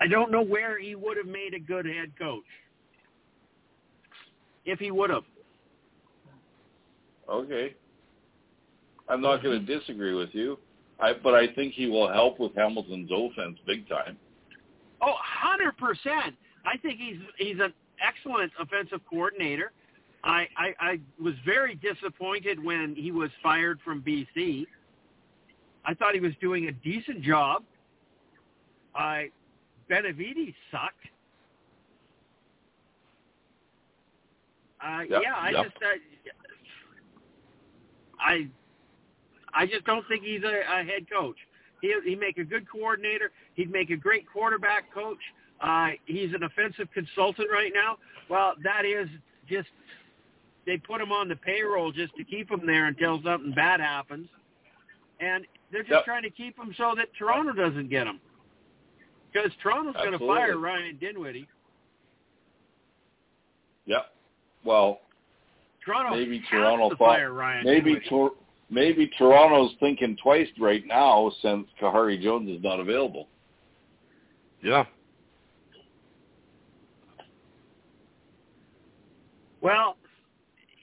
I 0.00 0.06
don't 0.06 0.30
know 0.30 0.42
where 0.42 0.78
he 0.78 0.94
would 0.94 1.16
have 1.18 1.26
made 1.26 1.52
a 1.54 1.58
good 1.60 1.84
head 1.84 2.12
coach 2.18 2.42
if 4.64 4.78
he 4.78 4.90
would 4.90 5.10
have. 5.10 5.24
Okay. 7.28 7.74
I'm 9.08 9.20
not 9.20 9.42
going 9.42 9.64
to 9.64 9.78
disagree 9.78 10.14
with 10.14 10.30
you. 10.32 10.58
I 10.98 11.12
but 11.12 11.34
I 11.34 11.52
think 11.54 11.74
he 11.74 11.86
will 11.86 12.10
help 12.10 12.40
with 12.40 12.54
Hamilton's 12.54 13.10
offense 13.12 13.58
big 13.66 13.88
time. 13.88 14.16
Oh, 15.02 15.14
hundred 15.18 15.76
percent. 15.76 16.34
I 16.64 16.76
think 16.78 16.98
he's 16.98 17.18
he's 17.38 17.60
an 17.60 17.72
excellent 18.06 18.52
offensive 18.58 19.00
coordinator. 19.08 19.72
I, 20.24 20.48
I 20.56 20.74
I 20.80 21.00
was 21.22 21.34
very 21.44 21.74
disappointed 21.76 22.62
when 22.62 22.94
he 22.96 23.12
was 23.12 23.30
fired 23.42 23.78
from 23.84 24.02
BC. 24.02 24.66
I 25.84 25.94
thought 25.94 26.14
he 26.14 26.20
was 26.20 26.32
doing 26.40 26.66
a 26.68 26.72
decent 26.72 27.22
job. 27.22 27.62
I 28.94 29.30
Benavides 29.88 30.54
sucked. 30.70 30.94
Uh, 34.84 35.02
Yep, 35.08 35.22
yeah, 35.22 35.34
I 35.34 35.50
yep. 35.50 35.64
just 35.64 35.76
uh, 35.76 35.86
I 38.20 38.48
I 39.54 39.66
just 39.66 39.84
don't 39.84 40.06
think 40.08 40.22
he's 40.24 40.42
a, 40.42 40.60
a 40.80 40.84
head 40.84 41.06
coach. 41.10 41.36
He 41.80 41.94
he'd 42.04 42.20
make 42.20 42.38
a 42.38 42.44
good 42.44 42.66
coordinator. 42.70 43.30
He'd 43.54 43.70
make 43.70 43.90
a 43.90 43.96
great 43.96 44.24
quarterback 44.30 44.92
coach. 44.92 45.18
Uh, 45.60 45.90
he's 46.04 46.32
an 46.34 46.42
offensive 46.42 46.88
consultant 46.92 47.48
right 47.52 47.72
now. 47.74 47.96
Well, 48.28 48.54
that 48.64 48.84
is 48.84 49.08
just 49.48 49.68
they 50.66 50.76
put 50.76 51.00
him 51.00 51.12
on 51.12 51.28
the 51.28 51.36
payroll 51.36 51.92
just 51.92 52.14
to 52.16 52.24
keep 52.24 52.50
him 52.50 52.66
there 52.66 52.86
until 52.86 53.22
something 53.22 53.52
bad 53.54 53.80
happens, 53.80 54.28
and 55.20 55.46
they're 55.70 55.82
just 55.82 55.92
Yep. 55.92 56.04
trying 56.04 56.22
to 56.24 56.30
keep 56.30 56.58
him 56.58 56.74
so 56.76 56.94
that 56.96 57.08
Toronto 57.18 57.52
doesn't 57.52 57.88
get 57.88 58.06
him. 58.06 58.20
Because 59.32 59.50
Toronto's 59.62 59.94
going 59.96 60.12
to 60.12 60.18
fire 60.18 60.58
Ryan 60.58 60.96
Dinwiddie. 60.98 61.46
Yep. 63.86 64.12
Well, 64.64 65.00
Toronto 65.84 66.16
Maybe 66.16 66.42
Toronto 66.50 66.90
to 66.90 66.96
fire 66.96 67.32
Ryan 67.32 67.64
maybe 67.64 67.92
Dinwiddie. 67.92 68.08
Tor- 68.08 68.32
maybe 68.70 69.10
Toronto's 69.18 69.72
thinking 69.80 70.16
twice 70.22 70.48
right 70.58 70.84
now 70.86 71.30
since 71.42 71.66
Khari 71.80 72.20
Jones 72.20 72.50
is 72.50 72.62
not 72.62 72.80
available. 72.80 73.28
Yeah. 74.62 74.84
Well, 79.60 79.96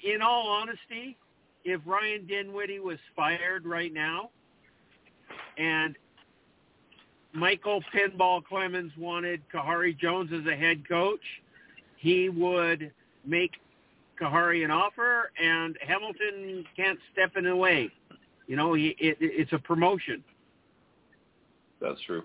in 0.03 0.21
all 0.21 0.47
honesty, 0.47 1.17
if 1.63 1.81
Ryan 1.85 2.25
Dinwiddie 2.27 2.79
was 2.79 2.97
fired 3.15 3.65
right 3.65 3.93
now 3.93 4.29
and 5.57 5.95
Michael 7.33 7.83
Pinball 7.93 8.43
Clemens 8.43 8.91
wanted 8.97 9.41
Khari 9.53 9.97
Jones 9.97 10.31
as 10.33 10.45
a 10.45 10.55
head 10.55 10.87
coach, 10.87 11.21
he 11.97 12.29
would 12.29 12.91
make 13.25 13.51
Khari 14.19 14.63
an 14.63 14.71
offer 14.71 15.31
and 15.41 15.77
Hamilton 15.85 16.65
can't 16.75 16.99
step 17.11 17.31
in 17.35 17.45
the 17.45 17.55
way. 17.55 17.89
You 18.47 18.55
know, 18.55 18.73
he, 18.73 18.95
it, 18.99 19.17
it's 19.19 19.53
a 19.53 19.59
promotion, 19.59 20.23
That's 21.79 21.99
true. 22.01 22.23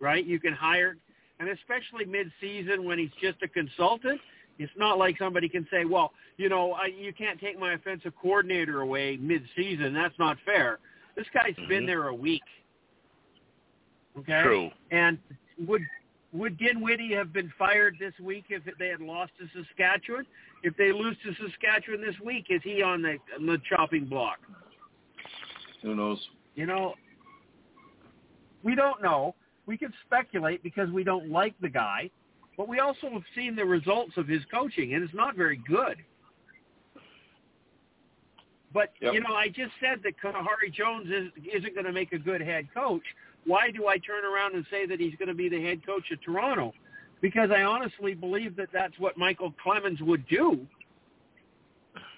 right? 0.00 0.24
You 0.24 0.38
can 0.38 0.52
hire, 0.52 0.96
and 1.40 1.48
especially 1.48 2.04
mid-season 2.04 2.84
when 2.84 2.98
he's 2.98 3.10
just 3.20 3.42
a 3.42 3.48
consultant, 3.48 4.20
it's 4.58 4.72
not 4.76 4.98
like 4.98 5.16
somebody 5.18 5.48
can 5.48 5.66
say, 5.72 5.84
well, 5.86 6.12
you 6.36 6.48
know, 6.48 6.72
I, 6.72 6.86
you 6.86 7.12
can't 7.12 7.40
take 7.40 7.58
my 7.58 7.72
offensive 7.72 8.12
coordinator 8.20 8.82
away 8.82 9.16
mid-season. 9.16 9.94
That's 9.94 10.14
not 10.18 10.36
fair. 10.44 10.78
This 11.16 11.26
guy's 11.32 11.56
been 11.68 11.84
Mhm. 11.84 11.86
there 11.86 12.08
a 12.08 12.14
week. 12.14 12.42
Okay. 14.18 14.42
True. 14.42 14.70
And 14.90 15.18
would 15.66 15.82
would 16.32 16.56
Dinwiddie 16.58 17.14
have 17.14 17.32
been 17.32 17.52
fired 17.58 17.96
this 18.00 18.14
week 18.20 18.46
if 18.48 18.62
they 18.78 18.88
had 18.88 19.00
lost 19.00 19.32
to 19.38 19.46
Saskatchewan? 19.54 20.26
If 20.62 20.76
they 20.76 20.92
lose 20.92 21.16
to 21.24 21.34
Saskatchewan 21.34 22.00
this 22.00 22.18
week, 22.24 22.46
is 22.48 22.60
he 22.64 22.82
on 22.82 23.02
the 23.02 23.18
on 23.38 23.46
the 23.46 23.58
chopping 23.68 24.06
block? 24.06 24.38
Who 25.82 25.94
knows? 25.94 26.18
You 26.54 26.66
know, 26.66 26.94
we 28.62 28.74
don't 28.74 29.02
know. 29.02 29.34
We 29.66 29.76
can 29.76 29.92
speculate 30.06 30.62
because 30.62 30.90
we 30.90 31.04
don't 31.04 31.30
like 31.30 31.54
the 31.60 31.68
guy, 31.68 32.10
but 32.56 32.68
we 32.68 32.80
also 32.80 33.10
have 33.10 33.22
seen 33.34 33.54
the 33.54 33.64
results 33.64 34.12
of 34.16 34.26
his 34.26 34.42
coaching, 34.52 34.94
and 34.94 35.04
it's 35.04 35.14
not 35.14 35.36
very 35.36 35.60
good. 35.68 35.96
But 38.72 38.94
Yep. 39.00 39.14
you 39.14 39.20
know, 39.20 39.34
I 39.34 39.48
just 39.48 39.72
said 39.80 40.02
that 40.02 40.18
Khari 40.18 40.72
Jones 40.72 41.10
is, 41.10 41.30
isn't 41.52 41.74
going 41.74 41.84
to 41.84 41.92
make 41.92 42.12
a 42.12 42.18
good 42.18 42.40
head 42.40 42.68
coach. 42.72 43.02
Why 43.46 43.70
do 43.70 43.86
I 43.88 43.98
turn 43.98 44.24
around 44.24 44.54
and 44.54 44.64
say 44.70 44.86
that 44.86 45.00
he's 45.00 45.14
going 45.16 45.28
to 45.28 45.34
be 45.34 45.48
the 45.48 45.60
head 45.62 45.84
coach 45.84 46.10
of 46.12 46.22
Toronto? 46.22 46.72
Because 47.20 47.50
I 47.50 47.62
honestly 47.62 48.14
believe 48.14 48.56
that 48.56 48.68
that's 48.72 48.98
what 48.98 49.16
Michael 49.16 49.52
Clemens 49.62 50.00
would 50.00 50.26
do. 50.28 50.66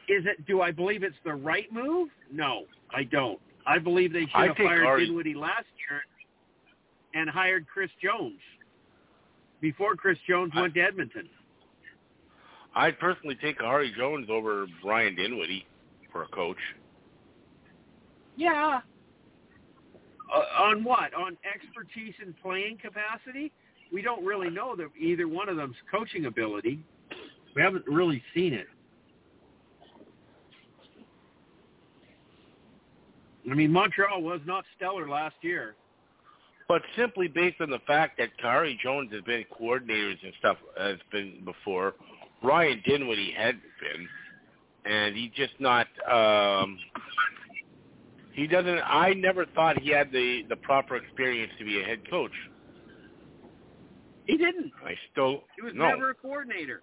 Is 0.09 0.25
it? 0.27 0.47
Do 0.47 0.61
I 0.61 0.71
believe 0.71 1.03
it's 1.03 1.17
the 1.25 1.35
right 1.35 1.71
move? 1.73 2.11
No, 2.31 2.65
I 2.91 3.05
don't. 3.05 3.39
I 3.67 3.79
believe 3.79 4.13
they 4.13 4.27
should 4.27 4.35
I 4.35 4.47
have 4.49 4.57
fired 4.57 4.85
Ari- 4.85 5.07
Dinwiddie 5.07 5.35
last 5.35 5.65
year 5.89 6.03
and 7.15 7.31
hired 7.31 7.67
Chris 7.67 7.91
Jones 8.03 8.39
before 9.61 9.95
Chris 9.95 10.19
Jones 10.29 10.53
I- 10.55 10.61
went 10.61 10.75
to 10.75 10.81
Edmonton. 10.81 11.29
I'd 12.75 12.99
personally 12.99 13.37
take 13.41 13.59
Khari 13.61 13.95
Jones 13.97 14.29
over 14.29 14.67
Brian 14.83 15.15
Dinwiddie 15.15 15.65
for 16.13 16.25
a 16.25 16.29
coach. 16.29 16.59
Yeah. 18.37 18.81
Uh, 20.33 20.63
on 20.63 20.85
what? 20.85 21.15
On 21.15 21.37
expertise 21.55 22.15
and 22.21 22.35
playing 22.43 22.79
capacity? 22.79 23.53
We 23.93 24.03
don't 24.03 24.25
really 24.25 24.51
know 24.51 24.75
that 24.77 24.89
either 24.99 25.29
one 25.29 25.49
of 25.49 25.57
them's 25.57 25.77
coaching 25.91 26.27
ability. 26.27 26.81
We 27.55 27.63
haven't 27.63 27.87
really 27.87 28.23
seen 28.35 28.53
it. 28.53 28.67
I 33.51 33.55
mean, 33.55 33.71
Montreal 33.71 34.23
was 34.23 34.41
not 34.47 34.65
stellar 34.77 35.09
last 35.09 35.37
year. 35.43 35.75
But 36.67 36.81
simply 36.97 37.29
based 37.29 37.61
on 37.61 37.69
the 37.69 37.81
fact 37.87 38.17
that 38.19 38.31
Khari 38.43 38.79
Jones 38.79 39.13
has 39.13 39.21
been 39.23 39.45
coordinators 39.61 40.17
and 40.23 40.33
stuff 40.39 40.57
has 40.79 40.97
been 41.13 41.43
before, 41.45 41.95
Ryan 42.43 42.83
Dinwiddie 42.87 43.35
had 43.37 43.61
been, 43.81 44.09
and 44.91 45.15
he 45.15 45.31
just 45.37 45.53
not. 45.61 45.87
um 46.11 46.79
He 48.35 48.47
doesn't. 48.49 48.79
I 48.85 49.15
never 49.15 49.47
thought 49.47 49.79
he 49.81 49.91
had 49.91 50.11
the 50.13 50.43
the 50.49 50.57
proper 50.57 50.97
experience 50.97 51.53
to 51.59 51.65
be 51.65 51.81
a 51.81 51.85
head 51.85 52.09
coach. 52.11 52.33
He 54.27 54.37
didn't. 54.37 54.73
I 54.85 54.95
still 55.13 55.45
He 55.57 55.63
was 55.63 55.73
no. 55.75 55.89
never 55.89 56.11
a 56.11 56.15
coordinator. 56.15 56.83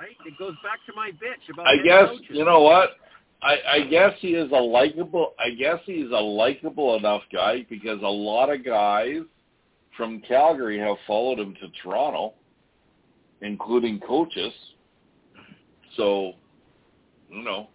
Right? 0.00 0.16
It 0.26 0.38
goes 0.38 0.54
back 0.62 0.78
to 0.86 0.92
my 0.94 1.10
bitch 1.10 1.52
about 1.52 1.66
I 1.66 1.72
head 1.76 1.84
guess 1.84 2.08
coaches. 2.08 2.26
you 2.30 2.44
know 2.44 2.60
what. 2.62 2.90
I, 3.40 3.56
I 3.70 3.80
guess 3.88 4.12
he 4.20 4.28
is 4.28 4.50
a 4.50 4.56
likable. 4.56 5.34
I 5.38 5.50
guess 5.50 5.78
he's 5.84 6.10
a 6.10 6.20
likable 6.20 6.96
enough 6.96 7.22
guy 7.32 7.66
because 7.68 8.00
a 8.02 8.06
lot 8.08 8.52
of 8.52 8.64
guys 8.64 9.20
from 9.96 10.20
Calgary 10.26 10.78
have 10.78 10.96
followed 11.06 11.38
him 11.38 11.54
to 11.60 11.68
Toronto, 11.82 12.34
including 13.42 14.00
coaches. 14.00 14.52
So, 15.96 16.32
you 17.30 17.42
know, 17.42 17.68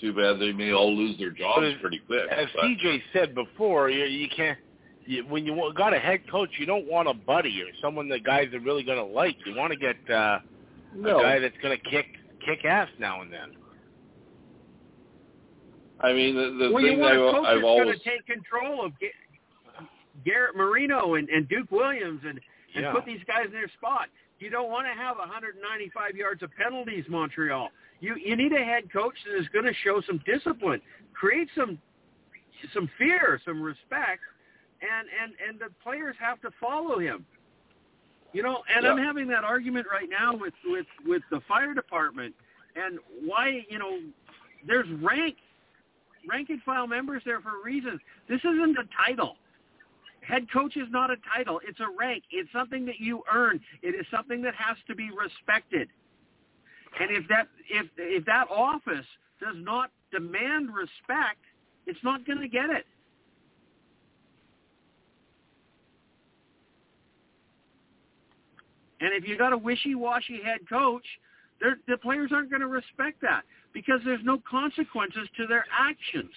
too 0.00 0.12
bad 0.12 0.38
they 0.40 0.52
may 0.52 0.72
all 0.72 0.94
lose 0.94 1.16
their 1.18 1.30
jobs 1.30 1.56
But 1.60 1.64
as- 1.64 1.80
pretty 1.80 2.00
quick. 2.06 2.22
As 2.30 2.46
but- 2.54 2.64
CJ 2.64 3.02
said 3.12 3.34
before, 3.34 3.90
you, 3.90 4.04
you 4.04 4.28
can't. 4.34 4.58
You, 5.06 5.22
when 5.26 5.44
you 5.44 5.72
got 5.76 5.92
a 5.92 5.98
head 5.98 6.20
coach, 6.30 6.48
you 6.58 6.64
don't 6.64 6.86
want 6.90 7.08
a 7.08 7.12
buddy 7.14 7.60
or 7.60 7.66
someone 7.82 8.08
the 8.08 8.18
guys 8.18 8.48
are 8.54 8.60
really 8.60 8.82
going 8.82 8.96
to 8.96 9.04
like. 9.04 9.36
You 9.44 9.54
want 9.54 9.70
to 9.70 9.78
get 9.78 9.96
uh, 10.10 10.38
no, 10.96 11.18
a 11.18 11.22
guy 11.22 11.38
that's 11.40 11.56
going 11.62 11.78
to 11.78 11.90
kick 11.90 12.06
kick 12.44 12.64
ass 12.64 12.88
now 12.98 13.20
and 13.20 13.30
then. 13.30 13.50
I 16.00 16.12
mean 16.12 16.34
the, 16.34 16.64
the 16.66 16.72
well, 16.72 16.82
you 16.82 16.90
thing 16.90 17.00
want 17.00 17.16
a 17.16 17.20
I've, 17.26 17.32
coach 17.34 17.46
I've 17.46 17.54
that's 17.56 17.64
always 17.66 17.84
going 17.86 17.98
to 17.98 18.04
take 18.04 18.26
control 18.26 18.84
of 18.84 18.92
Garrett 20.24 20.56
Marino 20.56 21.14
and, 21.14 21.28
and 21.28 21.48
Duke 21.48 21.70
Williams 21.70 22.20
and, 22.24 22.40
and 22.74 22.84
Yeah. 22.84 22.92
put 22.92 23.04
these 23.06 23.20
guys 23.26 23.46
in 23.46 23.52
their 23.52 23.68
spot. 23.76 24.08
You 24.44 24.50
don't 24.50 24.70
want 24.70 24.86
to 24.86 24.92
have 24.92 25.16
195 25.16 26.16
yards 26.16 26.42
of 26.42 26.50
penalties, 26.54 27.04
Montreal. 27.08 27.70
You 28.00 28.14
you 28.22 28.36
need 28.36 28.52
a 28.52 28.62
head 28.62 28.92
coach 28.92 29.14
that 29.24 29.40
is 29.40 29.48
going 29.54 29.64
to 29.64 29.72
show 29.82 30.02
some 30.06 30.20
discipline, 30.26 30.82
create 31.14 31.48
some 31.56 31.78
some 32.74 32.90
fear, 32.98 33.40
some 33.46 33.62
respect, 33.62 34.20
and 34.82 35.08
and 35.22 35.32
and 35.48 35.58
the 35.58 35.72
players 35.82 36.14
have 36.20 36.42
to 36.42 36.50
follow 36.60 36.98
him. 36.98 37.24
You 38.34 38.42
know, 38.42 38.62
and 38.76 38.86
I'm 38.86 38.98
having 38.98 39.28
that 39.28 39.44
argument 39.44 39.86
right 39.90 40.10
now 40.10 40.36
with 40.36 40.52
with 40.66 40.86
with 41.06 41.22
the 41.30 41.40
fire 41.48 41.72
department 41.72 42.34
and 42.76 42.98
why 43.24 43.64
you 43.70 43.78
know 43.78 43.98
there's 44.66 44.88
rank 45.00 45.36
rank 46.28 46.50
and 46.50 46.60
file 46.64 46.86
members 46.86 47.22
there 47.24 47.40
for 47.40 47.60
a 47.60 47.64
reason. 47.64 47.98
This 48.28 48.40
isn't 48.40 48.76
a 48.76 48.84
title. 49.06 49.36
Head 50.26 50.46
coach 50.52 50.76
is 50.76 50.88
not 50.90 51.10
a 51.10 51.16
title. 51.36 51.60
It's 51.66 51.80
a 51.80 51.86
rank. 51.98 52.24
It's 52.30 52.50
something 52.52 52.86
that 52.86 52.98
you 52.98 53.22
earn. 53.32 53.60
It 53.82 53.94
is 53.94 54.06
something 54.10 54.42
that 54.42 54.54
has 54.54 54.76
to 54.86 54.94
be 54.94 55.10
respected. 55.10 55.88
And 56.98 57.10
if 57.10 57.28
that 57.28 57.48
if 57.68 57.86
if 57.98 58.24
that 58.26 58.46
office 58.50 59.06
does 59.40 59.56
not 59.56 59.90
demand 60.12 60.68
respect, 60.74 61.40
it's 61.86 61.98
not 62.02 62.26
going 62.26 62.40
to 62.40 62.48
get 62.48 62.70
it. 62.70 62.86
And 69.00 69.12
if 69.12 69.28
you 69.28 69.36
got 69.36 69.52
a 69.52 69.58
wishy-washy 69.58 70.40
head 70.42 70.60
coach 70.68 71.04
the 71.86 71.96
players 71.98 72.30
aren't 72.32 72.50
going 72.50 72.60
to 72.60 72.68
respect 72.68 73.20
that 73.22 73.42
because 73.72 74.00
there's 74.04 74.24
no 74.24 74.40
consequences 74.48 75.28
to 75.36 75.46
their 75.46 75.64
actions. 75.72 76.32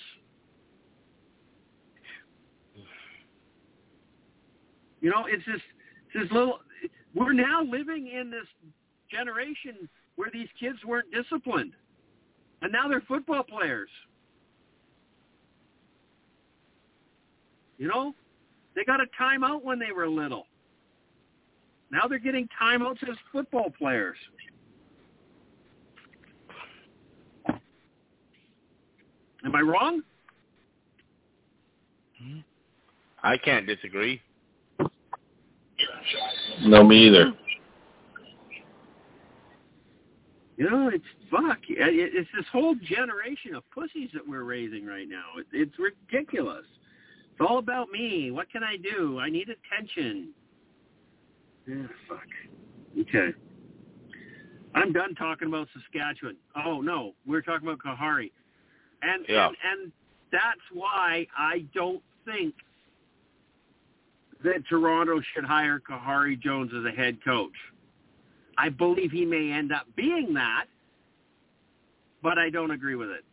You 5.08 5.14
know, 5.14 5.26
it's 5.26 5.46
this 5.46 5.62
this 6.14 6.30
little. 6.34 6.60
We're 7.16 7.32
now 7.32 7.64
living 7.64 8.08
in 8.08 8.30
this 8.30 8.46
generation 9.10 9.88
where 10.18 10.30
these 10.34 10.50
kids 10.60 10.80
weren't 10.86 11.10
disciplined, 11.14 11.72
and 12.62 12.74
now 12.74 12.90
they're 12.90 13.00
football 13.08 13.42
players. 13.42 13.88
You 17.78 17.88
know, 17.88 18.14
they 18.76 18.84
got 18.84 19.00
a 19.00 19.06
timeout 19.18 19.64
when 19.64 19.80
they 19.80 19.94
were 19.96 20.10
little. 20.10 20.46
Now 21.90 22.02
they're 22.10 22.20
getting 22.20 22.50
timeouts 22.62 23.02
as 23.10 23.16
football 23.32 23.72
players. 23.78 24.18
Am 27.48 27.62
I 29.56 29.62
wrong? 29.62 30.02
Hmm? 32.22 32.40
I 33.24 33.38
can't 33.38 33.66
disagree. 33.66 34.22
No, 36.64 36.84
me 36.84 37.08
either. 37.08 37.34
You 40.58 40.70
know, 40.70 40.90
it's 40.90 41.06
fuck. 41.30 41.60
It- 41.70 41.78
It's 42.16 42.30
this 42.36 42.48
whole 42.48 42.74
generation 42.76 43.54
of 43.54 43.70
pussies 43.72 44.12
that 44.14 44.28
we're 44.28 44.44
raising 44.44 44.86
right 44.86 45.08
now. 45.08 45.38
It- 45.38 45.48
It's 45.52 45.78
ridiculous. 45.78 46.66
It's 47.32 47.42
all 47.42 47.60
about 47.60 47.92
me. 47.92 48.32
What 48.32 48.50
can 48.50 48.64
I 48.64 48.78
do? 48.78 49.20
I 49.20 49.30
need 49.30 49.50
attention. 49.50 50.34
Yeah, 51.68 51.88
fuck. 52.08 52.26
Okay. 53.00 53.34
I'm 54.74 54.92
done 54.94 55.14
talking 55.16 55.48
about 55.48 55.70
Saskatchewan. 55.74 56.38
Oh 56.56 56.82
no, 56.82 57.14
we're 57.26 57.42
talking 57.42 57.68
about 57.68 57.80
Khari, 57.80 58.32
and 59.02 59.26
Yeah. 59.28 59.48
and 59.48 59.58
and 59.64 59.92
that's 60.32 60.72
why 60.72 61.28
I 61.38 61.60
don't 61.74 62.04
think 62.26 62.56
that 64.44 64.68
Toronto 64.70 65.22
should 65.34 65.44
hire 65.44 65.80
Khari 65.80 66.40
Jones 66.40 66.72
as 66.78 66.86
a 66.86 66.96
head 66.96 67.18
coach. 67.24 67.52
I 68.58 68.70
believe 68.70 69.12
he 69.12 69.26
may 69.26 69.52
end 69.52 69.72
up 69.72 69.86
being 69.96 70.34
that, 70.34 70.66
but 72.24 72.38
I 72.38 72.50
don't 72.50 72.72
agree 72.72 72.96
with 72.96 73.10
it. 73.10 73.24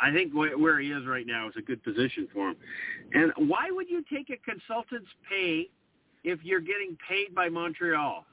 I 0.00 0.12
think 0.12 0.32
where 0.34 0.80
he 0.80 0.90
is 0.90 1.06
right 1.06 1.26
now 1.26 1.48
is 1.48 1.54
a 1.56 1.62
good 1.62 1.82
position 1.84 2.26
for 2.32 2.50
him. 2.50 2.56
And 3.12 3.32
why 3.48 3.70
would 3.70 3.88
you 3.88 4.02
take 4.12 4.30
a 4.30 4.36
consultant's 4.50 5.10
pay 5.28 5.68
if 6.24 6.40
you're 6.42 6.60
getting 6.60 6.96
paid 7.08 7.34
by 7.34 7.48
Montreal? 7.48 8.24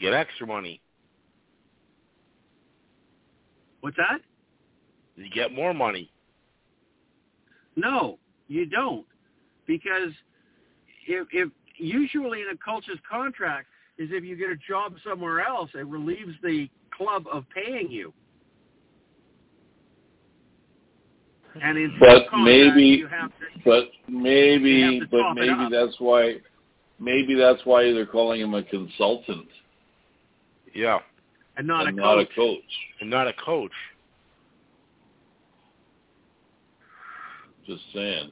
Get 0.00 0.12
extra 0.12 0.46
money. 0.46 0.80
What's 3.80 3.96
that? 3.96 4.18
You 5.16 5.30
get 5.30 5.52
more 5.52 5.72
money. 5.72 6.10
No, 7.76 8.18
you 8.48 8.66
don't, 8.66 9.06
because 9.66 10.10
if, 11.06 11.26
if 11.32 11.48
usually 11.76 12.40
in 12.42 12.48
a 12.52 12.56
coach's 12.56 12.98
contract 13.10 13.66
is 13.98 14.08
if 14.12 14.24
you 14.24 14.36
get 14.36 14.50
a 14.50 14.56
job 14.56 14.94
somewhere 15.06 15.40
else, 15.40 15.70
it 15.74 15.86
relieves 15.86 16.34
the 16.42 16.68
club 16.96 17.24
of 17.32 17.44
paying 17.54 17.90
you. 17.90 18.12
And 21.62 21.76
in 21.76 21.94
But 22.00 22.06
some 22.06 22.30
contracts, 22.30 22.44
maybe- 22.44 22.82
you 22.86 23.06
have 23.08 23.30
to, 23.30 23.44
But 23.64 23.84
They 24.08 24.12
maybe, 24.14 24.82
have 25.00 25.00
to 25.00 25.06
but 25.10 25.34
maybe 25.34 25.68
that's 25.70 25.94
why, 26.00 26.36
maybe 26.98 27.34
that's 27.34 27.60
why 27.64 27.92
they're 27.92 28.06
calling 28.06 28.40
him 28.40 28.54
a 28.54 28.62
consultant 28.62 29.48
Yeah. 30.74 31.00
and 31.58 31.66
not 31.66 31.86
and 31.86 31.98
a 31.98 32.00
not 32.02 32.14
coach. 32.16 32.28
a 32.30 32.34
coach. 32.34 32.78
And 33.00 33.10
not 33.10 33.28
a 33.28 33.32
coach. 33.34 33.72
Just 37.66 37.82
saying. 37.92 38.30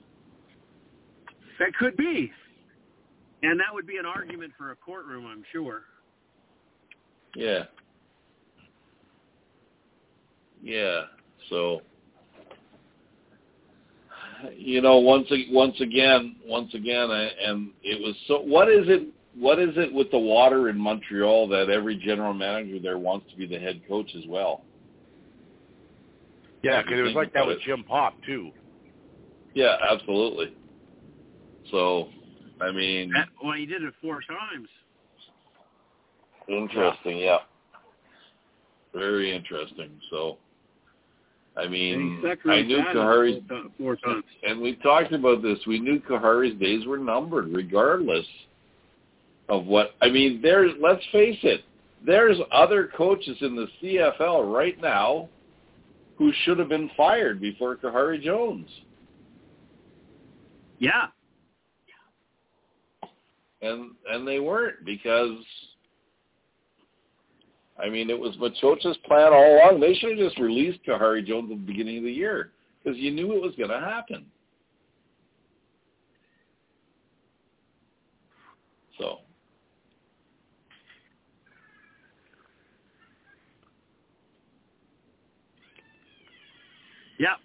That 1.60 1.74
could 1.78 1.96
be. 1.96 2.32
And 3.42 3.60
that 3.60 3.72
would 3.72 3.86
be 3.86 3.98
an 3.98 4.06
argument 4.06 4.52
for 4.58 4.72
a 4.72 4.76
courtroom, 4.76 5.26
I'm 5.26 5.44
sure. 5.52 5.82
Yeah. 7.36 7.64
Yeah. 10.62 11.02
So, 11.48 11.82
you 14.56 14.80
know, 14.80 14.98
once 14.98 15.28
once 15.50 15.78
again, 15.80 16.36
once 16.44 16.72
again, 16.74 17.10
I, 17.10 17.28
and 17.46 17.70
it 17.82 18.00
was 18.00 18.14
so. 18.26 18.40
What 18.40 18.68
is 18.68 18.88
it? 18.88 19.08
What 19.36 19.58
is 19.58 19.70
it 19.76 19.92
with 19.92 20.10
the 20.10 20.18
water 20.18 20.70
in 20.70 20.78
Montreal 20.78 21.48
that 21.48 21.70
every 21.70 21.96
general 21.96 22.34
manager 22.34 22.78
there 22.78 22.98
wants 22.98 23.30
to 23.30 23.36
be 23.36 23.46
the 23.46 23.58
head 23.58 23.80
coach 23.86 24.10
as 24.16 24.24
well? 24.26 24.64
Yeah, 26.62 26.82
because 26.82 26.98
it 26.98 27.02
was 27.02 27.14
like 27.14 27.32
that 27.34 27.46
with 27.46 27.58
it. 27.58 27.62
Jim 27.64 27.84
Popp 27.84 28.14
too. 28.26 28.50
Yeah, 29.54 29.76
absolutely. 29.90 30.54
So, 31.70 32.08
I 32.60 32.70
mean, 32.70 33.12
well, 33.42 33.52
he 33.54 33.66
did 33.66 33.82
it 33.82 33.94
four 34.02 34.20
times. 34.22 34.68
interesting. 36.48 37.18
Yeah. 37.18 37.38
Very 38.94 39.34
interesting. 39.34 39.90
So, 40.10 40.38
I 41.56 41.68
mean, 41.68 42.22
I 42.46 42.62
knew 42.62 42.82
Khari's 42.92 43.42
four 43.48 43.62
four 43.78 43.96
times. 43.96 44.24
and 44.42 44.60
we 44.60 44.76
talked 44.76 45.12
about 45.12 45.42
this. 45.42 45.58
We 45.66 45.78
knew 45.78 46.00
Khari's 46.00 46.58
days 46.58 46.86
were 46.86 46.98
numbered, 46.98 47.52
regardless 47.52 48.26
of 49.48 49.66
what. 49.66 49.94
I 50.00 50.08
mean, 50.08 50.40
there's. 50.42 50.72
Let's 50.80 51.04
face 51.12 51.38
it. 51.42 51.62
There's 52.04 52.38
other 52.50 52.90
coaches 52.96 53.36
in 53.42 53.54
the 53.54 53.66
CFL 53.82 54.52
right 54.52 54.80
now 54.80 55.28
who 56.16 56.32
should 56.44 56.58
have 56.58 56.68
been 56.68 56.90
fired 56.96 57.40
before 57.40 57.76
Khari 57.76 58.22
Jones, 58.22 58.68
Yeah. 60.78 61.08
And 63.62 63.92
and 64.10 64.26
they 64.26 64.40
weren't 64.40 64.84
because. 64.84 65.36
I 67.82 67.88
mean, 67.88 68.10
it 68.10 68.18
was 68.18 68.36
Maciocia's 68.36 68.98
plan 69.06 69.32
all 69.32 69.56
along. 69.56 69.80
They 69.80 69.94
should 69.94 70.18
have 70.18 70.28
just 70.28 70.38
released 70.38 70.80
Khari 70.86 71.26
Jones 71.26 71.50
at 71.50 71.56
the 71.56 71.64
beginning 71.64 71.98
of 71.98 72.04
the 72.04 72.12
year 72.12 72.50
because 72.82 72.98
you 72.98 73.10
knew 73.10 73.32
it 73.34 73.40
was 73.40 73.54
going 73.56 73.70
to 73.70 73.80
happen. 73.80 74.26
So. 78.98 79.20
Yeah. 87.18 87.36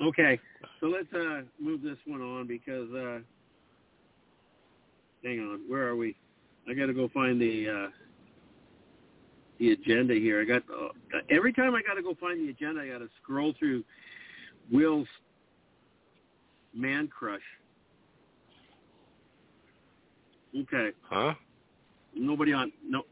Okay. 0.00 0.38
So 0.80 0.86
let's 0.86 1.12
uh 1.12 1.42
move 1.60 1.82
this 1.82 1.98
one 2.06 2.20
on 2.20 2.46
because 2.46 2.88
uh 2.92 3.18
hang 5.22 5.40
on, 5.40 5.60
where 5.68 5.86
are 5.86 5.96
we? 5.96 6.16
I 6.68 6.74
got 6.74 6.86
to 6.86 6.94
go 6.94 7.08
find 7.12 7.40
the 7.40 7.68
uh 7.68 7.90
the 9.58 9.72
agenda 9.72 10.14
here. 10.14 10.40
I 10.40 10.44
got 10.44 10.62
uh, 10.70 10.88
every 11.30 11.52
time 11.52 11.74
I 11.74 11.82
got 11.82 11.94
to 11.94 12.02
go 12.02 12.14
find 12.20 12.40
the 12.40 12.50
agenda, 12.50 12.82
I 12.82 12.88
got 12.88 12.98
to 12.98 13.08
scroll 13.22 13.52
through 13.58 13.84
Will's 14.72 15.08
man 16.74 17.08
crush. 17.08 17.40
Okay. 20.56 20.90
Huh? 21.02 21.34
Nobody 22.14 22.52
on 22.52 22.72
no. 22.86 23.02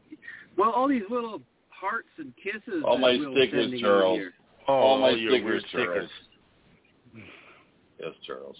Well, 0.57 0.71
all 0.71 0.87
these 0.87 1.03
little 1.09 1.41
hearts 1.69 2.09
and 2.17 2.33
kisses. 2.35 2.83
All 2.85 2.97
my 2.97 3.17
Will's 3.17 3.35
stickers, 3.37 3.79
Charles. 3.79 4.17
here. 4.17 4.33
Oh, 4.67 4.73
All 4.73 4.99
my 4.99 5.11
your 5.11 5.31
stickers, 5.31 5.63
Charles. 5.71 6.09
Yes, 7.99 8.13
Charles. 8.25 8.57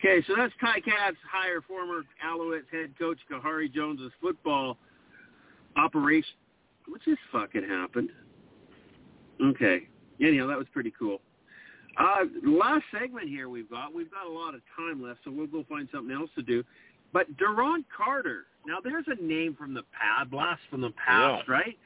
Okay, 0.00 0.24
so 0.26 0.32
that's 0.34 0.52
Ty 0.58 0.80
Cats 0.80 1.16
hire 1.30 1.60
former 1.60 2.02
Alouettes 2.26 2.62
head 2.72 2.94
coach 2.98 3.18
Khari 3.30 3.70
Jones's 3.72 4.12
football 4.18 4.78
operation. 5.76 6.32
What 6.88 7.02
just 7.04 7.20
fucking 7.30 7.68
happened? 7.68 8.08
Okay. 9.44 9.88
Anyhow, 10.18 10.46
that 10.46 10.56
was 10.56 10.66
pretty 10.72 10.92
cool. 10.98 11.20
Uh, 11.98 12.24
last 12.42 12.84
segment 12.98 13.28
here 13.28 13.50
we've 13.50 13.68
got. 13.68 13.92
We've 13.92 14.10
got 14.10 14.26
a 14.26 14.32
lot 14.32 14.54
of 14.54 14.62
time 14.74 15.02
left, 15.02 15.20
so 15.22 15.30
we'll 15.30 15.46
go 15.46 15.66
find 15.68 15.86
something 15.92 16.14
else 16.14 16.30
to 16.36 16.42
do. 16.42 16.64
But 17.12 17.26
Duron 17.36 17.84
Carter. 17.94 18.46
Now, 18.66 18.78
there's 18.82 19.06
a 19.06 19.22
name 19.22 19.54
from 19.54 19.74
the 19.74 19.82
past, 19.92 20.30
blast 20.30 20.60
from 20.70 20.80
the 20.80 20.92
past, 20.92 21.46
right? 21.48 21.78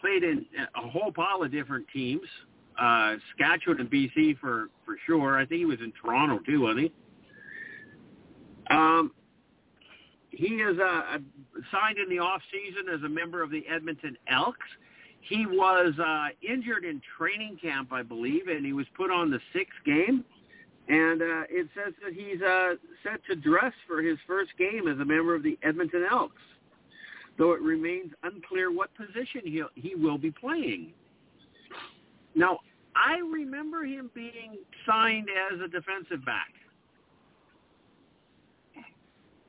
Played 0.00 0.22
in 0.22 0.44
a 0.74 0.88
whole 0.88 1.12
pile 1.12 1.42
of 1.42 1.50
different 1.50 1.86
teams. 1.92 2.26
Uh, 2.78 3.14
Saskatchewan 3.30 3.80
and 3.80 3.90
BC 3.90 4.38
for, 4.38 4.68
for 4.84 4.96
sure. 5.06 5.38
I 5.38 5.46
think 5.46 5.60
he 5.60 5.64
was 5.64 5.78
in 5.80 5.92
Toronto 6.02 6.40
too, 6.44 6.62
wasn't 6.62 6.80
he? 6.80 6.92
Um, 8.70 9.12
he 10.30 10.54
is 10.54 10.78
uh, 10.78 11.18
signed 11.70 11.98
in 11.98 12.08
the 12.08 12.18
off 12.18 12.42
season 12.50 12.92
as 12.92 13.02
a 13.02 13.08
member 13.08 13.42
of 13.42 13.50
the 13.50 13.64
Edmonton 13.68 14.16
Elks. 14.28 14.66
He 15.20 15.46
was 15.46 15.94
uh, 15.98 16.28
injured 16.46 16.84
in 16.84 17.00
training 17.16 17.58
camp, 17.62 17.92
I 17.92 18.02
believe, 18.02 18.48
and 18.48 18.66
he 18.66 18.72
was 18.72 18.86
put 18.96 19.10
on 19.10 19.30
the 19.30 19.40
sixth 19.52 19.78
game. 19.86 20.24
And 20.88 21.22
uh, 21.22 21.44
it 21.48 21.68
says 21.74 21.94
that 22.04 22.12
he's 22.12 22.42
uh, 22.42 22.74
set 23.02 23.24
to 23.30 23.36
dress 23.36 23.72
for 23.86 24.02
his 24.02 24.18
first 24.26 24.50
game 24.58 24.86
as 24.86 24.98
a 24.98 25.04
member 25.04 25.34
of 25.34 25.42
the 25.42 25.58
Edmonton 25.62 26.04
Elks. 26.10 26.42
though 27.38 27.52
it 27.52 27.62
remains 27.62 28.12
unclear 28.22 28.70
what 28.72 28.90
position 28.94 29.42
he 29.44 29.62
he 29.74 29.94
will 29.94 30.18
be 30.18 30.30
playing. 30.30 30.92
Now, 32.34 32.58
I 32.94 33.18
remember 33.18 33.84
him 33.84 34.10
being 34.14 34.58
signed 34.86 35.28
as 35.52 35.60
a 35.60 35.68
defensive 35.68 36.24
back. 36.24 36.52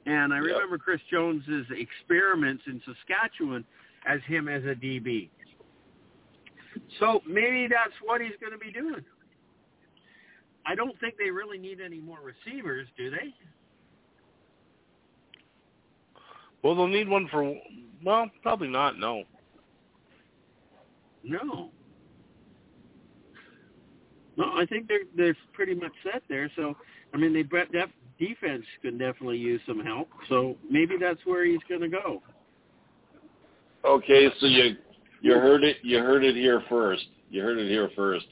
And 0.05 0.33
I 0.33 0.37
Yep. 0.37 0.45
remember 0.45 0.77
Chris 0.77 1.01
Jones's 1.09 1.65
experiments 1.71 2.63
in 2.67 2.81
Saskatchewan 2.81 3.65
as 4.05 4.21
him 4.23 4.47
as 4.47 4.63
a 4.65 4.75
DB. 4.75 5.29
So 6.99 7.21
maybe 7.25 7.67
that's 7.67 7.93
what 8.03 8.21
he's 8.21 8.35
going 8.39 8.51
to 8.51 8.59
be 8.59 8.71
doing. 8.71 9.03
I 10.65 10.75
don't 10.75 10.99
think 10.99 11.15
they 11.17 11.29
really 11.31 11.57
need 11.57 11.79
any 11.79 11.99
more 11.99 12.19
receivers, 12.21 12.87
do 12.97 13.09
they? 13.09 13.33
Well, 16.61 16.75
they'll 16.75 16.87
need 16.87 17.07
one 17.07 17.27
for. 17.29 17.55
Well, 18.03 18.29
probably 18.41 18.67
not. 18.67 18.97
No. 18.99 19.23
No. 21.23 21.71
No, 24.37 24.45
I 24.55 24.65
think 24.65 24.87
they're 24.87 25.05
they're 25.15 25.37
pretty 25.53 25.75
much 25.75 25.93
set 26.03 26.23
there. 26.27 26.51
So 26.55 26.75
I 27.13 27.17
mean, 27.17 27.33
they 27.33 27.43
def- 27.43 27.89
defense 28.19 28.63
could 28.81 28.97
definitely 28.99 29.37
use 29.37 29.61
some 29.67 29.79
help. 29.79 30.09
So 30.29 30.55
maybe 30.69 30.95
that's 30.99 31.19
where 31.25 31.45
he's 31.45 31.59
going 31.67 31.81
to 31.81 31.89
go. 31.89 32.21
Okay, 33.85 34.27
so 34.39 34.45
you 34.47 34.75
you 35.21 35.33
heard 35.33 35.63
it 35.63 35.77
you 35.83 35.99
heard 35.99 36.23
it 36.23 36.35
here 36.35 36.61
first. 36.69 37.05
You 37.29 37.41
heard 37.41 37.57
it 37.57 37.67
here 37.69 37.89
first. 37.95 38.25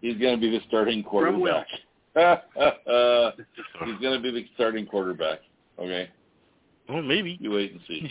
He's 0.00 0.16
going 0.18 0.34
to 0.34 0.40
be 0.40 0.50
the 0.50 0.60
starting 0.68 1.02
From 1.02 1.40
Will. 1.40 1.64
quarterback. 2.14 2.44
He's 3.84 3.98
going 4.00 4.14
to 4.16 4.20
be 4.22 4.30
the 4.30 4.44
starting 4.54 4.86
quarterback. 4.86 5.40
Okay, 5.78 6.08
Well, 6.88 7.02
maybe. 7.02 7.36
you 7.40 7.50
wait 7.50 7.72
and 7.72 7.80
see. 7.88 8.08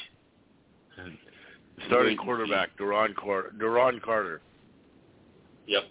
Starting 1.88 2.06
Wait 2.06 2.10
and 2.12 2.20
quarterback, 2.20 2.78
Duron 2.78 3.16
Carter. 3.16 3.52
Duron 3.58 4.00
Carter. 4.02 4.42
Yep. 5.66 5.84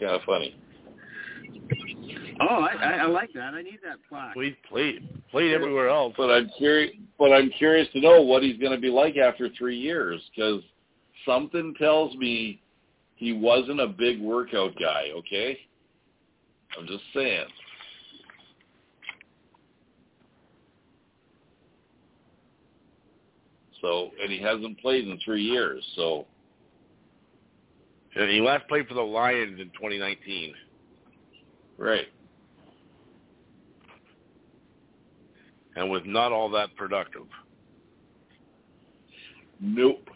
Kind 0.00 0.12
of 0.12 0.22
funny. 0.22 0.56
Oh, 2.40 2.46
I, 2.46 2.74
I, 2.74 2.92
I 3.02 3.06
like 3.06 3.32
that. 3.34 3.54
I 3.54 3.62
need 3.62 3.78
that 3.84 3.98
plaque. 4.08 4.34
Well, 4.34 4.44
he's 4.44 4.54
played 4.68 5.08
played 5.30 5.52
everywhere 5.52 5.88
else. 5.88 6.14
But 6.16 6.30
I'm 6.30 6.50
curious. 6.58 6.94
But 7.18 7.32
I'm 7.32 7.50
curious 7.50 7.88
to 7.92 8.00
know 8.00 8.22
what 8.22 8.42
he's 8.42 8.58
going 8.58 8.72
to 8.72 8.80
be 8.80 8.90
like 8.90 9.16
after 9.16 9.48
three 9.56 9.78
years, 9.78 10.20
because 10.34 10.62
something 11.24 11.74
tells 11.78 12.14
me 12.16 12.60
he 13.16 13.32
wasn't 13.32 13.80
a 13.80 13.86
big 13.86 14.20
workout 14.20 14.72
guy. 14.78 15.10
Okay, 15.14 15.58
I'm 16.78 16.86
just 16.86 17.04
saying. 17.14 17.46
So, 23.80 24.10
and 24.20 24.32
he 24.32 24.40
hasn't 24.40 24.80
played 24.80 25.06
in 25.06 25.18
three 25.24 25.42
years. 25.42 25.84
So, 25.94 26.26
And 28.16 28.30
he 28.30 28.40
last 28.40 28.68
played 28.68 28.86
for 28.86 28.94
the 28.94 29.02
Lions 29.02 29.60
in 29.60 29.70
2019. 29.70 30.54
right. 31.78 32.06
and 35.76 35.90
was 35.90 36.02
not 36.06 36.32
all 36.32 36.48
that 36.50 36.74
productive. 36.76 37.26
Nope. 39.60 40.08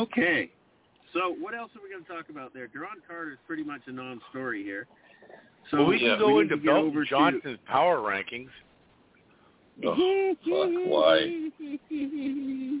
Okay. 0.00 0.50
So 1.12 1.34
what 1.38 1.54
else 1.54 1.70
are 1.76 1.82
we 1.82 1.90
going 1.90 2.04
to 2.04 2.08
talk 2.10 2.30
about 2.30 2.54
there? 2.54 2.68
Duron 2.68 3.00
Carter 3.06 3.32
is 3.32 3.38
pretty 3.46 3.64
much 3.64 3.82
a 3.86 3.92
non-story 3.92 4.62
here. 4.62 4.86
So 5.70 5.78
well, 5.78 5.86
we 5.86 5.98
yeah, 6.00 6.10
can 6.16 6.18
go 6.18 6.28
need 6.28 6.42
into 6.52 6.56
to 6.56 6.62
get 6.62 6.70
over 6.74 7.04
Belton 7.08 7.40
to- 7.42 7.58
power 7.66 7.98
rankings. 7.98 8.48
Oh, 9.84 10.34
fuck, 10.44 10.70
why? 10.86 11.48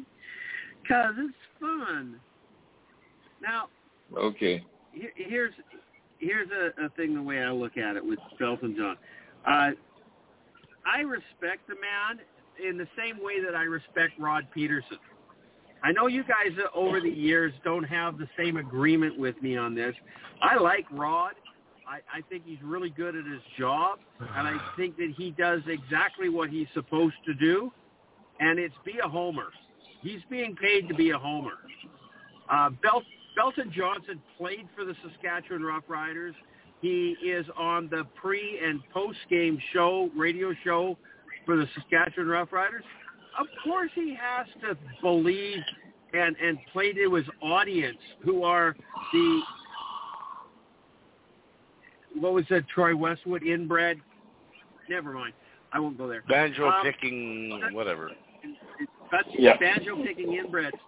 Because 0.82 1.14
it's 1.18 1.34
fun. 1.60 2.18
Now, 3.40 3.68
Okay. 4.16 4.64
he- 4.92 5.08
here's 5.14 5.54
here's 6.18 6.48
a, 6.50 6.84
a 6.84 6.88
thing 6.90 7.14
the 7.14 7.22
way 7.22 7.40
I 7.42 7.50
look 7.52 7.76
at 7.76 7.96
it 7.96 8.04
with 8.04 8.18
Belton 8.38 8.74
John. 8.76 8.96
Uh, 9.46 9.70
I 10.84 11.00
respect 11.00 11.66
the 11.68 11.74
man 11.76 12.20
in 12.68 12.76
the 12.76 12.86
same 12.96 13.22
way 13.22 13.40
that 13.44 13.54
I 13.56 13.62
respect 13.62 14.18
Rod 14.18 14.46
Pedersen. 14.54 14.98
I 15.84 15.92
know 15.92 16.06
you 16.06 16.22
guys 16.22 16.56
over 16.74 17.00
the 17.00 17.10
years 17.10 17.52
don't 17.64 17.84
have 17.84 18.18
the 18.18 18.28
same 18.38 18.56
agreement 18.56 19.18
with 19.18 19.40
me 19.42 19.56
on 19.56 19.74
this. 19.74 19.94
I 20.40 20.56
like 20.56 20.86
Rod. 20.90 21.32
I, 21.86 21.96
I 22.18 22.20
think 22.28 22.44
he's 22.46 22.62
really 22.62 22.90
good 22.90 23.16
at 23.16 23.24
his 23.24 23.40
job, 23.58 23.98
and 24.20 24.46
I 24.46 24.56
think 24.76 24.96
that 24.96 25.12
he 25.16 25.32
does 25.32 25.60
exactly 25.66 26.28
what 26.28 26.48
he's 26.48 26.68
supposed 26.74 27.16
to 27.26 27.34
do, 27.34 27.72
and 28.40 28.58
it's 28.58 28.74
be 28.84 28.94
a 29.04 29.08
homer. 29.08 29.48
He's 30.00 30.20
being 30.30 30.54
paid 30.56 30.88
to 30.88 30.94
be 30.94 31.10
a 31.10 31.18
homer. 31.18 31.58
Uh, 32.48 32.70
Bel- 32.82 33.02
Belton 33.36 33.72
Johnson 33.74 34.20
played 34.38 34.68
for 34.76 34.84
the 34.84 34.94
Saskatchewan 35.02 35.62
Roughriders. 35.62 36.34
He 36.80 37.16
is 37.24 37.46
on 37.56 37.88
the 37.90 38.04
pre 38.14 38.60
and 38.64 38.80
post 38.92 39.18
game 39.28 39.58
show, 39.72 40.10
radio 40.16 40.52
show 40.64 40.96
for 41.44 41.56
the 41.56 41.66
Saskatchewan 41.74 42.28
Roughriders. 42.28 42.82
Of 43.38 43.46
course, 43.64 43.90
he 43.94 44.14
has 44.20 44.46
to 44.62 44.76
believe 45.00 45.58
and 46.12 46.36
and 46.36 46.58
play 46.72 46.92
to 46.92 47.14
his 47.14 47.26
audience, 47.42 47.98
who 48.22 48.42
are 48.44 48.76
the 49.12 49.42
what 52.18 52.34
was 52.34 52.44
that? 52.50 52.68
Troy 52.68 52.94
Westwood 52.94 53.42
inbred. 53.42 53.98
Never 54.88 55.12
mind. 55.12 55.32
I 55.72 55.80
won't 55.80 55.96
go 55.96 56.06
there. 56.06 56.22
Banjo 56.28 56.68
Um, 56.68 56.82
picking, 56.82 57.72
whatever. 57.72 58.10
That's 59.10 59.28
Yeah. 59.34 59.56
banjo 59.56 59.96
picking 60.02 60.32
inbreds. 60.32 60.78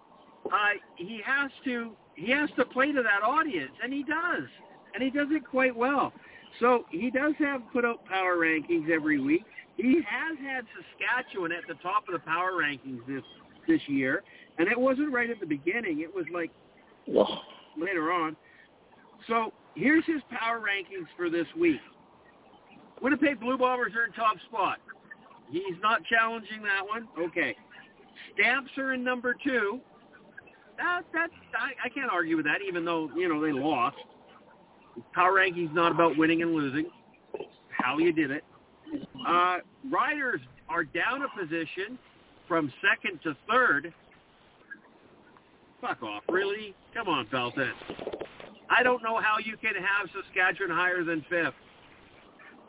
Uh, 0.51 0.73
he 0.95 1.21
has 1.21 1.51
to 1.63 1.95
he 2.15 2.31
has 2.31 2.49
to 2.51 2.63
play 2.65 2.91
to 2.91 3.03
that 3.03 3.23
audience, 3.23 3.75
and 3.83 3.91
he 3.91 4.03
does, 4.03 4.47
and 4.93 5.03
he 5.03 5.09
does 5.09 5.31
it 5.31 5.45
quite 5.45 5.75
well. 5.75 6.13
So 6.59 6.85
he 6.89 7.09
does 7.09 7.35
have 7.37 7.61
put 7.71 7.83
out 7.83 8.05
power 8.05 8.37
rankings 8.37 8.89
every 8.89 9.19
week. 9.19 9.43
He 9.77 10.01
has 10.07 10.37
had 10.39 10.65
Saskatchewan 10.73 11.51
at 11.51 11.67
the 11.67 11.75
top 11.83 12.07
of 12.07 12.13
the 12.13 12.19
power 12.19 12.51
rankings 12.53 13.05
this 13.07 13.23
this 13.67 13.81
year, 13.87 14.23
and 14.57 14.67
it 14.67 14.79
wasn't 14.79 15.11
right 15.11 15.29
at 15.29 15.39
the 15.39 15.45
beginning. 15.45 16.01
It 16.01 16.13
was 16.13 16.25
like 16.33 16.51
Oh, 17.13 17.39
later 17.77 18.11
on. 18.11 18.35
So 19.27 19.53
here's 19.75 20.05
his 20.05 20.21
power 20.29 20.59
rankings 20.59 21.07
for 21.15 21.29
this 21.29 21.47
week. 21.57 21.79
Winnipeg 23.01 23.39
Blue 23.39 23.57
Bombers 23.57 23.93
are 23.95 24.05
in 24.05 24.11
top 24.13 24.37
spot. 24.47 24.79
He's 25.51 25.77
not 25.81 26.03
challenging 26.05 26.63
that 26.63 26.85
one. 26.87 27.07
Okay. 27.19 27.55
Stamps 28.33 28.71
are 28.77 28.93
in 28.93 29.03
number 29.03 29.35
two. 29.43 29.79
That, 30.77 31.03
that, 31.13 31.29
I, 31.57 31.87
I 31.87 31.89
can't 31.89 32.11
argue 32.11 32.35
with 32.35 32.45
that, 32.45 32.59
even 32.67 32.83
though, 32.83 33.09
you 33.15 33.29
know, 33.29 33.41
they 33.41 33.51
lost. 33.51 33.97
Power 35.13 35.33
rankings 35.33 35.73
not 35.73 35.91
about 35.91 36.17
winning 36.17 36.41
and 36.41 36.53
losing. 36.53 36.89
How 37.69 37.97
you 37.97 38.11
did 38.11 38.31
it. 38.31 38.43
Uh, 39.27 39.57
Riders 39.91 40.41
are 40.69 40.83
down 40.83 41.23
a 41.23 41.39
position 41.39 41.97
from 42.47 42.71
second 42.81 43.19
to 43.23 43.35
third. 43.49 43.93
Fuck 45.81 46.01
off, 46.03 46.23
really? 46.29 46.73
Come 46.93 47.07
on, 47.07 47.27
Felton. 47.27 47.71
I 48.69 48.81
don't 48.83 49.03
know 49.03 49.17
how 49.19 49.37
you 49.43 49.57
can 49.57 49.75
have 49.75 50.09
Saskatchewan 50.13 50.71
higher 50.71 51.03
than 51.03 51.23
fifth. 51.29 51.53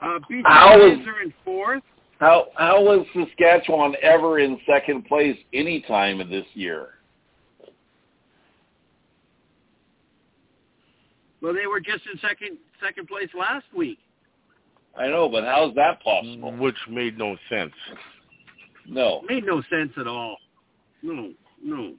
Uh, 0.03 0.19
BC 0.31 0.43
How 0.45 0.79
is- 0.81 1.07
are 1.07 1.23
in 1.23 1.33
fourth. 1.45 1.83
How 2.21 2.49
how 2.57 2.83
was 2.83 3.07
Saskatchewan 3.15 3.95
ever 4.03 4.39
in 4.39 4.59
second 4.67 5.05
place 5.05 5.37
any 5.53 5.83
time 5.83 6.21
of 6.21 6.29
this 6.31 6.47
year? 6.55 6.89
Well, 11.43 11.53
they 11.55 11.67
were 11.67 11.81
just 11.81 12.05
in 12.13 12.19
second 12.21 12.57
second 12.83 13.09
place 13.09 13.29
last 13.39 13.67
week. 13.75 13.99
I 14.99 15.09
know, 15.09 15.29
but 15.29 15.45
how's 15.45 15.75
that 15.75 16.03
possible? 16.03 16.57
Which 16.57 16.77
made 16.89 17.19
no 17.19 17.37
sense. 17.51 17.73
No. 18.89 19.23
Made 19.29 19.45
no 19.45 19.63
sense 19.71 19.93
at 19.99 20.07
all. 20.07 20.37
No, 21.03 21.33
no. 21.63 21.95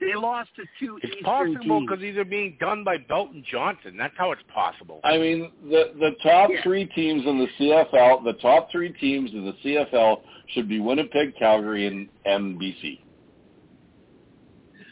They 0.00 0.14
lost 0.14 0.50
to 0.56 0.62
two 0.78 0.98
It's 1.02 1.06
Eastern 1.06 1.24
possible 1.24 1.80
because 1.80 2.00
these 2.00 2.16
are 2.16 2.24
being 2.24 2.56
done 2.60 2.84
by 2.84 2.98
Belton 2.98 3.44
Johnson. 3.50 3.96
That's 3.96 4.14
how 4.16 4.30
it's 4.30 4.42
possible. 4.52 5.00
I 5.02 5.18
mean, 5.18 5.50
the 5.64 5.92
the 5.98 6.12
top 6.22 6.50
Yeah. 6.50 6.62
three 6.62 6.86
teams 6.86 7.26
in 7.26 7.38
the 7.38 7.48
CFL, 7.58 8.22
the 8.24 8.34
top 8.34 8.70
three 8.70 8.92
teams 8.92 9.32
in 9.32 9.44
the 9.44 9.54
CFL 9.64 10.22
should 10.48 10.68
be 10.68 10.78
Winnipeg, 10.78 11.34
Calgary, 11.36 11.86
and, 11.86 12.08
MBC. 12.24 13.00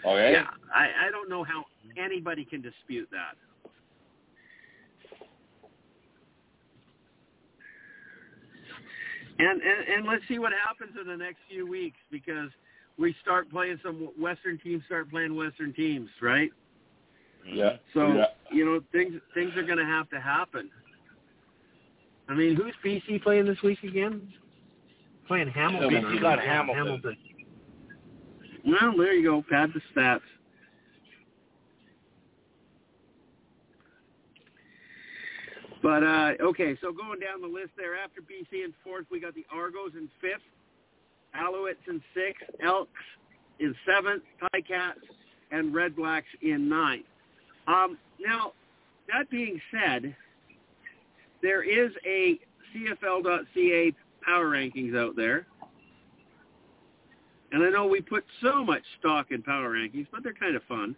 Okay. 0.05 0.33
Yeah, 0.33 0.47
I, 0.75 1.07
I 1.07 1.11
don't 1.11 1.29
know 1.29 1.45
how 1.45 1.65
anybody 1.97 2.45
can 2.45 2.61
dispute 2.61 3.09
that. 3.13 3.37
And, 9.39 9.61
and 9.61 9.89
and 9.97 10.07
let's 10.07 10.23
see 10.29 10.39
what 10.39 10.53
happens 10.53 10.97
in 11.01 11.07
the 11.07 11.17
next 11.17 11.39
few 11.51 11.69
weeks 11.69 11.99
because 12.11 12.51
we 12.99 13.15
start 13.23 13.51
playing 13.51 13.79
some 13.83 14.09
Western 14.19 14.59
teams 14.59 14.83
start 14.87 15.11
playing 15.11 15.35
Western 15.35 15.73
teams, 15.75 16.09
right? 16.23 16.51
Yeah. 17.47 17.77
So 17.93 18.15
yeah. 18.15 18.25
you 18.51 18.65
know 18.65 18.81
things 18.93 19.21
things 19.35 19.55
are 19.57 19.63
going 19.63 19.79
to 19.79 19.85
have 19.85 20.09
to 20.11 20.21
happen. 20.21 20.71
I 22.29 22.35
mean, 22.35 22.57
who's 22.57 22.75
BC 22.85 23.23
playing 23.23 23.47
this 23.47 23.61
week 23.63 23.83
again? 23.85 24.33
Playing 25.29 25.49
Hamilton. 25.49 26.03
BC 26.03 26.21
got 26.21 26.41
Hamilton. 26.41 26.75
Hamilton. 26.75 27.17
Well, 28.67 28.97
there 28.97 29.15
you 29.15 29.29
go. 29.29 29.45
Pad 29.49 29.73
the 29.75 29.81
stats. 29.95 30.21
But 35.83 36.03
uh, 36.03 36.33
okay, 36.41 36.77
so 36.81 36.93
going 36.93 37.21
down 37.21 37.41
the 37.41 37.49
list 37.49 37.71
there, 37.77 37.97
after 37.97 38.21
BC 38.21 38.65
in 38.65 38.75
fourth, 38.83 39.07
we 39.11 39.21
got 39.21 39.35
the 39.35 39.47
Argos 39.53 39.93
in 39.95 40.09
fifth, 40.21 40.43
Alouettes 41.35 41.87
in 41.89 42.03
sixth, 42.15 42.45
Elks 42.65 42.91
in 43.61 43.75
seventh, 43.87 44.23
Ticats 44.43 44.95
and 45.51 45.75
Red 45.75 45.95
Blacks 45.95 46.27
in 46.43 46.69
ninth. 46.69 47.07
Um, 47.69 47.99
now, 48.21 48.53
that 49.13 49.31
being 49.31 49.61
said, 49.71 50.15
there 51.43 51.63
is 51.63 51.93
a 52.07 52.39
CFL.ca 52.75 53.93
power 54.23 54.51
rankings 54.51 54.97
out 54.97 55.17
there. 55.17 55.47
And 57.53 57.63
I 57.63 57.71
know 57.71 57.87
we 57.87 58.01
put 58.01 58.25
so 58.43 58.65
much 58.65 58.83
stock 58.99 59.31
in 59.31 59.43
power 59.43 59.71
rankings, 59.71 60.09
but 60.11 60.23
they're 60.23 60.35
kind 60.35 60.57
of 60.57 60.63
fun. 60.65 60.97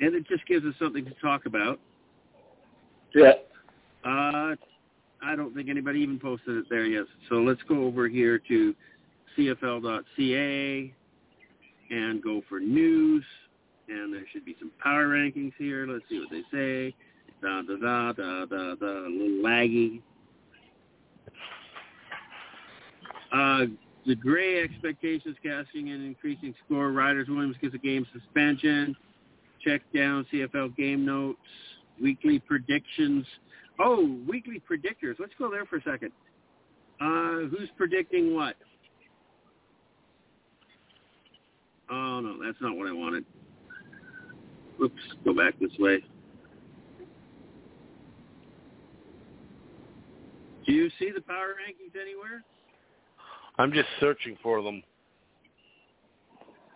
And 0.00 0.14
it 0.14 0.28
just 0.28 0.46
gives 0.46 0.66
us 0.66 0.74
something 0.78 1.04
to 1.04 1.14
talk 1.22 1.46
about. 1.46 1.80
Yeah. 3.14 3.32
Uh, 4.04 4.54
I 5.22 5.34
don't 5.34 5.54
think 5.54 5.68
anybody 5.68 6.00
even 6.00 6.18
posted 6.18 6.56
it 6.56 6.66
there 6.70 6.84
yet. 6.84 7.06
So 7.28 7.36
let's 7.36 7.62
go 7.68 7.84
over 7.84 8.08
here 8.08 8.38
to 8.48 8.74
CFL.ca 9.36 10.94
and 11.90 12.22
go 12.22 12.42
for 12.48 12.60
news. 12.60 13.24
And 13.88 14.12
there 14.12 14.24
should 14.32 14.44
be 14.44 14.56
some 14.58 14.70
power 14.82 15.06
rankings 15.08 15.52
here. 15.58 15.86
Let's 15.86 16.04
see 16.08 16.18
what 16.18 16.30
they 16.30 16.42
say. 16.52 16.94
Da 17.42 17.62
da 17.62 17.76
da 17.76 18.12
da 18.12 18.44
da 18.46 18.74
da. 18.74 18.86
A 18.86 19.10
little 19.10 19.42
laggy. 19.44 20.00
Uh, 23.32 23.66
the 24.06 24.14
Gray 24.14 24.62
expectations 24.62 25.36
casting 25.42 25.90
and 25.90 26.04
increasing 26.04 26.54
score. 26.64 26.90
Riders 26.92 27.28
Williams 27.28 27.56
gets 27.60 27.74
a 27.74 27.78
game 27.78 28.06
suspension. 28.12 28.96
Check 29.64 29.82
down 29.94 30.26
CFL 30.32 30.76
game 30.76 31.04
notes. 31.04 31.38
Weekly 32.00 32.38
predictions. 32.38 33.26
Oh, 33.78 34.18
weekly 34.28 34.60
predictors. 34.70 35.16
Let's 35.18 35.32
go 35.38 35.50
there 35.50 35.64
for 35.66 35.76
a 35.76 35.82
second. 35.82 36.12
Uh, 37.00 37.48
who's 37.50 37.68
predicting 37.76 38.34
what? 38.34 38.54
Oh 41.90 42.20
no, 42.20 42.36
that's 42.44 42.60
not 42.60 42.76
what 42.76 42.88
I 42.88 42.92
wanted. 42.92 43.24
Oops, 44.82 44.94
go 45.24 45.34
back 45.34 45.54
this 45.60 45.70
way. 45.78 46.02
Do 50.66 50.72
you 50.72 50.90
see 50.98 51.10
the 51.14 51.20
power 51.20 51.54
rankings 51.54 52.00
anywhere? 52.00 52.42
I'm 53.58 53.72
just 53.72 53.88
searching 54.00 54.36
for 54.42 54.62
them. 54.62 54.82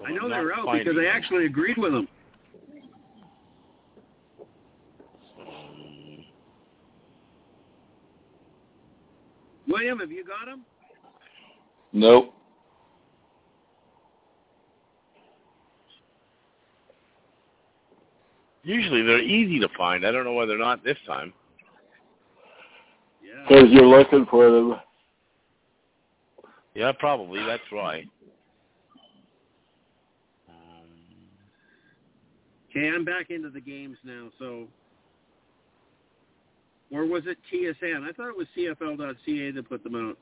I 0.07 0.13
know 0.13 0.29
they're 0.29 0.55
out 0.55 0.69
because 0.73 0.97
I 0.99 1.07
actually 1.07 1.45
agreed 1.45 1.77
with 1.77 1.93
them. 1.93 2.09
Um, 5.39 6.25
William, 9.71 10.01
have 10.01 10.11
you 10.11 10.25
got 10.25 10.49
him? 10.49 10.65
Nope. 11.93 12.35
Usually 18.63 19.03
they're 19.03 19.23
easy 19.23 19.59
to 19.61 19.69
find. 19.79 20.05
I 20.07 20.11
don't 20.11 20.25
know 20.25 20.33
why 20.33 20.47
they're 20.47 20.59
not 20.59 20.85
this 20.85 20.99
time. 21.07 21.33
Yeah. 23.25 23.45
Because 23.49 23.71
you're 23.71 23.87
looking 23.87 24.27
for 24.27 24.51
them. 24.51 24.75
Yeah, 26.75 26.93
probably. 26.99 27.43
That's 27.45 27.63
right. 27.73 28.07
Um, 30.49 30.55
Okay, 32.71 32.89
I'm 32.95 33.05
back 33.05 33.31
into 33.31 33.51
the 33.51 33.61
games 33.61 33.97
now, 34.05 34.29
so 34.39 34.69
or 36.93 37.07
was 37.07 37.23
it 37.27 37.39
TSN? 37.53 38.09
I 38.09 38.13
thought 38.13 38.29
it 38.29 38.37
was 38.37 38.47
CFL.ca 38.57 39.51
that 39.53 39.69
put 39.69 39.83
them 39.85 39.95
out. 39.95 40.19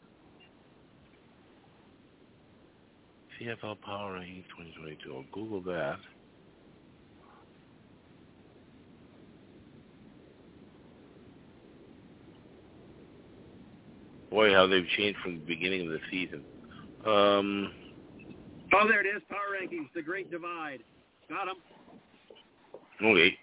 CFL 3.40 3.80
Power 3.82 4.14
Rankings 4.18 4.44
2022. 4.56 5.14
I'll 5.14 5.24
Google 5.32 5.60
that. 5.62 5.98
Boy, 14.30 14.52
how 14.52 14.66
they've 14.66 14.86
changed 14.96 15.18
from 15.20 15.36
the 15.36 15.44
beginning 15.46 15.86
of 15.86 15.92
the 15.92 16.00
season. 16.10 16.42
Um, 17.06 17.72
Oh, 18.72 18.86
there 18.86 19.00
it 19.00 19.06
is. 19.06 19.22
Power 19.30 19.56
rankings, 19.60 19.88
the 19.94 20.02
Great 20.02 20.30
Divide. 20.30 20.80
Got 21.28 21.46
them. 21.46 21.56
okay. 23.02 23.38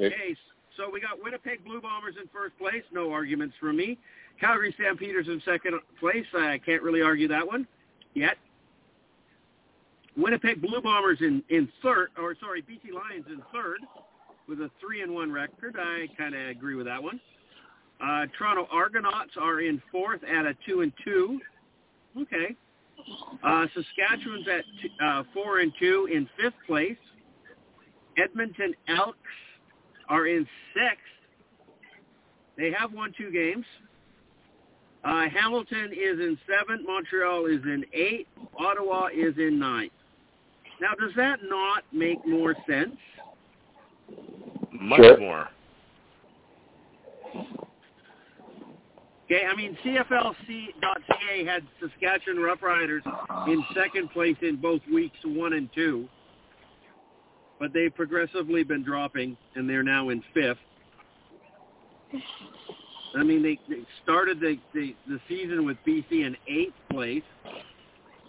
Okay. 0.00 0.36
So 0.78 0.88
we 0.88 1.00
got 1.00 1.20
Winnipeg 1.20 1.64
Blue 1.64 1.80
Bombers 1.80 2.14
in 2.22 2.28
first 2.28 2.56
place. 2.56 2.84
No 2.92 3.10
arguments 3.10 3.56
from 3.58 3.76
me. 3.76 3.98
Calgary 4.40 4.72
Stampeders 4.78 5.26
in 5.26 5.42
second 5.44 5.74
place. 5.98 6.24
I 6.32 6.60
can't 6.64 6.82
really 6.82 7.02
argue 7.02 7.26
that 7.28 7.44
one 7.44 7.66
yet. 8.14 8.36
Winnipeg 10.16 10.62
Blue 10.62 10.80
Bombers 10.80 11.18
in, 11.20 11.42
in 11.48 11.68
third, 11.82 12.10
or 12.16 12.36
sorry, 12.40 12.62
BC 12.62 12.94
Lions 12.94 13.26
in 13.28 13.42
third 13.52 13.80
with 14.48 14.60
a 14.60 14.70
three 14.80 15.02
and 15.02 15.12
one 15.12 15.32
record. 15.32 15.74
I 15.76 16.06
kind 16.16 16.36
of 16.36 16.48
agree 16.48 16.76
with 16.76 16.86
that 16.86 17.02
one. 17.02 17.20
Uh, 18.00 18.26
Toronto 18.38 18.68
Argonauts 18.70 19.32
are 19.36 19.60
in 19.60 19.82
fourth 19.90 20.20
at 20.22 20.46
a 20.46 20.54
two 20.64 20.82
and 20.82 20.92
two. 21.04 21.40
Okay. 22.16 22.54
Uh, 23.42 23.66
Saskatchewan's 23.74 24.46
at 24.46 24.64
t- 24.80 24.90
uh, 25.04 25.24
four 25.34 25.58
and 25.58 25.72
two 25.80 26.08
in 26.12 26.28
fifth 26.40 26.54
place. 26.68 26.96
Edmonton 28.16 28.74
Elks 28.88 29.18
are 30.08 30.26
in 30.26 30.46
sixth. 30.74 30.98
They 32.56 32.72
have 32.72 32.92
won 32.92 33.12
two 33.16 33.30
games. 33.30 33.64
Uh, 35.04 35.28
Hamilton 35.28 35.92
is 35.92 36.18
in 36.18 36.36
seventh. 36.46 36.86
Montreal 36.86 37.46
is 37.46 37.62
in 37.64 37.84
eighth. 37.92 38.28
Ottawa 38.58 39.06
is 39.14 39.34
in 39.38 39.58
ninth. 39.58 39.92
Now, 40.80 40.90
does 40.98 41.12
that 41.16 41.38
not 41.44 41.84
make 41.92 42.24
more 42.26 42.54
sense? 42.68 42.96
Much 44.72 44.98
Sure. 45.00 45.18
more. 45.18 45.48
Okay, 49.30 49.44
I 49.44 49.54
mean 49.54 49.76
CFLC.ca 49.84 51.44
had 51.44 51.62
Saskatchewan 51.80 52.38
Roughriders 52.38 53.02
in 53.46 53.62
second 53.74 54.10
place 54.10 54.36
in 54.40 54.56
both 54.56 54.80
weeks 54.92 55.18
one 55.24 55.52
and 55.52 55.68
two, 55.74 56.08
but 57.58 57.72
they've 57.72 57.94
progressively 57.94 58.62
been 58.62 58.84
dropping, 58.84 59.36
and 59.54 59.68
they're 59.68 59.82
now 59.82 60.10
in 60.10 60.22
fifth. 60.34 60.58
I 63.16 63.22
mean, 63.22 63.42
they, 63.42 63.58
they 63.68 63.82
started 64.02 64.40
the, 64.40 64.58
the 64.74 64.94
the 65.06 65.18
season 65.28 65.64
with 65.64 65.76
BC 65.86 66.10
in 66.10 66.36
eighth 66.46 66.74
place. 66.90 67.22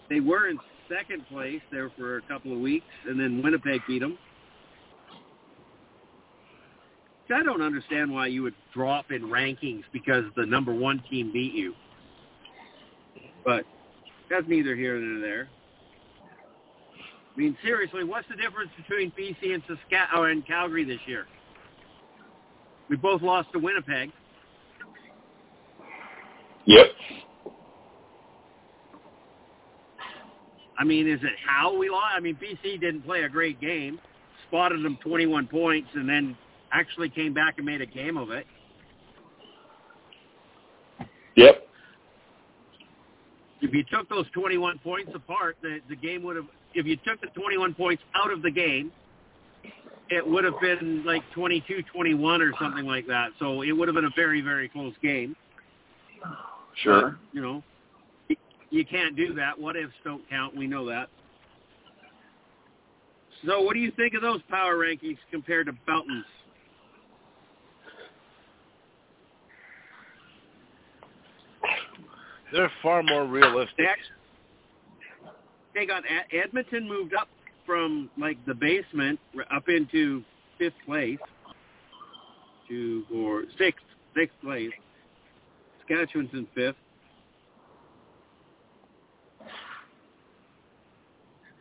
They 0.08 0.20
were 0.20 0.48
in 0.48 0.58
second 0.88 1.26
place 1.28 1.60
there 1.70 1.90
for 1.96 2.18
a 2.18 2.22
couple 2.22 2.52
of 2.52 2.58
weeks, 2.58 2.86
and 3.06 3.18
then 3.18 3.42
Winnipeg 3.42 3.80
beat 3.86 4.00
them. 4.00 4.18
I 7.32 7.44
don't 7.44 7.62
understand 7.62 8.10
why 8.10 8.26
you 8.26 8.42
would 8.42 8.56
drop 8.74 9.12
in 9.12 9.22
rankings 9.22 9.84
because 9.92 10.24
the 10.36 10.44
number 10.44 10.74
one 10.74 11.00
team 11.08 11.30
beat 11.32 11.54
you. 11.54 11.74
But 13.44 13.64
that's 14.28 14.46
neither 14.48 14.74
here 14.74 14.98
nor 14.98 15.20
there. 15.20 15.48
I 17.40 17.42
mean, 17.42 17.56
seriously, 17.64 18.04
what's 18.04 18.28
the 18.28 18.36
difference 18.36 18.70
between 18.76 19.10
BC 19.12 19.54
and 19.54 19.62
Saskatchewan 19.66 20.30
and 20.30 20.46
Calgary 20.46 20.84
this 20.84 20.98
year? 21.06 21.26
We 22.90 22.96
both 22.96 23.22
lost 23.22 23.50
to 23.54 23.58
Winnipeg. 23.58 24.10
Yep. 26.66 26.86
I 30.78 30.84
mean, 30.84 31.08
is 31.08 31.18
it 31.22 31.32
how 31.46 31.74
we 31.74 31.88
lost? 31.88 32.12
I 32.14 32.20
mean, 32.20 32.36
BC 32.36 32.78
didn't 32.78 33.06
play 33.06 33.22
a 33.22 33.28
great 33.30 33.58
game, 33.58 33.98
spotted 34.46 34.84
them 34.84 34.98
21 35.02 35.46
points, 35.46 35.88
and 35.94 36.06
then 36.06 36.36
actually 36.72 37.08
came 37.08 37.32
back 37.32 37.54
and 37.56 37.64
made 37.64 37.80
a 37.80 37.86
game 37.86 38.18
of 38.18 38.30
it. 38.32 38.46
Yep. 41.36 41.66
If 43.62 43.72
you 43.72 43.82
took 43.90 44.10
those 44.10 44.26
21 44.34 44.78
points 44.80 45.12
apart, 45.14 45.56
the, 45.62 45.78
the 45.88 45.96
game 45.96 46.22
would 46.24 46.36
have, 46.36 46.44
if 46.74 46.86
you 46.86 46.96
took 46.96 47.20
the 47.20 47.28
21 47.28 47.74
points 47.74 48.02
out 48.14 48.30
of 48.32 48.42
the 48.42 48.50
game, 48.50 48.92
it 50.08 50.26
would 50.26 50.44
have 50.44 50.60
been 50.60 51.04
like 51.04 51.22
22-21 51.36 52.40
or 52.40 52.52
something 52.60 52.84
like 52.84 53.06
that. 53.06 53.30
So 53.38 53.62
it 53.62 53.72
would 53.72 53.88
have 53.88 53.94
been 53.94 54.06
a 54.06 54.14
very, 54.16 54.40
very 54.40 54.68
close 54.68 54.94
game. 55.02 55.36
Sure. 56.82 57.10
But, 57.10 57.18
you 57.32 57.42
know, 57.42 57.62
you 58.70 58.84
can't 58.84 59.16
do 59.16 59.34
that. 59.34 59.58
What 59.58 59.76
ifs 59.76 59.92
don't 60.04 60.28
count. 60.28 60.56
We 60.56 60.66
know 60.66 60.86
that. 60.86 61.08
So, 63.46 63.62
what 63.62 63.74
do 63.74 63.80
you 63.80 63.90
think 63.92 64.14
of 64.14 64.22
those 64.22 64.40
power 64.50 64.76
rankings 64.76 65.18
compared 65.30 65.66
to 65.66 65.72
Belton's? 65.86 66.26
They're 72.52 72.70
far 72.82 73.02
more 73.02 73.26
realistic. 73.26 73.78
Next, 73.78 74.08
they 75.80 75.86
got 75.86 76.02
Edmonton 76.30 76.86
moved 76.86 77.14
up 77.14 77.28
from 77.64 78.10
like 78.18 78.36
the 78.46 78.54
basement 78.54 79.18
up 79.50 79.68
into 79.68 80.22
fifth 80.58 80.74
place 80.84 81.18
to 82.68 83.04
or 83.14 83.44
sixth 83.56 83.84
sixth 84.14 84.34
place. 84.42 84.70
Saskatchewan's 85.78 86.28
in 86.34 86.46
fifth. 86.54 86.76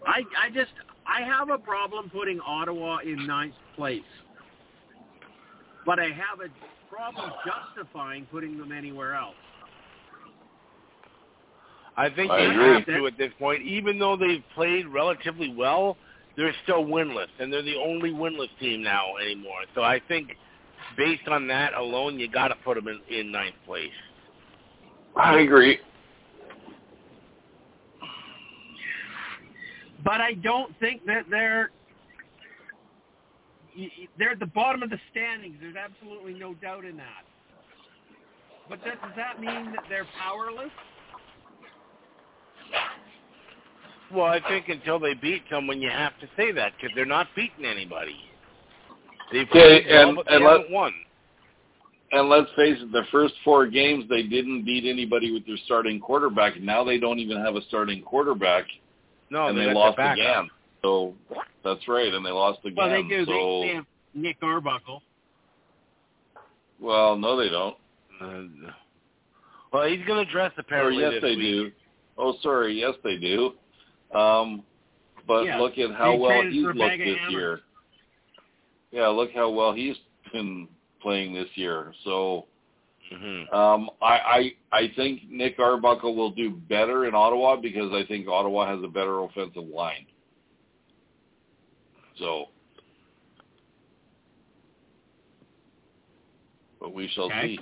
I 0.05 0.23
I 0.37 0.49
just 0.53 0.71
I 1.07 1.21
have 1.21 1.49
a 1.49 1.57
problem 1.57 2.09
putting 2.09 2.41
Ottawa 2.41 2.97
in 2.97 3.25
ninth 3.25 3.53
place, 3.77 4.01
but 5.85 5.97
I 5.97 6.07
have 6.07 6.41
a 6.43 6.93
problem 6.93 7.31
justifying 7.45 8.27
putting 8.29 8.57
them 8.57 8.73
anywhere 8.73 9.15
else. 9.15 9.35
I 11.99 12.09
think 12.09 12.31
I 12.31 12.37
they 12.37 12.45
agree. 12.45 12.73
have 12.73 12.85
to 12.85 13.07
at 13.07 13.17
this 13.17 13.33
point, 13.37 13.61
even 13.61 13.99
though 13.99 14.15
they've 14.15 14.43
played 14.55 14.87
relatively 14.87 15.53
well. 15.53 15.97
They're 16.37 16.55
still 16.63 16.85
winless, 16.85 17.27
and 17.39 17.51
they're 17.51 17.61
the 17.61 17.75
only 17.75 18.11
winless 18.11 18.47
team 18.61 18.81
now 18.81 19.17
anymore. 19.17 19.59
So 19.75 19.81
I 19.81 19.99
think, 20.07 20.37
based 20.95 21.27
on 21.27 21.47
that 21.49 21.73
alone, 21.73 22.17
you 22.17 22.29
got 22.29 22.47
to 22.47 22.55
put 22.63 22.75
them 22.75 22.87
in, 22.87 23.01
in 23.13 23.29
ninth 23.29 23.55
place. 23.65 23.91
I 25.17 25.39
agree. 25.39 25.79
but 30.05 30.21
I 30.21 30.33
don't 30.35 30.73
think 30.79 31.05
that 31.07 31.25
they're 31.29 31.71
y- 33.77 33.91
y- 33.99 34.07
they're 34.17 34.31
at 34.31 34.39
the 34.39 34.45
bottom 34.45 34.81
of 34.81 34.89
the 34.89 34.99
standings. 35.11 35.57
There's 35.59 35.75
absolutely 35.75 36.35
no 36.35 36.53
doubt 36.53 36.85
in 36.85 36.95
that. 36.97 37.25
But 38.69 38.79
that, 38.85 39.01
does 39.01 39.11
that 39.17 39.41
mean 39.41 39.71
that 39.73 39.83
they're 39.89 40.07
powerless? 40.21 40.71
Well, 44.13 44.25
I 44.25 44.39
think 44.47 44.69
until 44.69 44.99
they 44.99 45.13
beat 45.13 45.43
someone, 45.51 45.81
you 45.81 45.89
have 45.89 46.17
to 46.19 46.27
say 46.35 46.51
that 46.53 46.73
because 46.75 46.91
they're 46.95 47.05
not 47.05 47.27
beating 47.35 47.65
anybody. 47.65 48.15
They've 49.31 49.47
Okay, 49.49 49.83
and- 49.89 50.15
but 50.15 50.25
they 50.25 50.35
and 50.35 50.43
let- 50.45 50.51
haven't 50.61 50.71
won. 50.71 50.93
And 52.11 52.27
let's 52.27 52.51
face 52.53 52.81
it, 52.81 52.91
the 52.91 53.03
first 53.11 53.35
four 53.43 53.67
games 53.67 54.07
they 54.09 54.23
didn't 54.23 54.63
beat 54.65 54.85
anybody 54.85 55.31
with 55.31 55.45
their 55.45 55.57
starting 55.57 55.99
quarterback. 55.99 56.59
Now 56.59 56.83
they 56.83 56.97
don't 56.97 57.19
even 57.19 57.37
have 57.39 57.55
a 57.55 57.61
starting 57.63 58.01
quarterback, 58.01 58.65
No, 59.29 59.45
and 59.47 59.55
they, 59.55 59.65
they 59.65 59.73
lost 59.75 59.99
again. 59.99 60.49
So 60.81 61.13
that's 61.63 61.87
right, 61.87 62.11
and 62.11 62.25
they 62.25 62.31
lost 62.31 62.61
again. 62.65 62.75
Well, 62.77 62.89
they 62.89 63.03
do. 63.07 63.25
So 63.25 63.31
They, 63.61 63.67
they 63.67 63.75
have 63.75 63.85
Nick 64.15 64.37
Arbuckle. 64.41 65.03
well, 66.79 67.15
no, 67.15 67.37
they 67.37 67.49
don't. 67.49 67.77
Uh, 68.19 68.71
well, 69.71 69.87
he's 69.87 70.03
going 70.07 70.25
to 70.25 70.31
dress 70.31 70.51
Or 70.57 70.61
apparently 70.61 71.03
yes, 71.03 71.11
this 71.13 71.21
they 71.21 71.35
week. 71.35 71.39
do. 71.39 71.71
Oh, 72.17 72.33
sorry, 72.41 72.73
yes, 72.79 72.95
they 73.03 73.17
do. 73.17 73.53
Um, 74.13 74.63
but 75.27 75.45
Yeah, 75.45 75.59
look 75.59 75.77
at 75.77 75.91
how 75.91 76.13
they 76.13 76.17
well 76.19 76.41
he's 76.43 76.63
looked 76.63 76.97
this 76.97 77.17
hammers. 77.17 77.31
year. 77.31 77.59
Yeah, 78.91 79.07
look 79.07 79.31
how 79.33 79.49
well 79.49 79.73
he's 79.73 79.95
been 80.33 80.67
playing 81.01 81.33
this 81.33 81.49
year. 81.55 81.93
So 82.03 82.45
hmm 83.11 83.53
um, 83.55 83.89
I, 84.01 84.53
I 84.71 84.77
I 84.77 84.91
think 84.95 85.21
Nick 85.29 85.57
Arbuckle 85.59 86.15
will 86.15 86.31
do 86.31 86.51
better 86.51 87.05
in 87.05 87.15
Ottawa 87.15 87.55
because 87.55 87.91
I 87.93 88.05
think 88.07 88.27
Ottawa 88.27 88.67
has 88.67 88.83
a 88.83 88.87
better 88.87 89.19
offensive 89.21 89.67
line. 89.67 90.05
So, 92.17 92.45
but 96.79 96.93
we 96.93 97.07
shall 97.09 97.25
Okay. 97.25 97.57
see. 97.57 97.59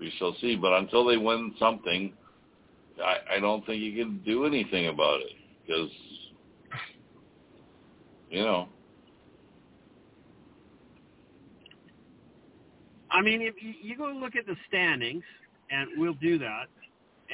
We 0.00 0.12
shall 0.18 0.34
see. 0.40 0.56
But 0.56 0.72
until 0.74 1.04
they 1.04 1.16
win 1.16 1.54
something, 1.58 2.12
I, 3.04 3.36
I 3.36 3.40
don't 3.40 3.64
think 3.66 3.82
you 3.82 3.92
can 4.04 4.18
do 4.24 4.44
anything 4.44 4.88
about 4.88 5.20
it 5.20 5.32
because, 5.66 5.90
you 8.30 8.42
know, 8.42 8.68
I 13.10 13.22
mean, 13.22 13.40
if 13.42 13.54
you, 13.62 13.74
you 13.80 13.96
go 13.96 14.06
look 14.06 14.36
at 14.36 14.46
the 14.46 14.56
standings, 14.68 15.24
and 15.70 15.88
we'll 15.96 16.14
do 16.14 16.38
that. 16.38 16.66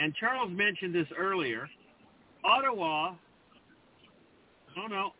And 0.01 0.15
Charles 0.15 0.51
mentioned 0.51 0.95
this 0.95 1.07
earlier. 1.17 1.69
Ottawa. 2.45 3.15
Oh 4.77 4.87
no. 4.89 5.13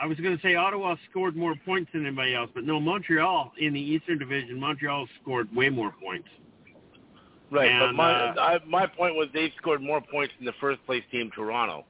I 0.00 0.06
was 0.06 0.18
going 0.18 0.36
to 0.36 0.42
say 0.42 0.56
Ottawa 0.56 0.96
scored 1.10 1.36
more 1.36 1.54
points 1.64 1.90
than 1.92 2.04
anybody 2.04 2.34
else, 2.34 2.50
but 2.54 2.64
no, 2.64 2.80
Montreal 2.80 3.52
in 3.58 3.72
the 3.72 3.80
Eastern 3.80 4.18
Division, 4.18 4.58
Montreal 4.58 5.06
scored 5.22 5.54
way 5.54 5.68
more 5.68 5.94
points. 6.02 6.28
Right, 7.50 7.70
but 7.78 7.92
my 7.92 8.12
uh, 8.12 8.34
I, 8.40 8.58
my 8.66 8.86
point 8.86 9.14
was 9.14 9.28
they've 9.32 9.52
scored 9.58 9.82
more 9.82 10.00
points 10.00 10.34
than 10.38 10.46
the 10.46 10.54
first 10.60 10.84
place 10.86 11.04
team, 11.12 11.30
Toronto. 11.34 11.84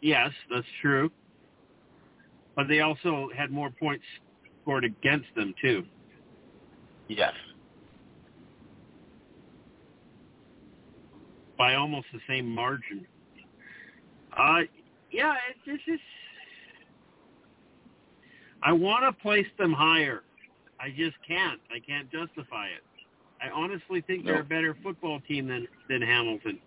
Yes, 0.00 0.30
that's 0.52 0.66
true. 0.82 1.10
But 2.54 2.68
they 2.68 2.80
also 2.80 3.30
had 3.36 3.50
more 3.50 3.70
points 3.70 4.04
scored 4.62 4.84
against 4.84 5.26
them 5.34 5.54
too. 5.60 5.84
Yes. 7.08 7.32
by 11.56 11.74
almost 11.74 12.06
the 12.12 12.20
same 12.28 12.48
margin. 12.48 13.06
Uh, 14.36 14.60
yeah, 15.10 15.34
it's 15.48 15.58
it's 15.66 15.84
just 15.84 16.02
I 18.62 18.72
want 18.72 19.04
to 19.04 19.22
place 19.22 19.46
them 19.58 19.72
higher. 19.72 20.22
I 20.80 20.90
just 20.90 21.16
can't. 21.26 21.60
I 21.70 21.78
can't 21.80 22.10
justify 22.10 22.66
it. 22.66 22.82
I 23.44 23.50
honestly 23.50 24.00
think 24.00 24.24
they're 24.24 24.40
a 24.40 24.44
better 24.44 24.76
football 24.82 25.20
team 25.28 25.48
than 25.48 25.68
than 25.88 26.00
Hamilton. 26.00 26.58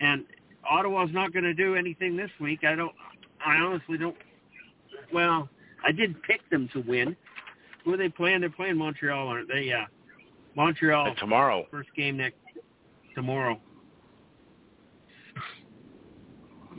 And 0.00 0.24
Ottawa's 0.68 1.10
not 1.12 1.32
going 1.32 1.44
to 1.44 1.54
do 1.54 1.76
anything 1.76 2.16
this 2.16 2.30
week. 2.40 2.64
I 2.64 2.74
don't. 2.74 2.92
I 3.44 3.56
honestly 3.56 3.96
don't. 3.96 4.16
Well, 5.12 5.48
I 5.84 5.92
did 5.92 6.20
pick 6.22 6.48
them 6.50 6.68
to 6.72 6.80
win. 6.80 7.16
Who 7.84 7.94
are 7.94 7.96
they 7.96 8.08
playing? 8.08 8.40
They're 8.40 8.50
playing 8.50 8.76
Montreal, 8.76 9.28
aren't 9.28 9.48
they? 9.48 9.62
Yeah, 9.62 9.86
Montreal. 10.56 11.06
And 11.06 11.16
tomorrow. 11.16 11.66
First 11.70 11.90
game 11.96 12.16
next 12.16 12.36
tomorrow. 13.14 13.60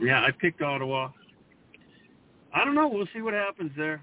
Yeah, 0.00 0.22
I 0.22 0.30
picked 0.30 0.60
Ottawa. 0.62 1.10
I 2.54 2.64
don't 2.64 2.74
know. 2.74 2.88
We'll 2.88 3.08
see 3.14 3.22
what 3.22 3.34
happens 3.34 3.72
there. 3.76 4.02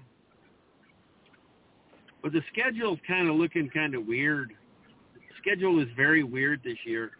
But 2.22 2.32
the 2.32 2.42
schedule's 2.52 2.98
kind 3.06 3.28
of 3.28 3.36
looking 3.36 3.68
kind 3.70 3.94
of 3.94 4.06
weird. 4.06 4.52
The 5.14 5.20
schedule 5.40 5.80
is 5.80 5.88
very 5.96 6.22
weird 6.22 6.60
this 6.62 6.76
year. 6.84 7.12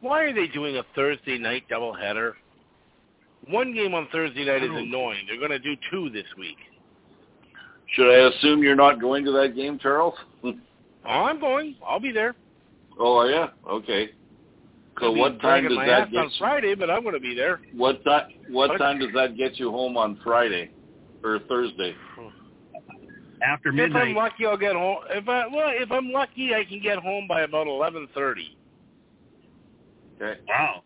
Why 0.00 0.22
are 0.24 0.32
they 0.34 0.46
doing 0.48 0.76
a 0.76 0.82
Thursday 0.94 1.38
night 1.38 1.64
doubleheader? 1.70 2.32
One 3.48 3.72
game 3.74 3.94
on 3.94 4.06
Thursday 4.12 4.44
night 4.44 4.62
is 4.62 4.70
annoying. 4.70 5.24
They're 5.26 5.38
going 5.38 5.50
to 5.50 5.58
do 5.58 5.74
two 5.90 6.10
this 6.10 6.26
week. 6.38 6.56
should 7.94 8.10
I 8.10 8.28
assume 8.28 8.62
you're 8.62 8.76
not 8.76 9.00
going 9.00 9.24
to 9.24 9.32
that 9.32 9.54
game, 9.56 9.78
Charles? 9.78 10.14
Oh, 10.44 10.52
I'm 11.08 11.40
going. 11.40 11.74
I'll 11.86 12.00
be 12.00 12.12
there. 12.12 12.34
oh, 12.98 13.16
are 13.18 13.28
you? 13.30 13.46
Okay. 13.68 14.10
So 15.00 15.06
I'll 15.06 15.14
be 15.14 15.20
what 15.20 15.40
time 15.40 15.62
dragging 15.62 15.68
does 15.70 15.76
my 15.76 15.86
that 15.86 16.02
ass 16.02 16.08
get? 16.10 16.18
on 16.18 16.30
Friday, 16.38 16.74
but 16.74 16.90
I'm 16.90 17.02
going 17.02 17.14
to 17.14 17.20
be 17.20 17.34
there. 17.34 17.60
What 17.74 18.04
time? 18.04 18.30
What 18.50 18.70
What? 18.70 18.78
time 18.78 18.98
does 18.98 19.08
that 19.14 19.36
get 19.38 19.58
you 19.58 19.70
home 19.70 19.96
on 19.96 20.20
Friday 20.22 20.70
or 21.24 21.38
Thursday? 21.48 21.94
Hmm. 22.14 22.28
After 23.42 23.70
If 23.70 23.94
I'm 23.94 24.14
lucky, 24.14 24.46
I'll 24.46 24.56
get 24.56 24.74
home. 24.74 24.98
If 25.10 25.28
I 25.28 25.46
well, 25.46 25.70
if 25.72 25.90
I'm 25.90 26.10
lucky, 26.10 26.54
I 26.54 26.64
can 26.64 26.80
get 26.82 26.98
home 26.98 27.26
by 27.26 27.42
about 27.42 27.66
eleven 27.66 28.06
thirty. 28.14 28.56
Okay. 30.20 30.40
wow. 30.46 30.82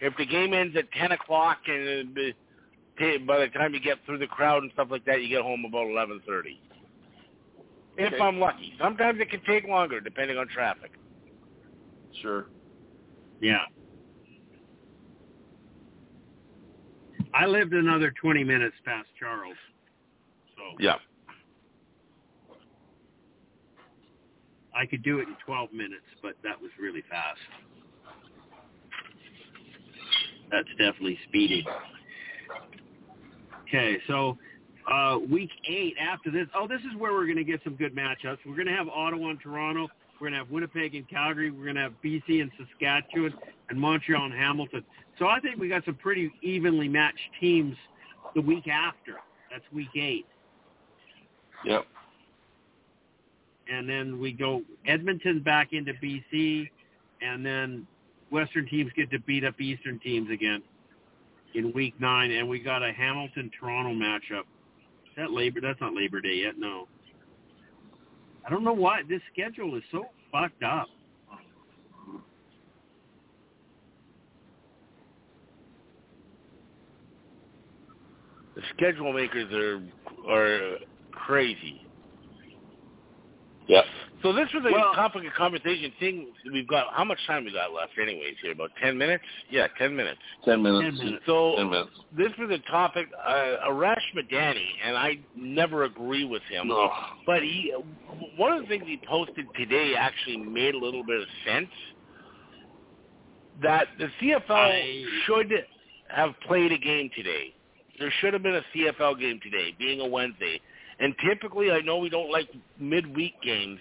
If 0.00 0.16
the 0.16 0.26
game 0.26 0.54
ends 0.54 0.76
at 0.76 0.90
ten 0.92 1.12
o'clock, 1.12 1.58
and 1.66 1.88
uh, 1.88 1.90
it'd 1.90 2.14
be- 2.14 2.34
t- 2.98 3.18
by 3.18 3.40
the 3.40 3.48
time 3.48 3.74
you 3.74 3.80
get 3.80 3.98
through 4.06 4.18
the 4.18 4.26
crowd 4.26 4.62
and 4.62 4.72
stuff 4.72 4.88
like 4.90 5.04
that, 5.06 5.22
you 5.22 5.28
get 5.28 5.42
home 5.42 5.64
about 5.64 5.88
eleven 5.88 6.20
thirty. 6.26 6.60
If 7.98 8.20
I'm 8.20 8.38
lucky. 8.38 8.72
Sometimes 8.80 9.20
it 9.20 9.30
can 9.30 9.42
take 9.44 9.66
longer, 9.66 10.00
depending 10.00 10.38
on 10.38 10.48
traffic. 10.48 10.92
Sure. 12.22 12.46
Yeah. 13.40 13.64
I 17.34 17.46
lived 17.46 17.72
another 17.72 18.12
20 18.20 18.44
minutes 18.44 18.76
past 18.84 19.08
Charles. 19.18 19.56
So 20.56 20.62
Yeah. 20.78 20.96
I 24.74 24.86
could 24.86 25.02
do 25.02 25.18
it 25.18 25.28
in 25.28 25.36
12 25.44 25.72
minutes, 25.72 26.04
but 26.22 26.34
that 26.42 26.60
was 26.60 26.70
really 26.80 27.02
fast. 27.10 27.38
That's 30.50 30.68
definitely 30.78 31.18
speedy. 31.28 31.66
Okay, 33.68 33.98
so 34.06 34.36
uh, 34.90 35.18
week 35.30 35.50
eight 35.68 35.94
after 36.00 36.30
this. 36.30 36.46
Oh, 36.54 36.68
this 36.68 36.80
is 36.80 36.98
where 36.98 37.12
we're 37.12 37.24
going 37.24 37.36
to 37.36 37.44
get 37.44 37.60
some 37.64 37.74
good 37.74 37.94
matchups. 37.94 38.38
We're 38.46 38.54
going 38.54 38.66
to 38.66 38.74
have 38.74 38.88
Ottawa 38.88 39.30
and 39.30 39.40
Toronto. 39.40 39.88
We're 40.20 40.28
going 40.28 40.38
to 40.38 40.44
have 40.44 40.50
Winnipeg 40.50 40.94
and 40.94 41.08
Calgary. 41.08 41.50
We're 41.50 41.64
going 41.64 41.76
to 41.76 41.82
have 41.82 41.94
BC 42.04 42.42
and 42.42 42.50
Saskatchewan 42.58 43.34
and 43.70 43.80
Montreal 43.80 44.26
and 44.26 44.34
Hamilton. 44.34 44.84
So 45.18 45.26
I 45.26 45.40
think 45.40 45.58
we 45.58 45.68
got 45.68 45.84
some 45.84 45.94
pretty 45.94 46.30
evenly 46.42 46.88
matched 46.88 47.18
teams 47.40 47.76
the 48.34 48.40
week 48.40 48.68
after. 48.68 49.16
That's 49.50 49.64
week 49.72 49.88
eight. 49.96 50.26
Yep. 51.64 51.84
And 53.70 53.88
then 53.88 54.18
we 54.18 54.32
go 54.32 54.62
Edmonton 54.86 55.40
back 55.40 55.72
into 55.72 55.92
BC, 55.94 56.68
and 57.20 57.44
then 57.44 57.86
Western 58.30 58.66
teams 58.66 58.90
get 58.96 59.10
to 59.10 59.20
beat 59.20 59.44
up 59.44 59.60
Eastern 59.60 59.98
teams 60.00 60.30
again 60.30 60.62
in 61.54 61.72
week 61.72 61.94
nine, 62.00 62.30
and 62.30 62.48
we 62.48 62.58
got 62.58 62.82
a 62.82 62.92
Hamilton 62.92 63.50
Toronto 63.58 63.92
matchup. 63.92 64.44
Is 65.04 65.16
that 65.16 65.30
Labor? 65.30 65.60
That's 65.60 65.80
not 65.80 65.94
Labor 65.94 66.20
Day 66.20 66.36
yet. 66.36 66.58
No. 66.58 66.88
I 68.46 68.50
don't 68.50 68.64
know 68.64 68.72
why 68.72 69.02
this 69.08 69.20
schedule 69.32 69.76
is 69.76 69.82
so 69.92 70.06
fucked 70.32 70.62
up. 70.62 70.88
The 78.54 78.62
schedule 78.76 79.12
makers 79.12 79.52
are 79.52 79.82
are 80.30 80.78
crazy. 81.12 81.86
Yep. 84.22 84.32
So 84.32 84.32
this 84.32 84.52
was 84.54 84.64
a 84.64 84.72
Well- 84.72 84.94
topic 84.94 85.24
of 85.26 85.32
conversation. 85.34 85.90
Thing 85.98 86.28
we've 86.52 86.66
got. 86.66 86.92
How 86.94 87.04
much 87.04 87.18
time 87.26 87.44
we 87.44 87.52
got 87.52 87.72
left, 87.72 87.92
anyways? 87.98 88.36
Here, 88.40 88.52
about 88.52 88.70
ten 88.80 88.96
minutes. 88.96 89.24
Yeah, 89.50 89.68
ten 89.78 89.94
minutes. 89.96 90.20
Ten 90.44 90.62
minutes. 90.62 90.98
Ten 90.98 91.06
minutes. 91.06 91.26
So 91.26 91.56
Ten 91.56 91.70
minutes. 91.70 91.90
this 92.16 92.32
was 92.38 92.50
a 92.50 92.58
topic. 92.70 93.08
Uh, 93.24 93.68
Arash 93.68 94.00
Madani, 94.14 94.66
and 94.84 94.96
I 94.96 95.18
never 95.34 95.84
agree 95.84 96.24
with 96.24 96.42
him. 96.44 96.68
No. 96.68 96.92
But 97.26 97.42
he, 97.42 97.74
one 98.36 98.52
of 98.52 98.62
the 98.62 98.68
things 98.68 98.84
he 98.86 98.98
posted 99.06 99.46
today 99.54 99.94
actually 99.96 100.38
made 100.38 100.74
a 100.74 100.78
little 100.78 101.04
bit 101.04 101.20
of 101.20 101.28
sense. 101.44 101.70
That 103.62 103.88
the 103.98 104.08
CFL 104.20 104.50
I- 104.50 105.04
should 105.26 105.52
have 106.08 106.38
played 106.40 106.72
a 106.72 106.78
game 106.78 107.10
today. 107.14 107.54
There 107.98 108.10
should 108.20 108.32
have 108.32 108.42
been 108.42 108.56
a 108.56 108.62
CFL 108.74 109.14
game 109.20 109.38
today, 109.42 109.72
being 109.78 110.00
a 110.00 110.06
Wednesday. 110.06 110.60
And 110.98 111.14
typically, 111.18 111.70
I 111.70 111.80
know 111.80 111.98
we 111.98 112.08
don't 112.08 112.30
like 112.30 112.48
midweek 112.78 113.40
games, 113.42 113.78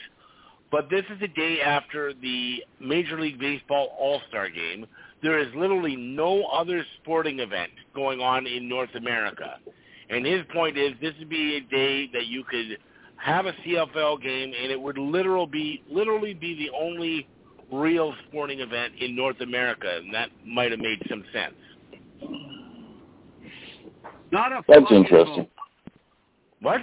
but 0.71 0.89
this 0.89 1.03
is 1.13 1.19
the 1.19 1.27
day 1.27 1.59
after 1.61 2.13
the 2.13 2.63
Major 2.79 3.19
League 3.19 3.39
Baseball 3.39 3.95
All-Star 3.99 4.49
game. 4.49 4.85
There 5.21 5.37
is 5.37 5.47
literally 5.53 5.95
no 5.95 6.45
other 6.45 6.83
sporting 7.01 7.39
event 7.39 7.71
going 7.93 8.21
on 8.21 8.47
in 8.47 8.67
North 8.67 8.95
America. 8.95 9.57
And 10.09 10.25
his 10.25 10.41
point 10.53 10.77
is 10.77 10.93
this 10.99 11.13
would 11.19 11.29
be 11.29 11.57
a 11.57 11.61
day 11.61 12.09
that 12.13 12.25
you 12.25 12.43
could 12.43 12.77
have 13.17 13.45
a 13.45 13.53
CFL 13.53 14.21
game 14.21 14.53
and 14.59 14.71
it 14.71 14.81
would 14.81 14.97
literal 14.97 15.45
be 15.45 15.83
literally 15.89 16.33
be 16.33 16.55
the 16.57 16.75
only 16.75 17.27
real 17.71 18.13
sporting 18.27 18.61
event 18.61 18.93
in 18.99 19.15
North 19.15 19.39
America 19.41 19.99
and 20.01 20.13
that 20.13 20.29
might 20.45 20.71
have 20.71 20.79
made 20.79 21.01
some 21.07 21.23
sense. 21.31 21.53
Not 24.31 24.51
a 24.51 24.63
That's 24.67 24.91
interesting. 24.91 25.35
hope. 25.35 25.49
What? 26.61 26.81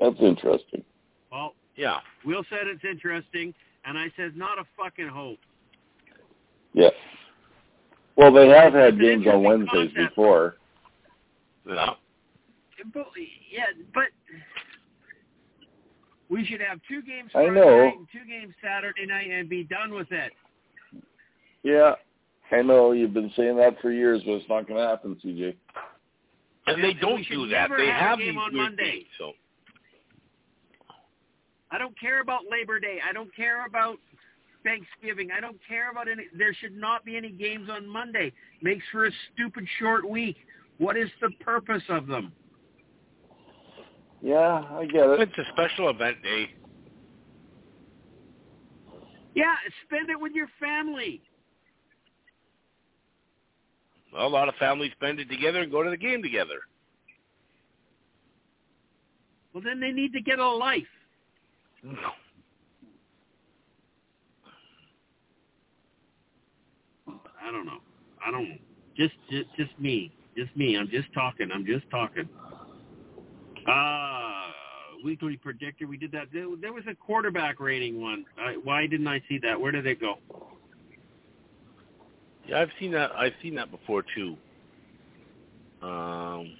That's 0.00 0.16
interesting. 0.20 0.84
Well, 1.76 1.84
Yeah. 1.86 2.00
Will 2.24 2.44
said 2.50 2.66
it's 2.66 2.84
interesting, 2.84 3.54
and 3.84 3.98
I 3.98 4.06
said 4.16 4.36
not 4.36 4.58
a 4.58 4.64
fucking 4.76 5.08
hope. 5.08 5.38
Yeah. 6.72 6.90
Well, 8.16 8.32
they 8.32 8.48
have 8.48 8.72
had 8.72 8.94
It's 8.94 8.96
an 8.96 8.98
games 9.00 9.26
on 9.26 9.42
Wednesdays 9.42 9.90
concept. 9.94 10.10
before. 10.10 10.56
Yeah. 11.66 11.94
But, 12.92 13.04
yeah, 13.50 13.64
but 13.94 14.04
we 16.28 16.44
should 16.44 16.60
have 16.60 16.80
two 16.88 17.02
games 17.02 17.30
I 17.34 17.44
know. 17.46 17.84
night 17.86 17.96
and 17.96 18.06
two 18.12 18.24
games 18.28 18.54
Saturday 18.62 19.06
night 19.06 19.30
and 19.30 19.48
be 19.48 19.64
done 19.64 19.92
with 19.94 20.10
it. 20.10 20.32
Yeah. 21.62 21.94
I 22.52 22.62
know 22.62 22.92
you've 22.92 23.14
been 23.14 23.32
saying 23.36 23.56
that 23.56 23.80
for 23.80 23.90
years, 23.90 24.22
but 24.24 24.32
it's 24.34 24.48
not 24.48 24.68
going 24.68 24.78
to 24.80 24.86
happen, 24.86 25.16
CJ. 25.24 25.54
And 26.66 26.82
they 26.84 26.90
And 26.90 27.00
don't 27.00 27.26
do 27.28 27.48
that. 27.48 27.68
They 27.76 27.86
have 27.86 27.96
a 27.96 28.00
have 28.00 28.18
game 28.18 28.34
these 28.34 28.36
on 28.38 28.52
weird 28.52 28.64
Monday. 28.70 28.90
dates, 28.92 29.08
so 29.18 29.32
I 31.74 31.78
don't 31.78 31.98
care 31.98 32.20
about 32.20 32.42
Labor 32.48 32.78
Day. 32.78 32.98
I 33.08 33.12
don't 33.12 33.34
care 33.34 33.66
about 33.66 33.96
Thanksgiving. 34.62 35.30
I 35.36 35.40
don't 35.40 35.58
care 35.66 35.90
about 35.90 36.06
any. 36.08 36.26
There 36.38 36.54
should 36.54 36.76
not 36.76 37.04
be 37.04 37.16
any 37.16 37.30
games 37.30 37.68
on 37.68 37.88
Monday. 37.88 38.32
Makes 38.62 38.84
for 38.92 39.06
a 39.06 39.10
stupid 39.32 39.66
short 39.80 40.08
week. 40.08 40.36
What 40.78 40.96
is 40.96 41.08
the 41.20 41.30
purpose 41.40 41.82
of 41.88 42.06
them? 42.06 42.32
Yeah, 44.22 44.64
I 44.70 44.86
get 44.86 45.04
it. 45.04 45.20
it's 45.20 45.38
a 45.38 45.52
special 45.52 45.90
event 45.90 46.22
day. 46.22 46.50
Yeah, 49.34 49.54
spend 49.86 50.10
it 50.10 50.20
with 50.20 50.32
your 50.32 50.48
family. 50.60 51.20
Well, 54.12 54.28
a 54.28 54.28
lot 54.28 54.48
of 54.48 54.54
families 54.60 54.92
spend 54.92 55.18
it 55.18 55.28
together 55.28 55.62
and 55.62 55.72
go 55.72 55.82
to 55.82 55.90
the 55.90 55.96
game 55.96 56.22
together. 56.22 56.60
Well, 59.52 59.62
then 59.64 59.80
they 59.80 59.90
need 59.90 60.12
to 60.12 60.20
get 60.20 60.38
a 60.38 60.48
life. 60.48 60.86
I 67.42 67.50
don't 67.50 67.66
know. 67.66 67.78
I 68.26 68.30
don't 68.30 68.48
know. 68.48 68.56
Just, 68.96 69.14
just, 69.30 69.46
just 69.56 69.78
me. 69.78 70.12
Just 70.36 70.56
me. 70.56 70.76
I'm 70.76 70.88
just 70.88 71.12
talking. 71.12 71.50
I'm 71.52 71.66
just 71.66 71.88
talking. 71.90 72.28
Uh, 73.68 74.44
weekly 75.04 75.36
predictor. 75.36 75.86
We 75.86 75.96
did 75.96 76.12
that. 76.12 76.28
There, 76.32 76.46
there 76.60 76.72
was 76.72 76.84
a 76.88 76.94
quarterback 76.94 77.60
rating 77.60 78.00
one. 78.00 78.24
I, 78.38 78.56
why 78.62 78.86
didn't 78.86 79.08
I 79.08 79.22
see 79.28 79.38
that? 79.42 79.60
Where 79.60 79.72
did 79.72 79.86
it 79.86 80.00
go? 80.00 80.18
Yeah, 82.46 82.60
I've 82.60 82.70
seen 82.80 82.92
that. 82.92 83.12
I've 83.12 83.32
seen 83.42 83.54
that 83.56 83.70
before 83.70 84.04
too. 84.14 84.36
Um, 85.82 86.56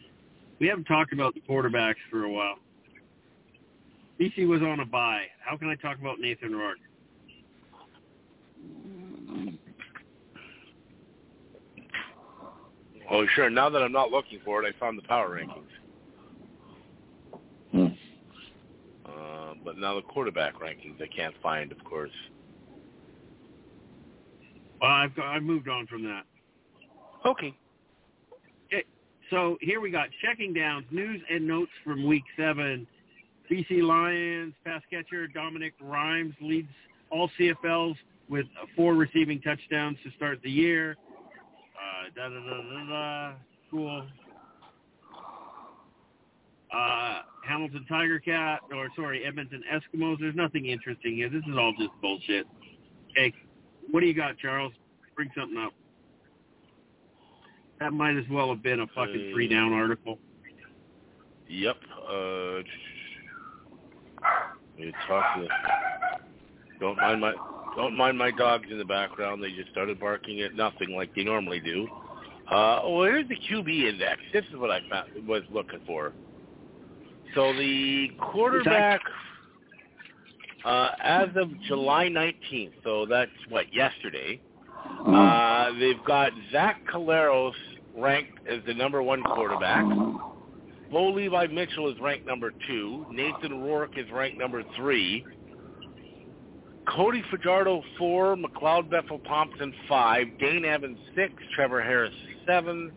We 0.60 0.66
haven't 0.66 0.84
talked 0.84 1.12
about 1.12 1.34
the 1.34 1.40
quarterbacks 1.40 1.96
for 2.10 2.24
a 2.24 2.30
while. 2.30 2.56
BC 4.20 4.46
was 4.46 4.62
on 4.62 4.80
a 4.80 4.84
buy. 4.84 5.22
How 5.44 5.56
can 5.56 5.68
I 5.68 5.74
talk 5.74 5.98
about 5.98 6.20
Nathan 6.20 6.54
Rourke? 6.54 6.78
oh, 13.10 13.26
sure. 13.34 13.50
Now 13.50 13.68
that 13.70 13.82
I'm 13.82 13.92
not 13.92 14.10
looking 14.10 14.38
for 14.44 14.62
it, 14.62 14.74
I 14.74 14.78
found 14.78 14.96
the 14.98 15.02
power 15.02 15.30
rankings. 15.30 15.64
Hmm. 17.72 17.86
Uh, 19.04 19.54
but 19.64 19.78
now 19.78 19.96
the 19.96 20.02
quarterback 20.02 20.54
rankings 20.60 21.02
I 21.02 21.08
can't 21.14 21.34
find, 21.42 21.72
of 21.72 21.82
course. 21.84 22.12
Well, 24.80 24.90
I've 24.90 25.14
got, 25.16 25.26
I've 25.26 25.42
moved 25.42 25.68
on 25.68 25.86
from 25.86 26.04
that. 26.04 26.22
Okay. 27.26 27.54
So 29.30 29.56
here 29.60 29.80
we 29.80 29.90
got 29.90 30.08
checking 30.22 30.52
downs, 30.52 30.84
news 30.90 31.20
and 31.30 31.46
notes 31.46 31.70
from 31.82 32.06
week 32.06 32.24
seven. 32.36 32.86
BC 33.50 33.82
Lions 33.82 34.54
pass 34.64 34.82
catcher 34.90 35.26
Dominic 35.26 35.74
Rhymes 35.80 36.34
leads 36.40 36.68
all 37.10 37.30
CFLs 37.38 37.96
with 38.28 38.46
four 38.74 38.94
receiving 38.94 39.40
touchdowns 39.40 39.98
to 40.04 40.10
start 40.16 40.40
the 40.42 40.50
year. 40.50 40.96
Uh, 41.74 42.10
da 42.16 42.28
da 42.28 42.40
da 42.40 42.62
da 42.62 42.88
da. 42.88 43.32
Cool. 43.70 44.06
Uh, 46.72 47.22
Hamilton 47.46 47.84
Tiger 47.88 48.18
Cat, 48.18 48.60
or 48.74 48.88
sorry, 48.96 49.24
Edmonton 49.24 49.62
Eskimos. 49.72 50.18
There's 50.18 50.34
nothing 50.34 50.66
interesting 50.66 51.14
here. 51.14 51.28
This 51.28 51.42
is 51.48 51.56
all 51.56 51.72
just 51.78 51.90
bullshit. 52.00 52.46
Okay, 53.10 53.32
what 53.90 54.00
do 54.00 54.06
you 54.06 54.14
got, 54.14 54.38
Charles? 54.38 54.72
Bring 55.14 55.30
something 55.36 55.58
up. 55.58 55.72
That 57.78 57.92
might 57.92 58.16
as 58.16 58.24
well 58.30 58.48
have 58.48 58.62
been 58.62 58.80
a 58.80 58.86
fucking 58.88 59.28
Uh, 59.30 59.34
three 59.34 59.46
down 59.46 59.72
article. 59.72 60.18
Yep. 61.48 61.76
Uh, 62.08 62.62
we 64.78 64.92
talk 65.06 65.36
to. 65.36 65.48
Don't 66.80 66.96
mind 66.96 67.20
my 67.20 67.32
don't 67.76 67.96
mind 67.96 68.16
my 68.16 68.30
dogs 68.30 68.66
in 68.70 68.78
the 68.78 68.84
background. 68.84 69.42
They 69.42 69.50
just 69.50 69.70
started 69.70 69.98
barking 69.98 70.40
at 70.42 70.54
nothing 70.54 70.94
like 70.94 71.14
they 71.14 71.24
normally 71.24 71.60
do. 71.60 71.88
Uh, 72.48 72.80
well, 72.86 73.04
here's 73.04 73.28
the 73.28 73.36
QB 73.36 73.88
index. 73.88 74.20
This 74.32 74.44
is 74.50 74.56
what 74.56 74.70
I 74.70 74.80
found, 74.88 75.26
was 75.26 75.42
looking 75.52 75.80
for. 75.86 76.12
So 77.34 77.52
the 77.54 78.08
quarterback, 78.20 79.00
uh, 80.64 80.90
as 81.02 81.28
of 81.36 81.48
July 81.66 82.08
19th, 82.08 82.72
so 82.84 83.06
that's 83.06 83.30
what 83.48 83.72
yesterday. 83.74 84.40
Uh, 85.06 85.72
they've 85.80 86.04
got 86.06 86.32
Zach 86.52 86.80
Collaros 86.92 87.54
ranked 87.96 88.46
as 88.46 88.60
the 88.66 88.74
number 88.74 89.02
one 89.02 89.22
quarterback. 89.22 89.84
Bo 90.94 91.10
Levi 91.10 91.48
Mitchell 91.48 91.90
is 91.90 91.98
ranked 92.00 92.24
number 92.24 92.52
two. 92.68 93.04
Nathan 93.10 93.60
Rourke 93.60 93.98
is 93.98 94.06
ranked 94.12 94.38
number 94.38 94.62
three. 94.76 95.26
Cody 96.86 97.20
Fajardo 97.32 97.82
four. 97.98 98.36
McLeod 98.36 98.88
Bethel 98.88 99.18
Thompson 99.26 99.74
five. 99.88 100.28
Dane 100.38 100.64
Evans 100.64 100.96
six. 101.16 101.32
Trevor 101.56 101.82
Harris 101.82 102.14
seven. 102.46 102.92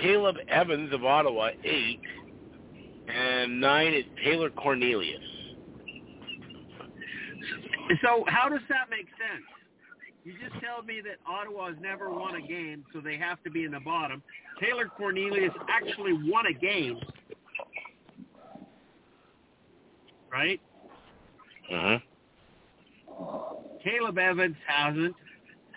Caleb 0.00 0.36
Evans 0.48 0.94
of 0.94 1.04
Ottawa, 1.04 1.50
eight, 1.62 2.00
and 3.14 3.60
nine 3.60 3.92
is 3.92 4.04
Taylor 4.24 4.48
Cornelius. 4.48 5.20
So 8.02 8.24
how 8.28 8.48
does 8.48 8.62
that 8.70 8.88
make 8.88 9.08
sense? 9.08 9.44
You 10.24 10.32
just 10.40 10.54
tell 10.64 10.82
me 10.82 11.02
that 11.02 11.16
Ottawa 11.30 11.68
has 11.68 11.76
never 11.82 12.08
won 12.08 12.36
a 12.36 12.40
game, 12.40 12.84
so 12.94 13.00
they 13.00 13.18
have 13.18 13.42
to 13.42 13.50
be 13.50 13.64
in 13.64 13.72
the 13.72 13.80
bottom. 13.80 14.22
Taylor 14.60 14.86
Cornelius 14.96 15.52
actually 15.68 16.12
won 16.30 16.46
a 16.46 16.52
game, 16.52 16.98
right? 20.30 20.60
Uh-huh. 21.72 21.98
Caleb 23.82 24.18
Evans 24.18 24.56
hasn't. 24.66 25.14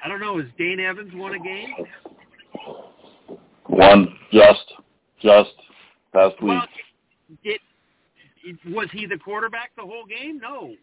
I 0.03 0.07
don't 0.09 0.19
know. 0.19 0.37
Has 0.37 0.47
Dane 0.57 0.79
Evans 0.79 1.11
won 1.15 1.33
a 1.35 1.39
game? 1.39 1.73
One 3.67 4.07
just 4.31 4.73
just 5.21 5.53
past 6.13 6.41
week. 6.41 6.49
Well, 6.49 6.67
did, 7.43 7.59
was 8.67 8.89
he 8.91 9.05
the 9.05 9.17
quarterback 9.17 9.71
the 9.77 9.83
whole 9.83 10.05
game? 10.05 10.39
No. 10.39 10.73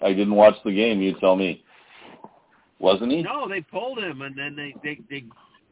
I 0.00 0.12
didn't 0.12 0.34
watch 0.34 0.54
the 0.64 0.72
game. 0.72 1.00
You 1.00 1.14
tell 1.20 1.36
me. 1.36 1.63
Wasn't 2.84 3.10
he? 3.10 3.22
No, 3.22 3.48
they 3.48 3.62
pulled 3.62 3.98
him, 3.98 4.20
and 4.20 4.36
then 4.36 4.54
they 4.54 4.74
they, 4.82 5.00
they 5.08 5.24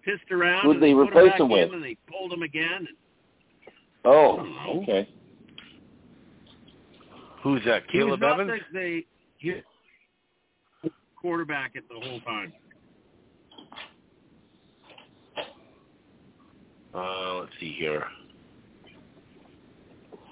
pissed 0.02 0.32
around. 0.32 0.62
Who'd 0.62 0.76
and 0.76 0.82
they 0.82 0.94
replace 0.94 1.34
him 1.39 1.51
with? 1.51 1.68
in, 1.68 1.74
And 1.74 1.84
they 1.84 1.98
pulled 2.10 2.32
him 2.32 2.43
again. 2.43 2.89
Oh, 4.06 4.80
okay. 4.82 5.06
Who's 7.43 7.62
that? 7.66 7.86
Caleb 7.89 8.22
Evans? 8.22 8.51
the, 8.72 8.78
the 8.78 9.05
he, 9.36 10.90
quarterback 11.20 11.72
at 11.76 11.82
the 11.90 12.01
whole 12.01 12.20
time. 12.20 12.52
Uh, 16.94 17.40
let's 17.40 17.52
see 17.60 17.76
here. 17.78 18.05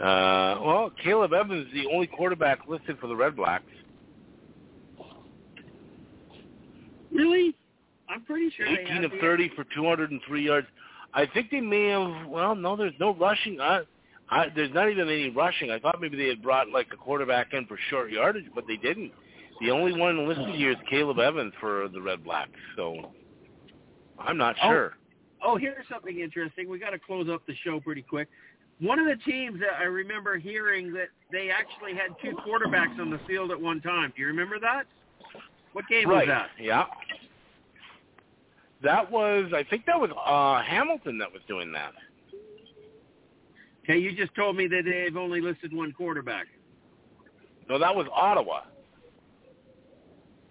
Uh, 0.00 0.56
well, 0.64 0.90
Caleb 1.04 1.34
Evans 1.34 1.66
is 1.66 1.72
the 1.74 1.86
only 1.92 2.06
quarterback 2.06 2.60
listed 2.66 2.96
for 2.98 3.06
the 3.06 3.16
Red 3.16 3.36
Blacks. 3.36 3.64
Really? 7.12 7.54
I'm 8.08 8.22
pretty 8.22 8.50
sure 8.56 8.66
18 8.66 9.04
of 9.04 9.12
30 9.20 9.50
for 9.54 9.64
203 9.74 10.44
yards. 10.44 10.66
I 11.14 11.26
think 11.26 11.50
they 11.50 11.60
may 11.60 11.88
have. 11.88 12.26
Well, 12.28 12.54
no, 12.54 12.76
there's 12.76 12.94
no 13.00 13.14
rushing. 13.14 13.60
I, 13.60 13.82
I, 14.28 14.46
there's 14.54 14.72
not 14.72 14.88
even 14.90 15.08
any 15.08 15.30
rushing. 15.30 15.70
I 15.70 15.78
thought 15.78 16.00
maybe 16.00 16.16
they 16.16 16.28
had 16.28 16.42
brought 16.42 16.68
like 16.68 16.88
a 16.92 16.96
quarterback 16.96 17.52
in 17.52 17.66
for 17.66 17.78
short 17.88 18.10
yardage, 18.10 18.46
but 18.54 18.64
they 18.66 18.76
didn't. 18.76 19.12
The 19.60 19.70
only 19.70 19.98
one 19.98 20.26
listed 20.26 20.54
here 20.54 20.70
is 20.70 20.76
Caleb 20.88 21.18
Evans 21.18 21.52
for 21.60 21.88
the 21.92 22.00
Red 22.00 22.24
Blacks. 22.24 22.50
So 22.76 23.12
I'm 24.18 24.36
not 24.36 24.56
Oh. 24.62 24.68
sure. 24.70 24.96
Oh, 25.42 25.56
here's 25.56 25.86
something 25.88 26.20
interesting. 26.20 26.68
We 26.68 26.78
got 26.78 26.90
to 26.90 26.98
close 26.98 27.28
up 27.28 27.46
the 27.46 27.54
show 27.64 27.80
pretty 27.80 28.02
quick. 28.02 28.28
One 28.78 28.98
of 28.98 29.06
the 29.06 29.16
teams 29.24 29.58
that 29.60 29.78
I 29.78 29.84
remember 29.84 30.38
hearing 30.38 30.92
that 30.94 31.08
they 31.32 31.50
actually 31.50 31.94
had 31.94 32.14
two 32.22 32.36
quarterbacks 32.46 32.98
on 33.00 33.10
the 33.10 33.18
field 33.26 33.50
at 33.50 33.60
one 33.60 33.80
time. 33.80 34.12
Do 34.14 34.22
you 34.22 34.28
remember 34.28 34.58
that? 34.60 34.84
What 35.72 35.86
game 35.88 36.08
right. 36.08 36.26
was 36.26 36.28
that? 36.28 36.48
Yeah. 36.58 36.84
That 38.82 39.10
was. 39.10 39.52
I 39.54 39.62
think 39.64 39.86
that 39.86 40.00
was 40.00 40.10
uh 40.10 40.62
Hamilton 40.66 41.18
that 41.18 41.32
was 41.32 41.42
doing 41.46 41.72
that. 41.72 41.92
Okay, 43.84 43.98
you 43.98 44.14
just 44.14 44.34
told 44.34 44.56
me 44.56 44.66
that 44.68 44.82
they've 44.84 45.16
only 45.16 45.40
listed 45.40 45.74
one 45.74 45.92
quarterback. 45.92 46.46
No, 47.68 47.78
that 47.78 47.94
was 47.94 48.06
Ottawa. 48.12 48.62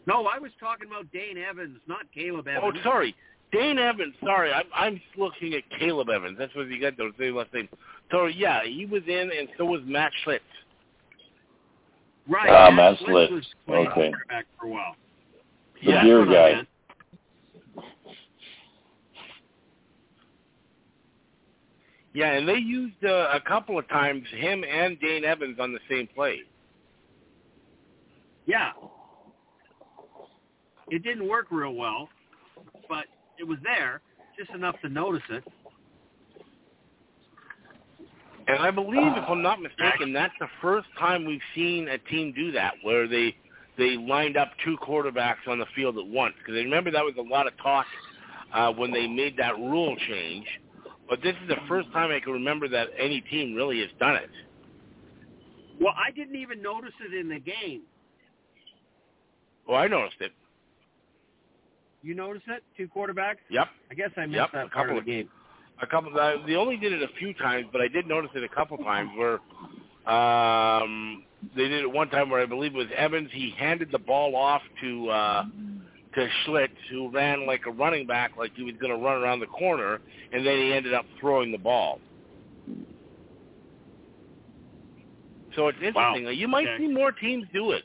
No, 0.05 0.25
I 0.25 0.39
was 0.39 0.51
talking 0.59 0.87
about 0.87 1.11
Dane 1.11 1.37
Evans, 1.37 1.79
not 1.87 2.01
Caleb 2.13 2.47
Evans. 2.47 2.77
Oh, 2.79 2.83
sorry. 2.83 3.15
Dane 3.51 3.77
Evans. 3.77 4.13
Sorry, 4.23 4.51
I'm, 4.51 4.65
I'm 4.73 5.01
looking 5.17 5.53
at 5.53 5.63
Caleb 5.77 6.09
Evans. 6.09 6.37
That's 6.37 6.53
what 6.55 6.67
you 6.67 6.79
got 6.79 6.97
those 6.97 7.13
same 7.19 7.35
last 7.35 7.53
name. 7.53 7.67
So 8.11 8.25
yeah, 8.25 8.61
he 8.63 8.85
was 8.85 9.03
in, 9.07 9.31
and 9.37 9.49
so 9.57 9.65
was 9.65 9.81
Matt 9.85 10.11
Shiltz. 10.25 10.39
Right. 12.27 12.49
Ah, 12.49 12.69
Matt 12.71 12.93
Matt 12.93 12.99
Shiltz 13.01 13.29
Shiltz. 13.29 13.31
was 13.31 13.45
Okay. 13.69 14.09
quarterback 14.09 14.45
for 14.59 14.67
a 14.67 14.69
while. 14.69 14.95
The 15.85 15.91
That's 15.91 16.03
beer 16.03 16.25
guy. 16.25 16.53
meant. 16.55 16.67
Yeah, 22.13 22.33
and 22.33 22.49
they 22.49 22.55
used 22.55 23.03
uh, 23.05 23.29
a 23.33 23.39
couple 23.39 23.77
of 23.77 23.87
times 23.87 24.23
him 24.35 24.63
and 24.63 24.99
Dane 24.99 25.23
Evans 25.23 25.57
on 25.59 25.73
the 25.73 25.79
same 25.89 26.07
play. 26.13 26.41
Yeah. 28.45 28.71
It 30.89 31.03
didn't 31.03 31.27
work 31.29 31.47
real 31.51 31.75
well, 31.75 32.09
but 32.89 33.05
it 33.37 33.43
was 33.43 33.59
there, 33.63 34.01
just 34.37 34.49
enough 34.51 34.75
to 34.81 34.89
notice 34.89 35.21
it. 35.29 35.43
And 38.47 38.57
I 38.63 38.71
believe, 38.71 39.13
if 39.15 39.29
I'm 39.29 39.43
not 39.43 39.61
mistaken, 39.61 40.11
that's 40.11 40.33
the 40.39 40.47
first 40.59 40.87
time 40.97 41.25
we've 41.25 41.39
seen 41.53 41.87
a 41.87 41.99
team 41.99 42.33
do 42.35 42.51
that, 42.53 42.73
where 42.81 43.07
they 43.07 43.35
they 43.79 43.97
lined 43.97 44.37
up 44.37 44.51
two 44.63 44.77
quarterbacks 44.77 45.47
on 45.47 45.57
the 45.59 45.65
field 45.75 45.97
at 45.97 46.05
once. 46.05 46.35
Because 46.39 46.53
I 46.55 46.63
remember 46.63 46.91
that 46.91 47.03
was 47.03 47.15
a 47.17 47.21
lot 47.21 47.47
of 47.47 47.57
talk 47.57 47.85
uh, 48.53 48.71
when 48.73 48.91
they 48.91 49.07
made 49.07 49.35
that 49.37 49.57
rule 49.57 49.95
change. 50.07 50.45
But 51.09 51.21
this 51.23 51.33
is 51.41 51.47
the 51.47 51.55
first 51.67 51.91
time 51.91 52.11
I 52.11 52.19
can 52.19 52.33
remember 52.33 52.67
that 52.69 52.89
any 52.99 53.21
team 53.21 53.55
really 53.55 53.79
has 53.79 53.89
done 53.99 54.15
it. 54.15 54.29
Well, 55.81 55.93
I 55.97 56.11
didn't 56.11 56.35
even 56.35 56.61
notice 56.61 56.93
it 57.03 57.13
in 57.17 57.29
the 57.29 57.39
game. 57.39 57.81
Well, 59.67 59.77
I 59.77 59.87
noticed 59.87 60.17
it. 60.19 60.31
You 62.01 62.15
noticed 62.15 62.45
it? 62.47 62.63
Two 62.77 62.87
quarterbacks? 62.87 63.37
Yep. 63.49 63.67
I 63.91 63.93
guess 63.93 64.09
I 64.17 64.25
missed 64.25 64.35
Yep, 64.35 64.51
that 64.53 64.65
a 64.65 64.69
part 64.69 64.87
couple 64.87 64.99
of 64.99 65.05
the 65.05 65.11
game. 65.11 65.29
a 65.81 65.87
couple. 65.87 66.11
They 66.45 66.55
only 66.55 66.77
did 66.77 66.93
it 66.93 67.01
a 67.01 67.07
few 67.17 67.33
times, 67.35 67.67
but 67.71 67.81
I 67.81 67.87
did 67.87 68.07
notice 68.07 68.31
it 68.35 68.43
a 68.43 68.49
couple 68.49 68.77
times 68.77 69.09
where 69.17 69.39
um, 70.13 71.23
they 71.55 71.67
did 71.67 71.83
it 71.83 71.91
one 71.91 72.09
time 72.09 72.29
where 72.29 72.41
I 72.41 72.45
believe 72.45 72.73
it 72.73 72.77
was 72.77 72.87
Evans. 72.95 73.29
He 73.33 73.53
handed 73.57 73.91
the 73.91 73.99
ball 73.99 74.35
off 74.35 74.61
to 74.81 75.09
uh, 75.09 75.43
to 76.15 76.27
Shiltz, 76.45 76.69
who 76.89 77.09
ran 77.11 77.45
like 77.45 77.61
a 77.67 77.71
running 77.71 78.07
back, 78.07 78.31
like 78.37 78.51
he 78.55 78.63
was 78.63 78.75
going 78.79 78.91
to 78.91 78.97
run 79.03 79.21
around 79.21 79.39
the 79.39 79.47
corner, 79.47 79.99
and 80.31 80.45
then 80.45 80.57
he 80.57 80.73
ended 80.73 80.93
up 80.93 81.05
throwing 81.19 81.51
the 81.51 81.57
ball. 81.57 81.99
So 85.55 85.67
it's 85.67 85.77
interesting. 85.77 86.25
Wow. 86.25 86.31
You 86.31 86.47
might 86.47 86.67
Okay. 86.67 86.77
see 86.77 86.87
more 86.87 87.11
teams 87.11 87.45
do 87.53 87.71
it. 87.71 87.83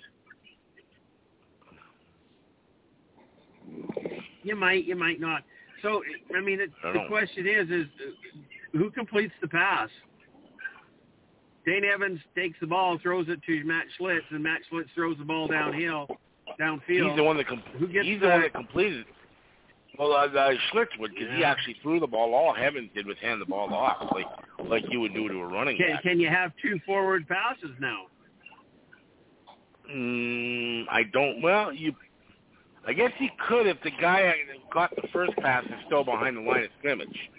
You 4.42 4.56
might, 4.56 4.84
you 4.84 4.94
might 4.94 5.20
not. 5.20 5.42
So, 5.82 6.02
I 6.36 6.40
mean, 6.40 6.60
it, 6.60 6.70
I 6.84 6.92
the 6.92 6.98
know. 7.00 7.06
question 7.08 7.46
is, 7.46 7.70
is 7.70 7.86
uh, 8.00 8.78
who 8.78 8.90
completes 8.90 9.32
the 9.40 9.48
pass? 9.48 9.88
Dane 11.66 11.84
Evans 11.84 12.20
takes 12.36 12.58
the 12.60 12.66
ball, 12.66 12.98
throws 13.02 13.26
it 13.28 13.40
to 13.44 13.64
Matt 13.64 13.86
Shiltz, 13.98 14.20
and 14.30 14.42
Matt 14.42 14.60
Shiltz 14.70 14.86
throws 14.94 15.16
the 15.18 15.24
ball 15.24 15.46
downhill, 15.48 16.06
downfield. 16.60 17.08
He's 17.08 17.16
the 17.16 17.24
one 17.24 17.36
that 17.38 17.46
com- 17.48 17.62
Who 17.78 17.86
gets 17.86 18.06
he's 18.06 18.20
the- 18.20 18.26
the 18.26 18.32
one 18.32 18.40
that 18.42 18.52
completed. 18.52 19.06
Well, 19.98 20.12
uh, 20.12 20.26
uh, 20.26 20.54
Shiltz 20.72 20.98
would 20.98 21.12
because 21.14 21.28
he 21.36 21.44
actually 21.44 21.74
threw 21.82 22.00
the 22.00 22.06
ball. 22.06 22.34
All 22.34 22.54
Evans 22.56 22.90
did 22.94 23.06
was 23.06 23.16
hand 23.22 23.40
the 23.40 23.46
ball 23.46 23.72
off, 23.72 24.10
like 24.12 24.26
like 24.68 24.84
you 24.90 25.00
would 25.00 25.14
do 25.14 25.28
to 25.28 25.34
a 25.40 25.46
running 25.46 25.76
Can, 25.76 25.92
back. 25.92 26.02
can 26.02 26.18
you 26.20 26.28
have 26.28 26.52
two 26.60 26.80
forward 26.84 27.26
passes 27.28 27.70
now? 27.80 28.06
Mm, 29.90 30.84
I 30.90 31.02
don't. 31.04 31.42
Well, 31.42 31.72
you. 31.72 31.94
I 32.86 32.92
guess 32.92 33.12
he 33.18 33.30
could 33.48 33.66
if 33.66 33.80
the 33.82 33.90
guy 33.92 34.34
got 34.72 34.94
the 34.96 35.06
first 35.12 35.34
pass 35.36 35.64
is 35.64 35.72
still 35.86 36.04
behind 36.04 36.36
the 36.36 36.40
line 36.42 36.64
of 36.64 36.70
scrimmage. 36.78 37.30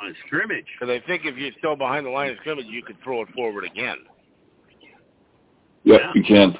On 0.00 0.14
scrimmage. 0.26 0.66
Because 0.78 0.92
I 1.02 1.04
think 1.06 1.22
if 1.24 1.36
you're 1.36 1.50
still 1.58 1.74
behind 1.76 2.06
the 2.06 2.10
line 2.10 2.30
of 2.30 2.36
scrimmage, 2.38 2.66
you 2.66 2.82
could 2.82 2.96
throw 3.02 3.22
it 3.22 3.28
forward 3.34 3.64
again. 3.64 3.96
Yep, 5.84 6.00
Yeah. 6.00 6.12
you 6.14 6.22
can. 6.22 6.58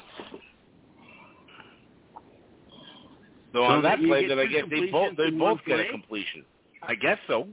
So 3.53 3.63
on 3.63 3.81
that 3.83 3.99
play, 3.99 4.21
get 4.21 4.29
then 4.29 4.39
I 4.39 4.45
two 4.45 4.51
guess 4.51 4.63
they 4.69 4.85
both 4.91 5.15
they 5.17 5.29
both 5.31 5.59
get 5.65 5.79
a 5.79 5.85
completion. 5.89 6.45
I 6.83 6.95
guess 6.95 7.17
so. 7.27 7.47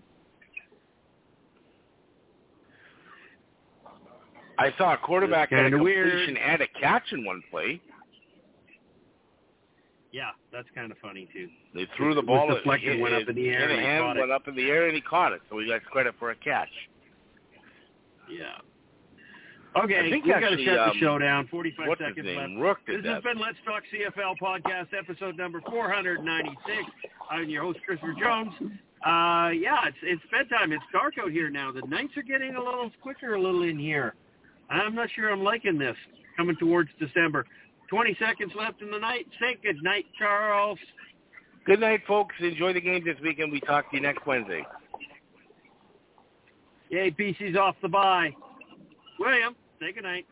I 4.58 4.72
saw 4.78 4.94
a 4.94 4.96
quarterback 4.96 5.50
That's 5.50 5.60
get 5.60 5.66
a 5.66 5.70
kinda 5.70 5.82
weird. 5.82 6.10
completion 6.10 6.36
and 6.38 6.62
a 6.62 6.66
catch 6.80 7.12
in 7.12 7.24
one 7.24 7.42
play. 7.50 7.80
Yeah, 10.16 10.30
that's 10.50 10.68
kind 10.74 10.90
of 10.90 10.96
funny 11.02 11.28
too. 11.30 11.48
They 11.74 11.86
threw 11.94 12.14
the 12.14 12.20
It 12.20 12.26
ball. 12.26 12.48
deflected, 12.48 12.94
hit- 12.94 13.02
went 13.02 13.14
up 13.14 13.28
in 13.28 13.34
the 13.36 13.48
air, 13.50 13.68
and 13.68 13.78
hand, 13.80 14.02
caught 14.02 14.16
it. 14.16 14.20
went 14.20 14.32
up 14.32 14.48
in 14.48 14.54
the 14.56 14.70
air, 14.70 14.86
and 14.86 14.94
he 14.94 15.02
caught 15.02 15.32
it. 15.32 15.42
So 15.50 15.58
he 15.58 15.66
got 15.68 15.84
credit 15.84 16.14
for 16.18 16.30
a 16.30 16.36
catch. 16.36 16.70
Yeah. 18.30 18.56
Okay, 19.82 19.98
I 19.98 20.08
think 20.10 20.24
we 20.24 20.30
got 20.30 20.40
to 20.40 20.64
shut 20.64 20.78
um, 20.78 20.90
the 20.94 20.98
show 21.00 21.18
down. 21.18 21.48
Forty-five 21.48 21.86
What's 21.86 22.00
his 22.00 22.08
seconds 22.16 22.26
name? 22.26 22.58
left. 22.58 22.80
This 22.86 23.04
has 23.04 23.22
been 23.22 23.38
Let's 23.38 23.58
Talk 23.66 23.82
CFL 23.92 24.36
podcast, 24.40 24.88
episode 24.98 25.36
number 25.36 25.60
496. 25.68 26.56
I'm 27.30 27.50
your 27.50 27.62
host, 27.64 27.80
Christopher 27.84 28.14
Jones. 28.18 28.54
Uh, 29.04 29.50
yeah, 29.52 29.84
it's 29.86 29.98
it's 30.02 30.22
bedtime. 30.32 30.72
It's 30.72 30.82
dark 30.92 31.14
out 31.22 31.30
here 31.30 31.50
now. 31.50 31.72
The 31.72 31.82
nights 31.88 32.16
are 32.16 32.22
getting 32.22 32.54
a 32.56 32.58
little 32.62 32.90
quicker, 33.02 33.34
a 33.34 33.40
little 33.40 33.64
in 33.64 33.78
here. 33.78 34.14
I'm 34.70 34.94
not 34.94 35.10
sure 35.14 35.30
I'm 35.30 35.42
liking 35.44 35.76
this 35.78 35.96
coming 36.38 36.56
towards 36.58 36.88
December. 36.98 37.44
20 37.88 38.16
seconds 38.18 38.52
left 38.58 38.82
in 38.82 38.90
the 38.90 38.98
night. 38.98 39.26
Say 39.40 39.56
good 39.62 39.82
night, 39.82 40.06
Charles. 40.18 40.78
Good 41.64 41.80
night, 41.80 42.00
folks. 42.06 42.34
Enjoy 42.40 42.72
the 42.72 42.80
game 42.80 43.04
this 43.04 43.16
weekend. 43.22 43.52
We 43.52 43.60
talk 43.60 43.90
to 43.90 43.96
you 43.96 44.02
next 44.02 44.26
Wednesday. 44.26 44.64
Yay, 46.90 47.10
BC's 47.10 47.56
off 47.56 47.76
the 47.82 47.88
bye. 47.88 48.32
William, 49.18 49.56
say 49.80 49.92
good 49.92 50.04
night. 50.04 50.26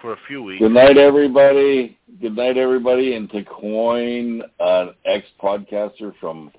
For 0.00 0.12
a 0.12 0.18
few 0.28 0.42
weeks. 0.42 0.60
Good 0.60 0.72
night, 0.72 0.98
everybody. 0.98 1.98
Good 2.20 2.36
night, 2.36 2.56
everybody. 2.58 3.14
And 3.14 3.30
to 3.30 3.42
coin 3.44 4.42
an 4.60 4.94
ex-podcaster 5.06 6.12
from 6.20 6.52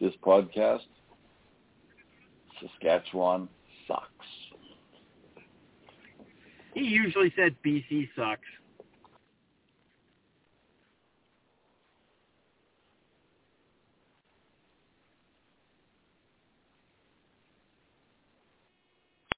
this 0.00 0.12
podcast, 0.24 0.82
Saskatchewan 2.60 3.48
sucks. 3.86 4.04
He 6.74 6.82
usually 6.82 7.32
said 7.36 7.56
BC 7.64 8.08
sucks. 8.16 8.40